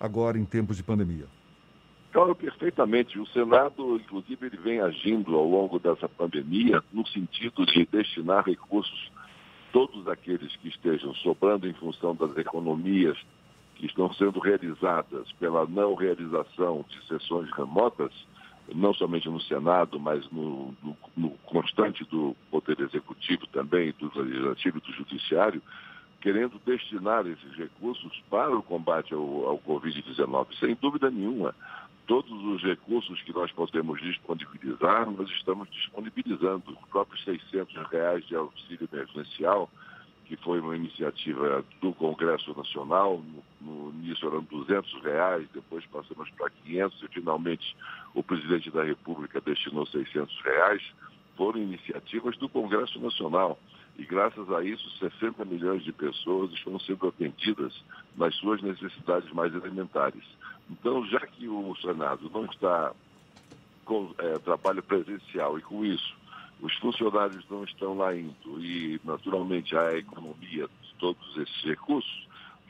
agora 0.00 0.38
em 0.38 0.44
tempos 0.46 0.78
de 0.78 0.82
pandemia? 0.82 1.26
Claro, 2.14 2.32
perfeitamente. 2.32 3.18
O 3.18 3.26
Senado, 3.26 3.96
inclusive, 3.96 4.46
ele 4.46 4.56
vem 4.56 4.80
agindo 4.80 5.34
ao 5.34 5.44
longo 5.44 5.80
dessa 5.80 6.08
pandemia 6.08 6.80
no 6.92 7.04
sentido 7.08 7.66
de 7.66 7.84
destinar 7.86 8.44
recursos, 8.44 9.10
todos 9.72 10.06
aqueles 10.06 10.54
que 10.58 10.68
estejam 10.68 11.12
sobrando 11.16 11.66
em 11.66 11.72
função 11.72 12.14
das 12.14 12.36
economias 12.36 13.18
que 13.74 13.86
estão 13.86 14.14
sendo 14.14 14.38
realizadas 14.38 15.32
pela 15.40 15.66
não 15.66 15.96
realização 15.96 16.84
de 16.88 17.04
sessões 17.08 17.50
remotas, 17.50 18.12
não 18.72 18.94
somente 18.94 19.28
no 19.28 19.40
Senado, 19.40 19.98
mas 19.98 20.24
no, 20.30 20.72
no, 20.84 20.96
no 21.16 21.30
constante 21.46 22.04
do 22.04 22.36
Poder 22.48 22.78
Executivo 22.78 23.44
também, 23.48 23.92
do 23.98 24.12
Legislativo 24.14 24.78
e 24.78 24.80
do 24.80 24.92
Judiciário, 24.92 25.60
querendo 26.20 26.58
destinar 26.64 27.26
esses 27.26 27.54
recursos 27.54 28.22
para 28.30 28.56
o 28.56 28.62
combate 28.62 29.12
ao, 29.12 29.46
ao 29.46 29.58
Covid-19. 29.58 30.46
Sem 30.58 30.74
dúvida 30.80 31.10
nenhuma, 31.10 31.54
todos 32.06 32.30
os 32.30 32.62
recursos 32.62 33.20
que 33.22 33.32
nós 33.32 33.50
podemos 33.52 34.00
disponibilizar, 34.00 35.10
nós 35.10 35.28
estamos 35.30 35.68
disponibilizando. 35.70 36.62
Os 36.72 36.88
próprios 36.88 37.22
600 37.24 37.74
reais 37.90 38.26
de 38.26 38.36
auxílio 38.36 38.88
emergencial, 38.92 39.70
que 40.26 40.36
foi 40.36 40.60
uma 40.60 40.76
iniciativa 40.76 41.64
do 41.80 41.92
Congresso 41.92 42.54
Nacional, 42.56 43.22
no, 43.60 43.90
início 44.02 44.28
eram 44.28 44.42
200 44.42 45.02
reais, 45.02 45.46
depois 45.52 45.84
passamos 45.86 46.28
para 46.30 46.50
500 46.50 47.02
e 47.02 47.08
finalmente 47.08 47.76
o 48.14 48.22
presidente 48.22 48.70
da 48.70 48.84
República 48.84 49.40
destinou 49.40 49.86
600 49.86 50.40
reais, 50.42 50.82
foram 51.36 51.60
iniciativas 51.60 52.36
do 52.36 52.48
Congresso 52.48 52.98
Nacional. 53.00 53.58
E 53.96 54.04
graças 54.04 54.50
a 54.50 54.62
isso, 54.64 54.90
60 54.98 55.44
milhões 55.44 55.84
de 55.84 55.92
pessoas 55.92 56.50
estão 56.52 56.78
sendo 56.80 57.08
atendidas 57.08 57.72
nas 58.16 58.34
suas 58.36 58.60
necessidades 58.60 59.30
mais 59.32 59.54
elementares. 59.54 60.24
Então, 60.70 61.06
já 61.06 61.20
que 61.20 61.48
o 61.48 61.76
Senado 61.76 62.30
não 62.32 62.44
está 62.46 62.92
com 63.84 64.12
é, 64.18 64.38
trabalho 64.38 64.82
presencial 64.82 65.58
e 65.58 65.62
com 65.62 65.84
isso 65.84 66.16
os 66.60 66.74
funcionários 66.76 67.44
não 67.50 67.64
estão 67.64 67.96
lá 67.96 68.16
indo 68.16 68.58
e, 68.58 69.00
naturalmente, 69.04 69.76
a 69.76 69.98
economia 69.98 70.66
de 70.82 70.94
todos 70.98 71.36
esses 71.36 71.62
recursos, 71.62 72.26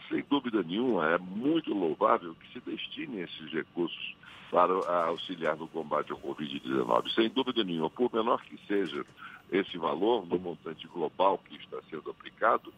sem 0.09 0.25
dúvida 0.29 0.63
nenhuma, 0.63 1.11
é 1.11 1.19
muito 1.19 1.73
louvável 1.73 2.35
que 2.35 2.53
se 2.53 2.61
destine 2.61 3.21
esses 3.21 3.53
recursos 3.53 4.17
para 4.51 5.07
auxiliar 5.07 5.57
no 5.57 5.69
combate 5.69 6.13
ao 6.13 6.19
Covid-19. 6.19 7.15
Sem 7.15 7.29
dúvida 7.29 7.63
nenhuma, 7.63 7.91
por 7.91 8.13
menor 8.13 8.43
que 8.43 8.59
seja 8.67 9.05
esse 9.59 9.79
valor 9.79 10.27
no 10.27 10.39
montante 10.39 10.87
global 10.89 11.39
que 11.39 11.57
está 11.57 11.79
sendo 11.89 12.11
aplicado, 12.11 12.73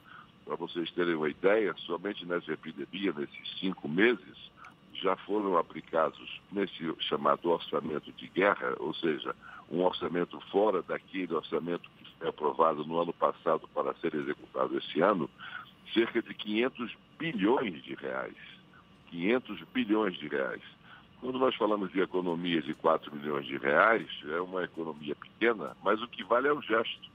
para 0.44 0.57
vocês 0.57 0.90
terem 0.93 1.15
uma 1.15 1.28
ideia, 1.28 1.74
somente 1.78 2.24
nessa 2.24 2.53
epidemia, 2.53 3.12
nesses 3.12 3.59
cinco 3.59 3.89
meses, 3.89 4.51
já 4.94 5.16
foram 5.16 5.57
aplicados 5.59 6.40
nesse 6.53 6.94
chamado 7.01 7.51
orçamento 7.51 8.12
de 8.12 8.28
guerra, 8.28 8.74
ou 8.78 8.94
seja, 8.94 9.35
um 9.70 9.82
orçamento 9.82 10.40
fora 10.53 10.82
daquele 10.82 11.35
orçamento 11.35 11.90
que 11.98 12.11
foi 12.19 12.28
aprovado 12.28 12.85
no 12.85 13.01
ano 13.01 13.12
passado 13.12 13.69
para 13.74 13.94
ser 13.94 14.15
executado 14.15 14.77
esse 14.78 15.01
ano, 15.01 15.28
cerca 15.93 16.23
de 16.23 16.32
500 16.32 16.97
bilhões 17.19 17.82
de 17.82 17.94
reais. 17.94 18.36
500 19.11 19.62
bilhões 19.74 20.16
de 20.16 20.28
reais. 20.28 20.62
Quando 21.21 21.39
nós 21.39 21.55
falamos 21.57 21.91
de 21.93 22.01
economia 22.01 22.61
de 22.61 22.75
4 22.75 23.15
milhões 23.15 23.47
de 23.47 23.57
reais, 23.57 24.07
é 24.29 24.41
uma 24.41 24.65
economia 24.65 25.15
pequena, 25.15 25.77
mas 25.83 26.01
o 26.03 26.09
que 26.09 26.23
vale 26.23 26.49
é 26.49 26.53
o 26.53 26.61
gesto. 26.61 27.11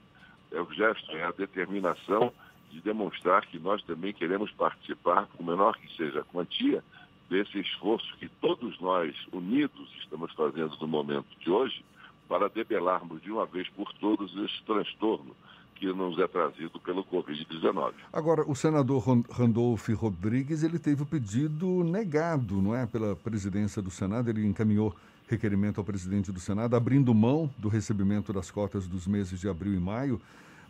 É 0.50 0.60
o 0.60 0.70
gesto, 0.72 1.10
é 1.12 1.24
a 1.24 1.30
determinação 1.30 2.32
de 2.70 2.80
demonstrar 2.80 3.46
que 3.46 3.58
nós 3.58 3.82
também 3.84 4.12
queremos 4.12 4.50
participar, 4.52 5.26
por 5.26 5.44
menor 5.44 5.76
que 5.76 5.94
seja 5.96 6.20
a 6.20 6.24
quantia, 6.24 6.82
desse 7.30 7.60
esforço 7.60 8.14
que 8.18 8.28
todos 8.28 8.78
nós, 8.80 9.14
unidos, 9.32 9.88
estamos 10.00 10.32
fazendo 10.32 10.76
no 10.80 10.86
momento 10.86 11.28
de 11.38 11.50
hoje, 11.50 11.84
para 12.28 12.48
debelarmos 12.48 13.22
de 13.22 13.30
uma 13.30 13.46
vez 13.46 13.68
por 13.70 13.92
todas 13.94 14.34
esse 14.36 14.62
transtorno 14.64 15.34
que 15.82 15.92
nos 15.92 16.16
é 16.20 16.28
trazido 16.28 16.78
pelo 16.78 17.04
Covid-19. 17.04 17.92
Agora, 18.12 18.48
o 18.48 18.54
senador 18.54 19.02
Randolph 19.28 19.88
Rodrigues, 19.88 20.62
ele 20.62 20.78
teve 20.78 21.02
o 21.02 21.06
pedido 21.06 21.82
negado, 21.82 22.62
não 22.62 22.72
é, 22.72 22.86
pela 22.86 23.16
presidência 23.16 23.82
do 23.82 23.90
Senado, 23.90 24.30
ele 24.30 24.46
encaminhou 24.46 24.94
requerimento 25.28 25.78
ao 25.78 25.84
presidente 25.84 26.30
do 26.30 26.38
Senado, 26.38 26.76
abrindo 26.76 27.12
mão 27.12 27.50
do 27.58 27.68
recebimento 27.68 28.32
das 28.32 28.48
cotas 28.48 28.86
dos 28.86 29.08
meses 29.08 29.40
de 29.40 29.48
abril 29.48 29.74
e 29.74 29.80
maio 29.80 30.20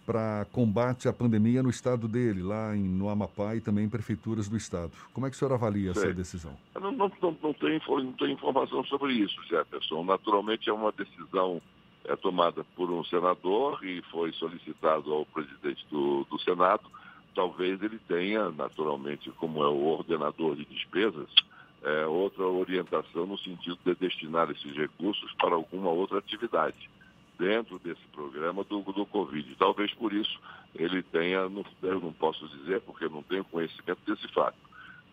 para 0.06 0.47
combate 0.51 1.06
à 1.09 1.12
pandemia 1.12 1.62
no 1.62 1.68
estado 1.68 2.09
dele, 2.09 2.43
lá 2.43 2.74
em, 2.74 2.82
no 2.82 3.10
Amapá 3.10 3.55
e 3.55 3.60
também 3.60 3.84
em 3.84 3.90
prefeituras 3.90 4.48
do 4.48 4.56
estado. 4.56 4.93
Como 5.12 5.26
é 5.26 5.30
que 5.30 5.36
o 5.36 5.39
senhor 5.39 5.52
avalia 5.52 5.93
Sei. 5.93 6.05
essa 6.05 6.14
decisão? 6.14 6.56
Não, 6.74 6.90
não, 6.90 7.12
não, 7.20 7.36
não, 7.43 7.52
tem, 7.52 7.80
não 7.86 8.12
tem 8.12 8.32
informação 8.32 8.82
sobre 8.86 9.12
isso, 9.12 9.36
Jefferson. 9.47 10.05
Naturalmente 10.05 10.70
é 10.70 10.72
uma 10.72 10.90
decisão 10.90 11.60
é 12.05 12.16
tomada 12.16 12.65
por 12.77 12.91
um 12.91 13.05
senador 13.05 13.85
e 13.85 14.03
foi 14.11 14.33
solicitado 14.33 15.12
ao 15.12 15.27
presidente 15.27 15.87
do, 15.91 16.24
do 16.24 16.39
Senado. 16.41 16.83
Talvez 17.35 17.83
ele 17.83 17.99
tenha, 18.07 18.51
naturalmente, 18.51 19.31
como 19.33 19.62
é 19.62 19.69
o 19.69 19.85
ordenador 19.85 20.57
de 20.57 20.65
despesas, 20.65 21.29
é, 21.83 22.07
outra 22.07 22.45
orientação 22.45 23.27
no 23.27 23.39
sentido 23.39 23.79
de 23.85 23.95
destinar 23.95 24.51
esses 24.51 24.77
recursos 24.77 25.33
para 25.35 25.55
alguma 25.55 25.91
outra 25.91 26.19
atividade 26.19 26.91
dentro 27.39 27.79
desse 27.79 28.03
programa 28.12 28.62
do, 28.65 28.81
do 28.83 29.07
Covid. 29.07 29.55
Talvez 29.57 29.93
por 29.95 30.12
isso 30.12 30.39
ele 30.74 31.03
tenha, 31.03 31.49
não, 31.49 31.65
eu 31.83 32.01
não 32.01 32.12
posso 32.12 32.47
dizer 32.49 32.81
porque 32.83 33.09
não 33.09 33.23
tenho 33.23 33.45
conhecimento 33.45 33.99
desse 34.07 34.29
fato, 34.33 34.57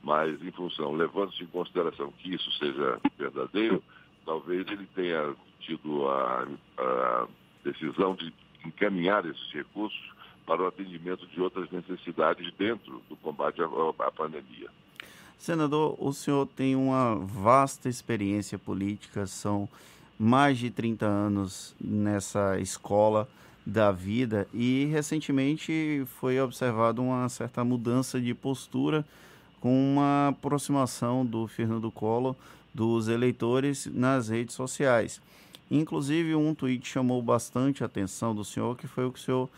mas 0.04 0.42
em 0.44 0.52
função, 0.52 0.96
levando-se 0.96 1.44
em 1.44 1.48
consideração 1.48 2.12
que 2.20 2.34
isso 2.36 2.52
seja 2.54 3.00
verdadeiro, 3.18 3.84
talvez 4.30 4.68
ele 4.68 4.88
tenha 4.94 5.34
tido 5.60 6.08
a, 6.08 6.48
a 6.78 7.28
decisão 7.66 8.14
de 8.14 8.32
encaminhar 8.64 9.26
esses 9.26 9.52
recursos 9.52 10.00
para 10.46 10.62
o 10.62 10.68
atendimento 10.68 11.26
de 11.26 11.42
outras 11.42 11.68
necessidades 11.72 12.54
dentro 12.54 13.02
do 13.10 13.16
combate 13.16 13.60
à, 13.60 13.66
à 14.06 14.12
pandemia. 14.12 14.70
Senador, 15.36 15.96
o 16.00 16.14
senhor 16.14 16.46
tem 16.46 16.76
uma 16.76 17.16
vasta 17.16 17.90
experiência 17.90 18.60
política, 18.60 19.26
são 19.26 19.68
mais 20.20 20.60
de 20.60 20.70
30 20.70 21.08
anos 21.08 21.76
nessa 21.82 22.60
escola 22.60 23.28
da 23.66 23.92
vida 23.92 24.48
e 24.54 24.86
recentemente 24.92 26.04
foi 26.20 26.40
observado 26.40 27.02
uma 27.02 27.28
certa 27.30 27.64
mudança 27.64 28.22
de 28.22 28.36
postura 28.36 29.04
com 29.60 29.94
uma 29.94 30.30
aproximação 30.30 31.26
do 31.26 31.48
Fernando 31.48 31.90
Collor 31.90 32.36
dos 32.74 33.08
eleitores 33.08 33.86
nas 33.86 34.30
redes 34.30 34.56
sociais. 34.56 35.22
Inclusive, 35.70 36.36
um 36.36 36.56
tweet 36.56 36.88
chamou 36.88 37.22
bastante 37.22 37.84
a 37.84 37.86
atenção 37.86 38.34
do 38.34 38.44
senhor, 38.44 38.76
que 38.78 38.88
foi 38.88 39.06
o 39.06 39.12
que 39.12 39.20
o 39.20 39.22
senhor 39.22 39.50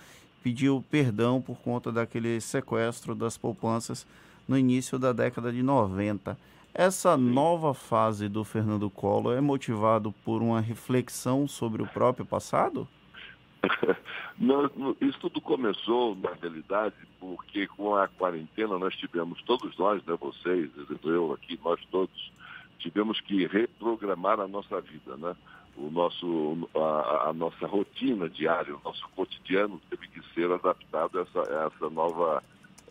pediu 0.44 0.84
perdão 0.90 1.42
por 1.42 1.58
conta 1.60 1.92
daquele 1.92 2.42
sequestro 2.42 3.16
das 3.16 3.38
poupanças 3.38 4.06
no 4.48 4.58
início 4.58 5.00
da 5.00 5.14
década 5.14 5.52
de 5.52 5.64
90. 5.64 6.38
Essa 6.74 7.18
nova 7.18 7.74
fase 7.74 8.30
do 8.30 8.44
Fernando 8.44 8.90
Collor 8.90 9.38
é 9.38 9.42
motivado 9.42 10.14
por 10.24 10.42
uma 10.42 10.62
reflexão 10.62 11.48
sobre 11.48 11.82
o 11.82 11.88
próprio 11.88 12.26
passado? 12.26 12.88
Não, 14.40 14.96
isso 15.00 15.20
tudo 15.20 15.40
começou, 15.40 16.16
na 16.16 16.32
realidade, 16.34 16.96
porque 17.20 17.68
com 17.68 17.96
a 17.96 18.08
quarentena 18.08 18.80
nós 18.80 18.96
tivemos, 18.96 19.42
todos 19.44 19.78
nós, 19.78 20.04
né, 20.06 20.18
vocês, 20.20 20.70
eu 21.04 21.34
aqui, 21.34 21.60
nós 21.64 21.80
todos, 21.92 22.32
tivemos 22.82 23.22
que 23.22 23.45
reprogramar 23.45 24.40
a 24.40 24.48
nossa 24.48 24.82
vida, 24.82 25.16
né? 25.18 25.36
o 25.78 25.90
nosso, 25.90 26.70
a, 26.76 27.30
a, 27.30 27.34
nossa 27.34 27.66
rotina 27.66 28.30
diária, 28.30 28.76
o 28.76 28.82
nosso 28.84 29.08
cotidiano 29.16 29.82
teve 29.90 30.08
que 30.08 30.22
ser 30.34 30.52
adaptado 30.52 31.20
a 31.20 31.22
essa, 31.22 31.40
a 31.40 31.66
essa 31.68 31.90
nova, 31.90 32.44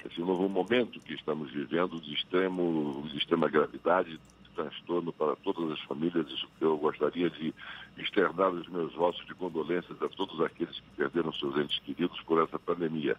esse 0.05 0.21
novo 0.21 0.49
momento 0.49 1.01
que 1.01 1.15
estamos 1.15 1.51
vivendo 1.51 2.01
de 2.01 2.15
extremo, 2.15 3.07
de 3.09 3.19
extrema 3.19 3.49
gravidade, 3.49 4.13
de 4.13 4.51
transtorno 4.55 5.13
para 5.13 5.37
todas 5.37 5.73
as 5.73 5.81
famílias. 5.83 6.27
Eu 6.61 6.77
gostaria 6.79 7.29
de 7.31 7.55
externar 7.99 8.51
os 8.51 8.69
meus 8.69 8.95
votos 8.95 9.25
de 9.27 9.35
condolências 9.35 10.01
a 10.03 10.09
todos 10.09 10.41
aqueles 10.41 10.75
que 10.75 10.97
perderam 10.97 11.33
seus 11.33 11.57
entes 11.57 11.79
queridos 11.81 12.21
por 12.23 12.43
essa 12.43 12.59
pandemia. 12.59 13.17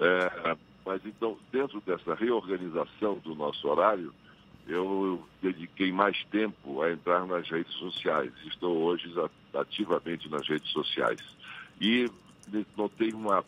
É, 0.00 0.56
mas 0.86 1.04
então, 1.04 1.36
dentro 1.50 1.80
dessa 1.80 2.14
reorganização 2.14 3.18
do 3.18 3.34
nosso 3.34 3.68
horário, 3.68 4.12
eu 4.66 5.26
dediquei 5.40 5.92
mais 5.92 6.22
tempo 6.30 6.82
a 6.82 6.92
entrar 6.92 7.26
nas 7.26 7.48
redes 7.48 7.72
sociais. 7.74 8.32
Estou 8.46 8.76
hoje 8.82 9.12
ativamente 9.54 10.28
nas 10.28 10.46
redes 10.48 10.70
sociais. 10.70 11.20
E 11.80 12.08
notei 12.76 13.12
uma, 13.12 13.44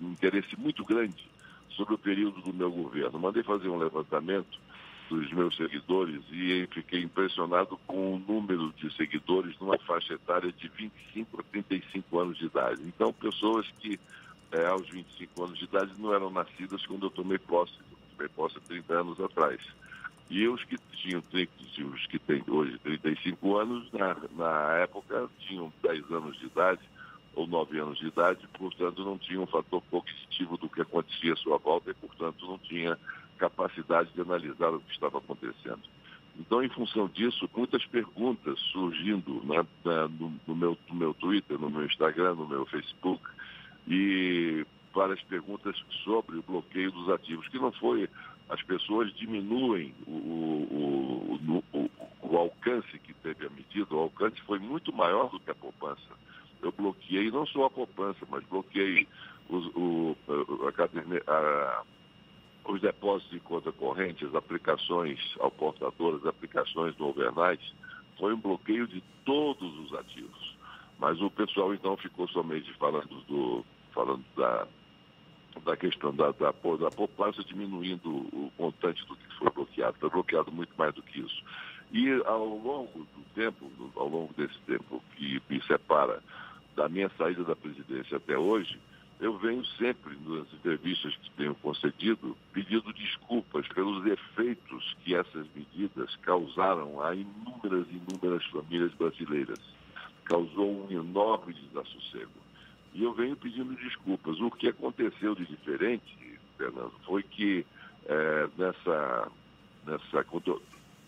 um 0.00 0.10
interesse 0.10 0.58
muito 0.58 0.84
grande 0.84 1.24
sobre 1.70 1.94
o 1.94 1.98
período 1.98 2.40
do 2.40 2.52
meu 2.52 2.70
governo. 2.70 3.18
Mandei 3.18 3.42
fazer 3.42 3.68
um 3.68 3.78
levantamento 3.78 4.58
dos 5.08 5.32
meus 5.32 5.56
seguidores 5.56 6.22
e 6.30 6.68
fiquei 6.72 7.02
impressionado 7.02 7.78
com 7.86 8.14
o 8.14 8.18
número 8.18 8.72
de 8.76 8.94
seguidores 8.94 9.58
numa 9.58 9.78
faixa 9.78 10.14
etária 10.14 10.52
de 10.52 10.68
25 10.68 11.40
a 11.40 11.44
35 11.44 12.18
anos 12.18 12.36
de 12.36 12.46
idade. 12.46 12.82
Então, 12.82 13.12
pessoas 13.12 13.66
que 13.78 13.98
é, 14.52 14.66
aos 14.66 14.88
25 14.88 15.44
anos 15.44 15.58
de 15.58 15.64
idade 15.64 15.92
não 15.98 16.14
eram 16.14 16.30
nascidas 16.30 16.84
quando 16.86 17.06
eu 17.06 17.10
tomei 17.10 17.38
posse. 17.38 17.72
Eu 17.90 17.98
tomei 18.16 18.28
posse 18.28 18.58
há 18.58 18.60
30 18.60 18.94
anos 18.94 19.20
atrás. 19.20 19.60
E 20.30 20.46
os 20.46 20.62
que 20.64 20.76
tinham 20.92 21.22
os 21.92 22.06
que 22.06 22.18
têm 22.18 22.42
hoje 22.48 22.78
35 22.78 23.56
anos, 23.56 23.90
na, 23.92 24.16
na 24.36 24.72
época 24.78 25.28
tinham 25.40 25.72
10 25.82 26.10
anos 26.10 26.38
de 26.38 26.46
idade 26.46 26.80
ou 27.34 27.46
9 27.46 27.78
anos 27.78 27.98
de 27.98 28.08
idade, 28.08 28.46
portanto 28.58 29.04
não 29.04 29.16
tinham 29.16 29.44
um 29.44 29.46
fator 29.46 29.82
cognitivo 29.90 30.56
do 30.58 30.68
que 30.68 30.82
acontecia 30.82 31.32
à 31.32 31.36
sua 31.36 31.56
volta 31.58 31.90
e, 31.90 31.94
portanto, 31.94 32.46
não 32.46 32.58
tinha 32.58 32.98
capacidade 33.38 34.10
de 34.12 34.20
analisar 34.20 34.70
o 34.70 34.80
que 34.80 34.92
estava 34.92 35.18
acontecendo. 35.18 35.80
Então, 36.38 36.62
em 36.62 36.68
função 36.68 37.08
disso, 37.08 37.48
muitas 37.56 37.84
perguntas 37.86 38.58
surgindo 38.72 39.42
né, 39.44 39.64
no, 40.18 40.32
no, 40.46 40.56
meu, 40.56 40.78
no 40.88 40.94
meu 40.94 41.14
Twitter, 41.14 41.58
no 41.58 41.70
meu 41.70 41.84
Instagram, 41.84 42.34
no 42.34 42.46
meu 42.46 42.66
Facebook, 42.66 43.22
e 43.86 44.64
várias 44.94 45.22
perguntas 45.22 45.76
sobre 46.04 46.38
o 46.38 46.42
bloqueio 46.42 46.90
dos 46.90 47.08
ativos, 47.08 47.48
que 47.48 47.58
não 47.58 47.72
foi 47.72 48.08
as 48.48 48.62
pessoas 48.62 49.12
diminuem 49.14 49.94
o, 50.06 50.10
o, 50.10 51.60
o, 51.72 51.90
o, 52.22 52.36
alcance 52.36 52.98
que 53.00 53.12
teve 53.14 53.46
a 53.46 53.50
medida, 53.50 53.94
o 53.94 53.98
alcance 53.98 54.40
foi 54.42 54.58
muito 54.58 54.92
maior 54.92 55.28
do 55.30 55.38
que 55.38 55.50
a 55.50 55.54
poupança. 55.54 56.00
Eu 56.62 56.72
bloqueei 56.72 57.30
não 57.30 57.46
só 57.46 57.66
a 57.66 57.70
poupança, 57.70 58.26
mas 58.30 58.42
bloqueei 58.44 59.06
os, 59.48 59.66
o, 59.74 60.16
a, 60.28 61.32
a, 61.32 61.84
os 62.64 62.80
depósitos 62.80 63.30
de 63.30 63.40
conta 63.40 63.70
corrente, 63.70 64.24
as 64.24 64.34
aplicações 64.34 65.18
ao 65.40 65.50
portador, 65.50 66.16
as 66.16 66.26
aplicações 66.26 66.94
do 66.96 67.06
overnight. 67.06 67.74
Foi 68.18 68.32
um 68.32 68.40
bloqueio 68.40 68.86
de 68.88 69.02
todos 69.24 69.78
os 69.78 69.94
ativos. 69.94 70.56
Mas 70.98 71.20
o 71.20 71.30
pessoal 71.30 71.72
então 71.74 71.96
ficou 71.98 72.26
somente 72.28 72.72
falando, 72.74 73.22
do, 73.28 73.64
falando 73.92 74.24
da, 74.36 74.66
da 75.64 75.76
questão 75.76 76.14
da, 76.14 76.30
da, 76.32 76.50
da 76.50 76.90
poupança 76.90 77.42
diminuindo 77.44 78.08
o 78.08 78.52
montante 78.58 79.04
do 79.06 79.16
que 79.16 79.38
foi 79.38 79.50
bloqueado. 79.50 79.96
Foi 79.98 80.10
bloqueado 80.10 80.52
muito 80.52 80.72
mais 80.76 80.94
do 80.94 81.02
que 81.02 81.20
isso. 81.20 81.42
E 81.92 82.10
ao 82.26 82.44
longo 82.44 83.00
do 83.00 83.22
tempo, 83.34 83.70
ao 83.96 84.08
longo 84.08 84.32
desse 84.34 84.58
tempo 84.66 85.02
que 85.16 85.40
me 85.48 85.62
separa 85.62 86.22
da 86.76 86.88
minha 86.88 87.10
saída 87.16 87.44
da 87.44 87.56
presidência 87.56 88.18
até 88.18 88.36
hoje, 88.36 88.78
eu 89.20 89.36
venho 89.36 89.64
sempre, 89.64 90.16
nas 90.26 90.52
entrevistas 90.52 91.16
que 91.16 91.30
tenho 91.32 91.54
concedido, 91.56 92.36
pedindo 92.52 92.92
desculpas 92.92 93.66
pelos 93.68 94.06
efeitos 94.06 94.96
que 95.02 95.14
essas 95.14 95.46
medidas 95.56 96.14
causaram 96.16 97.02
a 97.02 97.14
inúmeras, 97.14 97.86
inúmeras 97.90 98.44
famílias 98.46 98.92
brasileiras. 98.94 99.58
Causou 100.24 100.86
um 100.86 100.90
enorme 100.90 101.52
desassossego. 101.54 102.30
E 102.98 103.04
eu 103.04 103.12
venho 103.12 103.36
pedindo 103.36 103.76
desculpas. 103.76 104.40
O 104.40 104.50
que 104.50 104.66
aconteceu 104.66 105.32
de 105.32 105.46
diferente, 105.46 106.36
Fernando, 106.56 106.92
foi 107.06 107.22
que 107.22 107.64
é, 108.04 108.48
nessa, 108.58 109.28
nessa 109.86 110.26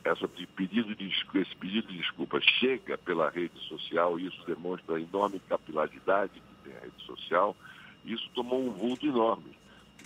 essa 0.04 0.28
pedido 0.28 0.94
de, 0.94 1.08
esse 1.34 1.56
pedido 1.56 1.88
de 1.88 1.98
desculpa 1.98 2.40
chega 2.40 2.96
pela 2.96 3.28
rede 3.28 3.58
social 3.66 4.20
e 4.20 4.26
isso 4.28 4.40
demonstra 4.46 4.96
a 4.96 5.00
enorme 5.00 5.40
capilaridade 5.48 6.34
que 6.34 6.68
tem 6.70 6.76
a 6.76 6.80
rede 6.80 7.04
social 7.04 7.56
isso 8.04 8.30
tomou 8.34 8.64
um 8.64 8.70
vulto 8.70 9.06
enorme. 9.06 9.50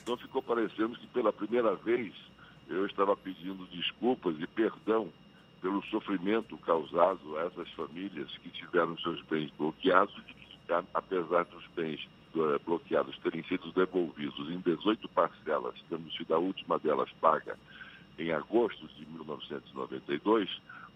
Então 0.02 0.16
ficou 0.16 0.42
parecendo 0.42 0.98
que 0.98 1.06
pela 1.08 1.32
primeira 1.32 1.74
vez 1.76 2.14
eu 2.66 2.86
estava 2.86 3.14
pedindo 3.14 3.66
desculpas 3.66 4.34
e 4.40 4.46
perdão 4.46 5.12
pelo 5.60 5.82
sofrimento 5.84 6.56
causado 6.58 7.38
a 7.38 7.42
essas 7.42 7.70
famílias 7.72 8.30
que 8.38 8.48
tiveram 8.50 8.98
seus 8.98 9.20
bens 9.22 9.50
bloqueados 9.58 10.14
e 10.16 10.43
apesar 10.92 11.44
dos 11.44 11.66
bens 11.76 12.00
eh, 12.36 12.58
bloqueados 12.64 13.18
terem 13.18 13.44
sido 13.44 13.72
devolvidos 13.72 14.50
em 14.50 14.58
18 14.58 15.08
parcelas, 15.10 15.74
tendo 15.88 16.10
sido 16.12 16.34
a 16.34 16.38
última 16.38 16.78
delas 16.78 17.10
paga 17.20 17.56
em 18.18 18.32
agosto 18.32 18.86
de 18.88 19.06
1992, 19.06 20.48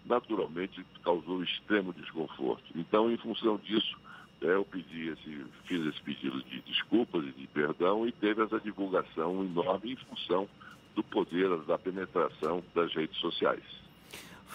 naturalmente 0.04 0.84
causou 1.04 1.42
extremo 1.42 1.92
desconforto. 1.92 2.64
Então, 2.74 3.10
em 3.10 3.16
função 3.16 3.56
disso, 3.58 3.96
é, 4.40 4.54
eu 4.54 4.64
pedi 4.64 5.08
esse, 5.08 5.44
fiz 5.64 5.86
esse 5.86 6.00
pedido 6.02 6.42
de 6.44 6.60
desculpas 6.62 7.24
e 7.24 7.32
de 7.32 7.46
perdão 7.48 8.06
e 8.06 8.12
teve 8.12 8.42
essa 8.42 8.60
divulgação 8.60 9.44
enorme 9.44 9.92
em 9.92 9.96
função 9.96 10.48
do 10.94 11.02
poder 11.02 11.56
da 11.64 11.78
penetração 11.78 12.62
das 12.74 12.92
redes 12.94 13.18
sociais. 13.18 13.62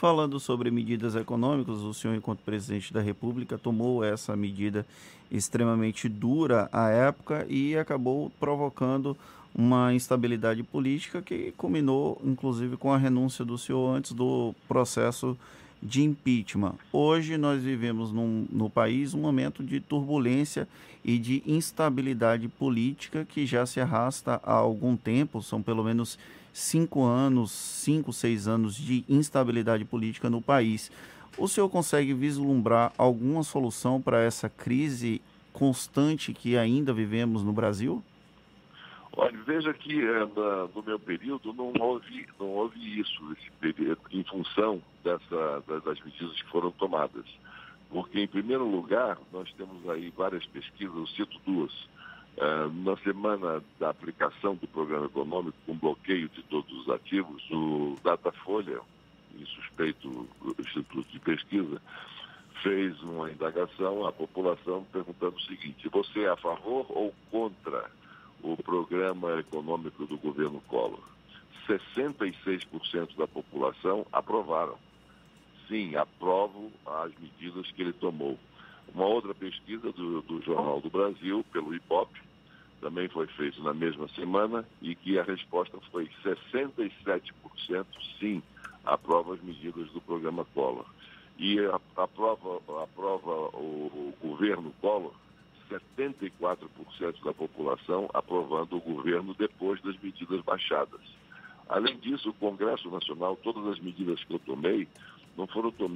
Falando 0.04 0.38
sobre 0.38 0.70
medidas 0.70 1.16
econômicas, 1.16 1.78
o 1.78 1.94
senhor, 1.94 2.14
enquanto 2.14 2.40
presidente 2.40 2.92
da 2.92 3.00
República, 3.00 3.58
tomou 3.58 4.04
essa 4.04 4.36
medida 4.36 4.86
extremamente 5.32 6.10
dura 6.10 6.68
à 6.74 6.90
época 6.90 7.46
e 7.50 7.78
acabou 7.78 8.30
provocando 8.38 9.16
uma 9.56 9.94
instabilidade 9.94 10.62
política 10.62 11.22
que 11.22 11.54
culminou, 11.54 12.22
inclusive, 12.22 12.76
com 12.76 12.92
a 12.92 12.98
renúncia 12.98 13.46
do 13.46 13.58
senhor 13.58 13.96
antes 13.96 14.12
do 14.12 14.54
processo 14.68 15.38
de 15.82 16.04
impeachment. 16.04 16.76
Hoje 16.92 17.38
nós 17.38 17.64
vivemos 17.64 18.12
num, 18.12 18.46
no 18.52 18.70
país 18.70 19.14
um 19.14 19.22
momento 19.22 19.64
de 19.64 19.80
turbulência 19.80 20.68
e 21.02 21.18
de 21.18 21.42
instabilidade 21.48 22.50
política 22.50 23.24
que 23.24 23.46
já 23.46 23.66
se 23.66 23.80
arrasta 23.80 24.42
há 24.44 24.54
algum 24.54 24.98
tempo, 24.98 25.42
são 25.42 25.62
pelo 25.62 25.82
menos 25.82 26.20
cinco 26.54 27.04
anos, 27.04 27.52
cinco, 27.52 28.14
seis 28.14 28.48
anos 28.48 28.76
de 28.76 29.04
instabilidade 29.10 29.84
política 29.84 30.30
no 30.30 30.42
país. 30.42 30.92
O 31.38 31.48
senhor 31.48 31.68
consegue 31.68 32.14
vislumbrar 32.14 32.94
alguma 32.98 33.42
solução 33.42 34.00
para 34.00 34.22
essa 34.22 34.48
crise 34.48 35.20
constante 35.52 36.34
que 36.34 36.56
ainda 36.56 36.94
vivemos 36.94 37.44
no 37.44 37.52
Brasil? 37.52 38.04
Olha, 39.16 39.38
veja 39.46 39.74
que 39.74 40.02
é, 40.02 40.20
na, 40.20 40.68
no 40.76 40.84
meu 40.84 41.00
período 41.00 41.54
não 41.54 41.72
houve, 41.80 42.26
não 42.40 42.48
houve 42.48 43.00
isso, 43.00 43.36
período, 43.60 44.02
em 44.12 44.24
função 44.24 44.82
dessa, 45.04 45.64
das 45.86 46.00
medidas 46.04 46.42
que 46.42 46.50
foram 46.50 46.72
tomadas. 46.72 47.26
Porque, 47.92 48.20
em 48.20 48.28
primeiro 48.28 48.68
lugar, 48.68 49.20
nós 49.32 49.52
temos 49.54 49.88
aí 49.88 50.12
várias 50.18 50.44
pesquisas, 50.48 50.96
eu 50.96 51.08
cito 51.08 51.40
duas. 51.46 51.72
É, 52.36 52.68
na 52.84 52.98
semana 52.98 53.64
da 53.80 53.90
aplicação 53.90 54.56
do 54.56 54.68
programa 54.68 55.06
econômico, 55.06 55.58
com 55.66 55.76
bloqueio 55.76 56.28
de 56.30 56.42
todos 56.44 56.72
os 56.80 56.90
ativos, 56.90 57.44
o 57.52 57.96
Datafolha, 58.04 58.82
suspeito 59.46 60.28
Instituto 60.60 61.08
de 61.12 61.20
Pesquisa, 61.20 61.82
fez 62.64 63.00
uma 63.02 63.32
indagação 63.32 64.06
à 64.06 64.12
população 64.12 64.86
perguntando 64.92 65.36
o 65.36 65.42
seguinte: 65.42 65.90
você 65.90 66.22
é 66.22 66.30
a 66.30 66.38
favor 66.38 66.86
ou 66.90 67.14
contra 67.30 67.90
o 68.42 68.58
programa 68.58 69.40
econômico 69.40 70.06
do 70.06 70.18
governo 70.18 70.62
Collor. 70.68 71.04
66% 71.68 73.16
da 73.16 73.28
população 73.28 74.06
aprovaram. 74.12 74.78
Sim, 75.68 75.96
aprovo 75.96 76.72
as 76.86 77.12
medidas 77.20 77.70
que 77.72 77.82
ele 77.82 77.94
tomou. 77.94 78.38
Uma 78.94 79.06
outra 79.06 79.34
pesquisa 79.34 79.92
do, 79.92 80.22
do 80.22 80.42
Jornal 80.42 80.82
do 80.82 80.90
Brasil, 80.90 81.44
pelo 81.52 81.74
IPOP, 81.74 82.20
também 82.82 83.08
foi 83.08 83.28
feita 83.28 83.62
na 83.62 83.74
mesma 83.74 84.08
semana 84.10 84.68
e 84.82 84.94
que 84.96 85.18
a 85.18 85.24
resposta 85.24 85.78
foi 85.92 86.10
67% 86.24 87.86
sim, 88.20 88.44
aprova 88.84 89.34
as 89.34 89.42
medidas 89.42 89.90
do 89.92 90.02
programa 90.02 90.46
Collor. 90.54 90.86
E 91.38 91.58
aprova, 91.96 92.58
aprova 92.84 93.32
o, 93.58 94.14
o 94.22 94.28
governo 94.28 94.74
Collor 94.82 95.14
74% 95.70 97.24
da 97.24 97.34
população 97.34 98.10
aprovando 98.14 98.78
o 98.78 98.82
governo 98.82 99.34
depois 99.34 99.82
das 99.82 99.98
medidas 100.00 100.42
baixadas. 100.42 101.02
Além 101.70 101.98
disso, 101.98 102.30
o 102.30 102.34
Congresso 102.34 102.90
Nacional, 102.90 103.38
todas 103.38 103.66
as 103.68 103.80
medidas 103.80 104.24
que 104.24 104.34
eu 104.34 104.40
tomei, 104.40 104.88
não 105.38 105.48
foram 105.48 105.72
tom 105.72 105.90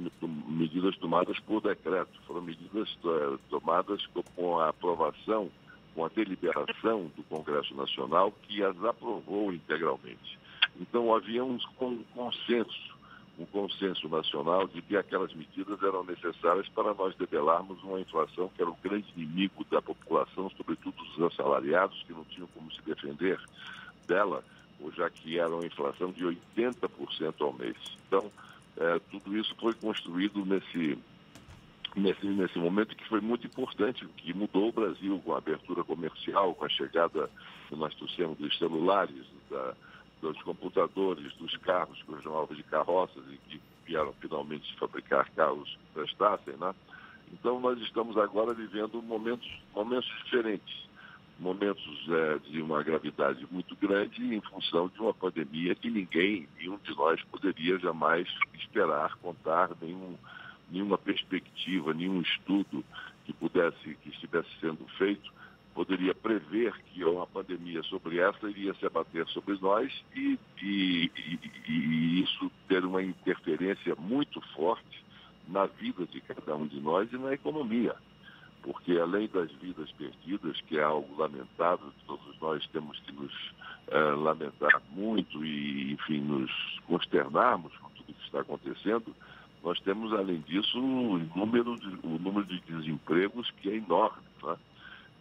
medidas 0.48 0.96
tomadas 0.96 1.38
por 1.40 1.60
decreto, 1.60 2.10
foram 2.26 2.42
medidas 2.42 2.88
uh, 3.04 3.38
tomadas 3.48 4.04
com 4.34 4.58
a 4.58 4.70
aprovação, 4.70 5.50
com 5.94 6.04
a 6.04 6.08
deliberação 6.08 7.10
do 7.16 7.22
Congresso 7.24 7.74
Nacional, 7.74 8.32
que 8.42 8.62
as 8.62 8.84
aprovou 8.84 9.52
integralmente. 9.52 10.38
Então, 10.80 11.14
havia 11.14 11.44
um 11.44 11.58
consenso 12.14 12.98
um 13.38 13.46
consenso 13.46 14.08
nacional 14.08 14.66
de 14.66 14.82
que 14.82 14.96
aquelas 14.96 15.32
medidas 15.32 15.80
eram 15.82 16.02
necessárias 16.02 16.68
para 16.70 16.92
nós 16.92 17.14
debelarmos 17.14 17.80
uma 17.84 18.00
inflação 18.00 18.50
que 18.54 18.60
era 18.60 18.70
o 18.70 18.76
grande 18.82 19.06
inimigo 19.16 19.64
da 19.70 19.80
população, 19.80 20.50
sobretudo 20.56 20.96
dos 20.96 21.32
assalariados, 21.32 22.02
que 22.04 22.12
não 22.12 22.24
tinham 22.24 22.48
como 22.48 22.70
se 22.72 22.82
defender 22.82 23.38
dela, 24.08 24.42
já 24.96 25.08
que 25.08 25.38
era 25.38 25.54
uma 25.54 25.64
inflação 25.64 26.10
de 26.10 26.24
80% 26.24 27.34
ao 27.40 27.52
mês. 27.52 27.76
Então, 28.06 28.30
é, 28.78 29.00
tudo 29.10 29.36
isso 29.36 29.54
foi 29.60 29.74
construído 29.74 30.44
nesse, 30.44 30.98
nesse, 31.96 32.26
nesse 32.26 32.58
momento 32.58 32.96
que 32.96 33.08
foi 33.08 33.20
muito 33.20 33.46
importante, 33.46 34.06
que 34.16 34.32
mudou 34.32 34.68
o 34.68 34.72
Brasil 34.72 35.20
com 35.24 35.34
a 35.34 35.38
abertura 35.38 35.82
comercial, 35.82 36.54
com 36.54 36.64
a 36.64 36.68
chegada 36.68 37.28
que 37.68 37.74
nós 37.74 37.94
trouxemos 37.94 38.38
dos 38.38 38.56
celulares, 38.56 39.26
da, 39.50 39.74
dos 40.22 40.40
computadores, 40.42 41.32
dos 41.34 41.56
carros 41.58 42.02
que 42.02 42.14
eram 42.14 42.34
alvos 42.34 42.56
de 42.56 42.62
carroças 42.62 43.22
e 43.30 43.36
que 43.48 43.60
vieram 43.84 44.12
finalmente 44.20 44.76
fabricar 44.78 45.28
carros 45.30 45.68
que 45.68 45.94
prestassem, 45.94 46.54
né? 46.56 46.74
Então 47.32 47.60
nós 47.60 47.78
estamos 47.80 48.16
agora 48.16 48.54
vivendo 48.54 49.02
momentos, 49.02 49.48
momentos 49.74 50.08
diferentes, 50.24 50.87
momentos 51.38 52.06
é, 52.08 52.38
de 52.50 52.60
uma 52.60 52.82
gravidade 52.82 53.46
muito 53.50 53.76
grande 53.76 54.34
em 54.34 54.40
função 54.40 54.88
de 54.88 55.00
uma 55.00 55.14
pandemia 55.14 55.74
que 55.74 55.90
ninguém, 55.90 56.48
nenhum 56.58 56.78
de 56.78 56.94
nós 56.96 57.22
poderia 57.24 57.78
jamais 57.78 58.28
esperar, 58.54 59.14
contar, 59.16 59.70
nenhum, 59.80 60.16
nenhuma 60.70 60.98
perspectiva, 60.98 61.94
nenhum 61.94 62.20
estudo 62.20 62.84
que 63.24 63.32
pudesse, 63.32 63.94
que 64.02 64.10
estivesse 64.10 64.48
sendo 64.60 64.84
feito 64.96 65.38
poderia 65.78 66.12
prever 66.12 66.74
que 66.86 67.04
uma 67.04 67.24
pandemia 67.24 67.84
sobre 67.84 68.18
essa 68.18 68.50
iria 68.50 68.74
se 68.74 68.84
abater 68.84 69.24
sobre 69.28 69.56
nós 69.60 69.92
e, 70.12 70.36
e, 70.60 71.08
e, 71.16 71.40
e, 71.68 72.22
isso 72.24 72.50
ter 72.66 72.84
uma 72.84 73.00
interferência 73.00 73.94
muito 73.94 74.40
forte 74.56 75.04
na 75.46 75.66
vida 75.66 76.04
de 76.06 76.20
cada 76.20 76.56
um 76.56 76.66
de 76.66 76.80
nós 76.80 77.12
e 77.12 77.16
na 77.16 77.32
economia. 77.32 77.94
Porque 78.62 78.98
além 78.98 79.28
das 79.28 79.50
vidas 79.52 79.90
perdidas, 79.92 80.60
que 80.62 80.78
é 80.78 80.82
algo 80.82 81.16
lamentável, 81.16 81.92
todos 82.06 82.38
nós 82.40 82.66
temos 82.68 82.98
que 83.00 83.12
nos 83.12 83.32
uh, 83.88 84.20
lamentar 84.20 84.82
muito 84.90 85.44
e, 85.44 85.92
enfim, 85.92 86.20
nos 86.20 86.50
consternarmos 86.86 87.74
com 87.78 87.88
tudo 87.90 88.14
que 88.14 88.24
está 88.24 88.40
acontecendo, 88.40 89.14
nós 89.62 89.80
temos, 89.80 90.12
além 90.12 90.40
disso, 90.40 90.78
o 90.78 91.18
número 91.36 91.76
de, 91.76 91.86
o 92.02 92.18
número 92.18 92.46
de 92.46 92.60
desempregos 92.60 93.50
que 93.62 93.70
é 93.70 93.76
enorme. 93.76 94.22
Né? 94.42 94.56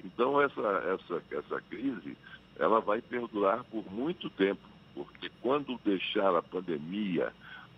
Então 0.04 0.42
essa, 0.42 0.62
essa, 0.62 1.24
essa 1.32 1.62
crise 1.70 2.18
ela 2.60 2.80
vai 2.80 3.02
perdurar 3.02 3.64
por 3.66 3.84
muito 3.92 4.30
tempo, 4.32 4.62
porque 4.94 5.30
quando 5.42 5.80
deixar 5.84 6.36
a 6.36 6.42
pandemia 6.42 7.32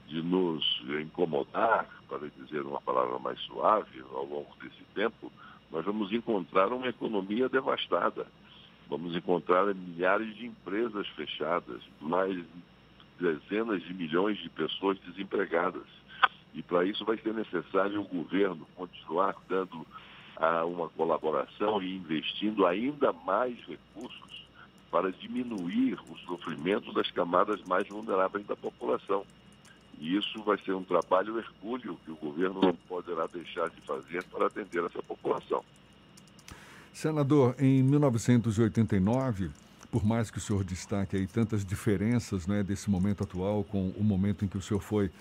de 0.07 0.21
nos 0.21 0.63
incomodar, 1.01 1.87
para 2.07 2.27
dizer 2.29 2.61
uma 2.61 2.81
palavra 2.81 3.19
mais 3.19 3.39
suave, 3.41 4.03
ao 4.11 4.25
longo 4.25 4.55
desse 4.61 4.83
tempo, 4.95 5.31
nós 5.71 5.85
vamos 5.85 6.11
encontrar 6.11 6.71
uma 6.73 6.87
economia 6.87 7.47
devastada. 7.47 8.27
Vamos 8.89 9.15
encontrar 9.15 9.73
milhares 9.75 10.35
de 10.35 10.47
empresas 10.47 11.07
fechadas, 11.09 11.81
mais 12.01 12.43
dezenas 13.19 13.83
de 13.83 13.93
milhões 13.93 14.37
de 14.39 14.49
pessoas 14.49 14.97
desempregadas. 15.01 15.85
E 16.53 16.63
para 16.63 16.83
isso 16.85 17.05
vai 17.05 17.17
ser 17.17 17.33
necessário 17.33 18.01
o 18.01 18.07
governo 18.07 18.67
continuar 18.75 19.35
dando 19.47 19.85
a 20.35 20.65
uma 20.65 20.89
colaboração 20.89 21.81
e 21.83 21.95
investindo 21.95 22.65
ainda 22.65 23.13
mais 23.13 23.55
recursos 23.67 24.47
para 24.89 25.11
diminuir 25.11 25.99
o 26.09 26.17
sofrimento 26.19 26.91
das 26.93 27.11
camadas 27.11 27.61
mais 27.65 27.87
vulneráveis 27.87 28.47
da 28.47 28.55
população. 28.55 29.23
E 29.99 30.17
isso 30.17 30.41
vai 30.43 30.57
ser 30.59 30.73
um 30.73 30.83
trabalho 30.83 31.37
hercúleo 31.37 31.97
que 32.05 32.11
o 32.11 32.15
governo 32.15 32.61
não 32.61 32.73
poderá 32.87 33.27
deixar 33.27 33.69
de 33.69 33.81
fazer 33.81 34.23
para 34.25 34.47
atender 34.47 34.83
essa 34.85 35.03
população. 35.03 35.63
Senador, 36.93 37.55
em 37.59 37.83
1989, 37.83 39.51
por 39.91 40.05
mais 40.05 40.31
que 40.31 40.37
o 40.37 40.41
senhor 40.41 40.63
destaque 40.63 41.17
aí 41.17 41.27
tantas 41.27 41.65
diferenças 41.65 42.47
né, 42.47 42.63
desse 42.63 42.89
momento 42.89 43.23
atual 43.23 43.63
com 43.63 43.89
o 43.89 44.03
momento 44.03 44.45
em 44.45 44.47
que 44.47 44.57
o 44.57 44.61
senhor 44.61 44.79
foi 44.79 45.11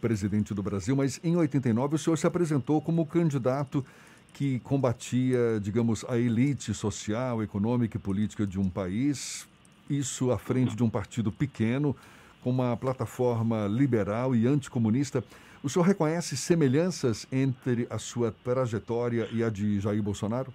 presidente 0.00 0.52
do 0.52 0.62
Brasil, 0.62 0.96
mas 0.96 1.20
em 1.22 1.36
89 1.36 1.94
o 1.94 1.98
senhor 1.98 2.16
se 2.16 2.26
apresentou 2.26 2.80
como 2.80 3.06
candidato 3.06 3.84
que 4.32 4.58
combatia, 4.60 5.60
digamos, 5.60 6.04
a 6.08 6.16
elite 6.18 6.72
social, 6.74 7.42
econômica 7.42 7.96
e 7.96 8.00
política 8.00 8.46
de 8.46 8.58
um 8.58 8.68
país, 8.68 9.46
isso 9.88 10.30
à 10.30 10.38
frente 10.38 10.74
de 10.74 10.82
um 10.82 10.88
partido 10.88 11.30
pequeno, 11.30 11.94
com 12.42 12.50
uma 12.50 12.76
plataforma 12.76 13.66
liberal 13.66 14.34
e 14.34 14.46
anticomunista. 14.46 15.24
O 15.62 15.68
senhor 15.68 15.84
reconhece 15.84 16.36
semelhanças 16.36 17.26
entre 17.30 17.86
a 17.88 17.98
sua 17.98 18.32
trajetória 18.32 19.28
e 19.32 19.44
a 19.44 19.48
de 19.48 19.78
Jair 19.80 20.02
Bolsonaro? 20.02 20.52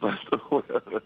Mas 0.00 0.18
não 0.32 0.64
era, 0.68 1.02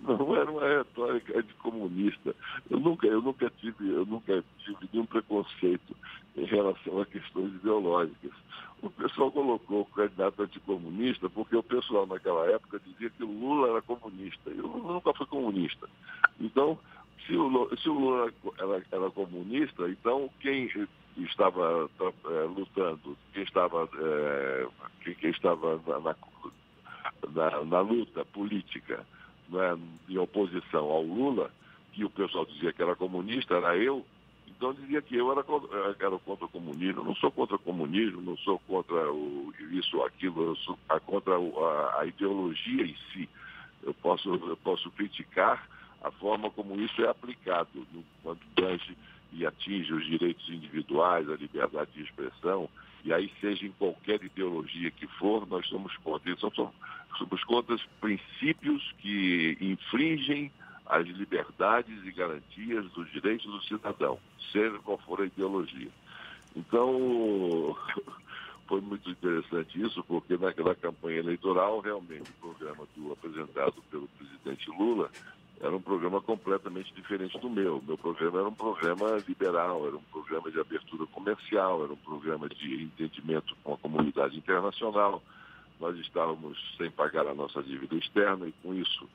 não 0.00 0.36
era 0.36 0.50
uma 0.50 0.66
retórica 0.66 1.42
de 1.42 1.52
comunista. 1.54 2.34
Eu 2.68 2.80
nunca, 2.80 3.06
eu 3.06 3.22
nunca 3.22 3.50
tive, 3.50 3.88
eu 3.90 4.04
nunca 4.04 4.42
tive 4.64 4.88
nenhum 4.92 5.06
preconceito 5.06 5.96
em 6.36 6.44
relação 6.44 7.00
a 7.00 7.06
questões 7.06 7.54
ideológicas. 7.54 8.32
O 8.82 8.88
pessoal 8.90 9.30
colocou 9.30 9.82
o 9.82 9.86
candidato 9.86 10.42
anticomunista 10.42 11.28
porque 11.28 11.54
o 11.54 11.62
pessoal 11.62 12.06
naquela 12.06 12.46
época 12.46 12.80
dizia 12.84 13.10
que 13.10 13.22
o 13.22 13.26
Lula 13.26 13.68
era 13.68 13.82
comunista. 13.82 14.50
E 14.50 14.58
o 14.58 14.66
Lula 14.66 14.94
nunca 14.94 15.12
foi 15.12 15.26
comunista. 15.26 15.88
Então, 16.40 16.78
se 17.26 17.36
o 17.36 17.48
Lula, 17.48 17.76
se 17.76 17.88
o 17.88 17.94
Lula 17.94 18.32
era, 18.58 18.82
era 18.90 19.10
comunista, 19.10 19.88
então 19.88 20.30
quem 20.40 20.70
estava 21.18 21.88
é, 22.00 22.42
lutando, 22.44 23.16
quem 23.32 23.42
estava, 23.42 23.88
é, 23.98 24.66
quem, 25.02 25.14
quem, 25.14 25.30
estava 25.30 25.80
na, 25.86 26.00
na, 26.00 26.16
na, 27.32 27.64
na 27.64 27.80
luta 27.80 28.24
política 28.26 29.06
né, 29.48 29.78
em 30.08 30.18
oposição 30.18 30.84
ao 30.90 31.02
Lula, 31.02 31.50
que 31.92 32.04
o 32.04 32.10
pessoal 32.10 32.46
dizia 32.46 32.72
que 32.72 32.82
era 32.82 32.94
comunista, 32.94 33.54
era 33.54 33.76
eu, 33.76 34.04
então 34.60 34.74
dizia 34.74 35.00
que 35.00 35.16
eu 35.16 35.32
era, 35.32 35.42
era 35.98 36.18
contra 36.18 36.44
o 36.44 36.48
comunismo. 36.48 37.02
Não 37.02 37.14
sou 37.16 37.30
contra 37.30 37.56
o 37.56 37.60
comunismo, 37.60 38.20
não 38.20 38.36
sou 38.36 38.58
contra 38.60 39.10
o, 39.10 39.54
isso 39.70 39.96
ou 39.96 40.04
aquilo, 40.04 40.42
eu 40.42 40.56
sou 40.56 40.78
contra 41.06 41.34
a, 41.34 42.00
a, 42.00 42.06
ideologia 42.06 42.84
em 42.84 42.94
si. 43.10 43.26
Eu 43.82 43.94
posso, 43.94 44.34
eu 44.34 44.56
posso 44.58 44.90
criticar 44.90 45.66
a 46.02 46.10
forma 46.10 46.50
como 46.50 46.80
isso 46.80 47.02
é 47.02 47.08
aplicado 47.08 47.86
no, 47.92 48.04
quando 48.22 48.40
tange 48.54 48.96
e 49.32 49.46
atinge 49.46 49.92
os 49.92 50.04
direitos 50.04 50.48
individuais, 50.48 51.28
a 51.28 51.36
liberdade 51.36 51.90
de 51.92 52.02
expressão, 52.02 52.68
e 53.04 53.12
aí 53.12 53.32
seja 53.40 53.66
em 53.66 53.72
qualquer 53.72 54.22
ideologia 54.22 54.90
que 54.90 55.06
for, 55.06 55.46
nós 55.46 55.66
somos 55.68 55.96
contra. 55.98 56.34
Somos, 56.36 56.72
somos 57.16 57.44
contra 57.44 57.76
princípios 58.00 58.92
que 58.98 59.56
infringem 59.60 60.50
as 60.86 61.06
liberdades 61.06 62.04
e 62.04 62.10
garantias 62.10 62.84
dos 62.90 63.10
direitos 63.12 63.46
do 63.46 63.62
cidadão, 63.62 64.18
seja 64.52 64.78
qual 64.80 64.98
for 64.98 65.20
a 65.20 65.26
ideologia. 65.26 65.90
Então, 66.56 67.76
foi 68.66 68.80
muito 68.80 69.08
interessante 69.08 69.80
isso, 69.80 70.02
porque 70.04 70.36
naquela 70.36 70.74
campanha 70.74 71.20
eleitoral, 71.20 71.80
realmente, 71.80 72.28
o 72.30 72.54
programa 72.54 72.86
do, 72.96 73.12
apresentado 73.12 73.82
pelo 73.90 74.08
presidente 74.08 74.68
Lula 74.70 75.10
era 75.60 75.76
um 75.76 75.80
programa 75.80 76.20
completamente 76.22 76.92
diferente 76.94 77.38
do 77.38 77.50
meu. 77.50 77.82
Meu 77.86 77.98
programa 77.98 78.38
era 78.38 78.48
um 78.48 78.54
programa 78.54 79.22
liberal, 79.28 79.86
era 79.86 79.96
um 79.96 80.02
programa 80.04 80.50
de 80.50 80.58
abertura 80.58 81.06
comercial, 81.06 81.84
era 81.84 81.92
um 81.92 81.96
programa 81.96 82.48
de 82.48 82.84
entendimento 82.84 83.54
com 83.62 83.74
a 83.74 83.76
comunidade 83.76 84.36
internacional. 84.36 85.22
Nós 85.78 85.98
estávamos 85.98 86.58
sem 86.78 86.90
pagar 86.90 87.26
a 87.26 87.34
nossa 87.34 87.62
dívida 87.62 87.94
externa 87.94 88.46
e, 88.46 88.52
com 88.62 88.74
isso, 88.74 89.06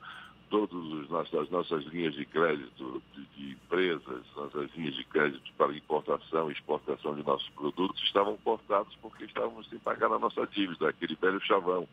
todas 0.48 1.12
as 1.34 1.50
nossas 1.50 1.84
linhas 1.86 2.14
de 2.14 2.24
crédito 2.24 3.02
de, 3.36 3.50
empresas, 3.50 4.22
nossas 4.36 4.70
linhas 4.76 4.94
de 4.94 5.04
crédito 5.04 5.52
para 5.58 5.76
importação 5.76 6.48
e 6.48 6.52
exportação 6.52 7.16
de 7.16 7.24
nossos 7.24 7.48
produtos 7.50 8.00
estavam 8.04 8.36
cortadas 8.38 8.94
porque 9.02 9.24
estávamos 9.24 9.68
sem 9.68 9.80
pagar 9.80 10.12
a 10.12 10.18
nossa 10.18 10.46
dívida, 10.46 10.88
aquele 10.88 11.16
velho 11.16 11.40
chavão 11.40 11.88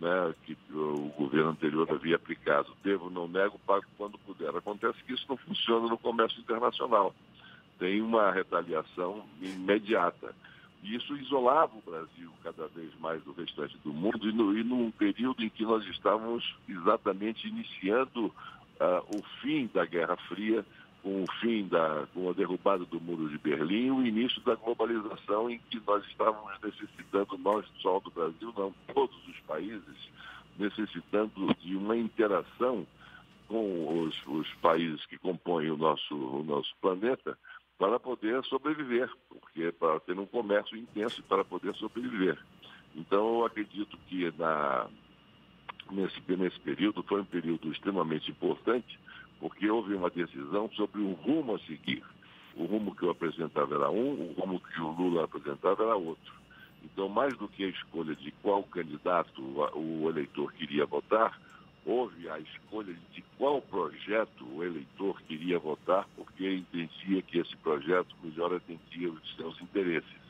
né, 0.00 0.34
que 0.44 0.56
o 0.70 1.12
governo 1.16 1.50
anterior 1.50 1.90
havia 1.90 2.16
aplicado. 2.16 2.72
Devo, 2.82 3.10
não 3.10 3.28
nego, 3.28 3.58
pago 3.60 3.84
quando 3.96 4.18
puder. 4.18 4.54
Acontece 4.54 5.02
que 5.04 5.14
isso 5.14 5.26
não 5.28 5.36
funciona 5.36 5.88
no 5.88 5.98
comércio 5.98 6.40
internacional. 6.40 7.14
Tem 7.78 8.00
uma 8.00 8.30
retaliação 8.30 9.24
imediata. 9.40 10.34
E 10.82 10.94
isso 10.94 11.16
isolava 11.16 11.72
o 11.76 11.90
Brasil 11.90 12.30
cada 12.44 12.68
vez 12.68 12.90
mais 13.00 13.22
do 13.24 13.32
restante 13.32 13.76
do 13.78 13.92
mundo 13.92 14.28
e, 14.28 14.32
no, 14.32 14.56
e 14.56 14.62
num 14.62 14.90
período 14.90 15.42
em 15.42 15.48
que 15.48 15.64
nós 15.64 15.84
estávamos 15.86 16.54
exatamente 16.68 17.48
iniciando 17.48 18.26
uh, 18.26 19.16
o 19.16 19.22
fim 19.40 19.68
da 19.72 19.84
Guerra 19.84 20.16
Fria, 20.28 20.64
com 21.06 21.22
o 21.22 21.32
fim 21.40 21.68
da, 21.68 22.04
com 22.12 22.28
a 22.28 22.32
derrubada 22.32 22.84
do 22.84 23.00
muro 23.00 23.28
de 23.28 23.38
Berlim, 23.38 23.92
o 23.92 24.04
início 24.04 24.40
da 24.42 24.56
globalização 24.56 25.48
em 25.48 25.56
que 25.70 25.80
nós 25.86 26.04
estávamos 26.06 26.52
necessitando, 26.60 27.38
nós 27.38 27.64
só 27.80 28.00
do 28.00 28.10
Brasil, 28.10 28.52
não, 28.56 28.74
todos 28.92 29.16
os 29.28 29.38
países, 29.46 30.10
necessitando 30.58 31.54
de 31.60 31.76
uma 31.76 31.96
interação 31.96 32.84
com 33.46 34.00
os, 34.00 34.20
os 34.26 34.52
países 34.54 35.06
que 35.06 35.16
compõem 35.16 35.70
o 35.70 35.76
nosso, 35.76 36.12
o 36.12 36.42
nosso 36.42 36.74
planeta, 36.80 37.38
para 37.78 38.00
poder 38.00 38.42
sobreviver, 38.46 39.08
porque 39.28 39.70
para 39.70 40.00
ter 40.00 40.18
um 40.18 40.26
comércio 40.26 40.76
intenso 40.76 41.22
para 41.22 41.44
poder 41.44 41.72
sobreviver. 41.76 42.36
Então, 42.96 43.38
eu 43.38 43.44
acredito 43.44 43.96
que 44.08 44.32
na, 44.36 44.88
nesse, 45.88 46.20
nesse 46.36 46.58
período 46.58 47.04
foi 47.04 47.20
um 47.20 47.24
período 47.24 47.70
extremamente 47.70 48.28
importante, 48.28 48.98
porque 49.40 49.70
houve 49.70 49.94
uma 49.94 50.10
decisão 50.10 50.70
sobre 50.70 51.00
o 51.00 51.12
rumo 51.12 51.54
a 51.54 51.58
seguir. 51.60 52.02
O 52.54 52.64
rumo 52.64 52.94
que 52.94 53.02
eu 53.02 53.10
apresentava 53.10 53.74
era 53.74 53.90
um, 53.90 54.30
o 54.30 54.32
rumo 54.32 54.60
que 54.60 54.80
o 54.80 54.90
Lula 54.90 55.24
apresentava 55.24 55.82
era 55.82 55.96
outro. 55.96 56.34
Então, 56.82 57.08
mais 57.08 57.36
do 57.36 57.48
que 57.48 57.64
a 57.64 57.68
escolha 57.68 58.14
de 58.14 58.30
qual 58.42 58.62
candidato 58.64 59.42
o 59.74 60.08
eleitor 60.08 60.52
queria 60.52 60.86
votar, 60.86 61.38
houve 61.84 62.28
a 62.28 62.38
escolha 62.38 62.94
de 63.12 63.22
qual 63.36 63.60
projeto 63.60 64.44
o 64.44 64.62
eleitor 64.62 65.20
queria 65.22 65.58
votar, 65.58 66.06
porque 66.16 66.54
entendia 66.54 67.22
que 67.22 67.38
esse 67.38 67.56
projeto 67.58 68.14
melhor 68.22 68.54
atendia 68.54 69.10
os 69.10 69.36
seus 69.36 69.60
interesses. 69.60 70.26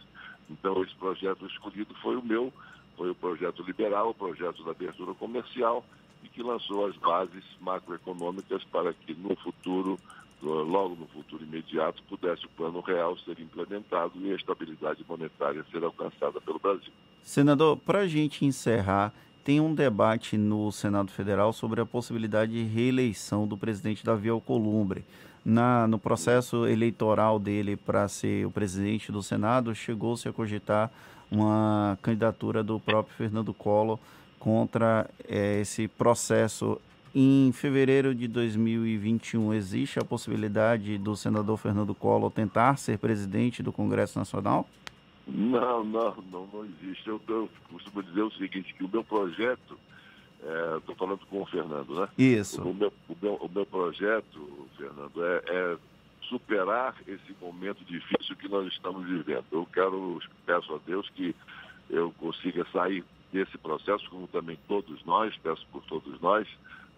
Então, 0.51 0.83
esse 0.83 0.95
projeto 0.97 1.47
escolhido 1.47 1.95
foi 1.97 2.17
o 2.17 2.23
meu, 2.23 2.53
foi 2.97 3.11
o 3.11 3.15
projeto 3.15 3.63
liberal, 3.63 4.11
o 4.11 4.15
projeto 4.15 4.65
da 4.65 4.71
abertura 4.71 5.15
comercial, 5.15 5.85
e 6.27 6.29
que 6.29 6.43
lançou 6.43 6.87
as 6.87 6.97
bases 6.97 7.45
macroeconômicas 7.61 8.63
para 8.65 8.93
que 8.93 9.15
no 9.15 9.37
futuro, 9.37 9.99
logo 10.43 10.97
no 10.97 11.07
futuro 11.07 11.45
imediato, 11.45 12.03
pudesse 12.09 12.45
o 12.45 12.49
plano 12.51 12.81
real 12.81 13.17
ser 13.19 13.39
implementado 13.39 14.13
e 14.17 14.33
a 14.33 14.35
estabilidade 14.35 15.05
monetária 15.09 15.65
ser 15.71 15.85
alcançada 15.85 16.41
pelo 16.41 16.59
Brasil. 16.59 16.93
Senador, 17.23 17.77
para 17.77 18.01
a 18.01 18.09
gente 18.09 18.45
encerrar, 18.45 19.13
tem 19.45 19.61
um 19.61 19.75
debate 19.75 20.37
no 20.37 20.73
Senado 20.73 21.11
Federal 21.13 21.53
sobre 21.53 21.81
a 21.81 21.87
possibilidade 21.87 22.53
de 22.53 22.65
reeleição 22.65 23.47
do 23.47 23.57
presidente 23.57 24.05
Davi 24.05 24.29
Alcolumbre. 24.29 25.05
Na, 25.45 25.87
no 25.87 25.97
processo 25.97 26.67
eleitoral 26.67 27.39
dele 27.39 27.77
para 27.77 28.09
ser 28.09 28.45
o 28.45 28.51
presidente 28.51 29.13
do 29.13 29.23
Senado, 29.23 29.73
chegou-se 29.77 30.29
a 30.29 30.33
cogitar 30.33 30.91
uma 31.31 31.97
candidatura 32.03 32.65
do 32.65 32.81
próprio 32.81 33.15
Fernando 33.17 33.55
Collor 33.55 34.01
contra 34.47 35.11
é, 35.29 35.61
esse 35.61 35.89
processo. 35.89 36.81
Em 37.13 37.51
fevereiro 37.51 38.15
de 38.15 38.29
2021, 38.29 39.53
existe 39.53 39.99
a 39.99 40.05
possibilidade 40.05 40.97
do 40.99 41.17
senador 41.17 41.57
Fernando 41.57 41.93
Collor 41.97 42.31
tentar 42.31 42.77
ser 42.77 42.97
presidente 42.97 43.61
do 43.61 43.73
Congresso 43.73 44.17
Nacional? 44.17 44.69
Não, 45.27 45.83
não, 45.83 46.15
não, 46.31 46.49
não 46.53 46.65
existe. 46.65 47.09
Eu, 47.09 47.21
eu 47.27 47.51
costumo 47.73 48.05
dizer 48.05 48.23
o 48.23 48.31
seguinte, 48.35 48.73
que 48.73 48.85
o 48.85 48.89
meu 48.89 49.03
projeto, 49.03 49.77
estou 50.77 50.95
é, 50.95 50.99
falando 50.99 51.27
com 51.27 51.43
o 51.43 51.47
Fernando, 51.47 52.01
né? 52.01 52.09
Isso. 52.17 52.63
O 52.63 52.73
meu, 52.73 52.93
o 53.09 53.17
meu, 53.21 53.35
o 53.35 53.51
meu 53.53 53.67
projeto, 53.67 54.69
Fernando, 54.77 55.25
é, 55.25 55.43
é, 55.49 55.77
superar 56.29 56.95
esse 57.09 57.35
momento 57.41 57.85
difícil 57.85 58.37
que 58.37 58.47
nós 58.47 58.69
estamos 58.73 59.09
vivendo. 59.09 59.45
Eu 59.51 59.67
quero, 59.73 60.21
peço 60.45 60.73
a 60.73 60.79
Deus 60.87 61.11
que 61.17 61.35
eu 61.91 62.13
consiga 62.21 62.65
sair 62.73 63.03
desse 63.33 63.59
processo, 63.59 64.09
como 64.11 64.27
também 64.29 64.59
todos 64.69 65.05
nós, 65.05 65.37
peço 65.39 65.67
por 65.73 65.83
todos 65.85 66.21
nós, 66.21 66.49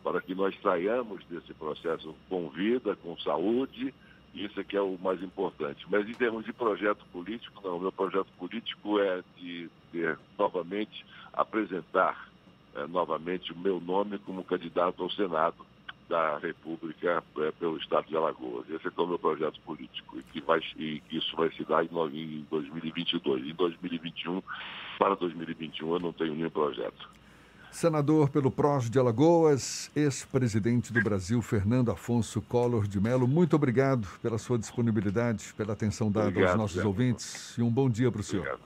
para 0.02 0.20
que 0.20 0.34
nós 0.34 0.54
saiamos 0.62 1.24
desse 1.26 1.52
processo 1.54 2.14
com 2.28 2.48
vida, 2.50 2.96
com 2.96 3.18
saúde, 3.18 3.92
isso 4.34 4.60
é 4.60 4.64
que 4.64 4.76
é 4.76 4.80
o 4.80 4.98
mais 4.98 5.22
importante. 5.22 5.84
Mas 5.90 6.08
em 6.08 6.14
termos 6.14 6.44
de 6.44 6.52
projeto 6.52 7.04
político, 7.12 7.60
não. 7.64 7.78
Meu 7.78 7.90
projeto 7.90 8.28
político 8.38 9.00
é 9.00 9.22
de, 9.36 9.68
de 9.92 10.16
novamente 10.38 11.04
apresentar 11.32 12.28
eh, 12.74 12.86
novamente 12.86 13.52
o 13.52 13.58
meu 13.58 13.80
nome 13.80 14.18
como 14.18 14.44
candidato 14.44 15.02
ao 15.02 15.10
Senado 15.10 15.67
da 16.08 16.38
República 16.38 17.22
eh, 17.38 17.52
pelo 17.58 17.76
Estado 17.76 18.06
de 18.08 18.16
Alagoas. 18.16 18.68
Esse 18.70 18.86
é 18.88 19.00
o 19.00 19.06
meu 19.06 19.18
projeto 19.18 19.60
político 19.60 20.18
e 20.18 20.22
que 20.22 20.40
vai, 20.40 20.60
e 20.76 21.00
que 21.00 21.18
isso 21.18 21.36
vai 21.36 21.50
se 21.52 21.64
dar 21.64 21.84
em, 21.84 21.88
em 21.88 22.46
2022. 22.50 23.46
Em 23.46 23.54
2021, 23.54 24.42
para 24.98 25.14
2021, 25.14 25.92
eu 25.92 26.00
não 26.00 26.12
tenho 26.12 26.34
nenhum 26.34 26.50
projeto. 26.50 27.08
Senador 27.70 28.30
pelo 28.30 28.50
PROS 28.50 28.88
de 28.88 28.98
Alagoas, 28.98 29.90
ex-presidente 29.94 30.92
do 30.92 31.02
Brasil, 31.02 31.40
Fernando 31.42 31.90
Afonso 31.90 32.40
Collor 32.40 32.88
de 32.88 32.98
Mello, 32.98 33.28
muito 33.28 33.54
obrigado 33.54 34.08
pela 34.22 34.38
sua 34.38 34.58
disponibilidade, 34.58 35.52
pela 35.54 35.74
atenção 35.74 36.10
dada 36.10 36.28
Obrigado, 36.28 36.50
aos 36.52 36.58
nossos 36.58 36.76
Jefferson. 36.76 36.88
ouvintes 36.88 37.58
e 37.58 37.62
um 37.62 37.70
bom 37.70 37.90
dia 37.90 38.10
para 38.10 38.22
o 38.22 38.24
senhor. 38.24 38.58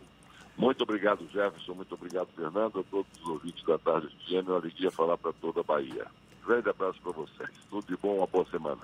Muito 0.56 0.82
obrigado, 0.82 1.27
Jefferson. 1.32 1.74
Muito 1.74 1.94
obrigado, 1.94 2.28
Fernando. 2.36 2.81
A 2.81 2.82
todos 2.85 3.10
os 3.20 3.28
ouvintes 3.28 3.64
da 3.64 3.78
Tarde. 3.78 4.09
É 4.31 4.40
uma 4.40 4.56
alegria 4.56 4.90
falar 4.90 5.19
para 5.19 5.32
toda 5.32 5.60
a 5.60 5.64
Bahia. 5.64 6.06
Grande 6.47 6.69
abraço 6.69 7.01
para 7.02 7.12
vocês. 7.12 7.51
Tudo 7.70 7.86
de 7.86 7.97
bom, 7.97 8.16
uma 8.16 8.27
boa 8.27 8.47
semana. 8.51 8.81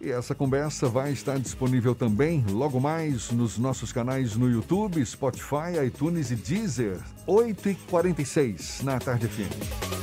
E 0.00 0.10
essa 0.10 0.34
conversa 0.34 0.88
vai 0.88 1.12
estar 1.12 1.38
disponível 1.38 1.92
também 1.94 2.44
logo 2.50 2.78
mais 2.78 3.32
nos 3.32 3.58
nossos 3.58 3.92
canais 3.92 4.36
no 4.36 4.48
YouTube, 4.48 5.04
Spotify, 5.04 5.84
iTunes 5.84 6.30
e 6.30 6.36
Deezer, 6.36 7.00
8h46 7.26 8.84
na 8.84 8.98
Tarde 9.00 9.26
FM. 9.26 9.98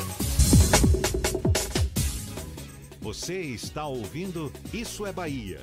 Você 2.99 3.39
está 3.39 3.85
ouvindo 3.85 4.51
Isso 4.73 5.05
é 5.05 5.13
Bahia. 5.13 5.61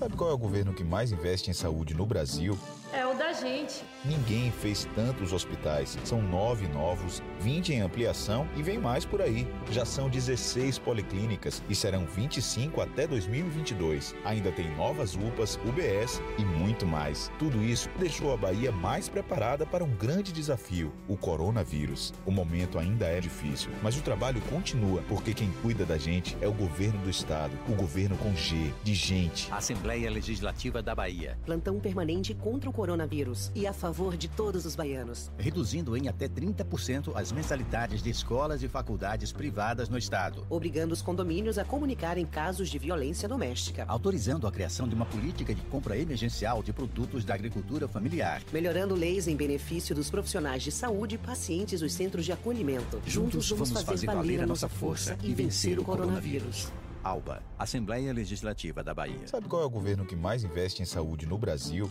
Sabe 0.00 0.16
qual 0.16 0.30
é 0.30 0.32
o 0.32 0.38
governo 0.38 0.72
que 0.72 0.82
mais 0.82 1.12
investe 1.12 1.50
em 1.50 1.52
saúde 1.52 1.92
no 1.92 2.06
Brasil? 2.06 2.58
É 2.90 3.06
o 3.06 3.12
da 3.14 3.34
gente. 3.34 3.84
Ninguém 4.02 4.50
fez 4.50 4.88
tantos 4.96 5.30
hospitais. 5.30 5.98
São 6.04 6.22
nove 6.22 6.66
novos, 6.66 7.22
20 7.40 7.74
em 7.74 7.80
ampliação 7.82 8.48
e 8.56 8.62
vem 8.62 8.78
mais 8.78 9.04
por 9.04 9.20
aí. 9.20 9.46
Já 9.70 9.84
são 9.84 10.08
16 10.08 10.78
policlínicas 10.78 11.62
e 11.68 11.74
serão 11.74 12.06
25 12.06 12.80
até 12.80 13.06
2022. 13.06 14.14
Ainda 14.24 14.50
tem 14.50 14.74
novas 14.74 15.14
UPAs, 15.14 15.56
UBS 15.66 16.22
e 16.38 16.44
muito 16.44 16.86
mais. 16.86 17.30
Tudo 17.38 17.62
isso 17.62 17.90
deixou 17.98 18.32
a 18.32 18.38
Bahia 18.38 18.72
mais 18.72 19.06
preparada 19.06 19.66
para 19.66 19.84
um 19.84 19.94
grande 19.96 20.32
desafio, 20.32 20.92
o 21.06 21.16
coronavírus. 21.16 22.14
O 22.24 22.30
momento 22.30 22.78
ainda 22.78 23.04
é 23.04 23.20
difícil, 23.20 23.70
mas 23.82 23.98
o 23.98 24.02
trabalho 24.02 24.40
continua, 24.48 25.02
porque 25.08 25.34
quem 25.34 25.52
cuida 25.60 25.84
da 25.84 25.98
gente 25.98 26.38
é 26.40 26.48
o 26.48 26.54
governo 26.54 26.98
do 27.02 27.10
estado, 27.10 27.52
o 27.68 27.74
governo 27.74 28.16
com 28.16 28.34
G, 28.34 28.72
de 28.82 28.94
gente. 28.94 29.52
Assembleia 29.52 29.89
Legislativa 29.94 30.82
da 30.82 30.94
Bahia. 30.94 31.36
Plantão 31.44 31.80
permanente 31.80 32.34
contra 32.34 32.70
o 32.70 32.72
coronavírus 32.72 33.50
e 33.54 33.66
a 33.66 33.72
favor 33.72 34.16
de 34.16 34.28
todos 34.28 34.64
os 34.64 34.76
baianos. 34.76 35.30
Reduzindo 35.36 35.96
em 35.96 36.06
até 36.06 36.28
30% 36.28 37.12
as 37.14 37.32
mensalidades 37.32 38.02
de 38.02 38.10
escolas 38.10 38.62
e 38.62 38.68
faculdades 38.68 39.32
privadas 39.32 39.88
no 39.88 39.98
estado. 39.98 40.46
Obrigando 40.48 40.92
os 40.92 41.02
condomínios 41.02 41.58
a 41.58 41.64
comunicarem 41.64 42.24
casos 42.24 42.68
de 42.68 42.78
violência 42.78 43.28
doméstica. 43.28 43.84
Autorizando 43.88 44.46
a 44.46 44.52
criação 44.52 44.86
de 44.86 44.94
uma 44.94 45.06
política 45.06 45.54
de 45.54 45.62
compra 45.62 45.98
emergencial 45.98 46.62
de 46.62 46.72
produtos 46.72 47.24
da 47.24 47.34
agricultura 47.34 47.88
familiar. 47.88 48.42
Melhorando 48.52 48.94
leis 48.94 49.26
em 49.26 49.36
benefício 49.36 49.94
dos 49.94 50.10
profissionais 50.10 50.62
de 50.62 50.70
saúde 50.70 51.16
e 51.16 51.18
pacientes 51.18 51.80
dos 51.80 51.92
centros 51.92 52.24
de 52.24 52.32
acolhimento. 52.32 53.00
Juntos 53.06 53.50
vamos 53.50 53.82
fazer 53.82 54.06
valer 54.06 54.42
a 54.42 54.46
nossa 54.46 54.68
força 54.68 55.18
e 55.22 55.34
vencer 55.34 55.78
o 55.78 55.84
coronavírus. 55.84 56.70
ALBA, 57.02 57.42
Assembleia 57.58 58.12
Legislativa 58.12 58.82
da 58.82 58.92
Bahia. 58.92 59.26
Sabe 59.26 59.48
qual 59.48 59.62
é 59.62 59.64
o 59.64 59.70
governo 59.70 60.04
que 60.04 60.14
mais 60.14 60.44
investe 60.44 60.82
em 60.82 60.84
saúde 60.84 61.26
no 61.26 61.38
Brasil? 61.38 61.90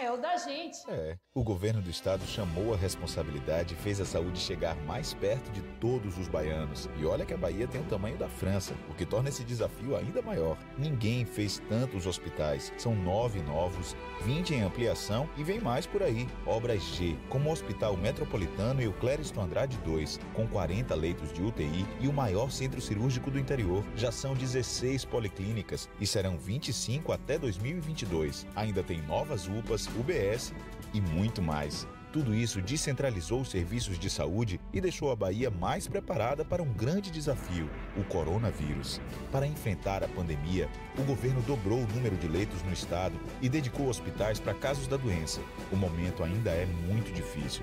É 0.00 0.10
o 0.10 0.16
da 0.16 0.34
gente. 0.38 0.78
É. 0.88 1.18
O 1.34 1.44
governo 1.44 1.82
do 1.82 1.90
estado 1.90 2.24
chamou 2.24 2.72
a 2.72 2.76
responsabilidade 2.76 3.74
e 3.74 3.76
fez 3.76 4.00
a 4.00 4.06
saúde 4.06 4.38
chegar 4.38 4.74
mais 4.86 5.12
perto 5.12 5.52
de 5.52 5.60
todos 5.78 6.16
os 6.16 6.26
baianos. 6.26 6.88
E 6.96 7.04
olha 7.04 7.26
que 7.26 7.34
a 7.34 7.36
Bahia 7.36 7.68
tem 7.68 7.82
o 7.82 7.84
tamanho 7.84 8.16
da 8.16 8.26
França, 8.26 8.74
o 8.88 8.94
que 8.94 9.04
torna 9.04 9.28
esse 9.28 9.44
desafio 9.44 9.94
ainda 9.94 10.22
maior. 10.22 10.56
Ninguém 10.78 11.26
fez 11.26 11.60
tantos 11.68 12.06
hospitais. 12.06 12.72
São 12.78 12.94
nove 12.94 13.42
novos, 13.42 13.94
20 14.22 14.54
em 14.54 14.62
ampliação 14.62 15.28
e 15.36 15.44
vem 15.44 15.60
mais 15.60 15.86
por 15.86 16.02
aí. 16.02 16.26
Obras 16.46 16.82
G, 16.82 17.14
como 17.28 17.50
o 17.50 17.52
Hospital 17.52 17.94
Metropolitano 17.94 18.80
e 18.80 18.88
o 18.88 18.94
Clériston 18.94 19.42
Andrade 19.42 19.78
II, 19.86 20.18
com 20.32 20.48
40 20.48 20.94
leitos 20.94 21.30
de 21.30 21.42
UTI 21.42 21.86
e 22.00 22.08
o 22.08 22.12
maior 22.12 22.50
centro 22.50 22.80
cirúrgico 22.80 23.30
do 23.30 23.38
interior. 23.38 23.84
Já 23.94 24.10
são 24.10 24.32
16 24.32 25.04
policlínicas 25.04 25.90
e 26.00 26.06
serão 26.06 26.38
25 26.38 27.12
até 27.12 27.38
2022. 27.38 28.46
Ainda 28.56 28.82
tem 28.82 29.02
novas 29.02 29.46
UPAs, 29.46 29.89
UBS 29.96 30.52
e 30.92 31.00
muito 31.00 31.42
mais. 31.42 31.86
Tudo 32.12 32.34
isso 32.34 32.60
descentralizou 32.60 33.42
os 33.42 33.50
serviços 33.50 33.96
de 33.96 34.10
saúde 34.10 34.60
e 34.72 34.80
deixou 34.80 35.12
a 35.12 35.16
Bahia 35.16 35.48
mais 35.48 35.86
preparada 35.86 36.44
para 36.44 36.60
um 36.60 36.72
grande 36.72 37.08
desafio, 37.08 37.70
o 37.96 38.02
coronavírus. 38.02 39.00
Para 39.30 39.46
enfrentar 39.46 40.02
a 40.02 40.08
pandemia, 40.08 40.68
o 40.98 41.02
governo 41.02 41.40
dobrou 41.42 41.78
o 41.78 41.86
número 41.86 42.16
de 42.16 42.26
leitos 42.26 42.64
no 42.64 42.72
estado 42.72 43.14
e 43.40 43.48
dedicou 43.48 43.88
hospitais 43.88 44.40
para 44.40 44.54
casos 44.54 44.88
da 44.88 44.96
doença. 44.96 45.40
O 45.70 45.76
momento 45.76 46.24
ainda 46.24 46.50
é 46.50 46.66
muito 46.66 47.12
difícil, 47.12 47.62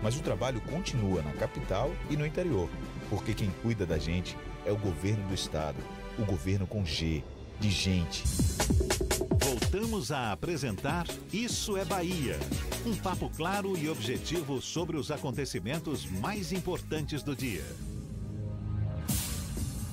mas 0.00 0.16
o 0.16 0.22
trabalho 0.22 0.60
continua 0.60 1.20
na 1.20 1.32
capital 1.32 1.90
e 2.08 2.16
no 2.16 2.24
interior, 2.24 2.70
porque 3.10 3.34
quem 3.34 3.50
cuida 3.62 3.84
da 3.84 3.98
gente 3.98 4.36
é 4.64 4.70
o 4.70 4.76
governo 4.76 5.26
do 5.26 5.34
estado, 5.34 5.82
o 6.16 6.24
governo 6.24 6.68
com 6.68 6.84
G, 6.84 7.24
de 7.60 7.70
gente. 7.70 8.24
Voltamos 9.40 10.12
a 10.12 10.32
apresentar 10.32 11.06
Isso 11.32 11.76
é 11.76 11.84
Bahia. 11.84 12.38
Um 12.86 12.94
papo 12.94 13.30
claro 13.36 13.76
e 13.76 13.88
objetivo 13.88 14.60
sobre 14.60 14.96
os 14.96 15.10
acontecimentos 15.10 16.06
mais 16.06 16.52
importantes 16.52 17.22
do 17.22 17.34
dia. 17.34 17.64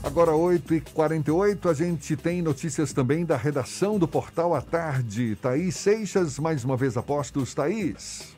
Agora 0.03 0.33
8h48, 0.33 1.69
a 1.69 1.73
gente 1.73 2.15
tem 2.15 2.39
notícias 2.39 2.93
também 2.93 3.25
da 3.25 3.35
redação 3.35 3.97
do 3.97 4.07
Portal 4.07 4.53
à 4.53 4.61
Tarde. 4.61 5.35
Thaís 5.41 5.75
Seixas, 5.75 6.37
mais 6.37 6.63
uma 6.63 6.77
vez 6.77 6.95
apostos. 6.95 7.55
Thaís. 7.55 8.34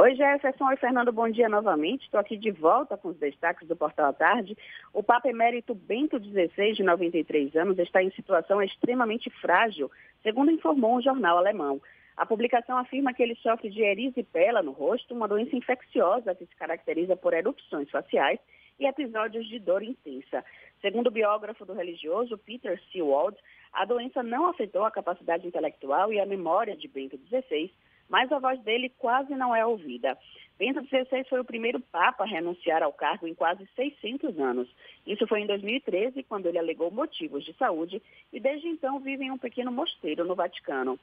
Oi, 0.00 0.14
Jefferson. 0.14 0.64
Oi, 0.64 0.76
Fernando. 0.76 1.12
Bom 1.12 1.28
dia 1.28 1.46
novamente. 1.46 2.04
Estou 2.04 2.18
aqui 2.18 2.34
de 2.34 2.50
volta 2.50 2.96
com 2.96 3.08
os 3.08 3.18
destaques 3.18 3.68
do 3.68 3.76
Portal 3.76 4.06
à 4.06 4.12
Tarde. 4.14 4.56
O 4.94 5.02
Papa 5.02 5.28
Emérito 5.28 5.74
Bento 5.74 6.18
XVI, 6.18 6.72
de 6.72 6.82
93 6.82 7.54
anos, 7.54 7.78
está 7.78 8.02
em 8.02 8.10
situação 8.12 8.62
extremamente 8.62 9.28
frágil, 9.28 9.90
segundo 10.22 10.50
informou 10.50 10.96
um 10.96 11.02
jornal 11.02 11.36
alemão. 11.36 11.82
A 12.16 12.24
publicação 12.24 12.78
afirma 12.78 13.12
que 13.12 13.22
ele 13.22 13.34
sofre 13.42 13.68
de 13.68 13.82
erisipela 13.82 14.62
no 14.62 14.72
rosto, 14.72 15.14
uma 15.14 15.28
doença 15.28 15.54
infecciosa 15.54 16.34
que 16.34 16.46
se 16.46 16.56
caracteriza 16.56 17.14
por 17.14 17.34
erupções 17.34 17.90
faciais 17.90 18.40
e 18.78 18.86
episódios 18.86 19.46
de 19.50 19.58
dor 19.58 19.82
intensa. 19.82 20.42
Segundo 20.80 21.08
o 21.08 21.10
biógrafo 21.10 21.66
do 21.66 21.74
religioso 21.74 22.38
Peter 22.38 22.80
Seawald, 22.90 23.36
a 23.70 23.84
doença 23.84 24.22
não 24.22 24.46
afetou 24.46 24.82
a 24.86 24.90
capacidade 24.90 25.46
intelectual 25.46 26.10
e 26.10 26.18
a 26.18 26.24
memória 26.24 26.74
de 26.74 26.88
Bento 26.88 27.18
XVI, 27.28 27.70
mas 28.10 28.30
a 28.30 28.38
voz 28.38 28.60
dele 28.60 28.92
quase 28.98 29.34
não 29.34 29.56
é 29.56 29.64
ouvida. 29.64 30.18
Bento 30.58 30.84
XVI 30.84 31.24
foi 31.26 31.40
o 31.40 31.44
primeiro 31.44 31.80
Papa 31.80 32.24
a 32.24 32.26
renunciar 32.26 32.82
ao 32.82 32.92
cargo 32.92 33.26
em 33.26 33.34
quase 33.34 33.66
600 33.74 34.38
anos. 34.38 34.68
Isso 35.06 35.26
foi 35.26 35.40
em 35.40 35.46
2013, 35.46 36.22
quando 36.24 36.44
ele 36.44 36.58
alegou 36.58 36.90
motivos 36.90 37.42
de 37.44 37.54
saúde, 37.54 38.02
e 38.30 38.38
desde 38.38 38.68
então 38.68 39.00
vive 39.00 39.24
em 39.24 39.30
um 39.30 39.38
pequeno 39.38 39.72
mosteiro 39.72 40.22
no 40.22 40.34
Vaticano. 40.34 40.98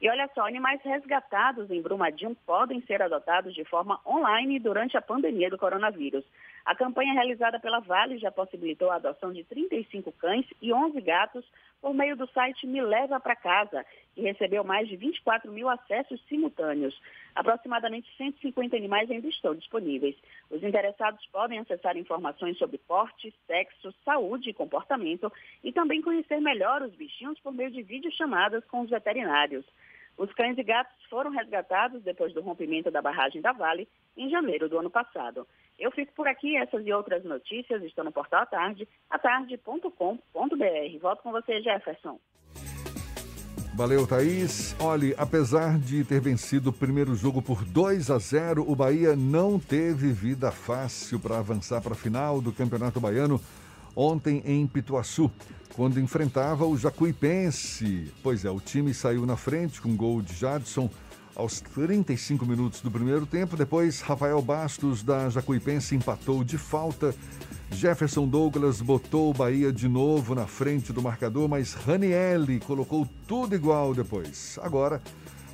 E 0.00 0.08
olha 0.08 0.30
só, 0.34 0.46
animais 0.46 0.80
resgatados 0.82 1.70
em 1.70 1.82
Brumadinho 1.82 2.36
podem 2.46 2.80
ser 2.82 3.02
adotados 3.02 3.52
de 3.52 3.64
forma 3.64 4.00
online 4.06 4.58
durante 4.58 4.96
a 4.96 5.02
pandemia 5.02 5.50
do 5.50 5.58
coronavírus. 5.58 6.24
A 6.64 6.74
campanha 6.74 7.14
realizada 7.14 7.58
pela 7.58 7.80
Vale 7.80 8.18
já 8.18 8.30
possibilitou 8.30 8.90
a 8.90 8.96
adoção 8.96 9.32
de 9.32 9.44
35 9.44 10.12
cães 10.12 10.46
e 10.60 10.72
11 10.72 11.00
gatos 11.00 11.44
por 11.80 11.94
meio 11.94 12.14
do 12.14 12.26
site 12.28 12.66
Me 12.66 12.82
Leva 12.82 13.18
Pra 13.18 13.34
Casa, 13.34 13.84
que 14.14 14.20
recebeu 14.20 14.62
mais 14.62 14.86
de 14.86 14.96
24 14.96 15.50
mil 15.50 15.68
acessos 15.68 16.20
simultâneos. 16.28 16.98
Aproximadamente 17.34 18.08
150 18.16 18.76
animais 18.76 19.10
ainda 19.10 19.28
estão 19.28 19.54
disponíveis. 19.54 20.14
Os 20.50 20.62
interessados 20.62 21.24
podem 21.26 21.58
acessar 21.58 21.96
informações 21.96 22.58
sobre 22.58 22.76
porte, 22.78 23.34
sexo, 23.46 23.94
saúde 24.04 24.50
e 24.50 24.54
comportamento 24.54 25.32
e 25.64 25.72
também 25.72 26.02
conhecer 26.02 26.40
melhor 26.40 26.82
os 26.82 26.94
bichinhos 26.94 27.40
por 27.40 27.52
meio 27.52 27.70
de 27.70 27.82
videochamadas 27.82 28.64
com 28.66 28.80
os 28.80 28.90
veterinários. 28.90 29.64
Os 30.18 30.30
cães 30.34 30.58
e 30.58 30.62
gatos 30.62 30.94
foram 31.08 31.30
resgatados 31.30 32.02
depois 32.02 32.34
do 32.34 32.42
rompimento 32.42 32.90
da 32.90 33.00
barragem 33.00 33.40
da 33.40 33.52
Vale 33.52 33.88
em 34.14 34.28
janeiro 34.28 34.68
do 34.68 34.78
ano 34.78 34.90
passado. 34.90 35.46
Eu 35.80 35.90
fico 35.90 36.12
por 36.14 36.28
aqui, 36.28 36.58
essas 36.58 36.86
e 36.86 36.92
outras 36.92 37.24
notícias 37.24 37.82
estão 37.82 38.04
no 38.04 38.12
portal 38.12 38.44
tarde, 38.46 38.86
atarde.com.br. 39.08 39.88
Volto 41.00 41.22
com 41.22 41.32
você, 41.32 41.62
Jefferson. 41.62 42.20
Valeu, 43.74 44.06
Thaís. 44.06 44.76
Olhe, 44.78 45.14
apesar 45.16 45.78
de 45.78 46.04
ter 46.04 46.20
vencido 46.20 46.68
o 46.68 46.72
primeiro 46.72 47.14
jogo 47.14 47.40
por 47.40 47.64
2 47.64 48.10
a 48.10 48.18
0, 48.18 48.70
o 48.70 48.76
Bahia 48.76 49.16
não 49.16 49.58
teve 49.58 50.12
vida 50.12 50.52
fácil 50.52 51.18
para 51.18 51.38
avançar 51.38 51.80
para 51.80 51.92
a 51.92 51.96
final 51.96 52.42
do 52.42 52.52
Campeonato 52.52 53.00
Baiano 53.00 53.40
ontem 53.96 54.42
em 54.44 54.66
Pituaçu, 54.66 55.30
quando 55.74 55.98
enfrentava 55.98 56.66
o 56.66 56.76
Jacuipense. 56.76 58.12
Pois 58.22 58.44
é, 58.44 58.50
o 58.50 58.60
time 58.60 58.92
saiu 58.92 59.24
na 59.24 59.36
frente 59.36 59.80
com 59.80 59.96
gol 59.96 60.20
de 60.20 60.34
Jadson 60.34 60.90
aos 61.40 61.60
35 61.60 62.44
minutos 62.44 62.82
do 62.82 62.90
primeiro 62.90 63.24
tempo. 63.24 63.56
Depois, 63.56 64.00
Rafael 64.02 64.40
Bastos, 64.42 65.02
da 65.02 65.30
Jacuipense, 65.30 65.94
empatou 65.94 66.44
de 66.44 66.58
falta. 66.58 67.14
Jefferson 67.72 68.28
Douglas 68.28 68.80
botou 68.80 69.30
o 69.30 69.34
Bahia 69.34 69.72
de 69.72 69.88
novo 69.88 70.34
na 70.34 70.46
frente 70.46 70.92
do 70.92 71.00
marcador, 71.00 71.48
mas 71.48 71.72
Ranielli 71.72 72.60
colocou 72.60 73.08
tudo 73.26 73.54
igual 73.54 73.94
depois. 73.94 74.58
Agora, 74.62 75.00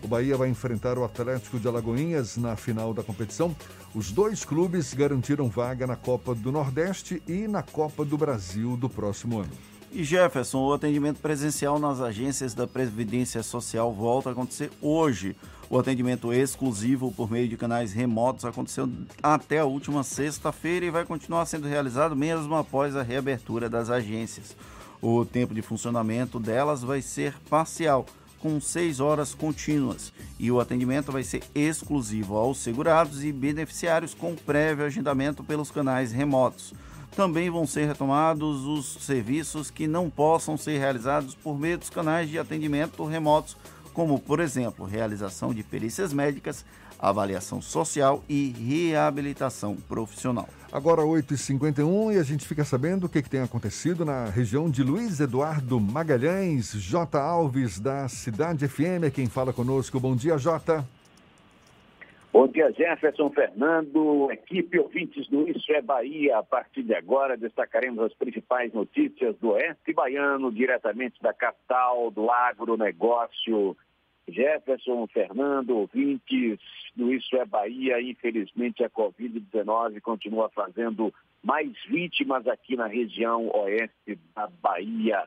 o 0.02 0.08
Bahia 0.08 0.36
vai 0.36 0.48
enfrentar 0.48 0.98
o 0.98 1.04
Atlético 1.04 1.58
de 1.58 1.68
Alagoinhas 1.68 2.36
na 2.36 2.56
final 2.56 2.92
da 2.92 3.04
competição. 3.04 3.54
Os 3.94 4.10
dois 4.10 4.44
clubes 4.44 4.92
garantiram 4.92 5.48
vaga 5.48 5.86
na 5.86 5.96
Copa 5.96 6.34
do 6.34 6.50
Nordeste 6.50 7.22
e 7.28 7.46
na 7.46 7.62
Copa 7.62 8.04
do 8.04 8.18
Brasil 8.18 8.76
do 8.76 8.88
próximo 8.88 9.38
ano. 9.40 9.52
E 9.92 10.04
Jefferson, 10.04 10.58
o 10.58 10.74
atendimento 10.74 11.20
presencial 11.20 11.78
nas 11.78 12.00
agências 12.00 12.52
da 12.52 12.66
Previdência 12.66 13.42
Social 13.42 13.92
volta 13.92 14.28
a 14.28 14.32
acontecer 14.32 14.70
hoje. 14.82 15.34
O 15.68 15.78
atendimento 15.78 16.32
exclusivo 16.32 17.10
por 17.10 17.28
meio 17.28 17.48
de 17.48 17.56
canais 17.56 17.92
remotos 17.92 18.44
aconteceu 18.44 18.88
até 19.20 19.58
a 19.58 19.64
última 19.64 20.04
sexta-feira 20.04 20.86
e 20.86 20.90
vai 20.90 21.04
continuar 21.04 21.44
sendo 21.44 21.66
realizado 21.66 22.14
mesmo 22.14 22.54
após 22.54 22.94
a 22.94 23.02
reabertura 23.02 23.68
das 23.68 23.90
agências. 23.90 24.56
O 25.02 25.24
tempo 25.24 25.52
de 25.52 25.62
funcionamento 25.62 26.38
delas 26.38 26.82
vai 26.82 27.02
ser 27.02 27.34
parcial, 27.50 28.06
com 28.38 28.60
seis 28.60 29.00
horas 29.00 29.34
contínuas, 29.34 30.12
e 30.38 30.52
o 30.52 30.60
atendimento 30.60 31.10
vai 31.10 31.24
ser 31.24 31.42
exclusivo 31.52 32.36
aos 32.36 32.58
segurados 32.58 33.24
e 33.24 33.32
beneficiários 33.32 34.14
com 34.14 34.36
prévio 34.36 34.84
agendamento 34.84 35.42
pelos 35.42 35.70
canais 35.72 36.12
remotos 36.12 36.72
também 37.16 37.48
vão 37.48 37.66
ser 37.66 37.86
retomados 37.86 38.66
os 38.66 39.02
serviços 39.02 39.70
que 39.70 39.86
não 39.86 40.10
possam 40.10 40.54
ser 40.58 40.78
realizados 40.78 41.34
por 41.34 41.58
meio 41.58 41.78
dos 41.78 41.88
canais 41.88 42.28
de 42.28 42.38
atendimento 42.38 43.02
remotos, 43.06 43.56
como, 43.96 44.20
por 44.20 44.40
exemplo, 44.40 44.84
realização 44.84 45.54
de 45.54 45.62
perícias 45.62 46.12
médicas, 46.12 46.66
avaliação 47.00 47.62
social 47.62 48.22
e 48.28 48.50
reabilitação 48.50 49.74
profissional. 49.74 50.46
Agora 50.70 51.00
8h51 51.00 52.14
e 52.14 52.18
a 52.18 52.22
gente 52.22 52.46
fica 52.46 52.62
sabendo 52.62 53.06
o 53.06 53.08
que, 53.08 53.22
que, 53.22 53.30
tem 53.30 53.40
acontecido 53.40 54.04
na 54.04 54.26
região 54.26 54.68
de 54.68 54.82
Luiz 54.82 55.18
Eduardo 55.18 55.80
Magalhães. 55.80 56.72
J. 56.74 57.18
Alves, 57.18 57.80
da 57.80 58.06
Cidade 58.06 58.68
FM, 58.68 59.04
é 59.06 59.10
quem 59.10 59.30
fala 59.30 59.50
conosco. 59.50 59.98
Bom 59.98 60.14
dia, 60.14 60.36
Jota. 60.36 60.86
Bom 62.30 62.46
dia, 62.48 62.70
Jefferson 62.70 63.30
Fernando, 63.30 64.30
equipe 64.30 64.78
ouvintes 64.78 65.26
do 65.28 65.48
Isso 65.48 65.72
é 65.72 65.80
Bahia. 65.80 66.36
A 66.36 66.42
partir 66.42 66.82
de 66.82 66.94
agora 66.94 67.34
destacaremos 67.34 68.04
as 68.04 68.12
principais 68.12 68.74
notícias 68.74 69.34
do 69.38 69.52
Oeste 69.52 69.94
Baiano, 69.94 70.52
diretamente 70.52 71.14
da 71.22 71.32
capital, 71.32 72.10
do 72.10 72.30
agronegócio. 72.30 73.74
Jefferson 74.28 75.06
Fernando, 75.06 75.76
ouvintes 75.76 76.58
do 76.94 77.12
Isso 77.12 77.36
é 77.36 77.44
Bahia. 77.44 78.00
Infelizmente, 78.00 78.82
a 78.82 78.90
Covid-19 78.90 80.00
continua 80.00 80.48
fazendo 80.50 81.12
mais 81.42 81.72
vítimas 81.88 82.46
aqui 82.46 82.76
na 82.76 82.86
região 82.86 83.48
oeste 83.54 84.18
da 84.34 84.48
Bahia. 84.48 85.24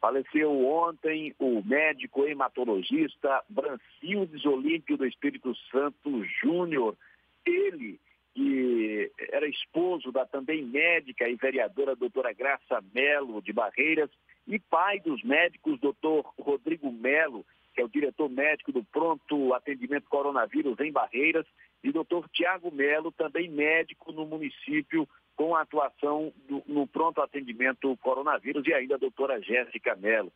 Faleceu 0.00 0.66
ontem 0.66 1.34
o 1.38 1.62
médico 1.64 2.26
hematologista 2.26 3.42
Brancildes 3.48 4.44
Olímpio 4.44 4.98
do 4.98 5.06
Espírito 5.06 5.54
Santo 5.70 6.22
Júnior. 6.42 6.94
Ele, 7.46 7.98
que 8.34 9.10
era 9.32 9.48
esposo 9.48 10.12
da 10.12 10.26
também 10.26 10.62
médica 10.62 11.26
e 11.26 11.36
vereadora 11.36 11.96
doutora 11.96 12.34
Graça 12.34 12.84
Melo 12.94 13.40
de 13.40 13.54
Barreiras 13.54 14.10
e 14.46 14.58
pai 14.58 15.00
dos 15.00 15.22
médicos 15.22 15.80
doutor 15.80 16.34
Rodrigo 16.38 16.92
Melo, 16.92 17.46
que 17.74 17.80
é 17.80 17.84
o 17.84 17.88
diretor 17.88 18.30
médico 18.30 18.72
do 18.72 18.84
pronto 18.84 19.52
atendimento 19.52 20.08
coronavírus 20.08 20.78
em 20.80 20.92
Barreiras, 20.92 21.46
e 21.82 21.92
doutor 21.92 22.28
Tiago 22.30 22.70
Melo, 22.70 23.12
também 23.12 23.48
médico 23.48 24.12
no 24.12 24.24
município 24.24 25.08
com 25.36 25.54
atuação 25.54 26.32
do, 26.48 26.62
no 26.66 26.86
pronto 26.86 27.20
atendimento 27.20 27.96
coronavírus, 27.98 28.66
e 28.66 28.72
ainda 28.72 28.94
a 28.94 28.98
doutora 28.98 29.40
Jéssica 29.42 29.96
Mello. 29.96 30.32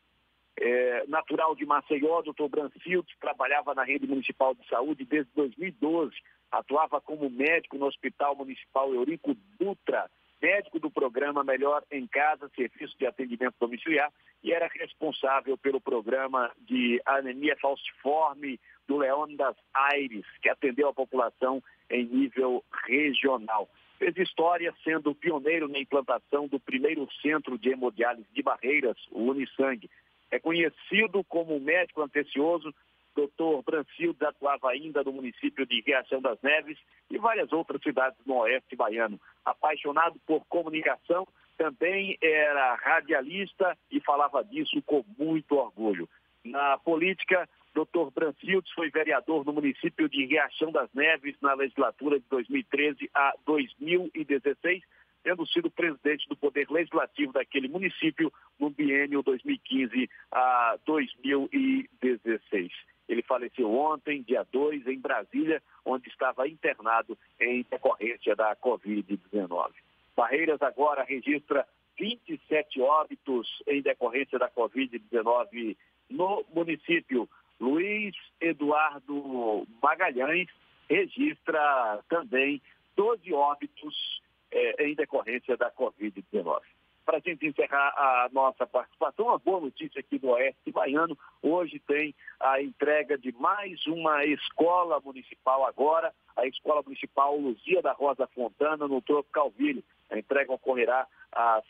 É, 0.60 1.06
natural 1.06 1.54
de 1.54 1.64
Maceió, 1.64 2.20
doutor 2.20 2.48
Brancilt, 2.48 3.06
trabalhava 3.20 3.74
na 3.74 3.84
rede 3.84 4.08
municipal 4.08 4.54
de 4.54 4.66
saúde 4.68 5.04
desde 5.04 5.30
2012, 5.34 6.12
atuava 6.50 7.00
como 7.00 7.30
médico 7.30 7.78
no 7.78 7.86
Hospital 7.86 8.34
Municipal 8.34 8.92
Eurico 8.92 9.36
Dutra, 9.58 10.10
médico 10.40 10.78
do 10.78 10.90
programa 10.90 11.42
Melhor 11.44 11.82
em 11.90 12.06
Casa, 12.06 12.50
serviço 12.54 12.96
de 12.98 13.06
atendimento 13.06 13.54
domiciliar, 13.58 14.12
e 14.42 14.52
era 14.52 14.68
responsável 14.68 15.56
pelo 15.58 15.80
programa 15.80 16.50
de 16.58 17.00
anemia 17.04 17.56
falciforme 17.60 18.60
do 18.86 18.96
Leônidas 18.96 19.56
Aires, 19.74 20.24
que 20.40 20.48
atendeu 20.48 20.88
a 20.88 20.94
população 20.94 21.62
em 21.90 22.04
nível 22.04 22.64
regional. 22.86 23.68
Fez 23.98 24.16
história 24.16 24.72
sendo 24.84 25.14
pioneiro 25.14 25.66
na 25.66 25.78
implantação 25.78 26.46
do 26.46 26.60
primeiro 26.60 27.08
centro 27.20 27.58
de 27.58 27.70
hemodiálise 27.70 28.28
de 28.32 28.42
Barreiras, 28.42 28.96
o 29.10 29.24
Unisangue. 29.24 29.90
É 30.30 30.38
conhecido 30.38 31.24
como 31.24 31.58
médico 31.58 32.02
antecioso, 32.02 32.72
Dr. 33.14 33.62
Brancildes 33.64 34.22
atuava 34.22 34.70
ainda 34.70 35.02
no 35.02 35.12
município 35.12 35.66
de 35.66 35.80
Riachão 35.80 36.20
das 36.20 36.40
Neves 36.42 36.78
e 37.10 37.18
várias 37.18 37.52
outras 37.52 37.82
cidades 37.82 38.18
no 38.26 38.36
oeste 38.36 38.76
baiano. 38.76 39.20
Apaixonado 39.44 40.18
por 40.26 40.44
comunicação, 40.46 41.26
também 41.56 42.16
era 42.22 42.76
radialista 42.76 43.76
e 43.90 44.00
falava 44.00 44.44
disso 44.44 44.80
com 44.82 45.04
muito 45.18 45.56
orgulho. 45.56 46.08
Na 46.44 46.78
política, 46.78 47.48
Dr. 47.74 48.10
Brancildes 48.14 48.72
foi 48.72 48.90
vereador 48.90 49.44
no 49.44 49.52
município 49.52 50.08
de 50.08 50.24
Riachão 50.24 50.72
das 50.72 50.88
Neves 50.94 51.36
na 51.40 51.54
legislatura 51.54 52.18
de 52.18 52.26
2013 52.28 53.10
a 53.14 53.34
2016, 53.44 54.82
tendo 55.22 55.46
sido 55.46 55.70
presidente 55.70 56.28
do 56.28 56.36
Poder 56.36 56.70
Legislativo 56.70 57.32
daquele 57.32 57.68
município 57.68 58.32
no 58.58 58.70
biênio 58.70 59.22
2015 59.22 60.08
a 60.30 60.78
2016. 60.86 62.72
Ele 63.08 63.22
faleceu 63.22 63.72
ontem, 63.72 64.22
dia 64.22 64.44
2, 64.52 64.86
em 64.86 64.98
Brasília, 64.98 65.62
onde 65.84 66.08
estava 66.08 66.46
internado 66.46 67.16
em 67.40 67.64
decorrência 67.70 68.36
da 68.36 68.54
Covid-19. 68.56 69.70
Barreiras 70.14 70.60
agora 70.60 71.04
registra 71.04 71.66
27 71.98 72.80
óbitos 72.80 73.62
em 73.66 73.80
decorrência 73.80 74.38
da 74.38 74.50
Covid-19 74.50 75.76
no 76.10 76.44
município. 76.54 77.28
Luiz 77.58 78.14
Eduardo 78.40 79.66
Magalhães 79.82 80.48
registra 80.88 82.02
também 82.08 82.62
12 82.96 83.32
óbitos 83.32 84.22
eh, 84.50 84.86
em 84.86 84.94
decorrência 84.94 85.56
da 85.56 85.70
Covid-19. 85.70 86.60
Para 87.08 87.16
a 87.16 87.20
gente 87.20 87.46
encerrar 87.46 87.88
a 87.96 88.28
nossa 88.32 88.66
participação, 88.66 89.28
uma 89.28 89.38
boa 89.38 89.62
notícia 89.62 89.98
aqui 89.98 90.18
do 90.18 90.28
Oeste 90.28 90.70
Baiano. 90.70 91.16
Hoje 91.40 91.78
tem 91.86 92.14
a 92.38 92.60
entrega 92.60 93.16
de 93.16 93.32
mais 93.32 93.86
uma 93.86 94.26
escola 94.26 95.00
municipal 95.00 95.64
agora, 95.64 96.12
a 96.36 96.46
Escola 96.46 96.82
Municipal 96.82 97.34
Luzia 97.34 97.80
da 97.80 97.92
Rosa 97.92 98.26
Fontana, 98.26 98.86
no 98.86 99.00
Tropicalville. 99.00 99.82
A 100.10 100.18
entrega 100.18 100.52
ocorrerá 100.52 101.06
às 101.32 101.64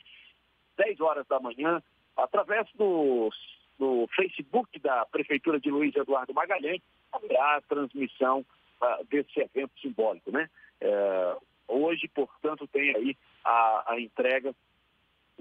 10 0.76 1.00
horas 1.02 1.24
da 1.28 1.38
manhã, 1.38 1.80
através 2.16 2.66
do 2.74 3.30
no 3.78 4.08
Facebook 4.16 4.76
da 4.80 5.06
Prefeitura 5.06 5.60
de 5.60 5.70
Luiz 5.70 5.94
Eduardo 5.94 6.34
Magalhães, 6.34 6.82
haverá 7.12 7.58
a 7.58 7.60
transmissão 7.60 8.44
uh, 8.82 9.04
desse 9.04 9.38
evento 9.38 9.70
simbólico. 9.80 10.32
Né? 10.32 10.50
Uh, 10.82 11.40
hoje, 11.68 12.08
portanto, 12.08 12.66
tem 12.66 12.92
aí 12.96 13.16
a, 13.44 13.92
a, 13.92 14.00
entrega 14.00 14.52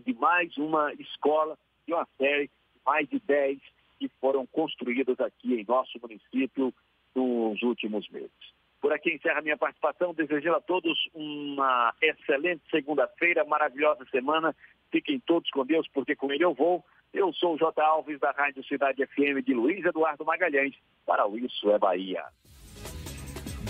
de 0.06 0.14
mais 0.14 0.56
uma 0.58 0.94
escola 0.94 1.58
e 1.88 1.94
uma 1.94 2.08
série, 2.18 2.50
mais 2.86 3.08
de 3.10 3.20
10 3.20 3.60
que 4.00 4.10
foram 4.22 4.46
construídas 4.46 5.20
aqui 5.20 5.56
em 5.56 5.66
nosso 5.68 6.00
município 6.00 6.74
nos 7.16 7.62
últimos 7.64 8.08
meses. 8.10 8.32
Por 8.80 8.94
aqui 8.94 9.14
encerra 9.14 9.42
minha 9.42 9.58
participação, 9.58 10.14
desejando 10.14 10.58
a 10.58 10.62
todos 10.62 10.98
uma 11.14 11.94
excelente 12.02 12.62
segunda-feira, 12.70 13.44
maravilhosa 13.44 14.06
semana. 14.12 14.56
Fiquem 14.92 15.20
todos 15.20 15.50
com 15.50 15.66
Deus, 15.66 15.88
porque 15.94 16.16
com 16.16 16.32
ele 16.32 16.46
eu 16.46 16.54
vou. 16.54 16.86
Eu 17.12 17.34
sou 17.34 17.56
o 17.56 17.58
J. 17.58 17.82
Alves, 17.82 18.20
da 18.20 18.32
Rádio 18.32 18.64
Cidade 18.66 19.06
FM 19.06 19.44
de 19.44 19.54
Luiz 19.54 19.84
Eduardo 19.84 20.24
Magalhães, 20.24 20.76
para 21.06 21.28
o 21.28 21.38
Isso 21.38 21.72
é 21.72 21.80
Bahia. 21.80 22.24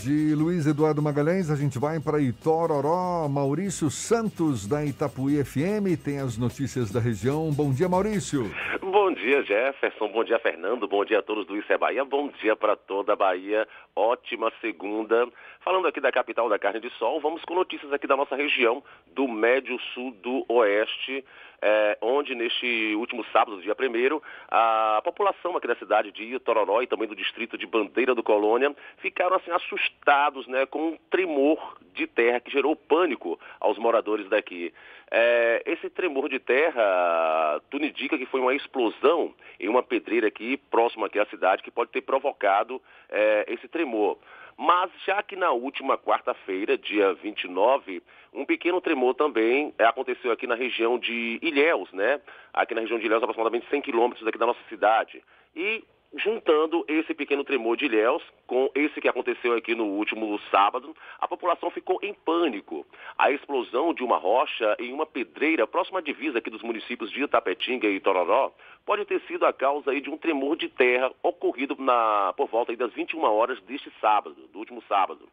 De 0.03 0.35
Luiz 0.35 0.67
Eduardo 0.67 1.01
Magalhães, 1.01 1.49
a 1.49 1.55
gente 1.55 1.79
vai 1.79 1.99
para 1.99 2.21
Itororó. 2.21 3.27
Maurício 3.27 3.89
Santos, 3.89 4.67
da 4.67 4.85
Itapuí 4.85 5.43
FM, 5.43 5.97
tem 6.03 6.19
as 6.19 6.37
notícias 6.37 6.91
da 6.91 6.99
região. 6.99 7.51
Bom 7.51 7.71
dia, 7.71 7.89
Maurício. 7.89 8.51
Bom 8.79 9.11
dia, 9.13 9.41
Jefferson. 9.43 10.07
Bom 10.09 10.23
dia, 10.23 10.37
Fernando. 10.39 10.87
Bom 10.87 11.03
dia 11.03 11.19
a 11.19 11.21
todos 11.21 11.47
do 11.47 11.57
Isso 11.57 11.71
é 11.73 11.77
Bahia. 11.77 12.05
Bom 12.05 12.29
dia 12.41 12.55
para 12.55 12.75
toda 12.75 13.13
a 13.13 13.15
Bahia. 13.15 13.67
Ótima 13.95 14.51
segunda. 14.61 15.27
Falando 15.61 15.87
aqui 15.87 15.99
da 15.99 16.11
capital 16.11 16.47
da 16.47 16.59
carne 16.59 16.79
de 16.79 16.89
sol, 16.91 17.19
vamos 17.19 17.41
com 17.43 17.55
notícias 17.55 17.91
aqui 17.91 18.05
da 18.05 18.15
nossa 18.15 18.35
região, 18.35 18.83
do 19.13 19.27
Médio 19.27 19.79
Sul 19.93 20.15
do 20.21 20.45
Oeste 20.47 21.25
é, 21.61 21.97
onde 22.01 22.35
neste 22.35 22.95
último 22.95 23.25
sábado, 23.31 23.61
dia 23.61 23.73
1 23.73 24.21
a 24.49 25.01
população 25.03 25.57
aqui 25.57 25.67
da 25.67 25.75
cidade 25.75 26.11
de 26.11 26.23
Itororó 26.23 26.81
e 26.81 26.87
também 26.87 27.07
do 27.07 27.15
distrito 27.15 27.57
de 27.57 27.65
Bandeira 27.65 28.13
do 28.13 28.23
Colônia 28.23 28.75
ficaram 28.97 29.35
assim 29.35 29.51
assustados 29.51 30.47
né, 30.47 30.65
com 30.65 30.89
um 30.89 30.97
tremor 31.09 31.77
de 31.93 32.05
terra 32.05 32.39
que 32.39 32.51
gerou 32.51 32.75
pânico 32.75 33.39
aos 33.59 33.77
moradores 33.77 34.29
daqui. 34.29 34.73
É, 35.09 35.63
esse 35.65 35.89
tremor 35.89 36.29
de 36.29 36.37
terra, 36.37 37.61
tudo 37.69 37.85
indica 37.85 38.17
que 38.17 38.25
foi 38.25 38.39
uma 38.41 38.53
explosão 38.53 39.33
em 39.59 39.67
uma 39.67 39.81
pedreira 39.81 40.27
aqui, 40.27 40.57
próxima 40.57 41.07
aqui 41.07 41.17
à 41.17 41.25
cidade, 41.25 41.63
que 41.63 41.71
pode 41.71 41.91
ter 41.91 42.01
provocado 42.01 42.81
é, 43.09 43.45
esse 43.47 43.67
tremor. 43.67 44.17
Mas 44.57 44.89
já 45.05 45.21
que 45.21 45.35
na 45.35 45.51
última 45.51 45.97
quarta-feira, 45.99 46.77
dia 46.77 47.13
29, 47.13 48.01
um 48.33 48.43
pequeno 48.43 48.81
tremor 48.81 49.13
também 49.13 49.71
é, 49.77 49.85
aconteceu 49.85 50.31
aqui 50.31 50.47
na 50.47 50.55
região 50.55 50.97
de 50.97 51.37
Ilhéus, 51.43 51.91
né? 51.93 52.19
Aqui 52.51 52.73
na 52.73 52.81
região 52.81 52.97
de 52.97 53.05
Ilhéus, 53.05 53.21
aproximadamente 53.21 53.69
100 53.69 53.81
quilômetros 53.81 54.25
daqui 54.25 54.39
da 54.39 54.47
nossa 54.47 54.59
cidade. 54.67 55.23
E 55.55 55.83
juntando 56.15 56.85
esse 56.87 57.13
pequeno 57.13 57.43
tremor 57.43 57.75
de 57.75 57.85
Ilhéus 57.85 58.23
com 58.45 58.69
esse 58.73 59.01
que 59.01 59.07
aconteceu 59.07 59.53
aqui 59.53 59.75
no 59.75 59.85
último 59.85 60.39
sábado, 60.51 60.95
a 61.19 61.27
população 61.27 61.69
ficou 61.69 61.99
em 62.01 62.13
pânico. 62.13 62.85
A 63.17 63.31
explosão 63.31 63.93
de 63.93 64.03
uma 64.03 64.17
rocha 64.17 64.75
em 64.79 64.93
uma 64.93 65.05
pedreira 65.05 65.67
próxima 65.67 65.99
à 65.99 66.01
divisa 66.01 66.37
aqui 66.37 66.49
dos 66.49 66.63
municípios 66.63 67.11
de 67.11 67.23
Itapetinga 67.23 67.87
e 67.87 67.99
Tororó 67.99 68.53
pode 68.85 69.05
ter 69.05 69.21
sido 69.21 69.45
a 69.45 69.53
causa 69.53 69.91
aí 69.91 69.99
de 69.99 70.09
um 70.09 70.17
tremor 70.17 70.55
de 70.55 70.69
terra 70.69 71.11
ocorrido 71.21 71.75
na, 71.77 72.33
por 72.37 72.47
volta 72.47 72.75
das 72.75 72.93
21 72.93 73.21
horas 73.23 73.61
deste 73.63 73.91
sábado, 73.99 74.35
do 74.51 74.59
último 74.59 74.81
sábado 74.87 75.27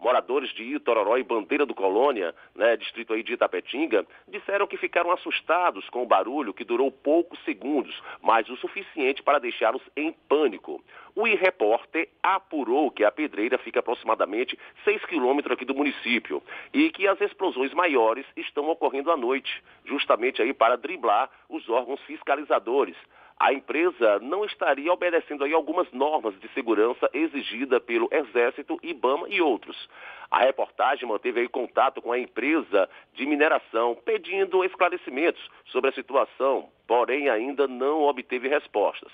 moradores 0.00 0.50
de 0.54 0.62
Itororó 0.62 1.18
e 1.18 1.22
Bandeira 1.22 1.66
do 1.66 1.74
Colônia, 1.74 2.34
né, 2.54 2.76
distrito 2.76 3.12
aí 3.12 3.22
de 3.22 3.34
Itapetinga, 3.34 4.06
disseram 4.26 4.66
que 4.66 4.76
ficaram 4.76 5.10
assustados 5.12 5.88
com 5.90 6.02
o 6.02 6.06
barulho 6.06 6.54
que 6.54 6.64
durou 6.64 6.90
poucos 6.90 7.38
segundos, 7.44 7.94
mas 8.22 8.48
o 8.48 8.56
suficiente 8.56 9.22
para 9.22 9.38
deixá-los 9.38 9.82
em 9.96 10.12
pânico. 10.28 10.82
O 11.14 11.26
e-repórter 11.26 12.08
apurou 12.22 12.90
que 12.90 13.04
a 13.04 13.12
pedreira 13.12 13.58
fica 13.58 13.80
aproximadamente 13.80 14.58
6 14.84 15.04
quilômetros 15.04 15.52
aqui 15.52 15.64
do 15.64 15.74
município 15.74 16.42
e 16.72 16.90
que 16.90 17.06
as 17.06 17.20
explosões 17.20 17.74
maiores 17.74 18.24
estão 18.36 18.68
ocorrendo 18.70 19.10
à 19.10 19.16
noite, 19.16 19.62
justamente 19.84 20.40
aí 20.40 20.54
para 20.54 20.76
driblar 20.76 21.30
os 21.48 21.68
órgãos 21.68 22.00
fiscalizadores 22.02 22.96
a 23.40 23.54
empresa 23.54 24.18
não 24.20 24.44
estaria 24.44 24.92
obedecendo 24.92 25.44
aí 25.44 25.54
algumas 25.54 25.90
normas 25.92 26.38
de 26.40 26.48
segurança 26.48 27.08
exigida 27.14 27.80
pelo 27.80 28.06
Exército, 28.12 28.78
IBAMA 28.82 29.30
e 29.30 29.40
outros. 29.40 29.88
A 30.30 30.40
reportagem 30.40 31.08
manteve 31.08 31.40
aí 31.40 31.48
contato 31.48 32.02
com 32.02 32.12
a 32.12 32.18
empresa 32.18 32.86
de 33.14 33.24
mineração, 33.24 33.96
pedindo 34.04 34.62
esclarecimentos 34.62 35.40
sobre 35.72 35.88
a 35.88 35.94
situação, 35.94 36.68
porém 36.86 37.30
ainda 37.30 37.66
não 37.66 38.02
obteve 38.02 38.46
respostas. 38.46 39.10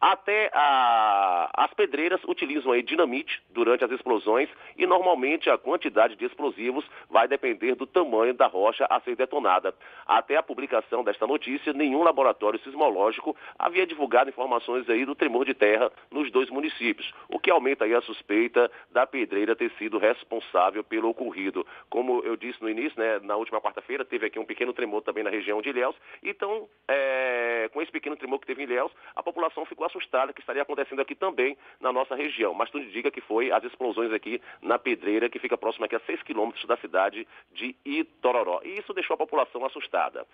Até 0.00 0.50
a, 0.52 1.50
as 1.54 1.72
pedreiras 1.72 2.20
utilizam 2.24 2.72
aí 2.72 2.82
dinamite 2.82 3.42
durante 3.50 3.82
as 3.82 3.90
explosões 3.90 4.48
e 4.76 4.86
normalmente 4.86 5.48
a 5.48 5.56
quantidade 5.56 6.16
de 6.16 6.24
explosivos 6.26 6.84
vai 7.08 7.26
depender 7.26 7.74
do 7.74 7.86
tamanho 7.86 8.34
da 8.34 8.46
rocha 8.46 8.86
a 8.90 9.00
ser 9.00 9.16
detonada. 9.16 9.74
Até 10.06 10.36
a 10.36 10.42
publicação 10.42 11.02
desta 11.02 11.26
notícia, 11.26 11.72
nenhum 11.72 12.02
laboratório 12.02 12.60
sismológico 12.60 13.34
havia 13.58 13.86
divulgado 13.86 14.28
informações 14.28 14.88
aí 14.90 15.06
do 15.06 15.14
tremor 15.14 15.46
de 15.46 15.54
terra 15.54 15.90
nos 16.10 16.30
dois 16.30 16.50
municípios, 16.50 17.10
o 17.28 17.38
que 17.38 17.50
aumenta 17.50 17.86
aí 17.86 17.94
a 17.94 18.02
suspeita 18.02 18.70
da 18.90 19.06
pedreira 19.06 19.56
ter 19.56 19.70
sido 19.78 19.96
responsável 19.96 20.84
pelo 20.84 21.08
ocorrido. 21.08 21.66
Como 21.88 22.22
eu 22.22 22.36
disse 22.36 22.60
no 22.60 22.68
início, 22.68 23.00
né, 23.00 23.18
na 23.22 23.36
última 23.36 23.62
quarta-feira 23.62 24.04
teve 24.04 24.26
aqui 24.26 24.38
um 24.38 24.44
pequeno 24.44 24.74
tremor 24.74 25.00
também 25.00 25.24
na 25.24 25.30
região 25.30 25.62
de 25.62 25.70
Ilhéus, 25.70 25.96
então 26.22 26.68
é, 26.86 27.70
com 27.72 27.80
esse 27.80 27.90
pequeno 27.90 28.16
tremor 28.16 28.38
que 28.40 28.46
teve 28.46 28.62
em 28.62 28.66
Ilhéus, 28.66 28.92
a 29.14 29.22
população 29.22 29.64
ficou 29.64 29.85
assustada 29.86 30.32
que 30.32 30.40
estaria 30.40 30.62
acontecendo 30.62 31.00
aqui 31.00 31.14
também 31.14 31.56
na 31.80 31.92
nossa 31.92 32.14
região. 32.14 32.54
Mas 32.54 32.70
tudo 32.70 32.84
indica 32.84 33.10
que 33.10 33.20
foi 33.20 33.50
as 33.50 33.64
explosões 33.64 34.12
aqui 34.12 34.40
na 34.60 34.78
Pedreira, 34.78 35.28
que 35.28 35.38
fica 35.38 35.56
próxima 35.56 35.86
aqui 35.86 35.96
a 35.96 36.00
6 36.00 36.22
quilômetros 36.22 36.64
da 36.66 36.76
cidade 36.76 37.26
de 37.52 37.74
Itororó. 37.84 38.60
E 38.64 38.78
isso 38.78 38.92
deixou 38.92 39.14
a 39.14 39.18
população 39.18 39.64
assustada. 39.64 40.26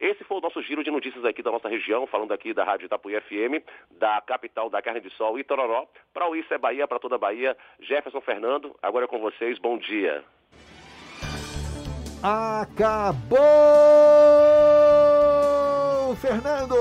Esse 0.00 0.24
foi 0.24 0.38
o 0.38 0.40
nosso 0.40 0.60
giro 0.62 0.82
de 0.82 0.90
notícias 0.90 1.24
aqui 1.24 1.42
da 1.42 1.52
nossa 1.52 1.68
região, 1.68 2.06
falando 2.06 2.32
aqui 2.32 2.52
da 2.52 2.64
Rádio 2.64 2.86
Itapuí 2.86 3.18
FM, 3.20 3.64
da 3.92 4.20
capital 4.20 4.68
da 4.68 4.82
carne 4.82 5.00
de 5.00 5.10
sol, 5.10 5.38
Itororó. 5.38 5.86
Para 6.12 6.28
o 6.28 6.34
Isso 6.34 6.52
é 6.52 6.58
Bahia, 6.58 6.88
para 6.88 6.98
toda 6.98 7.14
a 7.14 7.18
Bahia, 7.18 7.56
Jefferson 7.80 8.20
Fernando, 8.20 8.74
agora 8.82 9.04
é 9.04 9.08
com 9.08 9.20
vocês, 9.20 9.58
bom 9.58 9.78
dia. 9.78 10.24
Acabou, 12.22 13.38
Fernando! 16.16 16.74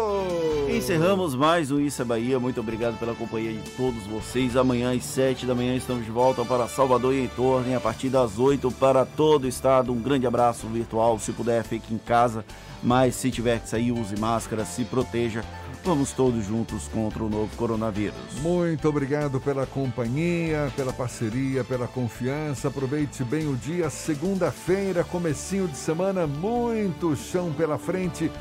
Encerramos 0.69 1.35
mais 1.35 1.71
um 1.71 1.79
Isso 1.79 2.01
é 2.01 2.05
Bahia. 2.05 2.39
Muito 2.39 2.59
obrigado 2.59 2.97
pela 2.97 3.15
companhia 3.15 3.53
de 3.53 3.69
todos 3.71 4.03
vocês. 4.03 4.55
Amanhã 4.55 4.95
às 4.95 5.03
7 5.03 5.45
da 5.45 5.55
manhã 5.55 5.75
estamos 5.75 6.05
de 6.05 6.11
volta 6.11 6.43
para 6.45 6.67
Salvador 6.67 7.13
e 7.13 7.23
em 7.23 7.27
torno, 7.27 7.69
e 7.69 7.73
a 7.75 7.79
partir 7.79 8.09
das 8.09 8.37
8 8.37 8.71
para 8.71 9.05
todo 9.05 9.45
o 9.45 9.47
estado. 9.47 9.91
Um 9.91 10.01
grande 10.01 10.27
abraço 10.27 10.67
virtual. 10.67 11.17
Se 11.19 11.31
puder, 11.31 11.63
fique 11.63 11.93
em 11.93 11.97
casa. 11.97 12.45
Mas 12.81 13.15
se 13.15 13.31
tiver 13.31 13.59
que 13.59 13.69
sair, 13.69 13.91
use 13.91 14.19
máscara, 14.19 14.65
se 14.65 14.83
proteja. 14.83 15.43
Vamos 15.85 16.13
todos 16.13 16.45
juntos 16.45 16.87
contra 16.87 17.23
o 17.23 17.29
novo 17.29 17.53
coronavírus. 17.57 18.15
Muito 18.41 18.87
obrigado 18.87 19.41
pela 19.41 19.65
companhia, 19.65 20.71
pela 20.77 20.93
parceria, 20.93 21.63
pela 21.63 21.87
confiança. 21.87 22.69
Aproveite 22.69 23.23
bem 23.23 23.47
o 23.47 23.55
dia. 23.55 23.89
Segunda-feira, 23.89 25.03
comecinho 25.03 25.67
de 25.67 25.75
semana, 25.75 26.25
muito 26.25 27.15
chão 27.17 27.51
pela 27.51 27.77
frente. 27.77 28.31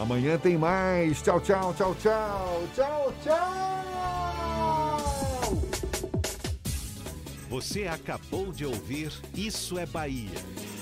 Amanhã 0.00 0.38
tem 0.38 0.56
mais. 0.56 1.20
Tchau, 1.20 1.38
tchau, 1.40 1.74
tchau, 1.74 1.94
tchau. 1.96 2.68
Tchau, 2.74 3.14
tchau. 3.22 3.70
Você 7.50 7.86
acabou 7.86 8.50
de 8.50 8.64
ouvir 8.64 9.12
Isso 9.34 9.78
é 9.78 9.84
Bahia. 9.84 10.30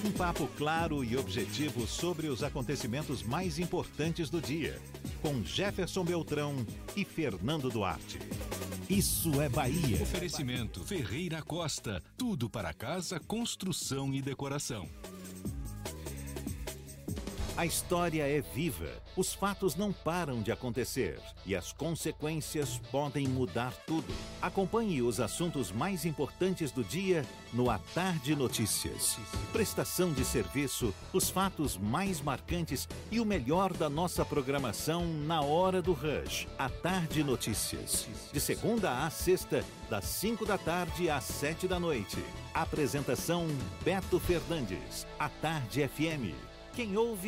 Um 0.04 0.12
papo 0.12 0.46
claro 0.56 1.02
e 1.02 1.16
objetivo 1.16 1.84
sobre 1.84 2.28
os 2.28 2.44
acontecimentos 2.44 3.24
mais 3.24 3.58
importantes 3.58 4.30
do 4.30 4.40
dia. 4.40 4.78
Com 5.20 5.42
Jefferson 5.42 6.04
Beltrão 6.04 6.54
e 6.94 7.04
Fernando 7.04 7.68
Duarte. 7.68 8.20
Isso 8.88 9.42
é 9.42 9.48
Bahia. 9.48 10.00
Oferecimento 10.00 10.84
Ferreira 10.84 11.42
Costa. 11.42 12.00
Tudo 12.16 12.48
para 12.48 12.72
casa, 12.72 13.18
construção 13.18 14.14
e 14.14 14.22
decoração. 14.22 14.88
A 17.59 17.66
história 17.66 18.22
é 18.22 18.40
viva. 18.40 18.89
Os 19.16 19.35
fatos 19.35 19.74
não 19.74 19.93
param 19.93 20.40
de 20.40 20.52
acontecer 20.52 21.20
e 21.44 21.56
as 21.56 21.72
consequências 21.72 22.78
podem 22.93 23.26
mudar 23.26 23.72
tudo. 23.85 24.14
Acompanhe 24.40 25.02
os 25.02 25.18
assuntos 25.18 25.72
mais 25.72 26.05
importantes 26.05 26.70
do 26.70 26.85
dia 26.85 27.26
no 27.52 27.68
A 27.68 27.80
Tarde 27.93 28.36
Notícias. 28.36 29.18
Prestação 29.52 30.12
de 30.12 30.24
serviço, 30.24 30.94
os 31.12 31.30
fatos 31.30 31.76
mais 31.76 32.20
marcantes 32.20 32.89
e 33.10 33.18
o 33.18 33.24
melhor 33.24 33.72
da 33.72 33.90
nossa 33.90 34.24
programação 34.24 35.05
na 35.26 35.43
hora 35.43 35.82
do 35.82 35.93
rush. 35.93 36.47
A 36.56 36.68
Tarde 36.68 37.24
Notícias. 37.24 38.09
De 38.32 38.39
segunda 38.39 39.05
a 39.05 39.10
sexta, 39.10 39.64
das 39.90 40.05
5 40.05 40.47
da 40.47 40.59
tarde 40.59 41.10
às 41.10 41.24
7 41.24 41.66
da 41.66 41.80
noite. 41.80 42.22
Apresentação 42.55 43.48
Beto 43.85 44.20
Fernandes. 44.20 45.09
A 45.18 45.28
Tarde 45.28 45.89
FM. 45.89 46.48
Quem 46.78 46.97
ouve 46.97 47.16